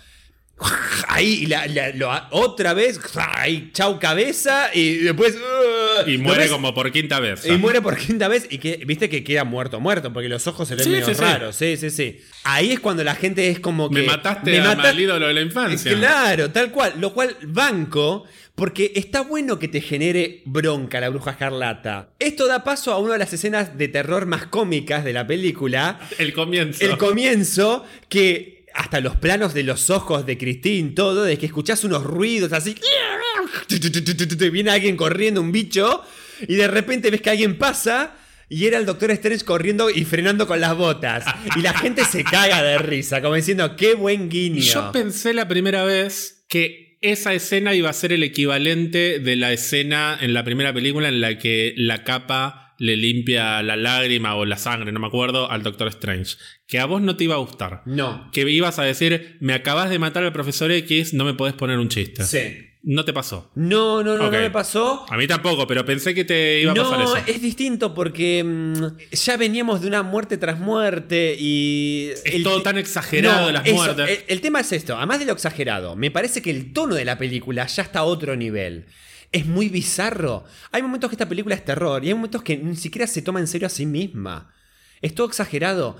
[1.08, 5.34] Ahí, la- otra vez, ahí, chau cabeza, y después.
[5.36, 7.46] uh, y muere después- como por quinta vez.
[7.46, 10.68] Y muere por quinta vez, y que, viste que queda muerto, muerto, porque los ojos
[10.68, 11.20] se le ven Sí, medio sí.
[11.20, 11.56] raros.
[11.56, 12.20] Sí, sí, sí.
[12.44, 13.96] Ahí es cuando la gente es como que.
[14.00, 15.94] Me mataste me a- mata- al ídolo de la infancia.
[15.94, 16.92] Claro, tal cual.
[17.00, 18.24] Lo cual banco,
[18.60, 22.10] porque está bueno que te genere bronca la bruja escarlata.
[22.18, 25.98] Esto da paso a una de las escenas de terror más cómicas de la película.
[26.18, 26.84] El comienzo.
[26.84, 31.84] El comienzo, que hasta los planos de los ojos de Christine, todo, de que escuchás
[31.84, 32.76] unos ruidos así.
[34.52, 36.02] Viene alguien corriendo, un bicho,
[36.46, 38.14] y de repente ves que alguien pasa.
[38.50, 41.24] Y era el Doctor Strange corriendo y frenando con las botas.
[41.56, 44.60] Y la gente se caga de risa, como diciendo, qué buen guiño.
[44.60, 49.52] Yo pensé la primera vez que esa escena iba a ser el equivalente de la
[49.52, 54.46] escena en la primera película en la que la capa le limpia la lágrima o
[54.46, 56.36] la sangre, no me acuerdo, al Doctor Strange.
[56.66, 57.82] Que a vos no te iba a gustar.
[57.84, 58.30] No.
[58.32, 61.78] Que ibas a decir, me acabas de matar al profesor X, no me podés poner
[61.78, 62.24] un chiste.
[62.24, 62.69] Sí.
[62.82, 63.50] No te pasó.
[63.54, 65.04] No, no, no, no me pasó.
[65.10, 67.26] A mí tampoco, pero pensé que te iba a pasar No, eso.
[67.26, 68.74] es distinto porque mm,
[69.12, 72.10] ya veníamos de una muerte tras muerte y...
[72.24, 74.08] Es todo tan exagerado las eso, muertes.
[74.08, 77.04] El, el tema es esto, además de lo exagerado, me parece que el tono de
[77.04, 78.86] la película ya está a otro nivel.
[79.30, 80.44] Es muy bizarro.
[80.72, 83.40] Hay momentos que esta película es terror y hay momentos que ni siquiera se toma
[83.40, 84.54] en serio a sí misma.
[85.02, 85.98] Es todo exagerado.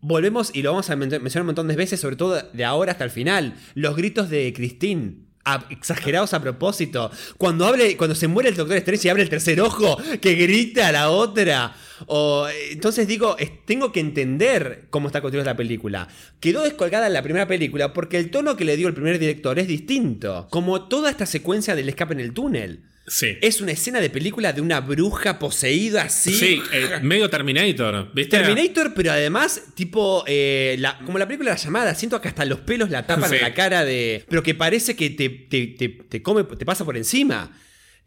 [0.00, 2.92] Volvemos y lo vamos a men- mencionar un montón de veces, sobre todo de ahora
[2.92, 3.54] hasta el final.
[3.74, 5.28] Los gritos de Christine.
[5.70, 7.10] Exagerados a propósito.
[7.38, 10.88] Cuando hable, cuando se muere el Doctor Strange y abre el tercer ojo, que grita
[10.88, 11.74] a la otra.
[12.06, 13.36] O, entonces digo,
[13.66, 16.08] tengo que entender cómo está construida la película.
[16.40, 19.68] Quedó descolgada la primera película porque el tono que le dio el primer director es
[19.68, 20.48] distinto.
[20.50, 22.84] Como toda esta secuencia del escape en el túnel.
[23.12, 23.36] Sí.
[23.40, 26.32] Es una escena de película de una bruja poseída así.
[26.32, 28.38] Sí, eh, medio Terminator, ¿viste?
[28.38, 32.60] Terminator, pero además, tipo, eh, la- como la película La Llamada, siento que hasta los
[32.60, 33.36] pelos la tapan Sí.
[33.36, 34.24] en la cara de.
[34.28, 37.50] Pero que parece que te, te- te- te come, te pasa por encima.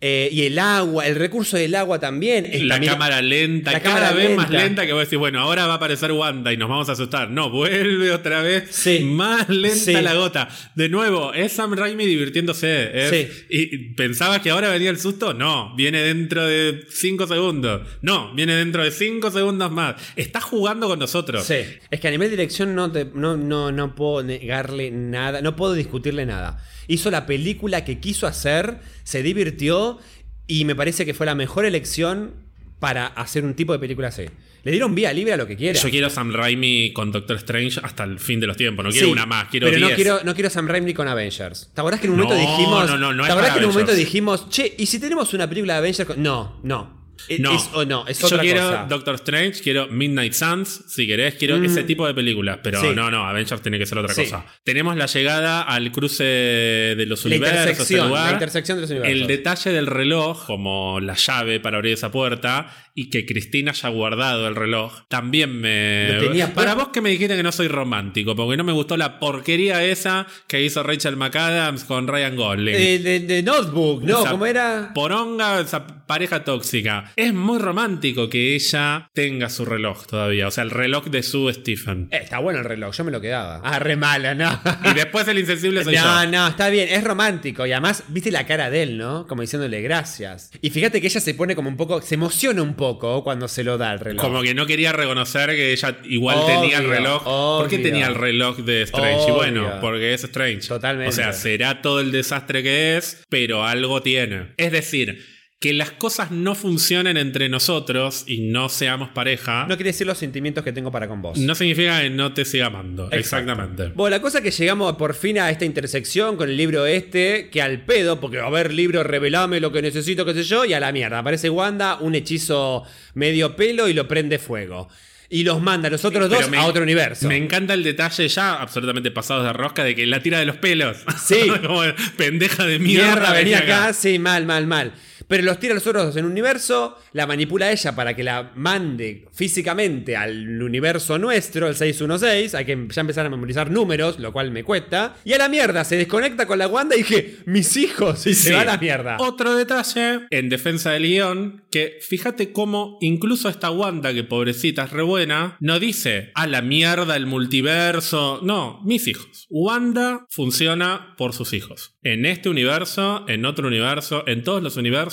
[0.06, 2.46] Eh, y el agua, el recurso del agua también.
[2.68, 4.86] La también- cámara lenta, la cada cámara vez más lenta.
[4.86, 7.30] que vos decís, bueno, ahora va a aparecer Wanda y nos vamos a asustar.
[7.30, 8.66] No, vuelve otra vez.
[8.70, 9.00] Sí.
[9.00, 9.94] Más lenta Sí.
[9.94, 10.50] la gota.
[10.76, 12.92] De nuevo, es Sam Raimi divirtiéndose.
[13.10, 13.46] Sí.
[13.50, 15.34] ¿Y pensabas que ahora venía el susto?
[15.34, 17.88] No, viene dentro de 5 segundos.
[18.02, 19.96] No, viene dentro de 5 segundos más.
[20.18, 21.46] Está jugando con nosotros.
[21.46, 21.56] Sí.
[21.90, 25.56] Es que a nivel de dirección no, te- no, no, no puedo negarle nada, no
[25.56, 26.62] puedo discutirle nada.
[26.88, 30.00] Hizo la película que quiso hacer, se divirtió
[30.48, 32.34] y me parece que fue la mejor elección
[32.80, 34.26] para hacer un tipo de película así.
[34.64, 35.78] Le dieron vía libre a lo que quiera.
[35.80, 38.84] Yo quiero Sam Raimi con Doctor Strange hasta el fin de los tiempos.
[38.86, 39.96] No quiero Sí, una más, quiero Pero no 10.
[39.96, 41.70] quiero, no quiero Sam Raimi con Avengers.
[41.74, 42.90] ¿Te acordás que en un momento No, dijimos.
[42.90, 45.48] no, no, no ¿Te acordás que en un momento dijimos, che, ¿y si tenemos una
[45.50, 46.22] película de Avengers con.?
[46.24, 47.03] No, no.
[47.30, 48.86] E- No, Es, no, es yo otra quiero cosa.
[48.90, 51.66] Doctor Strange, quiero Midnight Suns, si querés, quiero Mm.
[51.66, 52.88] ese tipo de películas, pero Sí.
[52.96, 54.24] no, no, Avengers tiene que ser otra Sí.
[54.24, 54.46] cosa.
[54.64, 58.26] Tenemos la llegada al cruce de los la universos, intersección, lugar.
[58.28, 59.22] la intersección de los universos.
[59.22, 63.90] El detalle del reloj, como la llave para abrir esa puerta, y que Cristina haya
[63.90, 66.18] guardado el reloj, también me.
[66.20, 69.20] Tenía para vos que me dijiste que no soy romántico, porque no me gustó la
[69.20, 72.76] porquería esa que hizo Rachel McAdams con Ryan Gosling.
[72.76, 74.20] Eh, de, de Notebook, ¿no?
[74.22, 74.92] Esa ¿Cómo era?
[74.94, 77.12] Poronga, esa pareja tóxica.
[77.16, 80.48] Es muy romántico que ella tenga su reloj todavía.
[80.48, 82.10] O sea, el reloj de su Stephen.
[82.12, 83.62] Eh, está bueno el reloj, yo me lo quedaba.
[83.64, 84.60] Ah, re mala, no.
[84.92, 86.30] Y después el insensible soy No, yo.
[86.32, 87.66] no, está bien, es romántico.
[87.66, 89.26] Y además, viste la cara de él, ¿no?
[89.26, 90.52] Como diciéndole gracias.
[90.62, 92.83] Y fíjate que ella se pone como un poco, se emociona un poco
[93.24, 94.22] cuando se lo da el reloj.
[94.22, 97.24] Como que no quería reconocer que ella igual Obvio, tenía el reloj.
[97.24, 97.86] ¿Por qué obvio.
[97.86, 99.20] tenía el reloj de Strange?
[99.20, 99.36] Y Obvio.
[99.36, 100.68] bueno, porque es Strange.
[100.68, 101.10] Totalmente.
[101.10, 104.54] O sea, será todo el desastre que es, pero algo tiene.
[104.58, 105.26] Es decir,
[105.64, 110.18] que las cosas no funcionen entre nosotros y no seamos pareja, No quiere decir los
[110.18, 111.38] sentimientos que tengo para con vos.
[111.40, 113.04] no significa que no te siga amando.
[113.06, 113.18] Exacto.
[113.18, 113.88] Exactamente.
[113.96, 117.50] Bueno, la cosa es que llegamos por fin a esta intersección con el libro este,
[117.50, 120.74] que al pedo, porque a ver, libro, revelame lo que necesito, qué sé yo, y
[120.74, 121.20] a la mierda.
[121.20, 122.84] Aparece Wanda, un hechizo
[123.14, 124.90] medio pelo y lo prende fuego.
[125.30, 127.28] Y los manda a los otros Pero dos me- a otro universo.
[127.28, 130.58] Me encanta el detalle ya, absolutamente pasados de rosca, de que la tira de los
[130.58, 130.98] pelos.
[131.26, 131.40] Sí.
[131.66, 131.82] Como
[132.18, 133.08] pendeja de mierda.
[133.16, 134.92] Mierda, venía vení acá, sí, mal, mal, mal.
[135.28, 138.16] Pero los tira a los otros dos en un universo, la manipula a ella para
[138.16, 142.56] que la mande físicamente al universo nuestro, el 616.
[142.56, 145.16] Hay que ya empezar a memorizar números, lo cual me cuesta.
[145.24, 148.54] Y a la mierda, se desconecta con la Wanda y dije, mis hijos, y se
[148.54, 149.18] va a la mierda.
[149.20, 154.92] Otro detalle en defensa del guion, que fíjate cómo incluso esta Wanda, que pobrecita es
[154.92, 158.40] re buena, no dice a la mierda el multiverso.
[158.44, 159.48] No, mis hijos.
[159.50, 161.96] Wanda funciona por sus hijos.
[162.04, 165.13] En este universo, en otro universo, en todos los universos.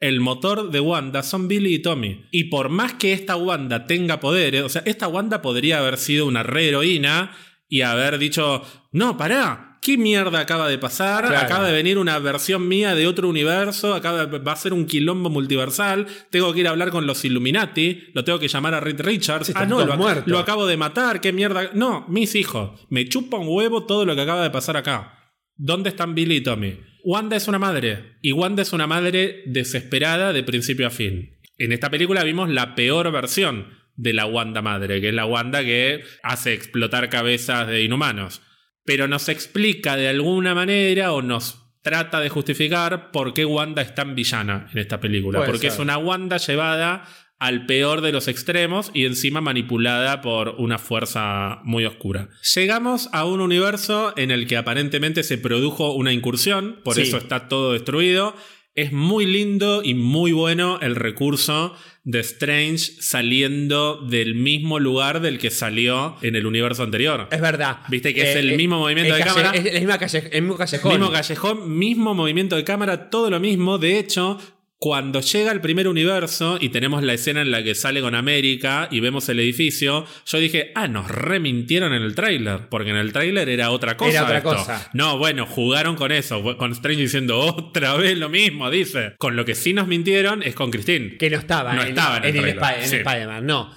[0.00, 2.26] El motor de Wanda son Billy y Tommy.
[2.30, 6.26] Y por más que esta Wanda tenga poderes, o sea, esta Wanda podría haber sido
[6.26, 7.32] una re heroína
[7.68, 11.26] y haber dicho, no, pará, ¿qué mierda acaba de pasar?
[11.26, 11.46] Claro.
[11.46, 15.30] Acaba de venir una versión mía de otro universo, acá va a ser un quilombo
[15.30, 19.00] multiversal, tengo que ir a hablar con los Illuminati, lo tengo que llamar a Reed
[19.00, 19.46] Richards.
[19.46, 21.70] Sí, ah, no, lo acabo de matar, qué mierda.
[21.74, 25.13] No, mis hijos, me chupa un huevo todo lo que acaba de pasar acá.
[25.56, 26.78] ¿Dónde están Billy y Tommy?
[27.04, 31.38] Wanda es una madre, y Wanda es una madre desesperada de principio a fin.
[31.58, 35.62] En esta película vimos la peor versión de la Wanda madre, que es la Wanda
[35.62, 38.40] que hace explotar cabezas de inhumanos
[38.84, 43.94] pero nos explica de alguna manera o nos trata de justificar por qué Wanda es
[43.94, 45.38] tan villana en esta película.
[45.38, 45.72] Puede porque ser.
[45.72, 47.04] es una Wanda llevada
[47.44, 52.28] al peor de los extremos y encima manipulada por una fuerza muy oscura.
[52.54, 57.02] Llegamos a un universo en el que aparentemente se produjo una incursión, por Sí.
[57.02, 58.34] eso está todo destruido.
[58.76, 65.38] Es muy lindo y muy bueno el recurso de Strange saliendo del mismo lugar del
[65.38, 67.28] que salió en el universo anterior.
[67.30, 67.78] Es verdad.
[67.88, 69.50] Viste que es el mismo movimiento de calle- cámara.
[69.54, 70.90] Es el mismo, calle- el mismo callejón.
[70.92, 73.78] Mismo callejón, mismo movimiento de cámara, todo lo mismo.
[73.78, 74.38] De hecho,
[74.84, 78.86] cuando llega el primer universo y tenemos la escena en la que sale con América
[78.90, 83.10] y vemos el edificio, yo dije, ah, nos remintieron en el tráiler, porque en el
[83.10, 84.10] tráiler era otra cosa.
[84.10, 84.50] Era otra esto.
[84.50, 84.90] cosa.
[84.92, 89.14] No, bueno, jugaron con eso, con Strange diciendo otra vez lo mismo, dice.
[89.16, 91.16] Con lo que sí nos mintieron es con Christine.
[91.16, 92.96] Que no estaba, No en, estaba en el en el, Sí.
[92.96, 93.46] Spider-Man.
[93.46, 93.74] No.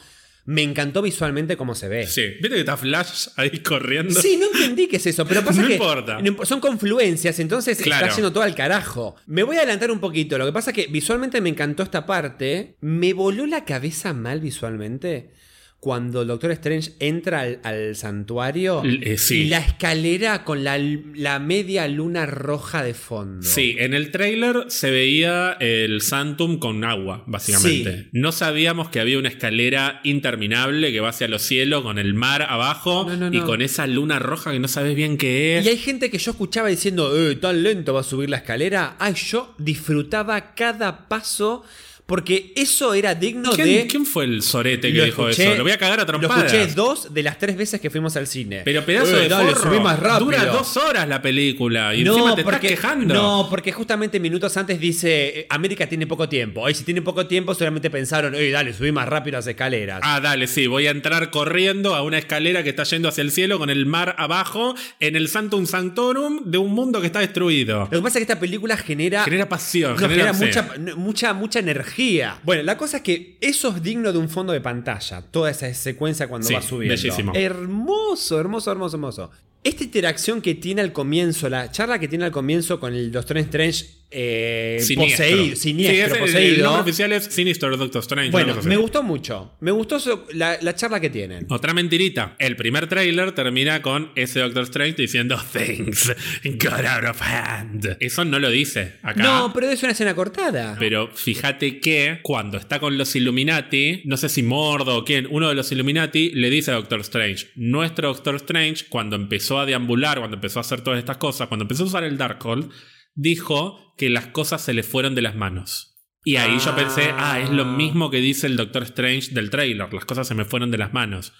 [0.47, 2.07] Me encantó visualmente cómo se ve.
[2.07, 4.19] Sí, viste que está Flash ahí corriendo.
[4.19, 6.19] Sí, no entendí qué es eso, pero pasa No que importa.
[6.45, 8.05] son confluencias, entonces Claro.
[8.05, 9.15] está yendo todo al carajo.
[9.27, 12.05] Me voy a adelantar un poquito, lo que pasa es que visualmente me encantó esta
[12.05, 15.31] parte, me voló la cabeza mal visualmente
[15.79, 19.41] cuando el Doctor Strange entra al, al santuario eh, sí.
[19.41, 23.45] y la escalera con la, la media luna roja de fondo.
[23.45, 28.03] Sí, en el tráiler se veía el Santum con agua, básicamente.
[28.03, 28.09] Sí.
[28.11, 32.41] No sabíamos que había una escalera interminable que va hacia los cielos con el mar
[32.41, 35.65] abajo No, no, y con esa luna roja que no sabes bien qué es.
[35.65, 38.95] Y hay gente que yo escuchaba diciendo, eh, tan lento va a subir la escalera.
[38.97, 41.63] Ay, yo disfrutaba cada paso
[42.07, 43.87] porque eso era digno ¿Quién, de...
[43.87, 45.55] quién fue el sorete que Lo dijo eso?
[45.55, 46.53] Lo voy a cagar a Lo trompadas.
[46.53, 48.61] escuché dos de las tres veces que fuimos al cine.
[48.63, 49.71] Pero pedazo de dale, forro.
[49.71, 50.25] subí más rápido.
[50.25, 53.13] Dura dos horas la película y encima te estás quejando.
[53.13, 56.69] No, porque justamente minutos antes dice, eh, América tiene poco tiempo.
[56.69, 59.99] Y si tiene poco tiempo, solamente pensaron, oye, dale, subí más rápido las escaleras.
[60.01, 63.31] Ah, dale, sí, voy a entrar corriendo a una escalera que está yendo hacia el
[63.31, 67.81] cielo con el mar abajo en el Santum Sanctorum de un mundo que está destruido.
[67.81, 69.25] Lo que pasa es que esta película genera...
[69.25, 70.45] Genera pasión, no, genera, sí.
[70.45, 71.96] mucha, mucha, mucha energía.
[72.43, 75.21] Bueno, la cosa es que eso es digno de un fondo de pantalla.
[75.21, 76.95] Toda esa secuencia cuando Sí, va subiendo.
[76.95, 77.31] bellísimo.
[77.35, 79.31] Hermoso, hermoso, hermoso, hermoso.
[79.63, 83.37] Esta interacción que tiene al comienzo, la charla que tiene al comienzo con el Doctor
[83.39, 85.25] Strange eh, Siniestro.
[85.25, 86.63] poseído, siniestro, Sí, El poseído.
[86.65, 88.31] nombre oficial es Sinister Doctor Strange.
[88.31, 89.53] Bueno, me gustó mucho.
[89.59, 89.97] Me gustó
[90.33, 91.45] la charla que tienen.
[91.49, 92.35] Otra mentirita.
[92.39, 96.13] El primer tráiler termina con ese Doctor Strange diciendo Things
[96.57, 97.97] got out of hand.
[97.99, 99.21] Eso no lo dice acá.
[99.21, 100.75] No, pero es una escena cortada.
[100.79, 105.49] Pero fíjate que cuando está con los Illuminati, no sé si Mordo o quién, uno
[105.49, 110.19] de los Illuminati le dice a Doctor Strange, nuestro Doctor Strange, cuando empezó a deambular,
[110.19, 112.69] cuando empezó a hacer todas estas cosas, cuando empezó a usar el Darkhold,
[113.17, 115.95] dijo que las cosas se le fueron de las manos.
[116.23, 119.91] Y ahí yo pensé, ah, es lo mismo que dice el Doctor Strange del trailer,
[119.93, 121.33] las cosas se me fueron de las manos.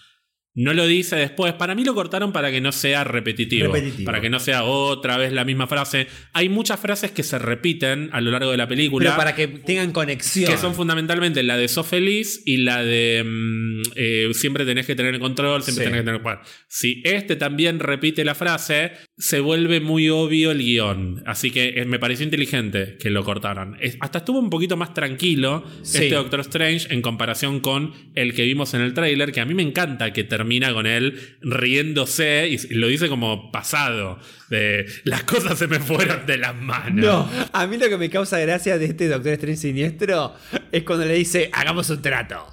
[0.59, 1.53] No lo dice después.
[1.53, 4.07] Para mí lo cortaron para que no sea repetitivo, Repetitivo.
[4.07, 6.07] Para que no sea otra vez la misma frase.
[6.33, 9.06] Hay muchas frases que se repiten a lo largo de la película.
[9.11, 10.49] pero para que tengan conexión.
[10.51, 14.95] Que son fundamentalmente la de So Feliz y la de mm, eh, siempre tenés que
[14.95, 15.89] tener el control, siempre Sí.
[15.91, 16.22] tenés que tener.
[16.23, 21.24] Bueno, si este también repite la frase, se vuelve muy obvio el guion.
[21.26, 23.76] Así que eh, me pareció inteligente que lo cortaran.
[23.82, 26.04] Es- hasta estuvo un poquito más tranquilo Sí.
[26.04, 29.56] este Doctor Strange en comparación con el que vimos en el tráiler, que a mí
[29.56, 34.20] me encanta que termina con él riéndose y lo dice como pasado.
[34.50, 37.04] De las cosas se me fueron de las manos.
[37.06, 40.36] No, a mí lo que me causa gracia de este Doctor Strange siniestro
[40.72, 42.46] es cuando le dice, hagamos un trato.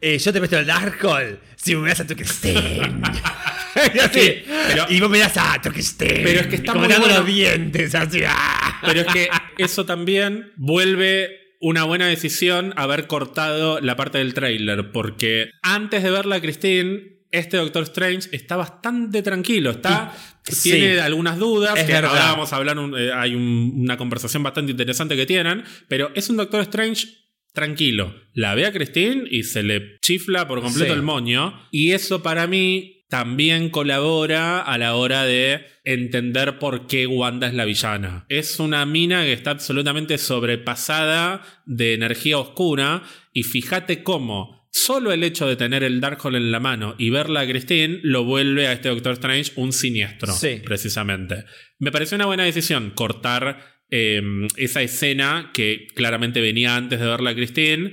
[0.00, 2.56] Eh, yo te presto el Darkhold si me das a Turkestein.
[2.56, 3.53] Y
[4.02, 6.22] así, pero- y vos me das a Turkestein.
[6.24, 7.06] Pero es que está muy bueno.
[7.08, 8.20] los dientes, así.
[8.26, 8.80] ah.
[8.86, 9.28] Pero es que
[9.58, 16.10] eso también vuelve una buena decisión haber cortado la parte del tráiler, porque antes de
[16.10, 20.12] verla, Christine, este Doctor Strange está bastante tranquilo, está...
[20.46, 20.72] Sí.
[20.72, 22.10] Tiene algunas dudas, Es que verdad.
[22.10, 26.10] ahora vamos a hablar, un- eh, hay un- una conversación bastante interesante que tienen, pero
[26.14, 27.06] es un Doctor Strange
[27.54, 28.14] tranquilo.
[28.34, 30.98] La ve a Christine y se le chifla por completo Sí.
[30.98, 37.06] el moño, y eso para mí también colabora a la hora de entender por qué
[37.06, 38.26] Wanda es la villana.
[38.28, 45.22] Es una mina que está absolutamente sobrepasada de energía oscura y fíjate cómo solo el
[45.22, 48.72] hecho de tener el Darkhold en la mano y verla a Christine lo vuelve a
[48.72, 50.60] este Doctor Strange un siniestro, Sí.
[50.64, 51.44] precisamente.
[51.78, 54.22] Me pareció una buena decisión cortar eh,
[54.56, 57.92] esa escena que claramente venía antes de verla a Christine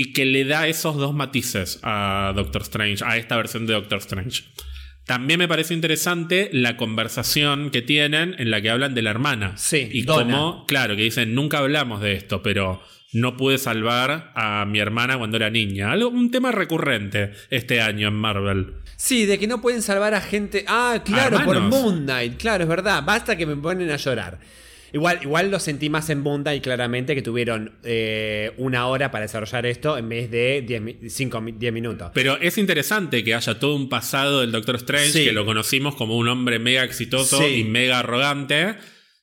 [0.00, 3.98] y que le da esos dos matices a Doctor Strange, a esta versión de Doctor
[3.98, 4.44] Strange.
[5.04, 9.58] También me parece interesante la conversación que tienen en la que hablan de la hermana.
[9.58, 12.80] Sí, y cómo, claro, que dicen, nunca hablamos de esto, pero
[13.12, 15.92] no pude salvar a mi hermana cuando era niña.
[15.92, 18.76] Algo, un tema recurrente este año en Marvel.
[18.96, 20.64] Sí, de que no pueden salvar a gente.
[20.66, 21.60] Ah, claro, por.
[21.60, 22.38] Moon Knight.
[22.38, 23.02] Claro, es verdad.
[23.04, 24.40] Basta que me ponen a llorar.
[24.92, 29.22] Igual, igual lo sentí más en Moon Knight claramente que tuvieron eh, una hora para
[29.22, 32.10] desarrollar esto en vez de 10 minutos.
[32.14, 35.24] Pero es interesante que haya todo un pasado del Doctor Strange, Sí.
[35.24, 37.60] que lo conocimos como un hombre mega exitoso Sí.
[37.60, 38.74] y mega arrogante,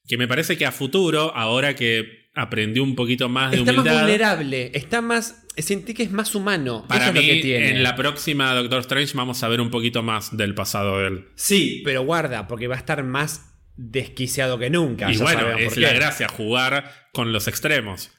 [0.07, 3.81] que me parece que a futuro, ahora que aprendió un poquito más de Está más
[3.81, 4.01] humildad.
[4.03, 5.43] vulnerable, está más.
[5.57, 6.85] Sentí que es más humano.
[6.87, 7.69] Para Eso mí, es lo que tiene.
[7.71, 11.25] en la próxima Doctor Strange vamos a ver un poquito más del pasado de él.
[11.35, 15.11] Sí, pero guarda, porque va a estar más desquiciado que nunca.
[15.11, 18.11] Y bueno, es la gracia jugar con los extremos.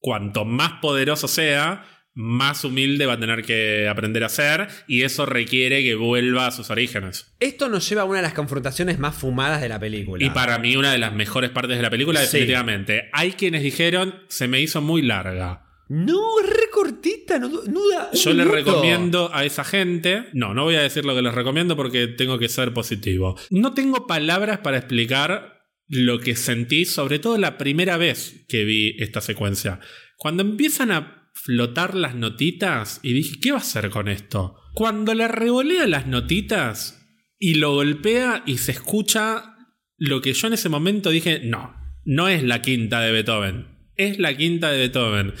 [0.00, 5.24] Cuanto más poderoso sea, más humilde va a tener que aprender a ser y eso
[5.26, 7.34] requiere que vuelva a sus orígenes.
[7.40, 10.24] Esto nos lleva a una de las confrontaciones más fumadas de la película.
[10.24, 12.26] Y para mí una de las mejores partes de la película, Sí.
[12.26, 13.08] definitivamente.
[13.12, 15.63] Hay quienes dijeron, se me hizo muy larga.
[15.88, 18.52] No, es re cortita, no, du- no da un Yo les minuto.
[18.54, 22.38] recomiendo a esa gente, no, no voy a decir lo que les recomiendo porque tengo
[22.38, 23.38] que ser positivo.
[23.50, 28.96] No tengo palabras para explicar lo que sentí, sobre todo la primera vez que vi
[28.98, 29.80] esta secuencia.
[30.16, 34.56] Cuando empiezan a flotar las notitas y dije, ¿qué va a hacer con esto?
[34.72, 37.00] Cuando le revolea las notitas
[37.38, 39.56] y lo golpea y se escucha
[39.98, 44.18] lo que yo en ese momento dije, no, no es la quinta de Beethoven, es
[44.18, 45.34] la quinta de Beethoven.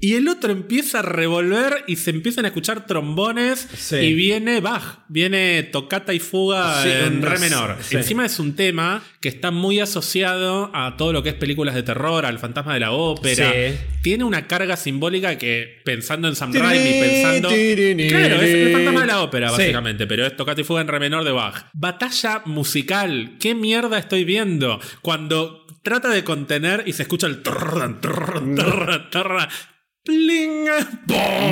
[0.00, 3.96] Y el otro empieza a revolver y se empiezan a escuchar trombones Sí.
[3.96, 7.76] y viene Bach, viene tocata y fuga Sí, en re menor.
[7.80, 7.96] sí.
[7.96, 11.82] Encima es un tema que está muy asociado a todo lo que es películas de
[11.82, 13.52] terror, al fantasma de la ópera.
[14.00, 17.48] Tiene una carga simbólica que pensando en Sam Raimi, pensando...
[17.48, 21.00] Claro, es el fantasma de la ópera, básicamente, pero es tocata y fuga en re
[21.00, 21.66] menor de Bach.
[21.72, 23.32] Batalla musical.
[23.40, 24.78] ¿Qué mierda estoy viendo?
[25.02, 27.38] Cuando trata de contener y se escucha el...
[27.38, 28.54] ¡pum!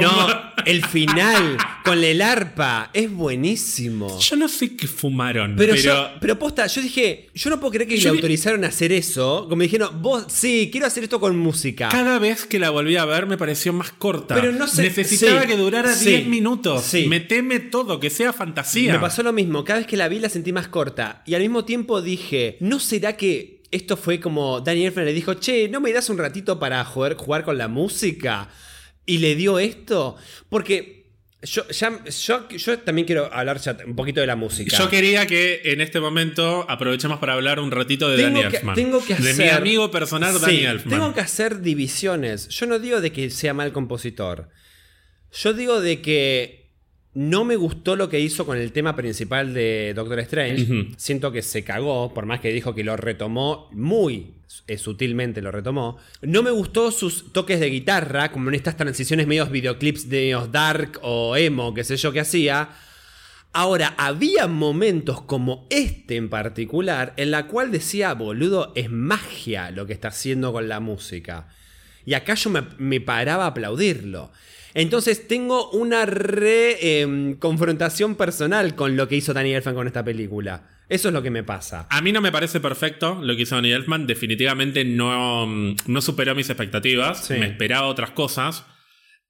[0.00, 0.26] No,
[0.64, 4.18] el final con el arpa es buenísimo.
[4.18, 5.84] Yo no sé qué fumaron, Pero, pero...
[5.84, 8.92] yo, pero posta, yo dije, yo no puedo creer que le vi- autorizaron a hacer
[8.92, 9.42] eso.
[9.44, 11.88] Como me dijeron, vos, sí, quiero hacer esto con música.
[11.90, 14.34] Cada vez que la volví a ver me pareció más corta.
[14.34, 16.82] Pero no sé- Necesitaba sí, que durara sí, 10 minutos.
[16.84, 17.06] sí.
[17.06, 18.92] Meteme todo, que sea fantasía.
[18.94, 21.22] Me pasó lo mismo, cada vez que la vi la sentí más corta.
[21.26, 25.34] Y al mismo tiempo dije, ¿no será que esto fue como Danny Elfman le dijo,
[25.34, 28.48] che, ¿no me das un ratito para jugar, jugar con la música?
[29.04, 30.16] Y le dio esto.
[30.48, 31.06] Porque
[31.42, 34.76] yo, ya, yo, yo también quiero hablar ya un poquito de la música.
[34.76, 38.56] Yo quería que en este momento aprovechemos para hablar un ratito de Tengo Danny que-
[38.56, 38.74] Elfman.
[38.74, 40.98] tengo que de mi amigo personal Sí, Danny Elfman.
[40.98, 42.48] Tengo que hacer divisiones.
[42.48, 44.48] Yo no digo de que sea mal compositor.
[45.32, 46.65] Yo digo de que
[47.16, 50.88] no me gustó lo que hizo con el tema principal de Doctor Strange.
[50.98, 54.34] Siento que se cagó, por más que dijo que lo retomó muy
[54.66, 55.96] eh, sutilmente lo retomó.
[56.20, 60.52] No me gustó sus toques de guitarra, como en estas transiciones medios videoclips de medios
[60.52, 62.68] dark o emo, qué sé yo que hacía.
[63.54, 69.86] Ahora, había momentos como este en particular en la cual decía, boludo, es magia lo
[69.86, 71.48] que está haciendo con la música.
[72.04, 74.32] Y acá yo me, me paraba a aplaudirlo.
[74.76, 80.04] Entonces tengo una re em, confrontación personal con lo que hizo Danny Elfman con esta
[80.04, 80.68] película.
[80.90, 81.86] Eso es lo que me pasa.
[81.88, 84.06] A mí no me parece perfecto lo que hizo Danny Elfman.
[84.06, 87.24] Definitivamente no, mm, no superó mis expectativas.
[87.24, 87.34] Sí.
[87.38, 88.66] Me esperaba otras cosas.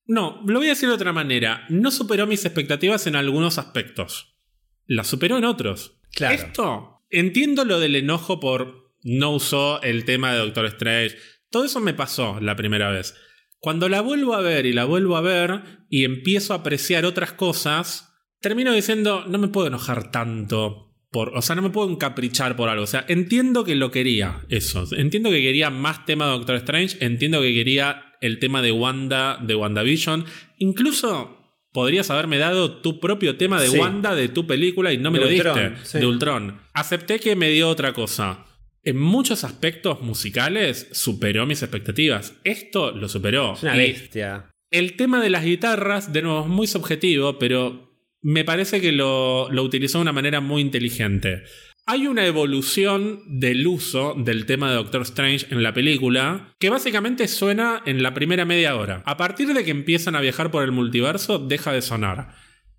[0.05, 1.65] No, lo voy a decir de otra manera.
[1.69, 4.37] No superó mis expectativas en algunos aspectos.
[4.85, 6.01] Las superó en otros.
[6.13, 6.35] Claro.
[6.35, 11.17] Esto, entiendo lo del enojo por no usó el tema de Doctor Strange.
[11.51, 13.15] Todo eso me pasó la primera vez.
[13.61, 17.33] Cuando la vuelvo a ver y la vuelvo a ver y empiezo a apreciar otras
[17.33, 20.83] cosas, termino diciendo, no me puedo enojar tanto.
[21.11, 22.85] Por, o sea, no me puedo encaprichar por algo.
[22.85, 24.85] O sea, entiendo que lo quería eso.
[24.97, 26.99] Entiendo que quería más tema de Doctor Strange.
[27.01, 30.25] Entiendo que quería el tema de Wanda, de WandaVision.
[30.59, 31.39] Incluso
[31.73, 33.79] podrías haberme dado tu propio tema de Sí.
[33.79, 35.87] Wanda de tu película y no me De lo Ultron, diste.
[35.87, 35.99] sí.
[35.99, 36.61] De Ultron.
[36.73, 38.46] Acepté que me dio otra cosa.
[38.87, 42.35] En muchos aspectos musicales superó mis expectativas.
[42.45, 43.55] Esto lo superó.
[43.55, 44.51] Es una bestia.
[44.71, 49.51] el tema de las guitarras, de nuevo, es muy subjetivo, pero me parece que lo,
[49.51, 51.43] lo utilizó de una manera muy inteligente.
[51.85, 57.27] Hay una evolución del uso del tema de Doctor Strange en la película que básicamente
[57.27, 59.03] suena en la primera media hora.
[59.05, 62.37] A partir de que empiezan a viajar por el multiverso, deja de sonar.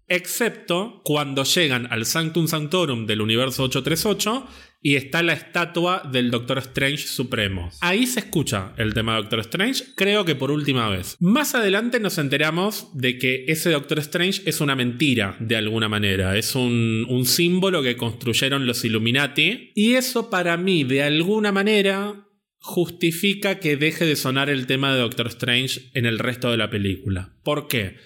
[0.10, 4.48] Excepto cuando llegan al Sanctum Sanctorum del universo 838
[4.88, 7.70] y está la estatua del Doctor Strange Supremo.
[7.82, 11.18] Ahí se escucha el tema de Doctor Strange, creo que por última vez.
[11.20, 16.38] Más adelante nos enteramos de que ese Doctor Strange es una mentira, de alguna manera.
[16.38, 19.74] Es un, un símbolo que construyeron los Illuminati.
[19.76, 22.26] Y eso para mí, de alguna manera,
[22.60, 26.70] justifica que deje de sonar el tema de Doctor Strange en el resto de la
[26.70, 27.36] película.
[27.44, 27.98] ¿Por qué?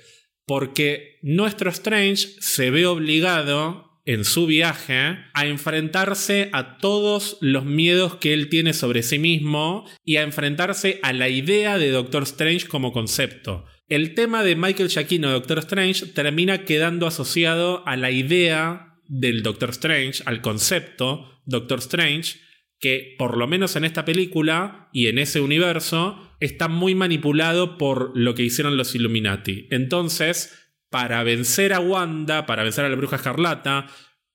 [0.48, 8.16] Porque nuestro Strange se ve obligado en su viaje a enfrentarse a todos los miedos
[8.16, 12.68] que él tiene sobre sí mismo y a enfrentarse a la idea de Doctor Strange
[12.68, 13.66] como concepto.
[13.88, 19.44] El tema de Michael Giacchino de Doctor Strange termina quedando asociado a la idea del
[19.44, 22.40] Doctor Strange, al concepto Doctor Strange,
[22.80, 28.12] que por lo menos en esta película y en ese universo está muy manipulado por
[28.16, 29.68] lo que hicieron los Illuminati.
[29.70, 30.61] Entonces,
[30.92, 33.88] para vencer a Wanda, para vencer a la bruja escarlata,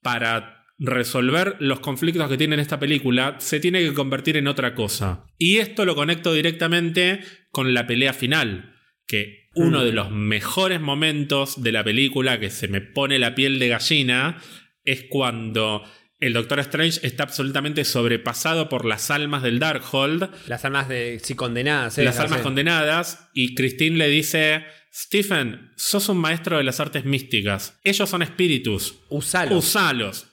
[0.03, 4.75] para resolver los conflictos que tiene en esta película, se tiene que convertir en otra
[4.75, 5.27] cosa.
[5.39, 7.21] Y esto lo conecto directamente
[7.51, 8.75] con la pelea final,
[9.07, 13.59] que uno de los mejores momentos de la película que se me pone la piel
[13.59, 14.39] de gallina
[14.83, 15.83] es cuando
[16.19, 20.31] el Doctor Strange está absolutamente sobrepasado por las almas del Darkhold.
[20.47, 21.99] Las almas de sí condenadas.
[21.99, 22.05] ¿eh?
[22.05, 23.29] Las almas condenadas.
[23.35, 27.79] Y Christine le dice: Stephen, sos un maestro de las artes místicas.
[27.85, 29.01] Ellos son espíritus.
[29.11, 29.65] Usalos.
[29.65, 30.27] Usalos.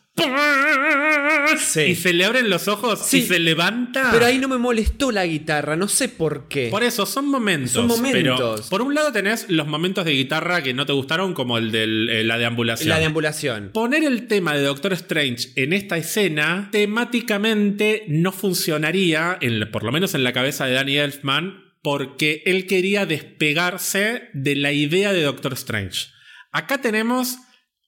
[1.57, 1.81] Sí.
[1.81, 3.19] Y se le abren los ojos Sí.
[3.19, 4.09] y se levanta.
[4.11, 6.67] Pero ahí no me molestó la guitarra, no sé por qué.
[6.69, 7.71] Por eso, son momentos.
[7.71, 8.13] Son momentos.
[8.61, 11.71] Pero por un lado tenés los momentos de guitarra que no te gustaron, como el
[11.71, 11.87] de
[12.23, 12.89] la deambulación.
[12.89, 13.71] la deambulación.
[13.73, 19.91] Poner el tema de Doctor Strange en esta escena temáticamente no funcionaría, en- por lo
[19.91, 25.21] menos en la cabeza de Danny Elfman, porque él quería despegarse de la idea de
[25.23, 26.07] Doctor Strange.
[26.51, 27.37] Acá tenemos,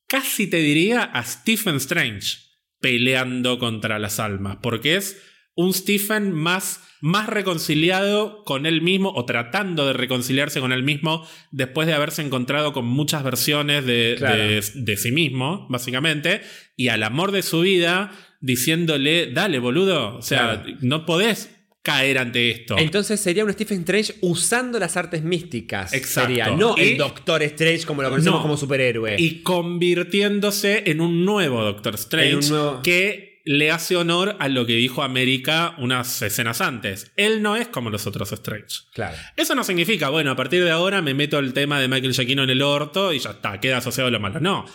[0.08, 2.38] casi te diría, a Stephen Strange
[2.80, 5.22] peleando contra las almas, porque es
[5.56, 11.26] un Stephen más, más reconciliado con él mismo o tratando de reconciliarse con él mismo
[11.52, 14.36] después de haberse encontrado con muchas versiones de, Claro.
[14.36, 16.42] de- de sí mismo, básicamente,
[16.76, 18.12] y al amor de su vida
[18.42, 20.78] diciéndole, dale, boludo, o sea, Claro.
[20.82, 21.55] no podés
[21.86, 22.76] caer ante esto.
[22.80, 25.94] Entonces sería un Stephen Strange usando las artes místicas.
[25.94, 26.30] Exacto.
[26.30, 28.42] Sería, no Y- el Doctor Strange como lo conocemos No.
[28.42, 29.16] como superhéroe.
[29.20, 34.48] y convirtiéndose en un nuevo Doctor Strange En un nuevo- que le hace honor a
[34.50, 37.12] lo que dijo América unas escenas antes.
[37.16, 38.66] Él no es como los otros Strange.
[38.94, 39.16] Claro.
[39.38, 42.44] Eso no significa, bueno, a partir de ahora me meto el tema de Michael Giacchino
[42.44, 44.40] en el orto y ya está, queda asociado a lo malo.
[44.40, 44.66] No.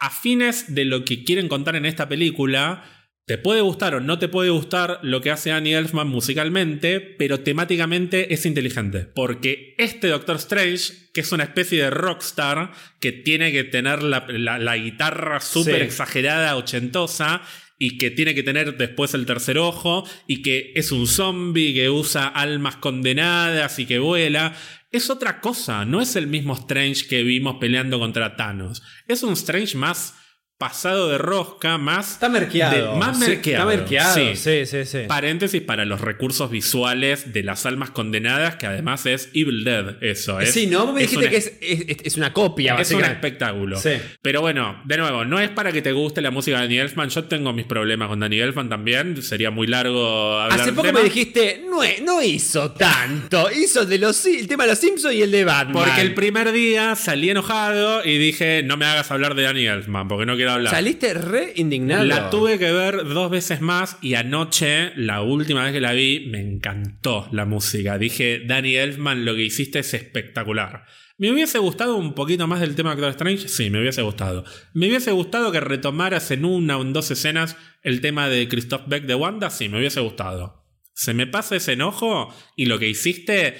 [0.00, 2.82] A fines de lo que quieren contar en esta película,
[3.26, 7.40] te puede gustar o no te puede gustar lo que hace Annie Elfman musicalmente, pero
[7.40, 9.00] temáticamente es inteligente.
[9.04, 14.26] Porque este Doctor Strange, que es una especie de rockstar, que tiene que tener la,
[14.28, 15.82] la- la guitarra súper Sí.
[15.82, 17.42] exagerada, ochentosa,
[17.78, 21.88] y que tiene que tener después el tercer ojo, y que es un zombie que
[21.88, 24.54] usa almas condenadas y que vuela.
[24.92, 28.82] Es otra cosa, no es el mismo Strange que vimos peleando contra Thanos.
[29.06, 30.14] Es un Strange más
[30.60, 32.12] pasado de rosca, más...
[32.12, 32.92] Está merqueado.
[32.92, 33.70] de- más Sí, merqueado.
[33.70, 34.14] Está merqueado.
[34.14, 34.36] sí.
[34.36, 34.98] Sí, sí, sí.
[35.08, 40.38] Paréntesis para los recursos visuales de las almas condenadas, que además es Evil Dead, eso.
[40.38, 40.84] Es, sí, ¿no?
[40.84, 43.78] Vos me dijiste una- que es, es- es una copia, es un espectáculo.
[43.80, 43.92] Sí.
[44.20, 47.08] Pero bueno, de nuevo, no es para que te guste la música de Danny Elfman.
[47.08, 49.22] Yo tengo mis problemas con Danny Elfman también.
[49.22, 50.98] Sería muy largo hablar Hace poco tema.
[50.98, 53.50] me dijiste, no, no hizo tanto.
[53.50, 55.84] Hizo de los, el tema de los Simpsons y el de Batman.
[55.86, 60.06] Porque el primer día salí enojado y dije, no me hagas hablar de Danny Elfman,
[60.06, 60.72] porque no quiero hablar.
[60.72, 62.04] Saliste re indignado.
[62.04, 66.26] La tuve que ver dos veces más y anoche, la última vez que la vi,
[66.30, 67.98] me encantó la música.
[67.98, 70.84] Dije, Danny Elfman, lo que hiciste es espectacular.
[71.20, 73.48] ¿Me hubiese gustado un poquito más del tema de Doctor Strange?
[73.48, 74.42] Sí, me hubiese gustado.
[74.72, 78.88] ¿Me hubiese gustado que retomaras en una o en dos escenas el tema de Christoph
[78.88, 79.50] Beck de Wanda?
[79.50, 80.64] Sí, me hubiese gustado.
[80.94, 83.56] Se me pasa ese enojo y lo que hiciste,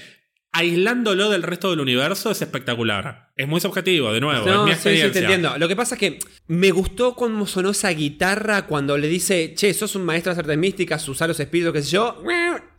[0.52, 3.28] aislándolo del resto del universo, es espectacular.
[3.36, 5.12] Es muy subjetivo, de nuevo, No, es mi sí, sí, experiencia.
[5.12, 5.58] te entiendo.
[5.58, 9.72] Lo que pasa es que me gustó cómo sonó esa guitarra cuando le dice, che,
[9.74, 12.22] sos un maestro de artes místicas, usar los espíritus, qué sé yo.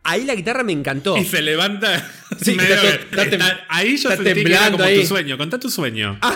[0.03, 1.15] Ahí la guitarra me encantó.
[1.17, 2.09] Y se levanta.
[2.41, 4.97] Sí, medio está- que- está ahí yo sentí que era temblando como ahí.
[4.97, 5.37] Ah, tu sueño.
[5.37, 6.19] Contá tu sueño.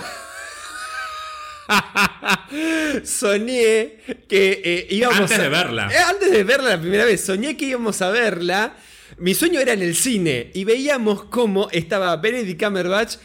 [3.04, 3.98] soñé
[4.30, 5.90] que eh, íbamos Antes a- de verla.
[5.92, 8.74] Eh, antes de verla la primera vez, soñé que íbamos a verla.
[9.18, 13.16] Mi sueño era en el cine y veíamos cómo estaba Benedict Cumberbatch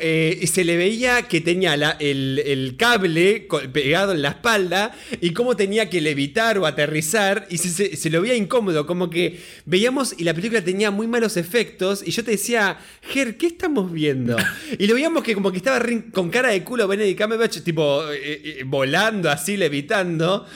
[0.00, 4.96] eh, y se le veía que tenía la- el, el cable pegado en la espalda
[5.20, 9.10] y cómo tenía que levitar o aterrizar y se, se- se lo veía incómodo, como
[9.10, 13.48] que veíamos y la película tenía muy malos efectos y yo te decía, Ger, ¿qué
[13.48, 14.36] estamos viendo?
[14.78, 18.18] Y lo veíamos que como que estaba con cara de culo Benedict Cumberbatch, tipo eh,
[18.60, 20.46] eh, volando así, levitando.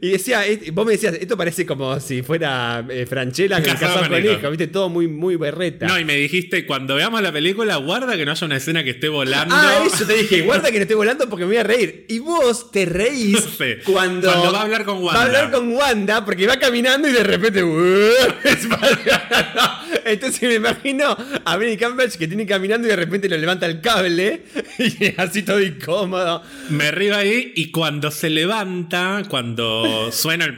[0.00, 3.70] Y decía, vos me decías, esto parece como si fuera Franchella que
[4.22, 5.86] viste, todo muy, muy berreta.
[5.86, 8.90] No, y me dijiste, cuando veamos la película, guarda que no haya una escena que
[8.90, 9.54] esté volando.
[9.56, 12.06] Ah, eso te dije, guarda que no estoy volando porque me voy a reír.
[12.08, 13.74] Y vos te reís Sí.
[13.84, 15.12] cuando, Cuando va a hablar con Wanda.
[15.14, 17.62] Va a hablar con Wanda porque va caminando y de repente.
[18.68, 23.66] para- Entonces me imagino a Benny Cumberbatch que tiene caminando y de repente lo levanta
[23.66, 24.42] el cable
[24.78, 26.42] y así todo incómodo.
[26.70, 30.54] Me río ahí y cuando se levanta, cuando suena el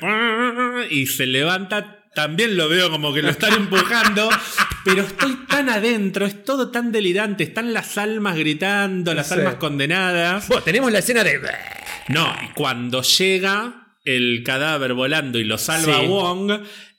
[0.91, 4.31] y se levanta, también lo veo como que lo están empujando,
[4.87, 9.35] pero estoy tan adentro, es todo tan delirante, están las almas gritando, las Sí.
[9.35, 10.49] almas condenadas.
[10.49, 11.39] Bueno, tenemos la escena de.
[12.09, 16.07] No, cuando llega el cadáver volando y lo salva Sí.
[16.07, 16.53] Wong,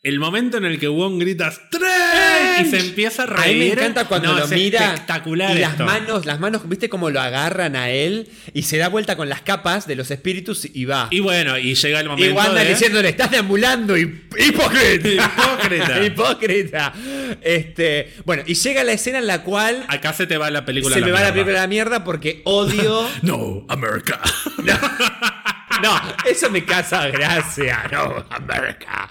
[0.08, 2.62] el momento en el que Wong grita ¡Strange!
[2.62, 3.58] y se empieza a A reír.
[3.58, 5.86] mí me encanta cuando No, lo es mira espectacular y las esto.
[5.86, 9.42] manos, las manos, viste cómo lo agarran a él y se da vuelta con las
[9.42, 11.08] capas de los espíritus y va.
[11.12, 12.70] Y bueno, y llega el momento Y Wanda de...
[12.70, 15.10] diciéndole, estás deambulando, hip- hipócrita.
[15.10, 16.04] Hipócrita.
[16.06, 16.94] Hipócrita.
[17.42, 20.96] Este, bueno, y llega la escena en la cual Acá se te va la película
[20.96, 23.08] se a me va la película a la mierda porque odio.
[23.22, 24.20] No, America.
[24.64, 24.74] No,
[26.30, 27.84] eso me casa gracia.
[27.92, 29.10] No, América.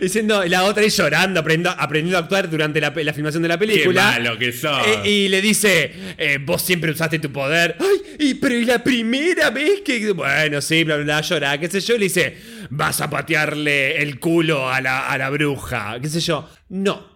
[0.00, 3.66] Diciendo, la otra ahí llorando, aprendiendo, aprendiendo a actuar durante la, filmación de la Qué
[3.66, 4.12] película.
[4.12, 4.86] malo que sos.
[4.86, 7.76] Eh, y le dice, eh, vos siempre usaste tu poder.
[7.80, 10.12] Ay, y, pero ¿y la primera vez que...
[10.12, 11.94] Bueno, sí, bla, bla, bla, llora, qué sé yo.
[11.96, 12.36] Y le dice,
[12.70, 16.48] vas a patearle el culo a la, a la bruja, qué sé yo.
[16.68, 17.13] No.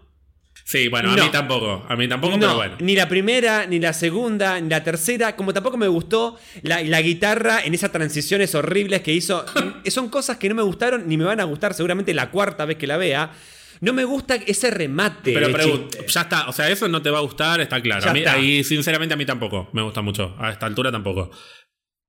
[0.70, 1.24] Sí, bueno, a No.
[1.24, 1.86] mí tampoco.
[1.88, 2.76] A mí tampoco, no, pero bueno.
[2.80, 7.00] ni la primera, ni la segunda, ni la tercera, como tampoco me gustó la, la
[7.00, 9.46] guitarra en esas transiciones horribles que hizo.
[9.86, 12.76] Son cosas que no me gustaron ni me van a gustar seguramente la cuarta vez
[12.76, 13.30] que la vea.
[13.80, 15.32] No me gusta ese remate.
[15.32, 16.04] Pero chiste.
[16.06, 18.04] ya está, o sea, eso no te va a gustar, está claro.
[18.04, 18.32] Ya a mí, está.
[18.34, 20.36] ahí, sinceramente, a mí tampoco me gusta mucho.
[20.38, 21.30] A esta altura tampoco.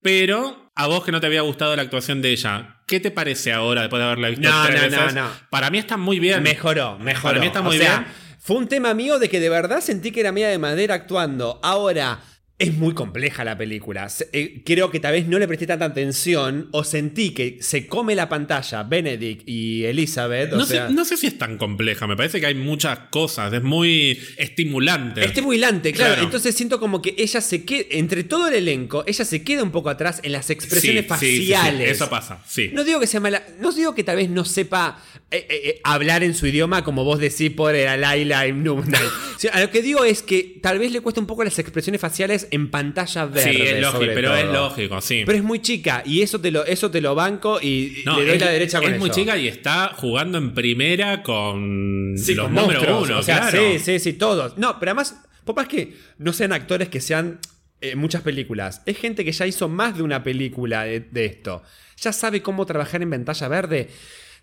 [0.02, 3.54] Pero, a vos que no te había gustado la actuación de ella, ¿qué te parece
[3.54, 5.30] ahora después de haberla visto No, tres no, no, no.
[5.50, 6.42] Para mí está muy bien.
[6.44, 7.30] Mejoró, mejoró.
[7.30, 8.29] Para mí está muy o sea, bien.
[8.50, 11.60] Fue un tema mío de que de verdad sentí que era mía de madera actuando.
[11.62, 12.20] Ahora,
[12.60, 14.08] es muy compleja la película.
[14.34, 18.16] Eh, creo que tal vez no le presté tanta atención o sentí que se come
[18.16, 20.52] la pantalla Benedict y Elizabeth.
[20.54, 23.00] o No, sea, sé, no sé si es tan compleja, me parece que hay muchas
[23.12, 25.24] cosas, es muy estimulante.
[25.24, 26.10] Estimulante, claro.
[26.16, 26.24] Claro.
[26.26, 29.72] Entonces siento como que ella se queda, entre todo el elenco, ella se queda un
[29.72, 31.92] poco atrás en las expresiones sí, sí, sí, faciales.
[31.92, 32.72] eso pasa, sí.
[32.74, 36.24] No digo que sea mala, no digo que tal vez no sepa eh, eh, hablar
[36.24, 38.54] en su idioma como vos decís por el Laila y.
[39.38, 42.02] Sí, a lo que digo es que tal vez le cuesta un poco las expresiones
[42.02, 43.54] faciales en pantalla verde.
[43.54, 45.24] sí, es lógico, pero es lógico, sí.
[45.26, 48.26] Pero es muy chica y eso te lo, eso te lo banco y No, le
[48.26, 52.36] doy es, la derecha con es muy chica y está jugando en primera con Sí,
[52.36, 53.58] los con número uno, o sea, claro.
[53.58, 54.58] sí, sí, sí, todos.
[54.58, 57.40] No, pero además, por más que no sean actores que sean
[57.82, 61.64] eh, muchas películas, es gente que ya hizo más de una película de, de esto.
[61.98, 63.90] Ya sabe cómo trabajar en pantalla verde.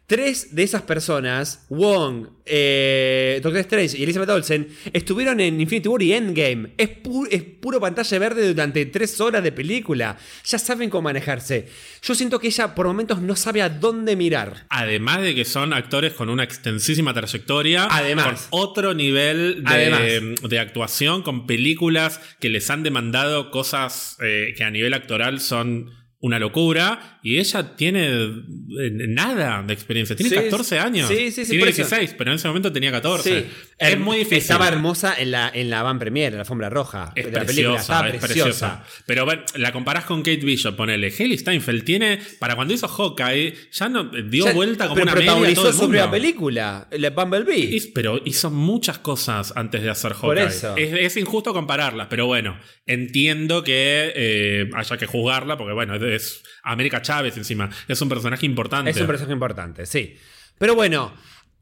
[0.06, 6.00] Tres de esas personas, Wong, eh, Doctor Strange y Elizabeth Olsen, estuvieron en Infinity War
[6.00, 6.74] y Endgame.
[6.78, 10.16] Es, pu- es puro pantalla verde durante tres horas de película.
[10.44, 11.66] Ya saben cómo manejarse.
[12.02, 14.66] Yo siento que ella por momentos no sabe a dónde mirar.
[14.68, 18.46] Además de que son actores con una extensísima trayectoria, Además.
[18.48, 24.70] con otro nivel de actuación, con películas que les han demandado cosas eh, que a
[24.70, 30.16] nivel actoral son una locura, y ella tiene eh, nada de experiencia.
[30.16, 31.08] Tiene Sí, 14 años.
[31.08, 31.82] sí, sí, sí, Tiene por eso.
[31.82, 33.40] 16, pero en ese momento tenía 14.
[33.42, 33.46] Sí.
[33.78, 34.38] Es Herm- muy difícil.
[34.38, 37.40] Estaba hermosa en la, en la van premiere, en la alfombra roja Es de la
[37.44, 37.80] preciosa, película.
[37.80, 38.84] Estaba es preciosa.
[38.84, 39.04] preciosa.
[39.06, 41.12] Pero la comparás con Kate Bishop, ponele.
[41.12, 45.26] Haley Steinfeld tiene, para cuando hizo Hawkeye, ya no dio Ya- vuelta como una media
[45.32, 46.10] protagonizó su propia mundo.
[46.12, 47.92] película, la Bumblebee.
[47.94, 50.56] Pero hizo muchas cosas antes de hacer Por Hawkeye.
[50.56, 50.74] eso.
[50.76, 56.42] Es, es injusto compararlas, pero bueno, entiendo que eh, haya que juzgarla, porque bueno, es
[56.62, 57.68] América Chávez encima.
[57.88, 58.90] Es un personaje importante.
[58.90, 60.16] Es un personaje importante, sí.
[60.58, 61.12] Pero bueno,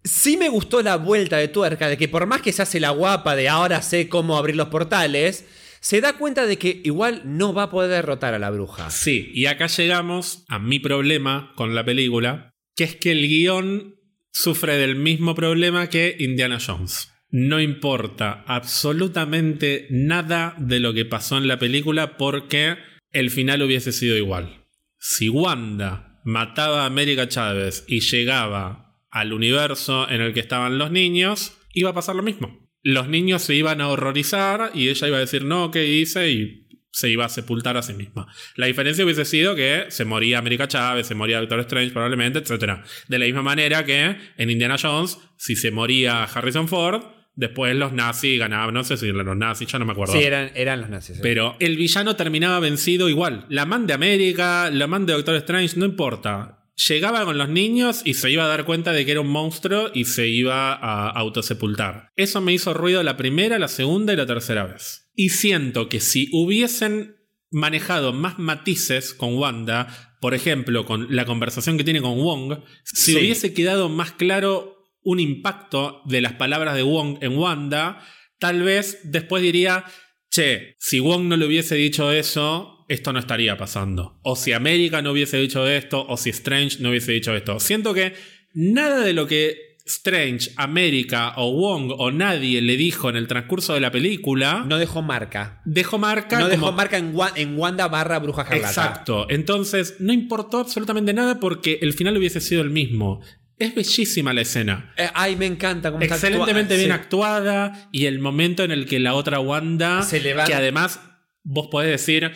[0.05, 2.91] sí me gustó la vuelta de tuerca de que por más que se hace la
[2.91, 5.47] guapa de ahora sé cómo abrir los portales,
[5.81, 8.91] se da cuenta de que igual no va a poder derrotar a la bruja.
[8.91, 13.97] Sí, y acá llegamos a mi problema con la película, que es que el guion
[14.31, 17.11] sufre del mismo problema que Indiana Jones.
[17.31, 22.77] No importa absolutamente nada de lo que pasó en la película porque
[23.11, 24.65] el final hubiese sido igual.
[24.99, 28.84] Si Wanda mataba a América Chávez y llegaba
[29.15, 32.69] al universo en el que estaban los niños, iba a pasar lo mismo.
[32.83, 36.31] Los niños se iban a horrorizar y ella iba a decir, no, ¿qué hice?
[36.33, 38.27] Y se iba a sepultar a sí misma.
[38.57, 42.81] La diferencia hubiese sido que se moría América Chávez, se moría Doctor Strange probablemente, etc.
[43.07, 47.05] De la misma manera que en Indiana Jones, si se moría Harrison Ford,
[47.37, 50.13] después los nazis ganaban, no sé si eran los nazis, ya no me acuerdo.
[50.13, 51.17] Sí, eran, eran los nazis.
[51.17, 51.23] sí.
[51.23, 53.47] Pero el villano terminaba vencido igual.
[53.49, 56.64] La man de América, la man de Doctor Strange, no importa.
[56.89, 59.91] Llegaba con los niños y se iba a dar cuenta de que era un monstruo
[59.95, 62.11] y se iba a autosepultar.
[62.17, 65.11] Eso me hizo ruido la primera, la segunda y la tercera vez.
[65.15, 67.17] Y siento que si hubiesen
[67.51, 73.13] manejado más matices con Wanda, por ejemplo, con la conversación que tiene con Wong, si
[73.13, 73.19] Sí.
[73.19, 78.03] hubiese quedado más claro un impacto de las palabras de Wong en Wanda,
[78.41, 79.85] tal vez después diría,
[80.31, 84.19] che, si Wong no le hubiese dicho eso, esto no estaría pasando.
[84.23, 87.59] O si América no hubiese dicho esto, o si Strange no hubiese dicho esto.
[87.61, 88.15] Siento que
[88.55, 93.75] nada de lo que Strange, América o Wong o nadie le dijo en el transcurso
[93.75, 95.61] de la película, No dejó marca.
[95.67, 96.39] dejó marca.
[96.41, 98.69] No dejó marca en, Wa- en Wanda barra Bruja Escarlata.
[98.71, 99.27] Exacto.
[99.29, 103.21] Entonces, no importó absolutamente nada porque el final hubiese sido el mismo.
[103.59, 104.93] Es bellísima la escena.
[104.97, 106.95] Eh, ay, me encanta cómo está Excelentemente actua- bien sí.
[106.95, 110.51] actuada y el momento en el que la otra Wanda, Se levanta.
[110.51, 110.99] que además
[111.43, 112.33] vos podés decir,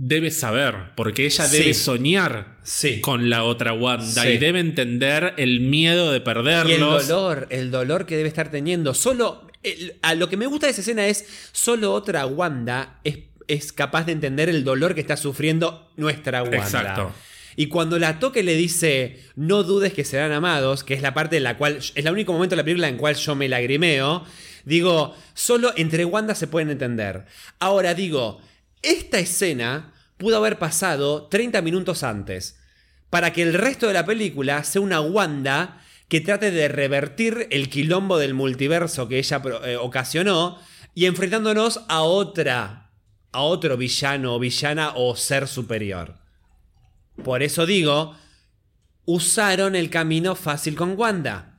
[0.00, 1.58] debe saber, porque ella Sí.
[1.58, 3.00] debe soñar Sí.
[3.00, 4.28] con la otra Wanda Sí.
[4.28, 6.70] y debe entender el miedo de perderlos.
[6.70, 8.94] Y el dolor, el dolor que debe estar teniendo.
[8.94, 9.46] Solo.
[9.64, 11.26] el- a lo que me gusta de esa escena es.
[11.50, 13.18] Solo otra Wanda es,
[13.48, 16.58] es capaz de entender el dolor que está sufriendo nuestra Wanda.
[16.58, 17.12] Exacto.
[17.56, 21.38] Y cuando la toque le dice, no dudes que serán amados, que es la parte
[21.38, 24.24] en la cual, es el único momento de la película en cual yo me lagrimeo,
[24.64, 27.24] digo, solo entre Wanda se pueden entender.
[27.58, 28.40] Ahora digo,
[28.82, 32.58] esta escena pudo haber pasado 30 minutos antes,
[33.10, 37.68] para que el resto de la película sea una Wanda que trate de revertir el
[37.68, 40.58] quilombo del multiverso que ella eh, ocasionó
[40.94, 42.90] y enfrentándonos a otra,
[43.32, 46.16] a otro villano o villana o ser superior.
[47.22, 48.16] Por eso digo,
[49.04, 51.57] usaron el camino fácil con Wanda.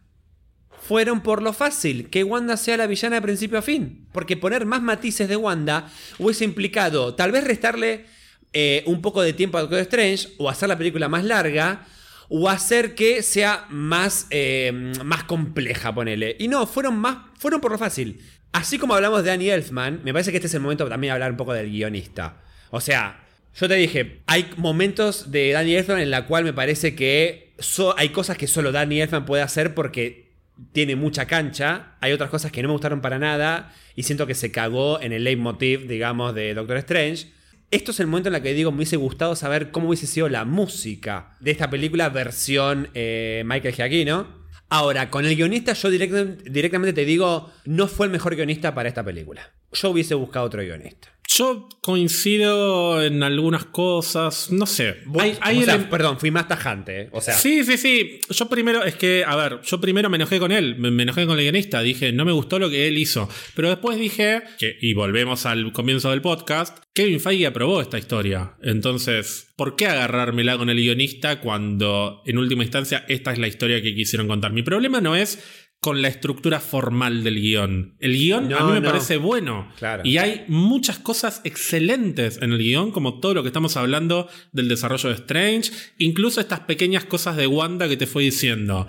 [0.89, 4.07] Fueron por lo fácil, que Wanda sea la villana de principio a fin.
[4.11, 5.87] Porque poner más matices de Wanda
[6.17, 8.05] hubiese implicado tal vez restarle
[8.53, 11.85] eh, un poco de tiempo a Doctor Strange o hacer la película más larga
[12.27, 14.71] o hacer que sea más, eh,
[15.05, 16.35] más compleja, ponele.
[16.39, 18.19] Y no, fueron, más, fueron por lo fácil.
[18.51, 21.13] Así como hablamos de Danny Elfman, me parece que este es el momento también de
[21.13, 22.41] hablar un poco del guionista.
[22.71, 26.95] O sea, yo te dije, hay momentos de Danny Elfman en la cual me parece
[26.95, 27.53] que
[27.95, 30.28] hay cosas que solo Danny Elfman puede hacer porque
[30.71, 31.95] tiene mucha cancha.
[32.01, 35.13] Hay otras cosas que no me gustaron para nada y siento que se cagó en
[35.13, 37.27] el leitmotiv, digamos, de Doctor Strange.
[37.71, 40.27] Esto es el momento en el que digo, me hubiese gustado saber cómo hubiese sido
[40.27, 44.39] la música de esta película versión eh, Michael Giacchino.
[44.69, 48.89] Ahora, con el guionista yo direct- directamente te digo, no fue el mejor guionista para
[48.89, 49.51] esta película.
[49.71, 51.09] Yo hubiese buscado otro guionista.
[51.31, 54.97] Yo coincido en algunas cosas, no sé.
[55.19, 57.01] Hay- hay o sea, ele- perdón, fui más tajante.
[57.01, 57.09] ¿eh?
[57.11, 58.19] O sea, Sí, sí, sí.
[58.29, 61.25] Yo primero, es que, a ver, yo primero me enojé con él, me, me enojé
[61.27, 63.29] con el guionista, dije, no me gustó lo que él hizo.
[63.55, 68.55] Pero después dije, que, y volvemos al comienzo del podcast, Kevin Feige aprobó esta historia.
[68.63, 73.81] Entonces, ¿por qué agarrármela con el guionista cuando en última instancia esta es la historia
[73.83, 74.51] que quisieron contar?
[74.51, 75.39] Mi problema no es
[75.81, 77.95] con la estructura formal del guion.
[77.99, 78.89] El guion a mí me no.
[78.89, 79.71] parece bueno.
[79.77, 80.03] Claro.
[80.05, 84.67] Y hay muchas cosas excelentes en el guion, como todo lo que estamos hablando del
[84.67, 88.87] desarrollo de Strange, incluso estas pequeñas cosas de Wanda que te fue diciendo.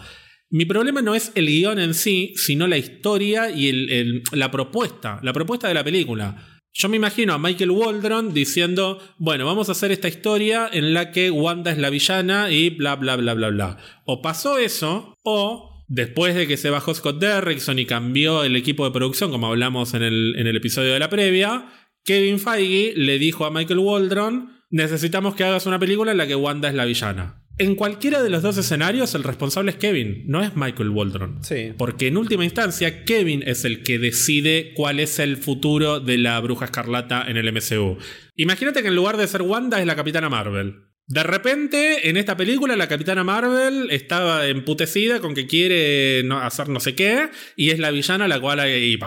[0.50, 4.50] Mi problema no es el guion en sí, sino la historia y el- el- la
[4.50, 6.44] propuesta, la propuesta de la película.
[6.72, 11.12] Yo me imagino a Michael Waldron diciendo, bueno, vamos a hacer esta historia en la
[11.12, 13.76] que Wanda es la villana y bla, bla, bla, bla, bla.
[14.06, 18.84] O pasó eso, o después de que se bajó Scott Derrickson y cambió el equipo
[18.84, 21.66] de producción, como hablamos en el, en el episodio de la previa,
[22.04, 26.36] Kevin Feige le dijo a Michael Waldron, necesitamos que hagas una película en la que
[26.36, 27.44] Wanda es la villana.
[27.58, 31.44] En cualquiera de los dos escenarios, el responsable es Kevin, no es Michael Waldron.
[31.44, 31.72] Sí.
[31.76, 36.40] Porque en última instancia, Kevin es el que decide cuál es el futuro de la
[36.40, 37.98] bruja escarlata en el MCU.
[38.36, 40.89] Imagínate que en lugar de ser Wanda es la capitana Marvel.
[41.10, 46.78] De repente, en esta película, la capitana Marvel estaba emputecida con que quiere hacer no
[46.78, 48.60] sé qué, y es la villana la cual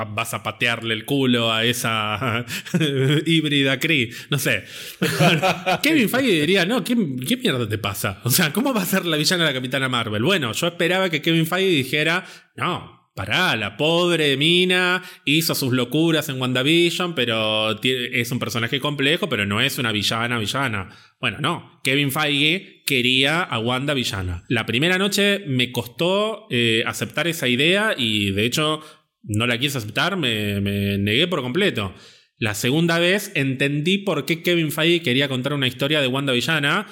[0.09, 2.45] vas a patearle el culo a esa
[3.25, 4.09] híbrida Kree.
[4.30, 4.65] No sé.
[5.82, 6.93] Kevin Feige diría, no, ¿qué,
[7.25, 8.19] ¿qué mierda te pasa?
[8.25, 10.23] O sea, ¿cómo va a ser la villana la capitana Marvel?
[10.23, 12.25] Bueno, yo esperaba que Kevin Feige dijera,
[12.57, 19.30] no, Pará, la pobre Mina hizo sus locuras en WandaVision, pero es un personaje complejo,
[19.30, 20.90] pero no es una villana villana.
[21.19, 21.80] Bueno, no.
[21.83, 24.45] Kevin Feige quería a Wanda villana.
[24.50, 28.82] La primera noche me costó eh, aceptar esa idea y de hecho
[29.22, 31.93] no la quise aceptar, me, me negué por completo.
[32.40, 36.88] La segunda vez entendí por qué Kevin Feige quería contar una historia de Wanda villana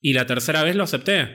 [0.00, 1.28] y la tercera vez lo acepté.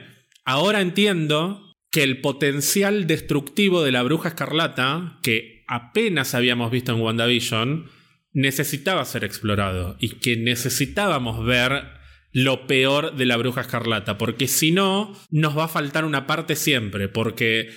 [0.44, 1.65] Ahora entiendo
[1.96, 7.86] que el potencial destructivo de la bruja escarlata, que apenas habíamos visto en WandaVision,
[8.34, 11.84] necesitaba ser explorado y que necesitábamos ver
[12.32, 16.54] lo peor de la bruja escarlata, porque si no, nos va a faltar una parte
[16.54, 17.70] siempre, porque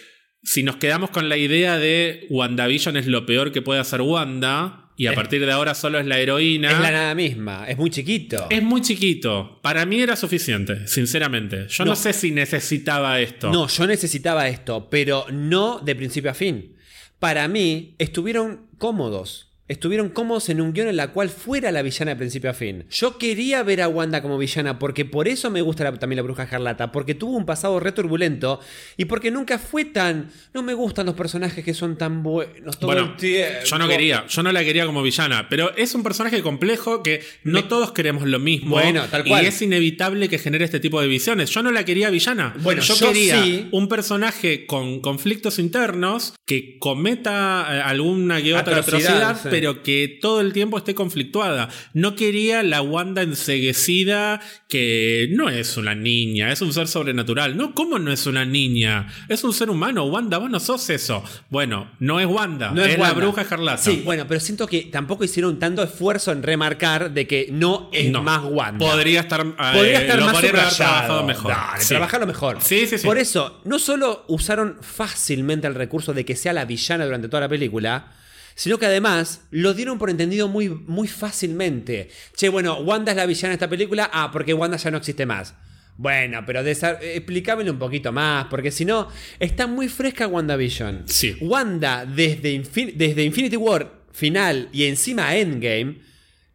[0.43, 4.88] si nos quedamos con la idea de WandaVision es lo peor que puede hacer Wanda,
[4.99, 6.71] y a Es- partir de ahora solo es la heroína.
[6.71, 8.47] Es la nada misma, es muy chiquito.
[8.49, 9.59] Es muy chiquito.
[9.63, 11.67] Para mí era suficiente, sinceramente.
[11.69, 11.95] Yo no, No.
[11.95, 13.49] sé si necesitaba esto.
[13.49, 16.75] No, yo necesitaba esto, pero no de principio a fin.
[17.17, 19.48] Para mí, estuvieron cómodos.
[19.69, 22.83] Estuvieron cómodos en un guion en la cual fuera la villana de principio a fin.
[22.91, 26.43] Yo quería ver a Wanda como villana porque por eso me gusta también la bruja
[26.43, 28.59] escarlata, porque tuvo un pasado re turbulento
[28.97, 30.29] y porque nunca fue tan...
[30.53, 33.59] No me gustan los personajes que son tan buenos todo Bueno, el tiempo.
[33.65, 37.21] yo no quería, yo no la quería como villana, pero es un personaje complejo que
[37.43, 38.71] no Me- todos queremos lo mismo.
[38.71, 39.43] Bueno, tal cual.
[39.43, 41.51] Y es inevitable que genere este tipo de visiones.
[41.51, 42.55] Yo no la quería villana.
[42.61, 43.67] Bueno, yo, yo quería sí.
[43.71, 49.49] un personaje con conflictos internos que cometa eh, alguna que otra Atrocidad, atrocidad, sí.
[49.59, 51.67] Pero que todo el tiempo esté conflictuada.
[51.93, 54.39] No quería la Wanda enseguecida
[54.69, 57.57] que no es una niña, es un ser sobrenatural.
[57.57, 59.07] No, ¿cómo no es una niña?
[59.27, 60.05] Es un ser humano.
[60.05, 61.21] Wanda, vos no sos eso.
[61.49, 63.13] Bueno, no es Wanda, No es, la Wanda.
[63.19, 63.81] bruja escarlata.
[63.83, 68.09] Sí, bueno, pero siento que tampoco hicieron tanto esfuerzo en remarcar de que no es
[68.09, 68.23] No.
[68.23, 68.77] más Wanda.
[68.85, 71.51] Podría estar, eh, Podría estar lo más podrían haber trabajado mejor.
[71.51, 71.89] Dale, Sí.
[71.89, 72.57] trabajarlo mejor.
[72.61, 73.05] Sí, sí, sí.
[73.05, 77.41] Por eso, no solo usaron fácilmente el recurso de que sea la villana durante toda
[77.41, 78.13] la película,
[78.59, 82.09] sino que además lo dieron por entendido muy, muy fácilmente.
[82.35, 85.25] Che, bueno, Wanda es la villana de esta película, ah, porque Wanda ya no existe
[85.25, 85.55] más.
[85.95, 89.07] Bueno, pero desa- explícamelo un poquito más, porque si no,
[89.39, 91.03] está muy fresca WandaVision.
[91.05, 91.37] Sí.
[91.39, 95.99] Wanda, desde, Infin- desde Infinity War final y encima Endgame,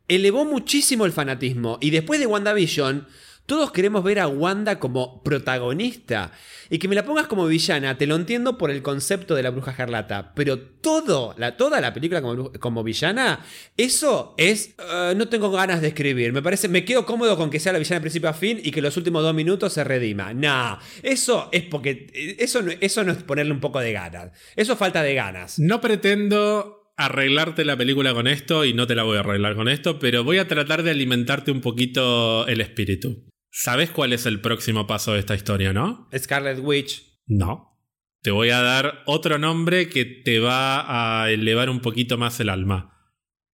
[0.06, 1.78] elevó muchísimo el fanatismo.
[1.80, 3.06] Y después de WandaVision,
[3.46, 6.32] todos queremos ver a Wanda como protagonista.
[6.70, 9.50] Y que me la pongas como villana, te lo entiendo por el concepto de la
[9.50, 10.32] bruja escarlata.
[10.34, 13.40] Pero todo, la, toda la película como, como villana,
[13.76, 14.74] eso es.
[14.78, 16.32] eh, no tengo ganas de escribir.
[16.32, 16.68] Me parece.
[16.68, 18.96] Me quedo cómodo con que sea la villana de principio a fin y que los
[18.96, 20.32] últimos dos minutos se redima.
[20.32, 22.36] Nah, eso es porque.
[22.38, 24.30] Eso no, eso no es ponerle un poco de ganas.
[24.56, 25.58] Eso es falta de ganas.
[25.58, 29.68] No pretendo arreglarte la película con esto y no te la voy a arreglar con
[29.68, 33.24] esto, pero voy a tratar de alimentarte un poquito el espíritu.
[33.56, 36.08] ¿Sabes cuál es el próximo paso de esta historia, no?
[36.18, 37.04] Scarlet Witch.
[37.26, 37.78] No.
[38.20, 42.48] Te voy a dar otro nombre que te va a elevar un poquito más el
[42.48, 42.90] alma.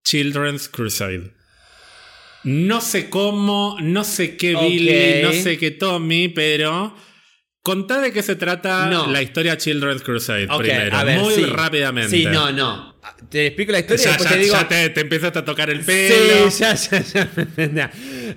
[0.02, 1.34] Children's Crusade.
[2.44, 4.56] No sé cómo, no sé qué.
[4.56, 6.96] Billy, no sé qué Tommy, pero
[7.62, 9.06] contá de qué se trata No.
[9.06, 11.44] la historia Children's Crusade Ok, primero, a ver, muy sí.
[11.44, 12.16] rápidamente.
[12.16, 12.89] Sí, no, no.
[13.30, 14.54] Te explico la historia y Ya, después ya- te digo.
[14.54, 16.50] ya te, te empiezas a tocar el pelo.
[16.50, 17.90] Sí, ya, ya, ya.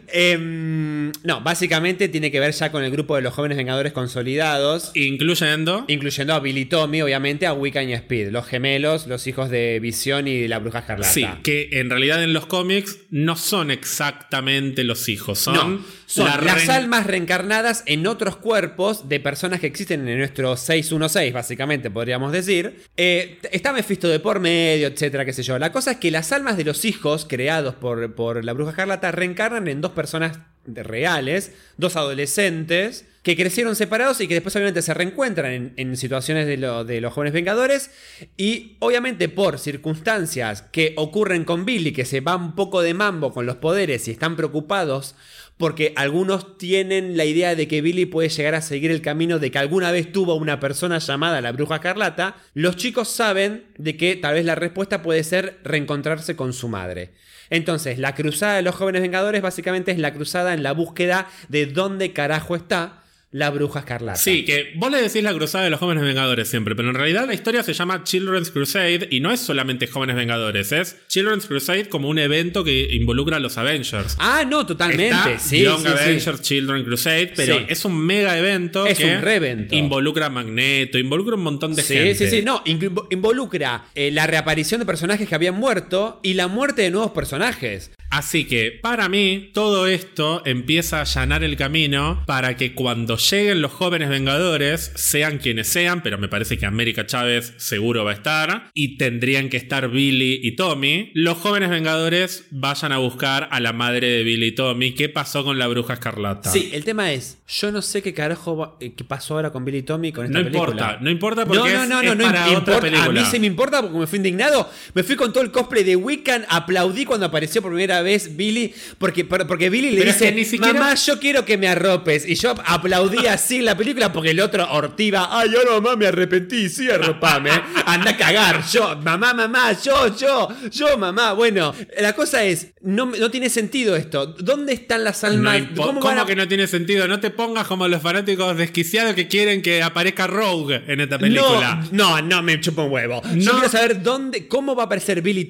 [0.08, 4.92] Em, no, básicamente tiene que ver ya con el grupo de los jóvenes vengadores consolidados.
[4.96, 5.86] Incluyendo.
[5.88, 9.80] Incluyendo a Billy Tommy, obviamente, a Wiccan y a Speed, los gemelos, los hijos de
[9.82, 11.12] Visión y de la Bruja Escarlata.
[11.12, 16.26] Sí, que en realidad en los cómics no son exactamente los hijos, son, No, son
[16.26, 21.90] la las almas reencarnadas en otros cuerpos de personas que existen en nuestro 616, básicamente,
[21.90, 22.84] podríamos decir.
[22.98, 25.58] Eh, está Mephisto de por medio, etcétera, qué sé yo.
[25.60, 29.12] La cosa es que las almas de los hijos creados por, por la bruja escarlata
[29.12, 34.94] reencarnan en dos personas reales, dos adolescentes, que crecieron separados y que después obviamente se
[34.94, 37.92] reencuentran en, situaciones de, de los jóvenes vengadores.
[38.36, 43.34] Y obviamente por circunstancias que ocurren con Billy, que se va un poco de mambo
[43.34, 45.16] con los poderes y están preocupados
[45.58, 49.52] porque algunos tienen la idea de que Billy puede llegar a seguir el camino de
[49.52, 54.16] que alguna vez tuvo una persona llamada la bruja escarlata, los chicos saben de que
[54.16, 57.14] tal vez la respuesta puede ser reencontrarse con su madre.
[57.50, 61.68] Entonces, la cruzada de los jóvenes vengadores básicamente es la cruzada en la búsqueda de
[61.68, 63.03] dónde carajo está
[63.34, 64.18] la bruja escarlata.
[64.18, 67.26] Sí, que vos le decís la cruzada de los jóvenes vengadores siempre, pero en realidad
[67.28, 71.90] la historia se llama Children's Crusade y no es solamente jóvenes vengadores, es Children's Crusade
[71.90, 74.16] como un evento que involucra a los Avengers.
[74.20, 75.06] Ah, no, totalmente.
[75.34, 75.94] Está sí, Young sí, sí.
[76.04, 77.66] Avengers Children Crusade, pero Sí.
[77.68, 79.76] es un mega evento Es que un re-evento.
[79.76, 82.16] involucra a Magneto, involucra un montón de Sí, gente.
[82.16, 86.48] sí, sí, no, inv- involucra eh, la reaparición de personajes que habían muerto y la
[86.48, 87.90] muerte de nuevos personajes.
[88.14, 93.64] Así que para mí todo esto empieza a allanar el camino para que cuando lleguen
[93.64, 98.14] los jóvenes vengadores, sean quienes sean, pero me parece que América Chávez seguro va a
[98.14, 103.60] estar, y tendrían que estar Billy y Tommy, los jóvenes vengadores vayan a buscar a
[103.60, 106.52] la madre de Billy y Tommy, ¿qué pasó con la bruja escarlata?
[106.52, 109.66] Sí, el tema es, yo no sé qué carajo va- eh, qué pasó ahora con
[109.66, 110.72] Billy y Tommy con esta No película.
[110.72, 113.04] importa, no importa porque no, no, no, es no, no para otra importa.
[113.04, 114.70] A mí sí me importa porque me fui indignado.
[114.94, 118.74] Me fui con todo el cosplay de Wiccan, aplaudí cuando apareció por primera vez Billy,
[118.98, 121.68] porque, por- porque Billy le Pero dice, que ni siquiera- mamá, yo quiero que me
[121.68, 122.26] arropes.
[122.28, 126.08] Y yo aplaudí así en la película porque el otro ortiva, ay, yo mamá, me
[126.08, 127.52] arrepentí, sí, arropame.
[127.86, 131.34] Anda a cagar, yo, mamá, mamá, yo, yo, yo, mamá.
[131.34, 134.28] Bueno, la cosa es, no, no tiene sentido esto.
[134.28, 135.62] ¿Dónde están las almas?
[135.76, 137.06] ¿Cómo ¿Cómo, a- que no tiene sentido?
[137.08, 141.84] No te pongas como los fanáticos desquiciados que quieren que aparezca Rogue en esta película.
[141.92, 143.22] No, no, no me chupa un huevo.
[143.36, 145.50] Yo quiero saber dónde, cómo va a aparecer Billy.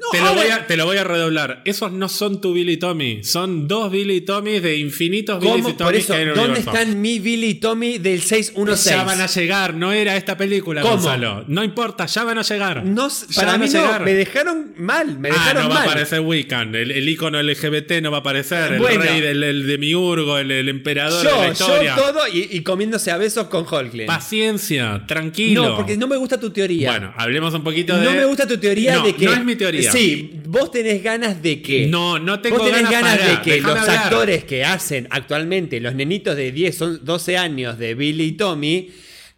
[0.00, 1.62] To- Te lo, voy a, te lo voy a redoblar.
[1.64, 3.22] Esos no son tu Billy Tommy.
[3.22, 6.34] Son dos Billy y Tommy de infinitos Billy Tommy Por eso, que hay en el
[6.34, 6.70] ¿dónde universo.
[6.78, 8.96] están mi Billy Tommy del 616?
[8.96, 9.74] Ya van a llegar.
[9.74, 10.94] No era esta película, ¿Cómo?
[10.94, 11.44] Gonzalo.
[11.48, 12.84] No importa, ya van a llegar.
[12.84, 15.80] No, s- Ya para van a mí no, me dejaron mal, me Ah, no va
[15.80, 16.74] a aparecer Wiccan.
[16.74, 18.72] El, el icono LGBT no va a aparecer.
[18.72, 19.02] El Bueno.
[19.02, 21.94] rey del el demiurgo, el, el emperador de la yo, yo historia.
[21.96, 24.06] todo y, y comiéndose a besos con Hulkling.
[24.06, 25.68] Paciencia, tranquilo.
[25.70, 26.90] No, porque no me gusta tu teoría.
[26.92, 28.04] Bueno, hablemos un poquito de.
[28.04, 29.24] no me gusta tu teoría No, de que.
[29.26, 29.89] No es mi teoría.
[29.92, 31.86] Sí, vos tenés ganas de que.
[31.86, 33.98] No, no tengo Vos tenés ganas, de que los hablar.
[34.04, 38.90] actores que hacen actualmente los nenitos de 10, son 12 años de Billy y Tommy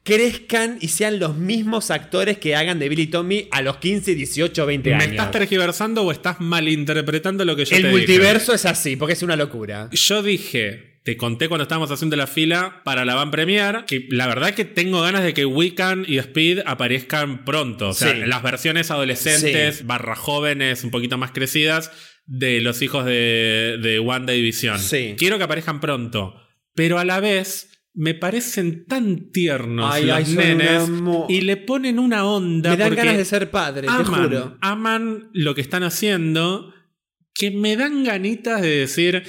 [0.04, 4.14] crezcan y sean los mismos actores que hagan de Billy y Tommy a los 15,
[4.16, 5.06] 18, 20 ¿Me años.
[5.08, 9.22] estás tergiversando o estás malinterpretando lo que yo El te multiverso es así, porque es
[9.22, 9.88] una locura.
[9.90, 10.04] dije?
[10.08, 14.26] Yo dije, te conté cuando estábamos haciendo la fila para la Van Premier, que la
[14.28, 17.88] verdad que tengo ganas de que Wiccan y Speed aparezcan pronto.
[17.88, 18.20] O sea, Sí.
[18.26, 21.90] las versiones adolescentes, barra jóvenes, un poquito más crecidas,
[22.26, 24.78] de los hijos de, de Wanda y Visión.
[24.78, 25.14] Sí.
[25.18, 26.34] Quiero que aparezcan pronto.
[26.74, 27.68] Pero a la vez.
[27.94, 30.90] Me parecen tan tiernos Ay, los ay, nenes
[31.28, 32.70] y le ponen una onda.
[32.70, 34.58] Me dan ganas de ser padre, te aman, juro.
[34.62, 36.72] aman lo que están haciendo,
[37.34, 39.24] que me dan ganitas de decir,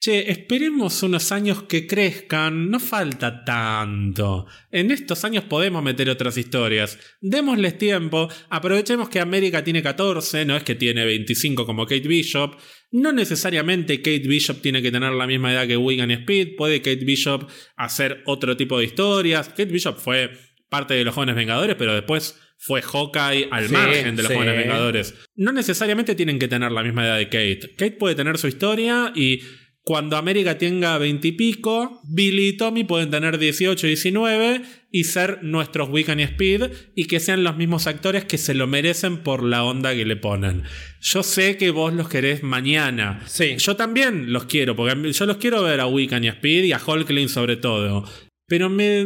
[0.00, 4.46] che, esperemos unos años que crezcan, no falta tanto.
[4.70, 6.98] En estos años podemos meter otras historias.
[7.20, 12.56] Démosles tiempo, aprovechemos que América tiene 14, no es que tiene 25 como Kate Bishop.
[12.90, 16.80] No necesariamente Kate Bishop tiene que tener la misma edad que Wigan y Speed, puede
[16.80, 19.48] Kate Bishop hacer otro tipo de historias.
[19.48, 20.30] Kate Bishop fue
[20.68, 24.34] parte de los Jóvenes Vengadores, pero después fue Hawkeye al Sí, margen de los sí.
[24.34, 25.14] Jóvenes Vengadores.
[25.36, 27.74] No necesariamente tienen que tener la misma edad de Kate.
[27.76, 29.40] Kate puede tener su historia y
[29.88, 34.60] cuando América tenga 20 y pico, Billy y Tommy pueden tener 18 y 19
[34.92, 38.66] y ser nuestros Wiccan y Speed y que sean los mismos actores que se lo
[38.66, 40.64] merecen por la onda que le ponen.
[41.00, 43.22] Yo sé que vos los querés mañana.
[43.24, 43.56] Sí.
[43.56, 46.72] Yo también los quiero, porque yo los quiero ver a Wiccan y a Speed y
[46.72, 48.04] a Hulkling sobre todo.
[48.48, 49.04] Pero me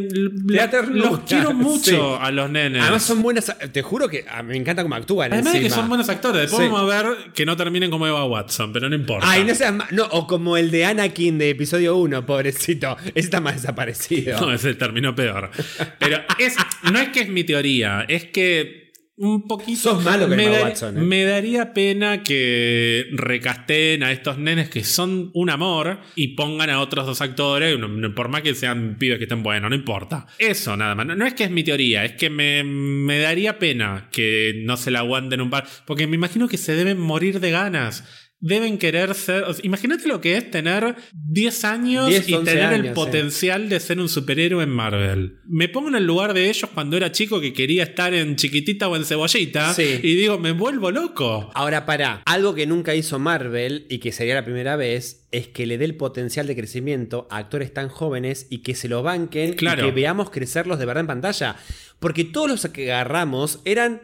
[0.93, 1.97] los quiero mucho Sí.
[2.21, 2.81] a los nenes.
[2.81, 5.81] Además son buenas, te juro que me encanta cómo actúan Además de que encima.
[5.81, 6.43] son buenos actores.
[6.43, 6.71] Después Sí.
[6.73, 9.29] vamos a ver que no terminen como Eva Watson, pero no importa.
[9.29, 12.95] Ay, no seas no, o como el de Anakin de episodio 1, pobrecito.
[13.07, 14.39] Ese está más desaparecido.
[14.39, 15.51] No, ese terminó peor.
[15.99, 16.55] Pero es,
[16.91, 18.82] no es que es mi teoría, es que
[19.17, 19.79] un poquito.
[19.79, 21.01] Sos malo con me, Watson, ¿eh?
[21.01, 26.81] me daría pena que recasten a estos nenes que son un amor y pongan a
[26.81, 27.77] otros dos actores,
[28.15, 30.25] por más que sean pibes que estén buenos, no importa.
[30.39, 31.05] Eso nada más.
[31.05, 34.77] No, no es que es mi teoría, es que me, me daría pena que no
[34.77, 35.67] se la aguanten un par.
[35.85, 38.22] Porque me imagino que se deben morir de ganas.
[38.45, 39.43] Deben querer ser.
[39.43, 42.93] o sea, imagínate lo que es tener 10 años 10, y 11 tener el años,
[42.93, 45.37] potencial de ser un superhéroe en Marvel.
[45.47, 48.89] Me pongo en el lugar de ellos cuando era chico que quería estar en chiquitita
[48.89, 49.97] o en cebollita Sí.
[50.03, 51.51] y digo, me vuelvo loco.
[51.55, 55.65] Ahora, para, algo que nunca hizo Marvel y que sería la primera vez es que
[55.65, 59.53] le dé el potencial de crecimiento a actores tan jóvenes y que se lo banquen
[59.53, 59.83] Claro.
[59.83, 61.55] y que veamos crecerlos de verdad en pantalla.
[61.99, 64.01] Porque todos los que agarramos eran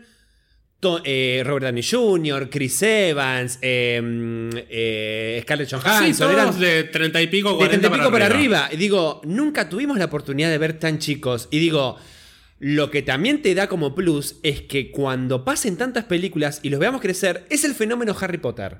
[1.03, 7.21] eh, Robert Downey Jr., Chris Evans, eh, eh, Scarlett Sí, Johansson, eran todos de 30
[7.21, 8.65] y pico, de 40 30 y pico para arriba.
[8.65, 8.73] arriba.
[8.73, 11.49] Y digo, nunca tuvimos la oportunidad de ver tan chicos.
[11.51, 11.97] Y digo,
[12.59, 16.79] lo que también te da como plus es que cuando pasen tantas películas y los
[16.79, 18.77] veamos crecer, es el fenómeno Harry Potter.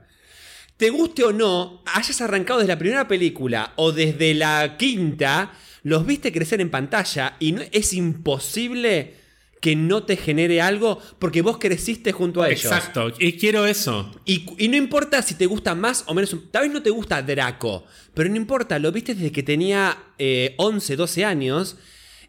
[0.78, 5.52] Te guste o no, hayas arrancado desde la primera película o desde la quinta,
[5.84, 9.16] los viste crecer en pantalla y no, es imposible
[9.60, 12.66] que no te genere algo porque vos creciste junto a ellos.
[12.66, 14.12] Exacto, y quiero eso.
[14.26, 16.36] Y, y no importa si te gusta más o menos.
[16.52, 20.56] Tal vez no te gusta Draco, pero no importa, lo viste desde que tenía eh,
[20.58, 21.78] 11, 12 años.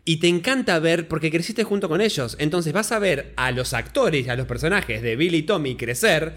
[0.03, 2.35] Y te encanta ver porque creciste junto con ellos.
[2.41, 6.37] Entonces vas a ver a los actores, a los personajes de Billy y Tommy crecer.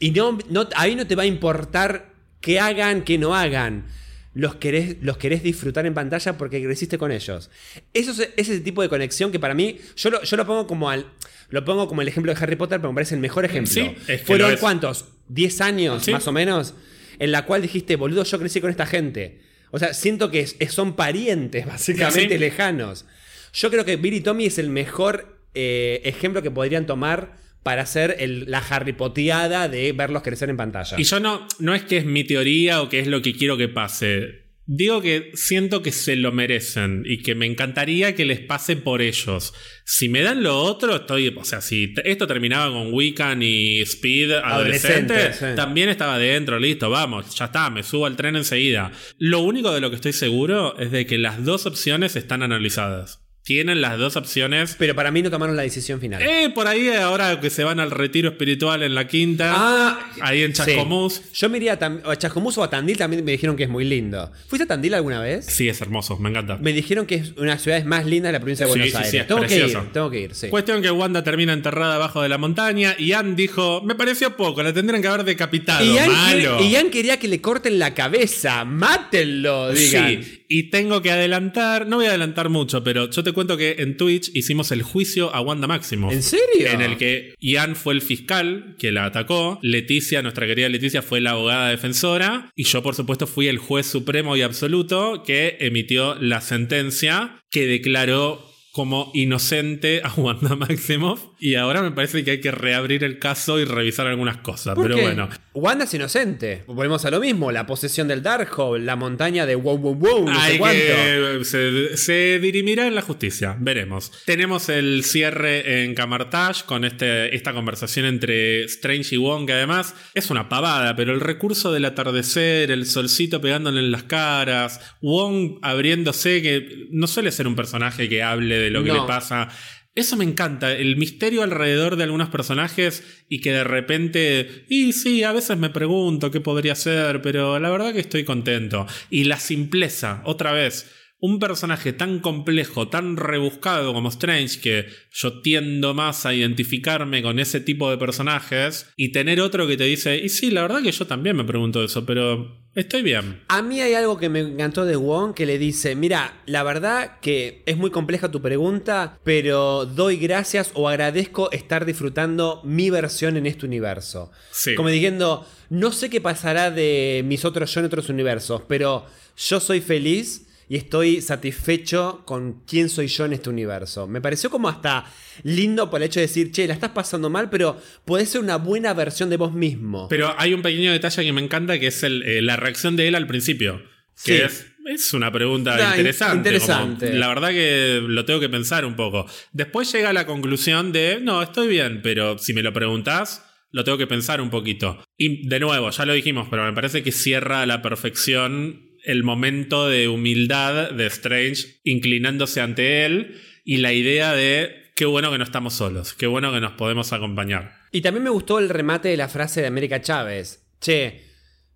[0.00, 3.86] Y no, no, ahí no te va a importar qué hagan, qué no hagan.
[4.34, 7.50] Los querés, los querés disfrutar en pantalla porque creciste con ellos.
[7.94, 10.66] Eso es, es ese tipo de conexión que para mí, yo lo, yo lo pongo
[10.66, 11.06] como al.
[11.50, 13.72] Lo pongo como el ejemplo de Harry Potter, pero me parece el mejor ejemplo.
[13.72, 15.06] Sí, es que Fueron cuántos?
[15.32, 16.12] ¿10 años Sí.
[16.12, 16.74] más o menos?
[17.18, 19.40] En la cual dijiste, boludo, yo crecí con esta gente.
[19.70, 22.38] O sea, siento que es- son parientes básicamente Sí.
[22.38, 23.06] lejanos.
[23.54, 27.82] Yo creo que Billy y Tommy es el mejor eh, ejemplo que podrían tomar para
[27.82, 30.96] hacer el- la Harry Poteada de verlos crecer en pantalla.
[30.98, 33.56] Y yo no, no es que es mi teoría o que es lo que quiero
[33.56, 34.46] que pase.
[34.70, 39.00] Digo que siento que se lo merecen y que me encantaría que les pase por
[39.00, 39.54] ellos.
[39.86, 41.28] Si me dan lo otro, estoy.
[41.34, 45.56] O sea, si esto terminaba con Wiccan y Speed adolescente, Adolescente, sí.
[45.56, 48.92] también estaba dentro, listo, vamos, ya está, me subo al tren enseguida.
[49.16, 53.24] Lo único de lo que estoy seguro es de que las dos opciones están analizadas.
[53.48, 54.76] Tienen las dos opciones.
[54.78, 56.20] Pero para mí no tomaron la decisión final.
[56.20, 59.54] Eh, por ahí ahora que se van al retiro espiritual en la quinta.
[59.56, 60.62] Ah, ahí en sí.
[60.64, 61.22] Chascomús.
[61.32, 63.70] Yo me iría a, Tam- a Chascomús o a Tandil, también me dijeron que es
[63.70, 64.30] muy lindo.
[64.48, 65.46] ¿Fuiste a Tandil alguna vez?
[65.46, 66.58] Sí, es hermoso, me encanta.
[66.58, 68.78] Me dijeron que es una de las ciudades más lindas de la provincia de Sí,
[68.78, 69.20] Buenos sí, sí, Aires.
[69.22, 69.78] es tengo que precioso.
[69.86, 70.48] ir, tengo que ir, sí.
[70.48, 74.62] Cuestión que Wanda termina enterrada abajo de la montaña y Anne dijo, me pareció poco,
[74.62, 75.82] la tendrían que haber decapitado.
[75.82, 76.58] y malo.
[76.92, 78.66] quería que le corten la cabeza.
[78.66, 80.22] Mátenlo, digan.
[80.22, 83.76] Sí, y tengo que adelantar, no voy a adelantar mucho, pero yo te cuento que
[83.78, 86.12] en Twitch hicimos el juicio a Wanda Maximoff.
[86.12, 86.68] ¿En serio?
[86.70, 91.20] En el que Ian fue el fiscal que la atacó, Leticia, nuestra querida Leticia, fue
[91.20, 96.14] la abogada defensora, y yo por supuesto fui el juez supremo y absoluto que emitió
[96.14, 102.40] la sentencia que declaró como inocente a Wanda Maximoff y ahora me parece que hay
[102.40, 105.02] que reabrir el caso y revisar algunas cosas, ¿Por pero qué?
[105.02, 105.28] bueno.
[105.54, 106.62] Wanda es inocente.
[106.68, 107.50] Volvemos a lo mismo.
[107.50, 110.80] La posesión del Darkhold, la montaña de wow wow wow, no sé Hay cuánto.
[110.80, 114.12] que- se, se dirimirá en la justicia, veremos.
[114.24, 119.94] Tenemos el cierre en Camartage con este, esta conversación entre Strange y Wong, que además
[120.14, 125.58] es una pavada, pero el recurso del atardecer, el solcito pegándole en las caras, Wong
[125.62, 129.02] abriéndose, que no suele ser un personaje que hable de lo que No.
[129.02, 129.48] le pasa.
[129.94, 135.24] Eso me encanta, el misterio alrededor de algunos personajes y que de repente, y sí,
[135.24, 138.86] a veces me pregunto qué podría ser, pero la verdad que estoy contento.
[139.10, 140.88] Y la simpleza, otra vez,
[141.20, 147.40] un personaje tan complejo, tan rebuscado como Strange, que yo tiendo más a identificarme con
[147.40, 150.92] ese tipo de personajes, y tener otro que te dice, y sí, la verdad que
[150.92, 153.42] yo también me pregunto eso, pero estoy bien.
[153.48, 157.18] A mí hay algo que me encantó de Wong que le dice, mira, la verdad
[157.20, 163.36] que es muy compleja tu pregunta, pero doy gracias o agradezco estar disfrutando mi versión
[163.36, 164.30] en este universo.
[164.50, 164.74] Sí.
[164.74, 169.60] Como diciendo, no sé qué pasará de mis otros yo en otros universos, pero yo
[169.60, 174.06] soy feliz y estoy satisfecho con quién soy yo en este universo.
[174.06, 175.04] Me pareció como hasta
[175.42, 178.56] lindo por el hecho de decir, che, la estás pasando mal, pero podés ser una
[178.56, 180.08] buena versión de vos mismo.
[180.08, 183.08] Pero hay un pequeño detalle que me encanta, que es el, eh, la reacción de
[183.08, 183.82] él al principio.
[184.24, 184.42] Que Sí.
[184.44, 186.36] es, es una pregunta in- interesante.
[186.36, 187.06] interesante.
[187.08, 189.26] como, la verdad que lo tengo que pensar un poco.
[189.52, 193.84] Después llega a la conclusión de, no, estoy bien, pero si me lo preguntás, lo
[193.84, 194.98] tengo que pensar un poquito.
[195.16, 199.24] Y de nuevo, ya lo dijimos, pero me parece que cierra a la perfección el
[199.24, 205.38] momento de humildad de Strange inclinándose ante él y la idea de, qué bueno que
[205.38, 207.72] no estamos solos, qué bueno que nos podemos acompañar.
[207.90, 210.68] Y también me gustó el remate de la frase de América Chávez.
[210.78, 211.22] Che,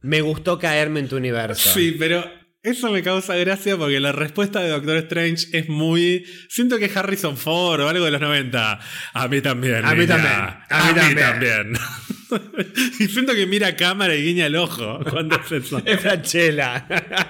[0.02, 1.70] me gustó caerme en tu universo.
[1.70, 2.23] Sí, pero
[2.62, 6.24] eso me causa gracia porque la respuesta de Doctor Strange es muy.
[6.49, 8.81] Siento que es Harrison Ford o algo de los 90.
[9.15, 9.84] A mí también.
[9.84, 10.65] A mí niña.
[10.68, 11.73] también, a mí también.
[13.00, 15.82] y siento que mira a cámara y guiña el ojo cuando hace eso.
[15.84, 16.86] Es Franchella.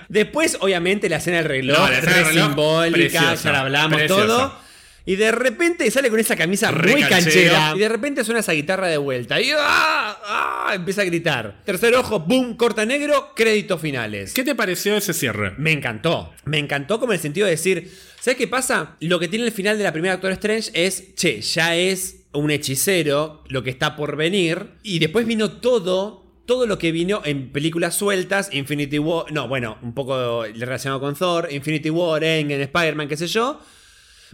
[0.09, 3.52] Después, obviamente, la escena del reloj, No, la escena re del reloj, simbólica, preciosa, ya
[3.52, 4.27] la hablamos preciosa.
[4.27, 4.61] todo.
[5.05, 7.73] Y de repente sale con esa camisa Re muy canchera.
[7.75, 9.41] Y de repente suena esa guitarra de vuelta.
[9.41, 10.19] Y ¡ah!
[10.25, 10.73] ¡ah!
[10.75, 11.63] empieza a gritar.
[11.65, 14.33] Tercer ojo, boom, corta negro, créditos finales.
[14.33, 15.55] ¿Qué te pareció ese cierre?
[15.59, 16.33] Me encantó.
[16.45, 18.97] Me encantó como en el sentido de decir, ¿sabes qué pasa?
[19.01, 22.51] Lo que tiene el final de la primera Doctor Strange es, che, ya es un
[22.51, 24.71] hechicero, lo que está por venir.
[24.83, 29.79] Y después vino todo, todo lo que vino en películas sueltas, Infinity War, no, bueno,
[29.83, 33.61] un poco relacionado con Thor, Infinity War, Endgame, Spider-Man, qué sé yo.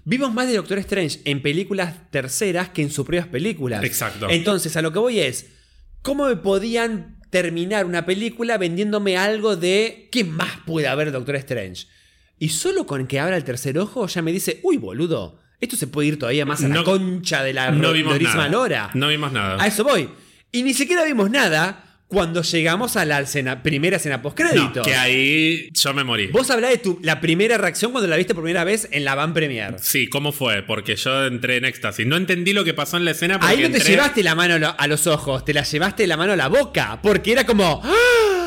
[0.05, 3.85] Vimos más de Doctor Strange en películas terceras que en sus propias películas.
[3.85, 4.28] Exacto.
[4.31, 5.47] Entonces, a lo que voy es,
[6.02, 11.86] ¿cómo me podían terminar una película vendiéndome algo de qué más puede haber Doctor Strange?
[12.39, 15.89] Y solo con que abra el tercer ojo ya me dice, uy, boludo, esto se
[15.89, 18.49] puede ir todavía más a la concha de la No vimos nada.
[18.49, 18.91] Lora.
[18.94, 19.62] No vimos nada.
[19.62, 20.09] A eso voy.
[20.52, 24.77] Y ni siquiera vimos nada cuando llegamos a la escena- primera escena postcréditos.
[24.78, 26.28] No, que ahí yo me morí.
[26.28, 29.15] Vos hablás de tu, la primera reacción cuando la viste por primera vez en la
[29.15, 29.77] Van Premier.
[29.81, 30.62] Sí, ¿cómo fue?
[30.62, 32.07] Porque yo entré en éxtasis.
[32.07, 34.35] No entendí lo que pasó en la escena porque Ahí no te entré- llevaste la
[34.35, 37.83] mano a los ojos, te la llevaste la mano a la boca, porque era como...
[37.85, 38.38] ¡ah!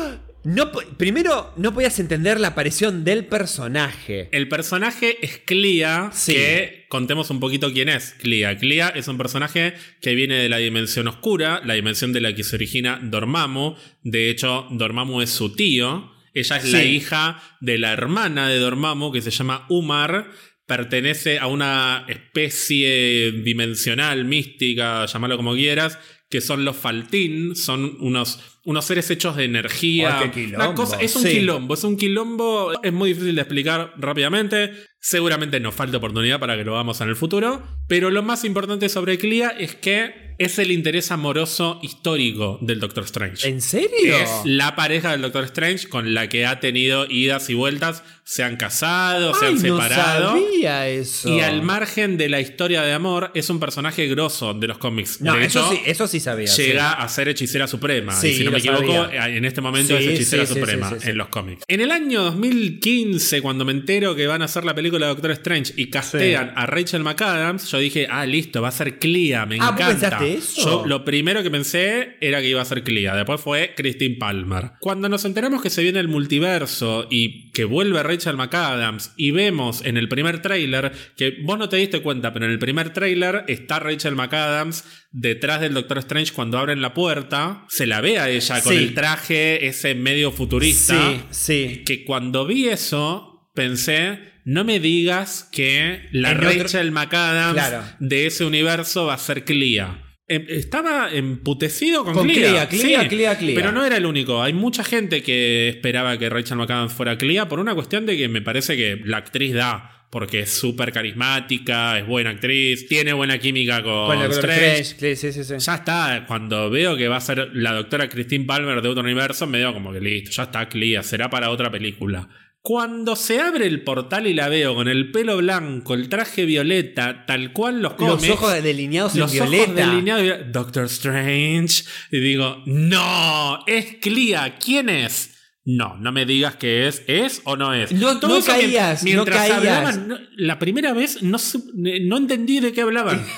[0.44, 4.28] No, primero, no podías entender la aparición del personaje.
[4.32, 6.32] El personaje es Clea, Sí.
[6.34, 8.56] que contemos un poquito quién es Clea.
[8.58, 12.42] Clea es un personaje que viene de la dimensión oscura, la dimensión de la que
[12.42, 13.76] se origina Dormammu.
[14.02, 16.10] De hecho, Dormammu es su tío.
[16.34, 20.28] Ella es la hija de la hermana de Dormammu, que se llama Umar.
[20.66, 25.98] Pertenece a una especie dimensional, mística, llámalo como quieras,
[26.30, 27.54] que son los Faltín.
[27.54, 30.18] Son unos, unos seres hechos de energía.
[30.20, 31.30] Ay, qué Una cosa- es un sí.
[31.30, 34.72] quilombo, es un quilombo, es muy difícil de explicar rápidamente.
[35.00, 37.62] Seguramente nos falta oportunidad para que lo hagamos en el futuro.
[37.88, 43.04] Pero lo más importante sobre Clea es que es el interés amoroso histórico del Doctor
[43.04, 43.48] Strange.
[43.48, 44.16] ¿En serio?
[44.16, 48.02] Es la pareja del Doctor Strange con la que ha tenido idas y vueltas.
[48.24, 50.36] Se han casado, se han separado.
[50.36, 51.28] No sabía eso.
[51.28, 55.20] Y al margen de la historia de amor, es un personaje grosso de los cómics.
[55.20, 56.46] No, de eso hecho, sí, eso sí sabía.
[56.46, 56.62] sí.
[56.66, 58.12] llega a ser hechicera suprema.
[58.12, 59.28] Sí, y si no me equivoco, sabía.
[59.28, 61.64] en este momento es hechicera suprema en los cómics.
[61.66, 65.32] En el año 2015, cuando me entero que van a hacer la película de Doctor
[65.32, 69.56] Strange y castean a Rachel McAdams, yo dije, ah, listo, va a ser Clea, me
[69.60, 70.18] Ah, ¿vos encanta.
[70.18, 70.62] pensaste eso?
[70.82, 73.16] Yo lo primero que pensé era que iba a ser Clea.
[73.16, 74.70] Después fue Christine Palmer.
[74.80, 79.84] Cuando nos enteramos que se viene el multiverso y que vuelve Rachel McAdams y vemos
[79.84, 83.44] en el primer tráiler que vos no te diste cuenta, pero en el primer tráiler
[83.48, 88.28] está Rachel McAdams detrás del Doctor Strange cuando abren la puerta, se la ve a
[88.30, 88.78] ella con Sí.
[88.78, 91.82] el traje ese medio futurista, Sí, sí.
[91.84, 97.82] que cuando vi eso pensé, no me digas que la En otro- Rachel McAdams Claro.
[98.00, 100.02] de ese universo va a ser Clea.
[100.32, 102.66] Em, Estaba emputecido con, Con Clea.
[102.66, 103.54] Clea, Clea, Clea, Clea.
[103.54, 104.42] Pero no era el único.
[104.42, 108.28] Hay mucha gente que esperaba que Rachel McAdams fuera Clea por una cuestión de que
[108.28, 109.98] me parece que la actriz da.
[110.08, 114.80] Porque es súper carismática, es buena actriz, tiene buena química con, Doctor Strange.
[114.80, 115.16] Strange.
[115.16, 115.54] Sí, sí, sí.
[115.58, 119.46] Ya está, cuando veo que va a ser la doctora Christine Palmer de otro universo,
[119.46, 122.28] me digo como que listo, ya está Clea, será para otra película.
[122.64, 127.26] Cuando se abre el portal y la veo con el pelo blanco, el traje violeta,
[127.26, 129.86] tal cual los Los cómics, ojos delineados los en ojos violeta.
[129.90, 131.82] delineados, Doctor Strange,
[132.12, 135.30] y digo, no, es Clea, ¿quién es?
[135.64, 137.90] No, no me digas que es, ¿es o no es?
[137.92, 139.56] No- no caías, no mientras caías.
[139.58, 141.38] hablaban, no- la primera vez no,
[141.74, 143.26] no entendí de qué hablaban.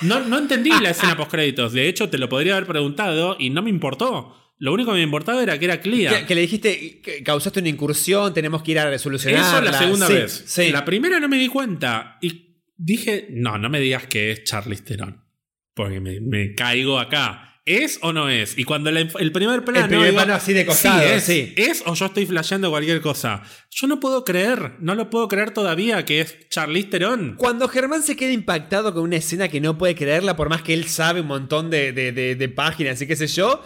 [0.00, 1.72] No, no entendí la escena post créditos.
[1.72, 4.43] De hecho, te lo podría haber preguntado y no me importó.
[4.64, 6.20] Lo único que me importaba era que era Clea.
[6.20, 9.58] Que, que le dijiste, que causaste una incursión, tenemos que ir a resolucionarla.
[9.58, 10.44] Eso la segunda Sí, vez.
[10.46, 10.70] Sí.
[10.72, 12.16] La primera no me di cuenta.
[12.22, 15.22] Y dije, no, no me digas que es Charlize Theron.
[15.74, 17.50] Porque me, me caigo acá.
[17.66, 18.58] ¿Es o no es?
[18.58, 19.80] Y cuando la- el primer plano.
[19.84, 21.54] El primer digo, plano así de costado, es, sí.
[21.56, 23.42] ¿Es o yo estoy flasheando cualquier cosa?
[23.70, 27.36] Yo no puedo creer, no lo puedo creer todavía que es Charlize Theron.
[27.38, 30.74] Cuando Germán se queda impactado con una escena que no puede creerla, por más que
[30.74, 33.62] él sabe un montón de, de- de- de páginas y qué sé yo,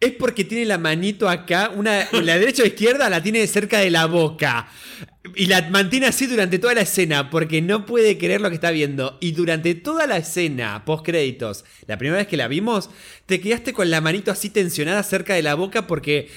[0.00, 3.90] es porque tiene la manito acá, una, la derecha o izquierda la tiene cerca de
[3.90, 4.68] la boca.
[5.34, 8.70] Y la mantiene así durante toda la escena, porque no puede creer lo que está
[8.70, 9.18] viendo.
[9.20, 12.90] Y durante toda la escena, post créditos, la primera vez que la vimos,
[13.26, 16.28] te quedaste con la manito así tensionada cerca de la boca porque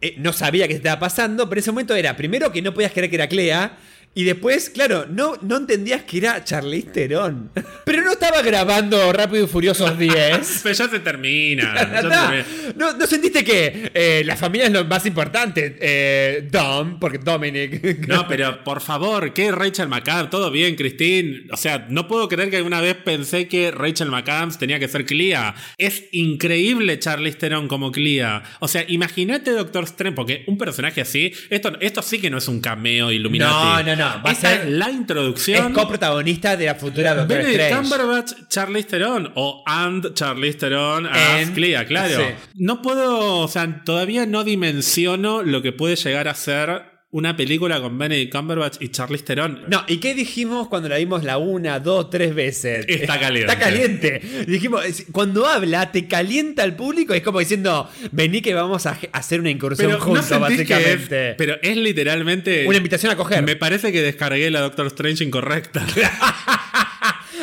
[0.00, 2.92] eh, no sabía qué estaba pasando, pero en ese momento era, primero que no podías
[2.92, 3.78] creer que era Clea,
[4.14, 7.50] y después, claro, no, no entendías que era Charlize Theron.
[7.86, 10.60] Pero no estaba grabando Rápido y Furiosos 10.
[10.62, 11.74] Pero ya se termina.
[12.02, 12.44] ya.
[12.76, 15.78] No, no sentiste que eh, la familia es lo más importante.
[15.80, 18.06] Eh, Dom, porque Dominic.
[18.12, 20.28] No, pero por favor, ¿qué Rachel McAdams?
[20.28, 21.46] Todo bien, Christine.
[21.50, 25.06] O sea, no puedo creer que alguna vez pensé que Rachel McAdams tenía que ser
[25.06, 25.54] Clea.
[25.78, 28.42] Es increíble Charlize Theron como Clea.
[28.60, 32.48] O sea, imagínate Doctor Strange, porque un personaje así, esto, esto sí que no es
[32.48, 33.52] un cameo Illuminati.
[33.52, 35.72] No, no, no, va a ser- es la es introducción.
[35.72, 37.74] coprotagonista de la futura Doctor Benedict.
[37.76, 42.16] Cumberbatch, Charlize Theron o and Charlize Theron as Clea, claro.
[42.16, 42.34] sí.
[42.54, 47.78] No puedo, o sea, todavía no dimensiono lo que puede llegar a ser una película
[47.80, 49.64] con Benedict Cumberbatch y Charlize Theron.
[49.68, 52.86] No, ¿y qué dijimos cuando la vimos la una, dos, tres veces?
[52.88, 53.52] Está caliente.
[53.52, 54.44] Está caliente.
[54.48, 54.82] Dijimos,
[55.12, 57.12] cuando habla, te calienta al público.
[57.12, 61.34] Es como diciendo, vení que vamos a, hacer una incursión Pero juntos, es- básicamente.
[61.36, 62.66] pero es literalmente.
[62.66, 63.42] Una invitación a coger.
[63.42, 65.86] Me parece que descargué la Doctor Strange incorrecta.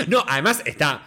[0.08, 1.04] No, además está.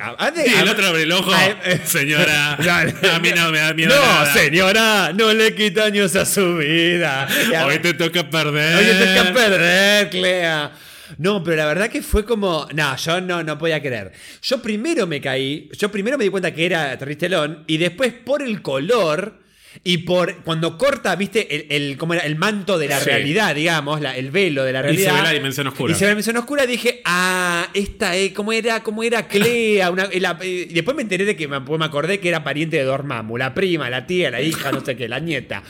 [0.00, 1.30] A- de- el otro abre el ojo.
[1.64, 2.56] eh, Señora,
[3.02, 3.94] no, a mí no me da miedo.
[3.94, 4.32] No, nada.
[4.32, 7.28] señora, no le quita años a su vida.
[7.66, 8.76] Hoy te toca perder.
[8.76, 10.72] Oye, te que perder, Clea.
[11.18, 12.66] No, pero la verdad que fue como.
[12.74, 14.10] No, yo no, no podía creer.
[14.42, 15.68] Yo primero me caí.
[15.78, 17.62] Yo primero me di cuenta que era Terristelón.
[17.66, 19.43] Y después, por el color.
[19.82, 22.22] Y por cuando corta, viste, el, el- ¿cómo era?
[22.24, 23.06] el manto de la Sí.
[23.06, 25.10] realidad, digamos, la- el velo de la Y realidad.
[25.10, 25.92] se ve la dimensión oscura.
[25.92, 28.82] Y se ve la dimensión oscura, dije, ah, esta es, ¿cómo era?
[28.82, 29.90] ¿Cómo era Clea?
[29.90, 32.76] Una- la- eh, y después me enteré de que me, me acordé que era pariente
[32.76, 35.62] de Dormammu, la prima, la tía, la hija, no sé qué, la nieta.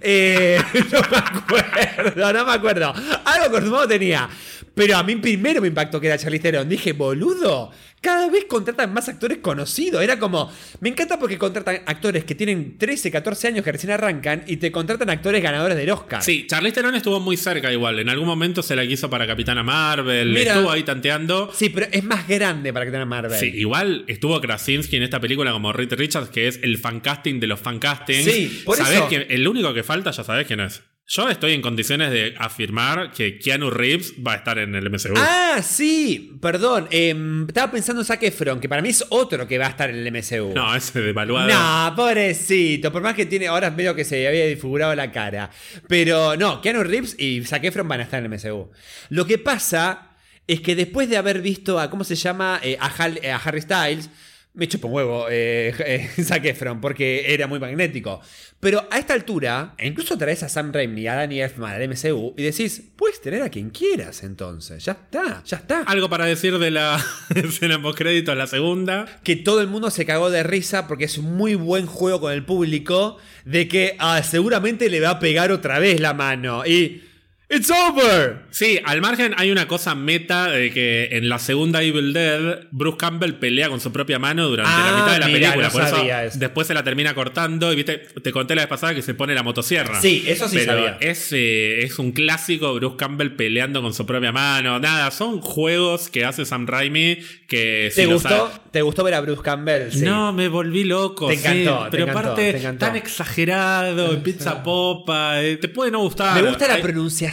[0.00, 0.58] Eh,
[0.92, 2.94] no me acuerdo, no me acuerdo.
[3.24, 4.28] Algo con Dormammu tenía.
[4.74, 6.68] Pero a mí primero me impactó que era Charlize Theron.
[6.68, 10.02] Dije, boludo, cada vez contratan más actores conocidos.
[10.02, 10.50] Era como,
[10.80, 14.70] me encanta porque contratan actores que tienen 13, 14 años que recién arrancan y te
[14.72, 16.22] contratan actores ganadores del Oscar.
[16.22, 17.98] Sí, Charlize Theron estuvo muy cerca igual.
[17.98, 20.30] En algún momento se la quiso para Capitana Marvel.
[20.32, 20.54] Mira.
[20.54, 21.50] estuvo ahí tanteando.
[21.54, 23.38] Sí, pero es más grande para que tenga Marvel.
[23.38, 27.46] Sí, igual estuvo Krasinski en esta película como Reed Richards, que es el fancasting de
[27.48, 28.24] los fancastings.
[28.24, 29.08] Sí, por ¿Sabés eso.
[29.08, 30.82] quién- el único que falta, ya sabés quién es.
[31.12, 35.14] Yo estoy en condiciones de afirmar que Keanu Reeves va a estar en el MCU.
[35.16, 36.86] Ah, sí, perdón.
[36.92, 39.90] em, estaba pensando en Zac Efron, que para mí es otro que va a estar
[39.90, 40.52] en el MCU.
[40.54, 41.48] No, ese devaluado.
[41.48, 42.92] No, pobrecito.
[42.92, 43.48] Por más que tiene.
[43.48, 45.50] Ahora medio que se había disfigurado la cara.
[45.88, 48.70] Pero no, Keanu Reeves y Zac Efron van a estar en el MCU.
[49.08, 50.12] Lo que pasa
[50.46, 51.90] es que después de haber visto a.
[51.90, 52.60] ¿Cómo se llama?
[52.62, 54.10] Eh, a, Hal- eh, a Harry Styles.
[54.52, 55.72] Me chupo un huevo eh,
[56.16, 58.20] eh, Zac Efron porque era muy magnético.
[58.58, 62.34] Pero a esta altura, e incluso traes a Sam Raimi a Danny Elfman al MCU
[62.36, 64.84] y decís, puedes tener a quien quieras entonces.
[64.84, 65.82] Ya está, ya está.
[65.82, 67.02] Algo para decir de la
[67.34, 69.06] escena postcrédito, la segunda.
[69.22, 72.32] que todo el mundo se cagó de risa porque es un muy buen juego con
[72.32, 77.02] el público de que ah, seguramente le va a pegar otra vez la mano y
[77.50, 78.42] it's over.
[78.50, 82.96] Sí, al margen hay una cosa meta de que en la segunda Evil Dead, Bruce
[82.96, 85.66] Campbell pelea con su propia mano durante Ah, la mitad de la película.
[85.66, 86.38] no Por sabía eso eso.
[86.38, 87.72] después se la termina cortando.
[87.72, 90.00] Y viste, te conté la vez pasada que se pone la motosierra.
[90.00, 90.98] Sí, eso sí Pero sabía.
[91.00, 94.78] Es, eh, es un clásico Bruce Campbell peleando con su propia mano.
[94.80, 98.50] Nada, son juegos que hace Sam Raimi que si ¿Te los gustó?
[98.70, 99.90] ¿Te gustó ver a Bruce Campbell?
[99.90, 100.00] Sí.
[100.02, 101.28] No, me volví loco.
[101.28, 102.86] Te sí, encantó, te pero encantó, aparte, te encantó.
[102.86, 105.42] tan exagerado, en pizza popa.
[105.42, 106.40] eh, te puede no gustar.
[106.40, 106.82] Me gusta la Hay-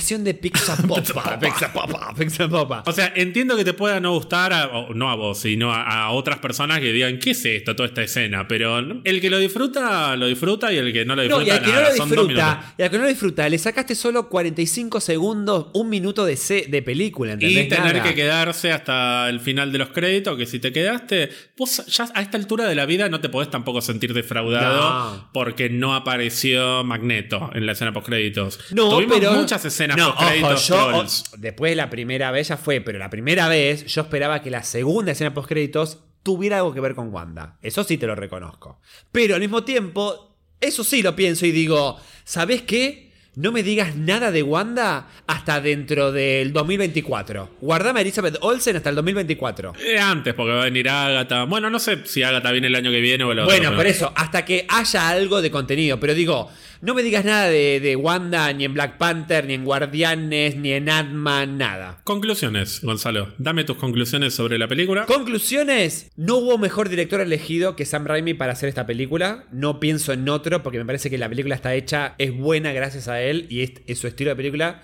[0.07, 1.39] de Pizza Popa.
[1.39, 2.13] Pizza Popa.
[2.17, 2.83] Pizza Popa.
[2.85, 5.81] O sea, entiendo que te pueda no gustar, a- o no a vos, sino a,
[6.05, 8.47] a otras personas que digan, ¿qué es esto, toda esta escena?
[8.47, 11.47] Pero no- el que lo disfruta, lo disfruta y el que no lo No, disfruta,
[11.47, 12.45] y al que no nada, lo son dos minutos.
[12.45, 16.37] disfruta, y al que no lo disfruta, le sacaste solo 45 segundos, un minuto de,
[16.37, 17.65] se- de película, ¿entendés?
[17.65, 18.03] Y tener Nada.
[18.03, 22.21] que quedarse hasta el final de los créditos, que si te quedaste, vos ya a
[22.21, 25.29] esta altura de la vida no te podés tampoco sentir defraudado No.
[25.33, 28.59] porque no apareció Magneto en la escena post créditos.
[28.71, 29.33] No, Tuvimos pero.
[29.33, 31.05] muchas escenas no, ojo, yo, o-
[31.37, 34.63] después de la primera vez ya fue, pero la primera vez yo esperaba que la
[34.63, 37.57] segunda escena post créditos tuviera algo que ver con Wanda.
[37.61, 38.79] Eso sí te lo reconozco.
[39.11, 43.07] Pero al mismo tiempo, eso sí lo pienso y digo, ¿sabes qué?
[43.35, 47.57] No me digas nada de Wanda hasta dentro del 2024.
[47.61, 49.73] Guardame a Elizabeth Olsen hasta el 2024.
[49.79, 51.43] Eh, antes, porque va a venir Agatha.
[51.43, 53.51] Bueno, no sé si Agatha viene el año que viene o el otro.
[53.51, 55.99] Bueno, pero- por eso, hasta que haya algo de contenido.
[55.99, 56.49] Pero digo,
[56.81, 60.73] no me digas nada de, de Wanda, ni en Black Panther, ni en Guardianes, ni
[60.73, 62.01] en Ant-Man, nada.
[62.03, 63.33] Conclusiones, Gonzalo.
[63.37, 65.05] Dame tus conclusiones sobre la película.
[65.05, 69.45] Conclusiones, no hubo mejor director elegido que Sam Raimi para hacer esta película.
[69.51, 73.07] No pienso en otro porque me parece que la película está hecha, es buena gracias
[73.07, 74.83] a él y es, es su estilo de película.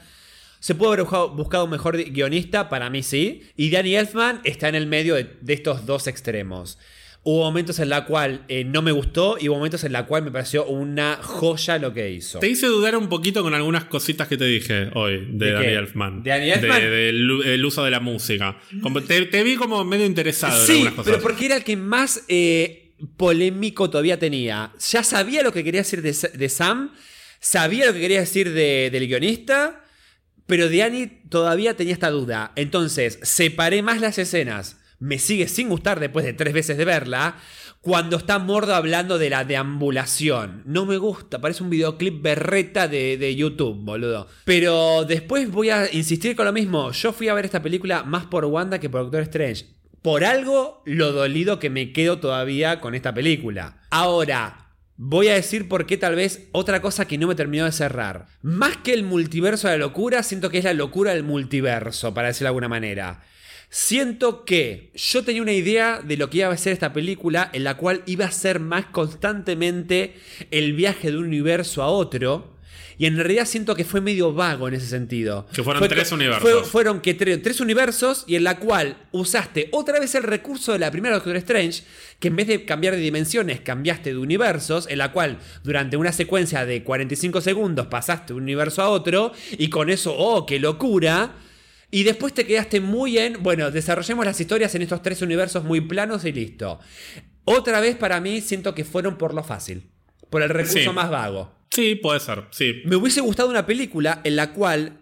[0.60, 1.06] Se pudo haber
[1.36, 3.44] buscado, un mejor guionista, para mí sí.
[3.58, 6.80] Y Danny Elfman está en el medio de, de estos dos extremos.
[7.26, 10.24] Hubo momentos en la cual eh, no me gustó y hubo momentos en la cual
[10.24, 12.40] me pareció una joya lo que hizo.
[12.40, 15.66] Te hice dudar un poquito con algunas cositas que te dije hoy de, ¿De Danny?
[15.68, 16.22] Elfman.
[16.24, 16.82] ¿De Danny Elfman?
[16.82, 18.60] De- el uso de la música.
[18.82, 21.12] Como- te, te vi como medio interesado en Sí, algunas cosas.
[21.14, 24.74] pero porque era el que más eh, polémico todavía tenía.
[24.92, 26.92] Ya sabía lo que quería decir de, Sam,
[27.40, 29.82] sabía lo que quería decir de- del guionista,
[30.46, 32.52] pero de Annie todavía tenía esta duda.
[32.58, 34.78] Entonces, separé más las escenas.
[35.04, 37.36] Me sigue sin gustar después de tres veces de verla.
[37.82, 40.64] Cuando está Mordo hablando de la deambulación.
[40.66, 44.30] No me gusta, parece un videoclip berreta de, de YouTube, boludo.
[44.46, 46.94] Pero después voy a insistir con lo mismo.
[46.94, 49.66] Yo fui a ver esta película más por Wanda que por Doctor Strange.
[50.02, 53.82] Por algo lo dolido que me quedo todavía con esta película.
[53.90, 57.74] Ahora, voy a decir por qué tal vez otra cosa que no me terminó de
[57.74, 58.28] cerrar.
[58.42, 62.30] Más que el multiverso de la locura, siento que es la locura del multiverso, para
[62.30, 63.22] decirlo de alguna manera.
[63.76, 67.64] Siento que yo tenía una idea de lo que iba a ser esta película en
[67.64, 70.14] la cual iba a ser más constantemente
[70.52, 72.54] el viaje de un universo a otro.
[73.00, 75.48] Y en realidad siento que fue medio vago en ese sentido.
[75.52, 76.42] Que fueron Fue tres co- universos.
[76.44, 80.72] fue- fueron que tre- tres universos y en la cual usaste otra vez el recurso
[80.74, 81.82] de la primera Doctor Strange,
[82.20, 86.12] que en vez de cambiar de dimensiones, cambiaste de universos, en la cual durante una
[86.12, 90.60] secuencia de 45 segundos pasaste de un universo a otro, y con eso, oh, qué
[90.60, 91.34] locura.
[91.94, 95.80] Y después te quedaste muy en, bueno, desarrollemos las historias en estos tres universos muy
[95.80, 96.80] planos y listo.
[97.46, 99.92] Otra vez para mí siento que fueron por lo fácil,
[100.32, 100.90] por el recurso Sí.
[100.90, 101.54] más vago.
[101.70, 102.82] Sí, puede ser, sí.
[102.86, 105.02] Me hubiese gustado una película en la cual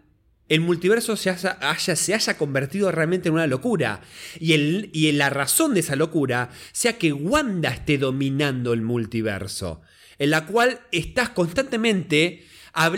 [0.50, 4.02] el multiverso se haya, haya- se haya convertido realmente en una locura.
[4.38, 9.82] Y, el, y la razón de esa locura sea que Wanda esté dominando el multiverso.
[10.20, 12.46] En la cual estás constantemente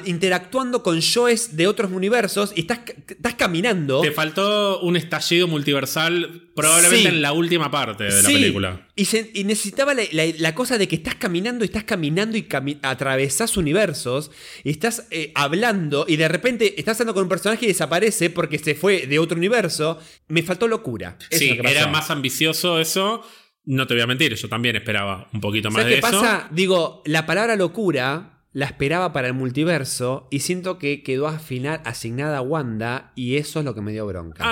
[0.06, 4.02] interactuando con Joes de otros universos y estás, estás caminando.
[4.02, 7.08] Te faltó un estallido multiversal probablemente Sí.
[7.08, 8.88] en la última parte de la película.
[8.96, 12.38] Y, se- y necesitaba la, la- la cosa de que estás caminando y estás caminando
[12.38, 14.30] y cami- atravesás universos
[14.64, 18.60] y estás eh, hablando y de repente estás hablando con un personaje y desaparece porque
[18.60, 20.00] se fue de otro universo.
[20.28, 21.18] Me faltó locura.
[21.30, 23.24] Eso Sí, era más ambicioso eso.
[23.66, 26.20] No te voy a mentir, yo también esperaba un poquito más ¿Sabes de qué eso.
[26.22, 26.50] pasa?
[26.52, 32.38] Digo, la palabra locura la esperaba para el multiverso y siento que quedó afina- asignada
[32.38, 34.46] a Wanda y eso es lo que me dio bronca.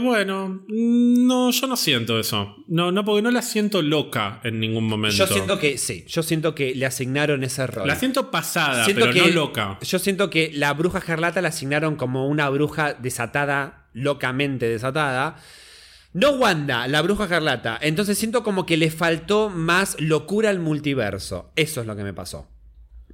[0.00, 2.54] Bueno, no, yo no siento eso.
[2.68, 5.16] No, no, porque no la siento loca en ningún momento.
[5.16, 7.88] yo siento que sí, yo siento que le asignaron ese rol.
[7.88, 9.78] La siento pasada, Siento pero que- no loca.
[9.82, 15.36] Yo siento que la bruja escarlata la asignaron como una bruja desatada, locamente desatada.
[16.12, 17.78] No Wanda, la bruja escarlata.
[17.82, 21.50] Entonces siento como que le faltó más locura al multiverso.
[21.56, 22.48] Eso es lo que me pasó.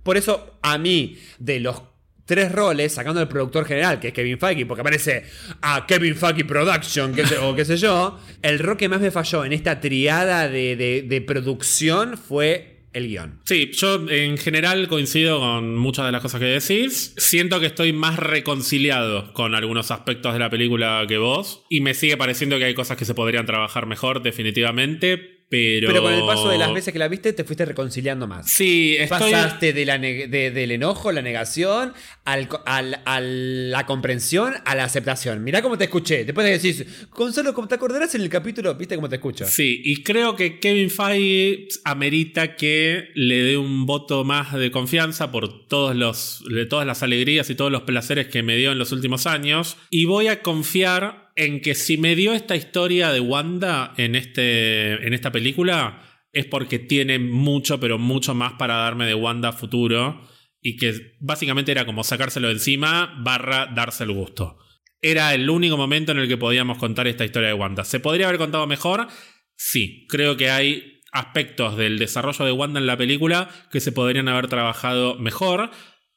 [0.04, 1.82] Por eso, a mí, de los
[2.26, 5.24] tres roles, sacando al productor general, que es Kevin Feige, porque aparece
[5.60, 9.44] a Kevin Feige Production, sé- o qué sé yo, el rol que más me falló
[9.44, 13.40] en esta triada de, de- de producción fue el guion.
[13.44, 17.12] Sí, yo en general coincido con muchas de las cosas que decís.
[17.16, 21.64] Siento que estoy más reconciliado con algunos aspectos de la película que vos.
[21.68, 25.33] Y me sigue pareciendo que hay cosas que se podrían trabajar mejor, definitivamente.
[25.48, 25.88] Pero.
[25.88, 28.50] Pero con el paso de las veces que la viste, te fuiste reconciliando más.
[28.50, 29.30] Sí, estoy.
[29.32, 31.92] Pasaste de la de- del enojo, la negación,
[32.24, 35.44] al, al- a la comprensión, a la aceptación.
[35.44, 36.24] Mirá cómo te escuché.
[36.24, 38.74] Después de decir, Gonzalo, ¿cómo te acordarás en el capítulo?
[38.74, 39.46] ¿Viste cómo te escucho?
[39.46, 45.30] Sí, y creo que Kevin Feige amerita que le dé un voto más de confianza
[45.30, 48.78] por todos los, de todas las alegrías y todos los placeres que me dio en
[48.78, 49.76] los últimos años.
[49.90, 55.06] Y voy a confiar en que si me dio esta historia de Wanda en, este,
[55.06, 60.28] en esta película, es porque tiene mucho, pero mucho más para darme de Wanda futuro.
[60.60, 64.58] Y que básicamente era como sacárselo de encima barra darse el gusto.
[65.02, 67.84] Era el único momento en el que podíamos contar esta historia de Wanda.
[67.84, 69.08] ¿Se podría haber contado mejor?
[69.56, 74.28] Sí, creo que hay aspectos del desarrollo de Wanda en la película que se podrían
[74.28, 75.70] haber trabajado mejor,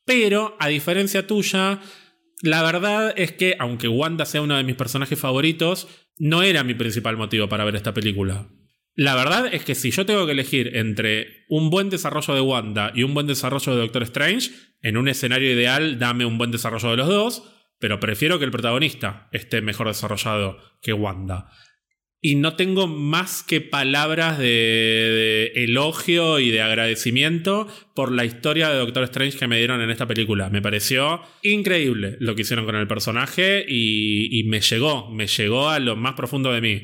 [0.06, 1.82] pero a diferencia tuya,
[2.42, 6.74] la verdad es que aunque Wanda sea uno de mis personajes favoritos, no era mi
[6.74, 8.50] principal motivo para ver esta película.
[8.96, 12.92] La verdad es que si yo tengo que elegir entre un buen desarrollo de Wanda
[12.96, 14.52] y un buen desarrollo de Doctor Strange,
[14.82, 17.44] en un escenario ideal dame un buen desarrollo de los dos,
[17.80, 21.52] pero prefiero que el protagonista esté mejor desarrollado que Wanda.
[22.20, 28.80] Y no tengo más que palabras de, elogio y de agradecimiento por la historia de
[28.80, 30.50] Doctor Strange que me dieron en esta película.
[30.50, 35.70] Me pareció increíble lo que hicieron con el personaje y, y me llegó, me llegó
[35.70, 36.84] a lo más profundo de mí.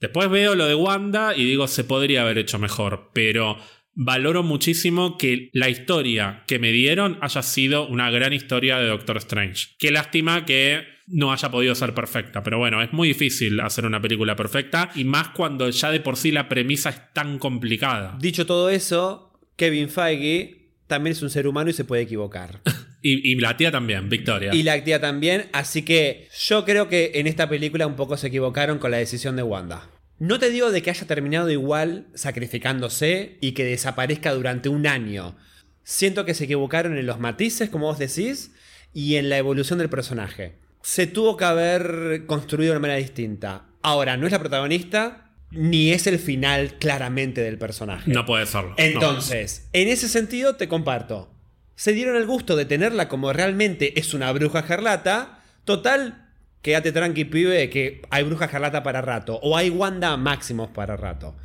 [0.00, 3.56] Después veo lo de Wanda y digo, se podría haber hecho mejor, pero
[3.94, 9.18] valoro muchísimo que la historia que me dieron haya sido una gran historia de Doctor
[9.18, 9.68] Strange.
[9.78, 14.00] Qué lástima que no haya podido ser perfecta, pero bueno, es muy difícil hacer una
[14.00, 18.16] película perfecta y más cuando ya de por sí la premisa es tan complicada.
[18.20, 22.60] Dicho todo eso, Kevin Feige también es un ser humano y se puede equivocar.
[23.06, 24.54] Y, y la tía también, Victoria.
[24.54, 28.28] Y la tía también, así que yo creo que en esta película un poco se
[28.28, 29.90] equivocaron con la decisión de Wanda.
[30.24, 35.36] No te digo de que haya terminado igual sacrificándose y que desaparezca durante un año.
[35.82, 38.52] Siento que se equivocaron en los matices, como vos decís,
[38.94, 40.54] y en la evolución del personaje.
[40.80, 43.66] Se tuvo que haber construido de una manera distinta.
[43.82, 48.10] Ahora, no es la protagonista, ni es el final claramente del personaje.
[48.10, 48.70] No puede serlo.
[48.70, 48.76] no.
[48.78, 51.34] Entonces, en ese sentido te comparto.
[51.74, 55.42] Se dieron el gusto de tenerla como realmente es una bruja escarlata.
[55.64, 56.23] Total,
[56.64, 59.38] quédate tranqui, pibe, que hay bruja escarlata para rato.
[59.42, 61.36] O hay Wanda máximos para rato.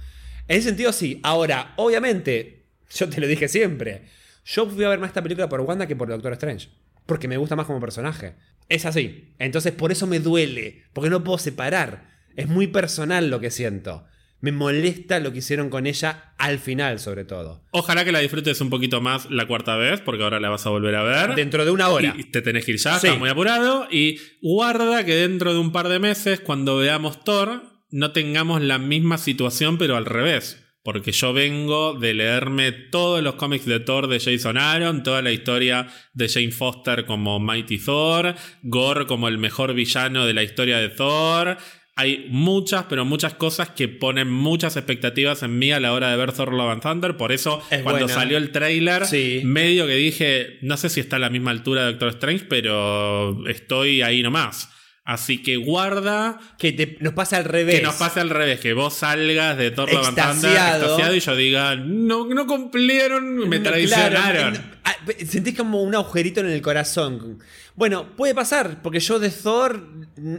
[0.47, 1.19] En ese sentido, sí.
[1.23, 2.63] Ahora, obviamente,
[2.95, 4.03] yo te lo dije siempre.
[4.45, 6.69] Yo fui a ver más esta película por Wanda que por Doctor Strange.
[7.05, 8.35] Porque me gusta más como personaje.
[8.69, 9.33] Es así.
[9.39, 10.83] Entonces, por eso me duele.
[10.93, 12.09] Porque no puedo separar.
[12.37, 14.07] Es muy personal lo que siento.
[14.41, 17.61] Me molesta lo que hicieron con ella al final, sobre todo.
[17.71, 20.69] Ojalá que la disfrutes un poquito más la cuarta vez, porque ahora la vas a
[20.69, 21.35] volver a ver.
[21.35, 22.15] Dentro de una hora.
[22.17, 23.07] Y te tenés que ir ya, Sí.
[23.07, 23.87] estás muy apurado.
[23.91, 28.77] Y guarda que dentro de un par de meses, cuando veamos Thor, no tengamos la
[28.79, 30.65] misma situación, pero al revés.
[30.81, 35.31] Porque yo vengo de leerme todos los cómics de Thor de Jason Aaron, toda la
[35.33, 40.77] historia de Jane Foster como Mighty Thor, Gore como el mejor villano de la historia
[40.77, 41.57] de Thor.
[41.99, 46.15] Hay muchas, pero muchas cosas que ponen muchas expectativas en mí a la hora de
[46.15, 47.17] ver Thor Love and Thunder.
[47.17, 48.13] Por eso, Es cuando buena.
[48.13, 49.41] salió el trailer, Sí.
[49.43, 53.45] medio que dije, no sé si está a la misma altura de Doctor Strange, pero
[53.49, 54.69] estoy ahí nomás.
[55.11, 57.77] Así que guarda Que te- nos pasa al revés.
[57.79, 60.83] que nos pase al revés, que vos salgas de Thor Extasiado.
[60.85, 64.53] extasiado y yo diga, no, no cumplieron, me No, traicionaron.
[64.53, 64.95] claro, ah,
[65.27, 67.39] sentís como un agujerito en el corazón.
[67.75, 69.87] Bueno, puede pasar, porque yo de Thor,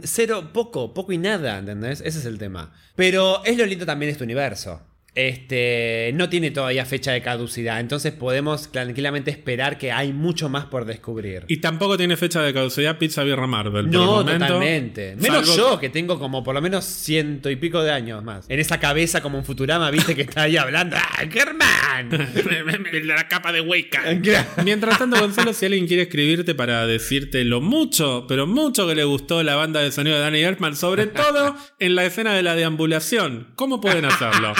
[0.03, 1.99] cero, poco, poco y nada, ¿entendés?
[2.05, 2.71] Ese es el tema.
[2.95, 4.81] Pero es lo lindo también de este universo.
[5.13, 7.79] Este, no tiene todavía fecha de caducidad.
[7.79, 11.43] Entonces podemos tranquilamente esperar que hay mucho más por descubrir.
[11.47, 13.71] Y tampoco tiene fecha de caducidad Pizza Birra Marvel.
[13.71, 14.45] por el No, momento.
[14.45, 15.15] totalmente.
[15.17, 18.45] Menos Salvo- yo, que tengo como por lo menos ciento y pico de años más.
[18.49, 20.95] En esa cabeza como un Futurama, viste que está ahí hablando.
[20.99, 22.09] ¡Ah, Germán!
[23.05, 24.03] la capa de Wicca.
[24.63, 29.03] Mientras tanto, Gonzalo, si alguien quiere escribirte para decirte lo mucho, pero mucho que le
[29.03, 32.55] gustó la banda de sonido de Danny Elfman, sobre todo en la escena de la
[32.55, 34.53] deambulación, ¿cómo pueden hacerlo?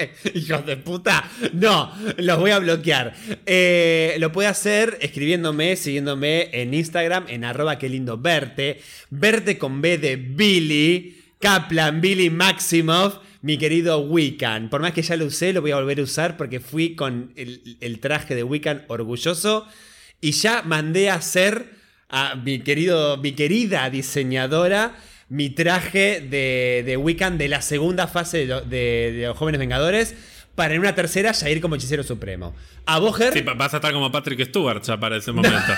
[0.34, 1.28] Hijos de puta.
[1.52, 3.14] No, los voy a bloquear.
[3.46, 8.80] Eh, lo puede hacer escribiéndome, siguiéndome en Instagram, en arroba qué lindo verte.
[9.10, 11.16] Verte con B de Billy.
[11.38, 14.68] Kaplan, Billy Maximoff, mi querido Wiccan.
[14.68, 17.32] Por más que ya lo usé, lo voy a volver a usar porque fui con
[17.34, 19.66] el, el traje de Wiccan orgulloso.
[20.20, 21.80] Y ya mandé a hacer
[22.10, 24.96] a mi, querido, mi querida diseñadora
[25.30, 30.14] mi traje de, de Wiccan de la segunda fase de, de- de los Jóvenes Vengadores
[30.54, 32.54] para en una tercera ya ir como hechicero supremo.
[32.84, 33.32] A vos, Ger?
[33.32, 35.56] Sí, vas a estar como Patrick Stewart ya para ese momento.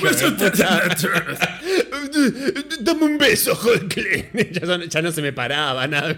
[2.80, 3.94] Dame un beso, Hulk.
[4.52, 6.16] ya, son- ya no se me paraba nada.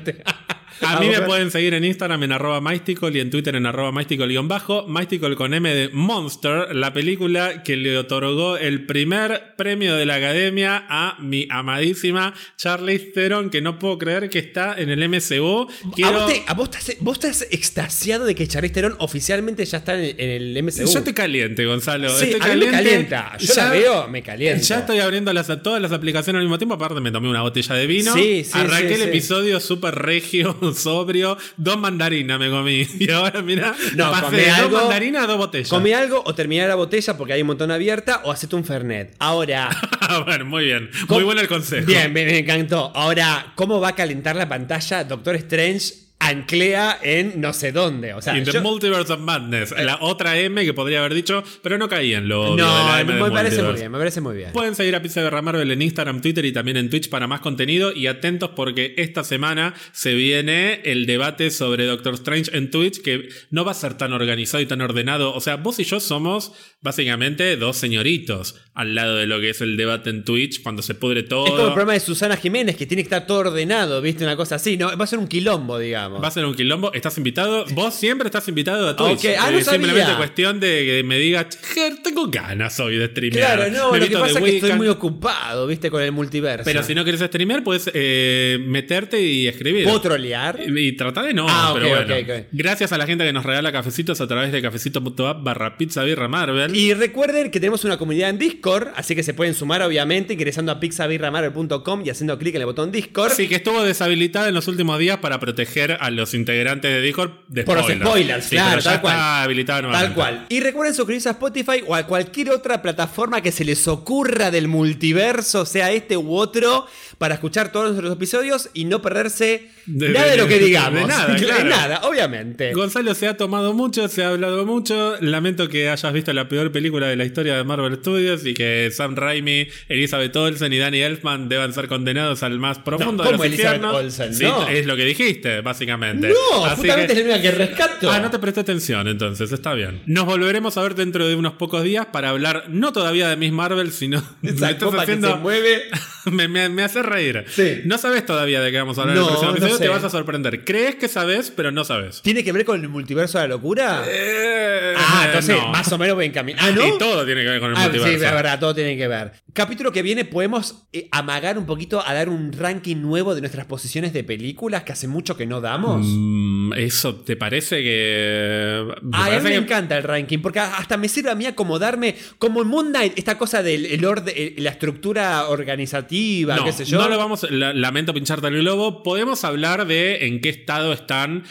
[0.82, 3.92] A mí me pueden seguir en Instagram en arroba Mystical y en Twitter en arroba
[3.92, 4.86] Mystical-bajo.
[4.88, 10.16] Mystical con M de Monster, la película que le otorgó el primer premio de la
[10.16, 15.68] academia a mi amadísima Charlize Theron, que no puedo creer que está en el MCU.
[15.68, 19.64] ¿A Quiero- vos, te- a vos estás, vos estás extasiado de que Charlize Theron oficialmente
[19.64, 20.86] ya está en, en el MCU.
[20.90, 22.08] Yo estoy caliente, Gonzalo.
[22.10, 22.70] Sí, estoy me caliente.
[22.76, 23.36] calienta.
[23.38, 24.62] Yo la veo, me calienta.
[24.62, 26.74] Ya estoy abriendo las, todas las aplicaciones al mismo tiempo.
[26.74, 28.14] Aparte, me tomé una botella de vino.
[28.14, 31.36] Sí, sí, Arranqué sí, el episodio súper regio, sobrio.
[31.56, 32.86] Dos mandarinas me comí.
[32.98, 35.68] Y ahora, mira, No, pasé comí de dos algo- mandarinas a dos botellas.
[35.68, 39.14] Comí algo o terminé la botella porque hay un montón abierta o hacete un Fernet.
[39.18, 39.68] Ahora.
[40.26, 40.90] bueno, muy bien.
[41.06, 41.86] ¿cómo- Muy bueno el consejo.
[41.86, 42.92] Bien, me, me encantó.
[42.94, 45.94] Ahora, ¿cómo va a calentar la pantalla Doctor Strange
[46.28, 48.14] anclea en no sé dónde?
[48.14, 48.62] O sea, In the yo- Eh.
[48.62, 49.72] Multiverse of Madness.
[49.76, 53.00] La otra M que podría haber dicho, pero no caía en lo de no, la
[53.00, 54.52] M me, de me parece muy bien, me parece muy bien.
[54.52, 57.40] Pueden seguir a Pizza Guerra Marvel en Instagram, Twitter y también en Twitch para más
[57.40, 57.92] contenido.
[57.92, 63.28] Y atentos porque esta semana se viene el debate sobre Doctor Strange en Twitch, que
[63.50, 65.34] no va a ser tan organizado y tan ordenado.
[65.34, 66.52] O sea, vos y yo somos
[66.82, 70.94] básicamente dos señoritos al lado de lo que es el debate en Twitch cuando se
[70.94, 71.44] pudre todo.
[71.46, 74.24] Es como el programa de Susana Jiménez que tiene que estar todo ordenado, ¿viste?
[74.24, 74.76] Una cosa así.
[74.76, 76.11] No, va a ser un quilombo, digamos.
[76.20, 76.92] Va a ser un quilombo.
[76.92, 77.64] Estás invitado.
[77.72, 79.18] Vos siempre estás invitado a Twitch.
[79.26, 80.16] Ok, ah, no Eh, simplemente sabía.
[80.16, 83.56] cuestión de que me digas, "Ger, tengo ganas hoy de streamear.
[83.56, 84.78] Claro, no, Me lo que pasa es que estoy Wiccan".
[84.78, 85.90] muy ocupado, ¿viste?
[85.90, 86.64] Con el multiverso.
[86.64, 89.84] Pero si no quieres streamear, puedes eh, meterte y escribir.
[89.84, 90.58] ¿Puedo trolear?
[90.66, 92.14] Y, y tratar de no, Ah, pero ok, bueno.
[92.14, 92.46] ok, ok.
[92.52, 96.28] Gracias a la gente que nos regala cafecitos a través de cafecito.app barra pizza birra
[96.28, 96.74] Marvel.
[96.74, 100.72] Y recuerden que tenemos una comunidad en Discord, así que se pueden sumar obviamente ingresando
[100.72, 103.32] a pixabirramarvel.com y haciendo clic en el botón Discord.
[103.32, 107.30] Sí, que estuvo deshabilitada en los últimos días para proteger a los integrantes de Discord
[107.46, 108.44] de Por los spoilers.
[108.44, 109.14] Sí, claro, pero ya tal cual.
[109.14, 110.06] está habilitada nuevamente.
[110.08, 110.46] Tal cual.
[110.48, 114.66] Y recuerden suscribirse a Spotify o a cualquier otra plataforma que se les ocurra del
[114.66, 116.86] multiverso, sea este u otro,
[117.18, 121.00] para escuchar todos nuestros episodios y no perderse De- nada de, lo que digamos.
[121.00, 122.72] de nada, De nada, obviamente.
[122.72, 125.16] Gonzalo se ha tomado mucho, se ha hablado mucho.
[125.20, 128.90] Lamento que hayas visto la peor película de la historia de Marvel Studios y que
[128.92, 133.30] Sam Raimi, Elizabeth Olsen y Danny Elfman deban ser condenados al más profundo No, de
[133.32, 133.94] los ¿cómo Elizabeth infiernos.
[133.96, 134.34] Olsen?
[134.34, 134.68] Sí, No.
[134.68, 136.28] es lo que dijiste, básicamente.
[136.28, 138.10] No, Así justamente que- es la única que rescato.
[138.10, 140.02] Ah, no te presté atención, entonces está bien.
[140.06, 143.52] Nos volveremos a ver dentro de unos pocos días para hablar no todavía de Miss
[143.52, 145.82] Marvel, sino Esa me estás copa que haciendo- se mueve.
[146.26, 147.44] me, me- me hace reír.
[147.48, 147.80] Sí.
[147.84, 149.84] No sabes todavía de qué vamos a hablar en el próximo no sé.
[149.84, 150.64] te vas a sorprender.
[150.64, 152.22] Crees que sabes, pero no sabes.
[152.22, 154.04] ¿Tiene que ver con el multiverso de la locura?
[154.06, 155.68] Eh, ah, entonces no.
[155.68, 156.68] más o menos voy encaminado.
[156.68, 156.86] Ah, ¿no?
[156.94, 158.24] Y todo tiene que ver con el Ah, sí, multiverso.
[158.26, 159.32] es verdad, todo tiene que ver.
[159.54, 163.66] Capítulo que viene podemos eh, amagar un poquito a dar un ranking nuevo de nuestras
[163.66, 166.06] posiciones de películas que hace mucho que no damos.
[166.08, 168.82] Mm, ¿Eso te parece que.?
[169.02, 172.62] me a mí me encanta el ranking, porque hasta me sirve a mí acomodarme como
[172.62, 176.98] en Moon Knight, esta cosa de la estructura organizativa, No, qué sé yo.
[176.98, 177.46] no lo vamos.
[177.50, 179.02] la- lamento pincharte el globo.
[179.02, 181.44] Podemos hablar de en qué estado están.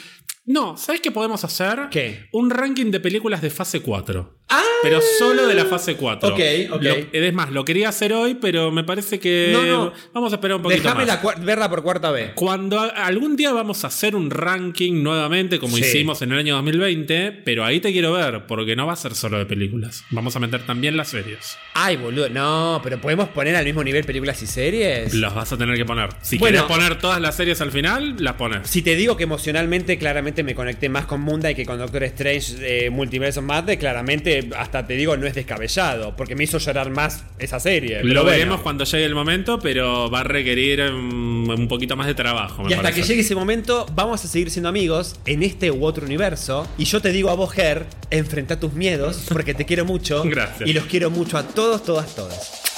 [0.43, 1.81] No, ¿sabes qué podemos hacer?
[1.91, 2.25] ¿Qué?
[2.31, 4.40] Un ranking de películas de fase 4.
[4.51, 4.61] ¡Ah!
[4.83, 6.30] Pero solo de la fase 4.
[6.33, 6.39] Ok,
[6.71, 6.81] ok.
[6.83, 9.49] Lo- es más, lo quería hacer hoy, pero me parece que.
[9.53, 9.93] No, no.
[10.13, 11.05] Vamos a esperar un poquito Déjame
[11.45, 12.31] verla por cuarta vez.
[12.35, 15.83] Cuando algún día vamos a hacer un ranking nuevamente, como Sí.
[15.83, 19.15] hicimos en el año 2020, pero ahí te quiero ver, porque no va a ser
[19.15, 20.03] solo de películas.
[20.09, 21.57] Vamos a meter también las series.
[21.73, 25.13] Ay, boludo, no, pero podemos poner al mismo nivel películas y series.
[25.13, 26.09] Las vas a tener que poner.
[26.21, 26.65] Si Bueno.
[26.65, 28.67] quieres poner todas las series al final, las pones.
[28.69, 32.03] Si te digo que emocionalmente, claramente me conecté más con Munda y que con Doctor
[32.03, 36.45] Strange eh, Multiverse of Madness, claramente hasta hasta te digo, no es descabellado, porque me
[36.45, 38.03] hizo llorar más esa serie.
[38.03, 38.23] Lo bueno.
[38.23, 42.63] veremos cuando llegue el momento, pero va a requerir um, un poquito más de trabajo.
[42.63, 43.01] me Y hasta parece.
[43.01, 46.67] que llegue ese momento, vamos a seguir siendo amigos en este u otro universo.
[46.77, 50.23] Y yo te digo a vos, Ger, enfrenta tus miedos, porque te quiero mucho.
[50.25, 50.69] Gracias.
[50.69, 52.70] Y los quiero mucho a todos, todas, todas.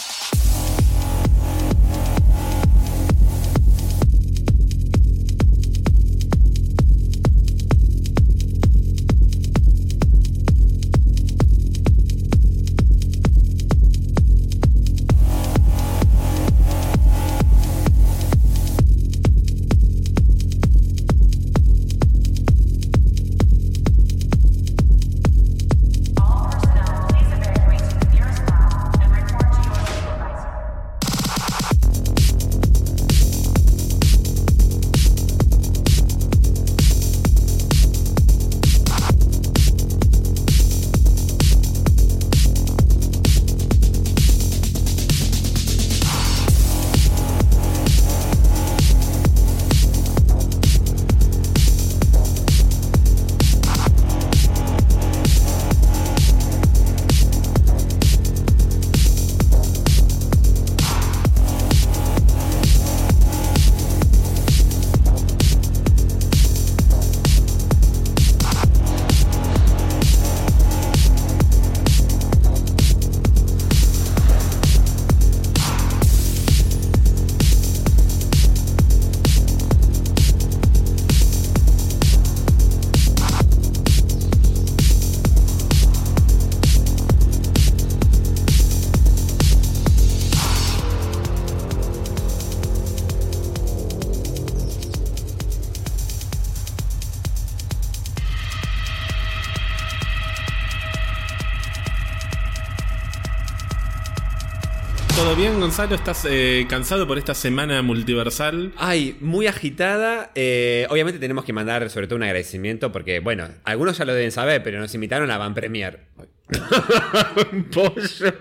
[105.73, 105.95] Gonzalo?
[105.95, 108.73] ¿Estás eh, cansado por esta semana multiversal?
[108.77, 110.29] Ay, muy agitada.
[110.35, 114.31] Eh, obviamente tenemos que mandar sobre todo un agradecimiento porque, bueno, algunos ya lo deben
[114.31, 116.01] saber, pero nos invitaron a Van Premier.
[117.51, 118.35] un pollo.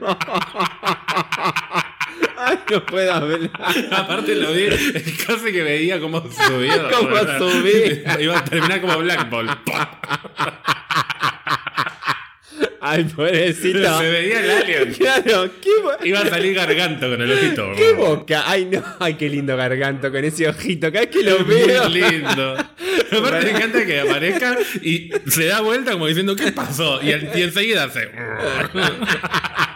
[2.36, 3.50] Ay, no puedo hablar.
[3.92, 4.68] Aparte lo vi,
[5.26, 6.90] casi que veía cómo subía.
[6.98, 8.20] Cómo subía.
[8.20, 9.48] Iba a terminar como Black Ball.
[12.84, 13.98] Ay, pobrecito.
[14.00, 14.92] Se veía el alien.
[14.98, 17.72] Claro, qué, Iba a salir garganto con el ojito.
[17.76, 18.42] qué boca.
[18.46, 18.82] Ay, no.
[18.98, 20.90] Ay, qué lindo garganto con ese ojito.
[20.90, 21.88] Cada vez que lo Muy veo.
[21.88, 22.56] lindo.
[23.12, 27.00] Aparte me encanta que aparezca y se da vuelta como diciendo, ¿qué pasó?
[27.02, 28.10] Y enseguida hace...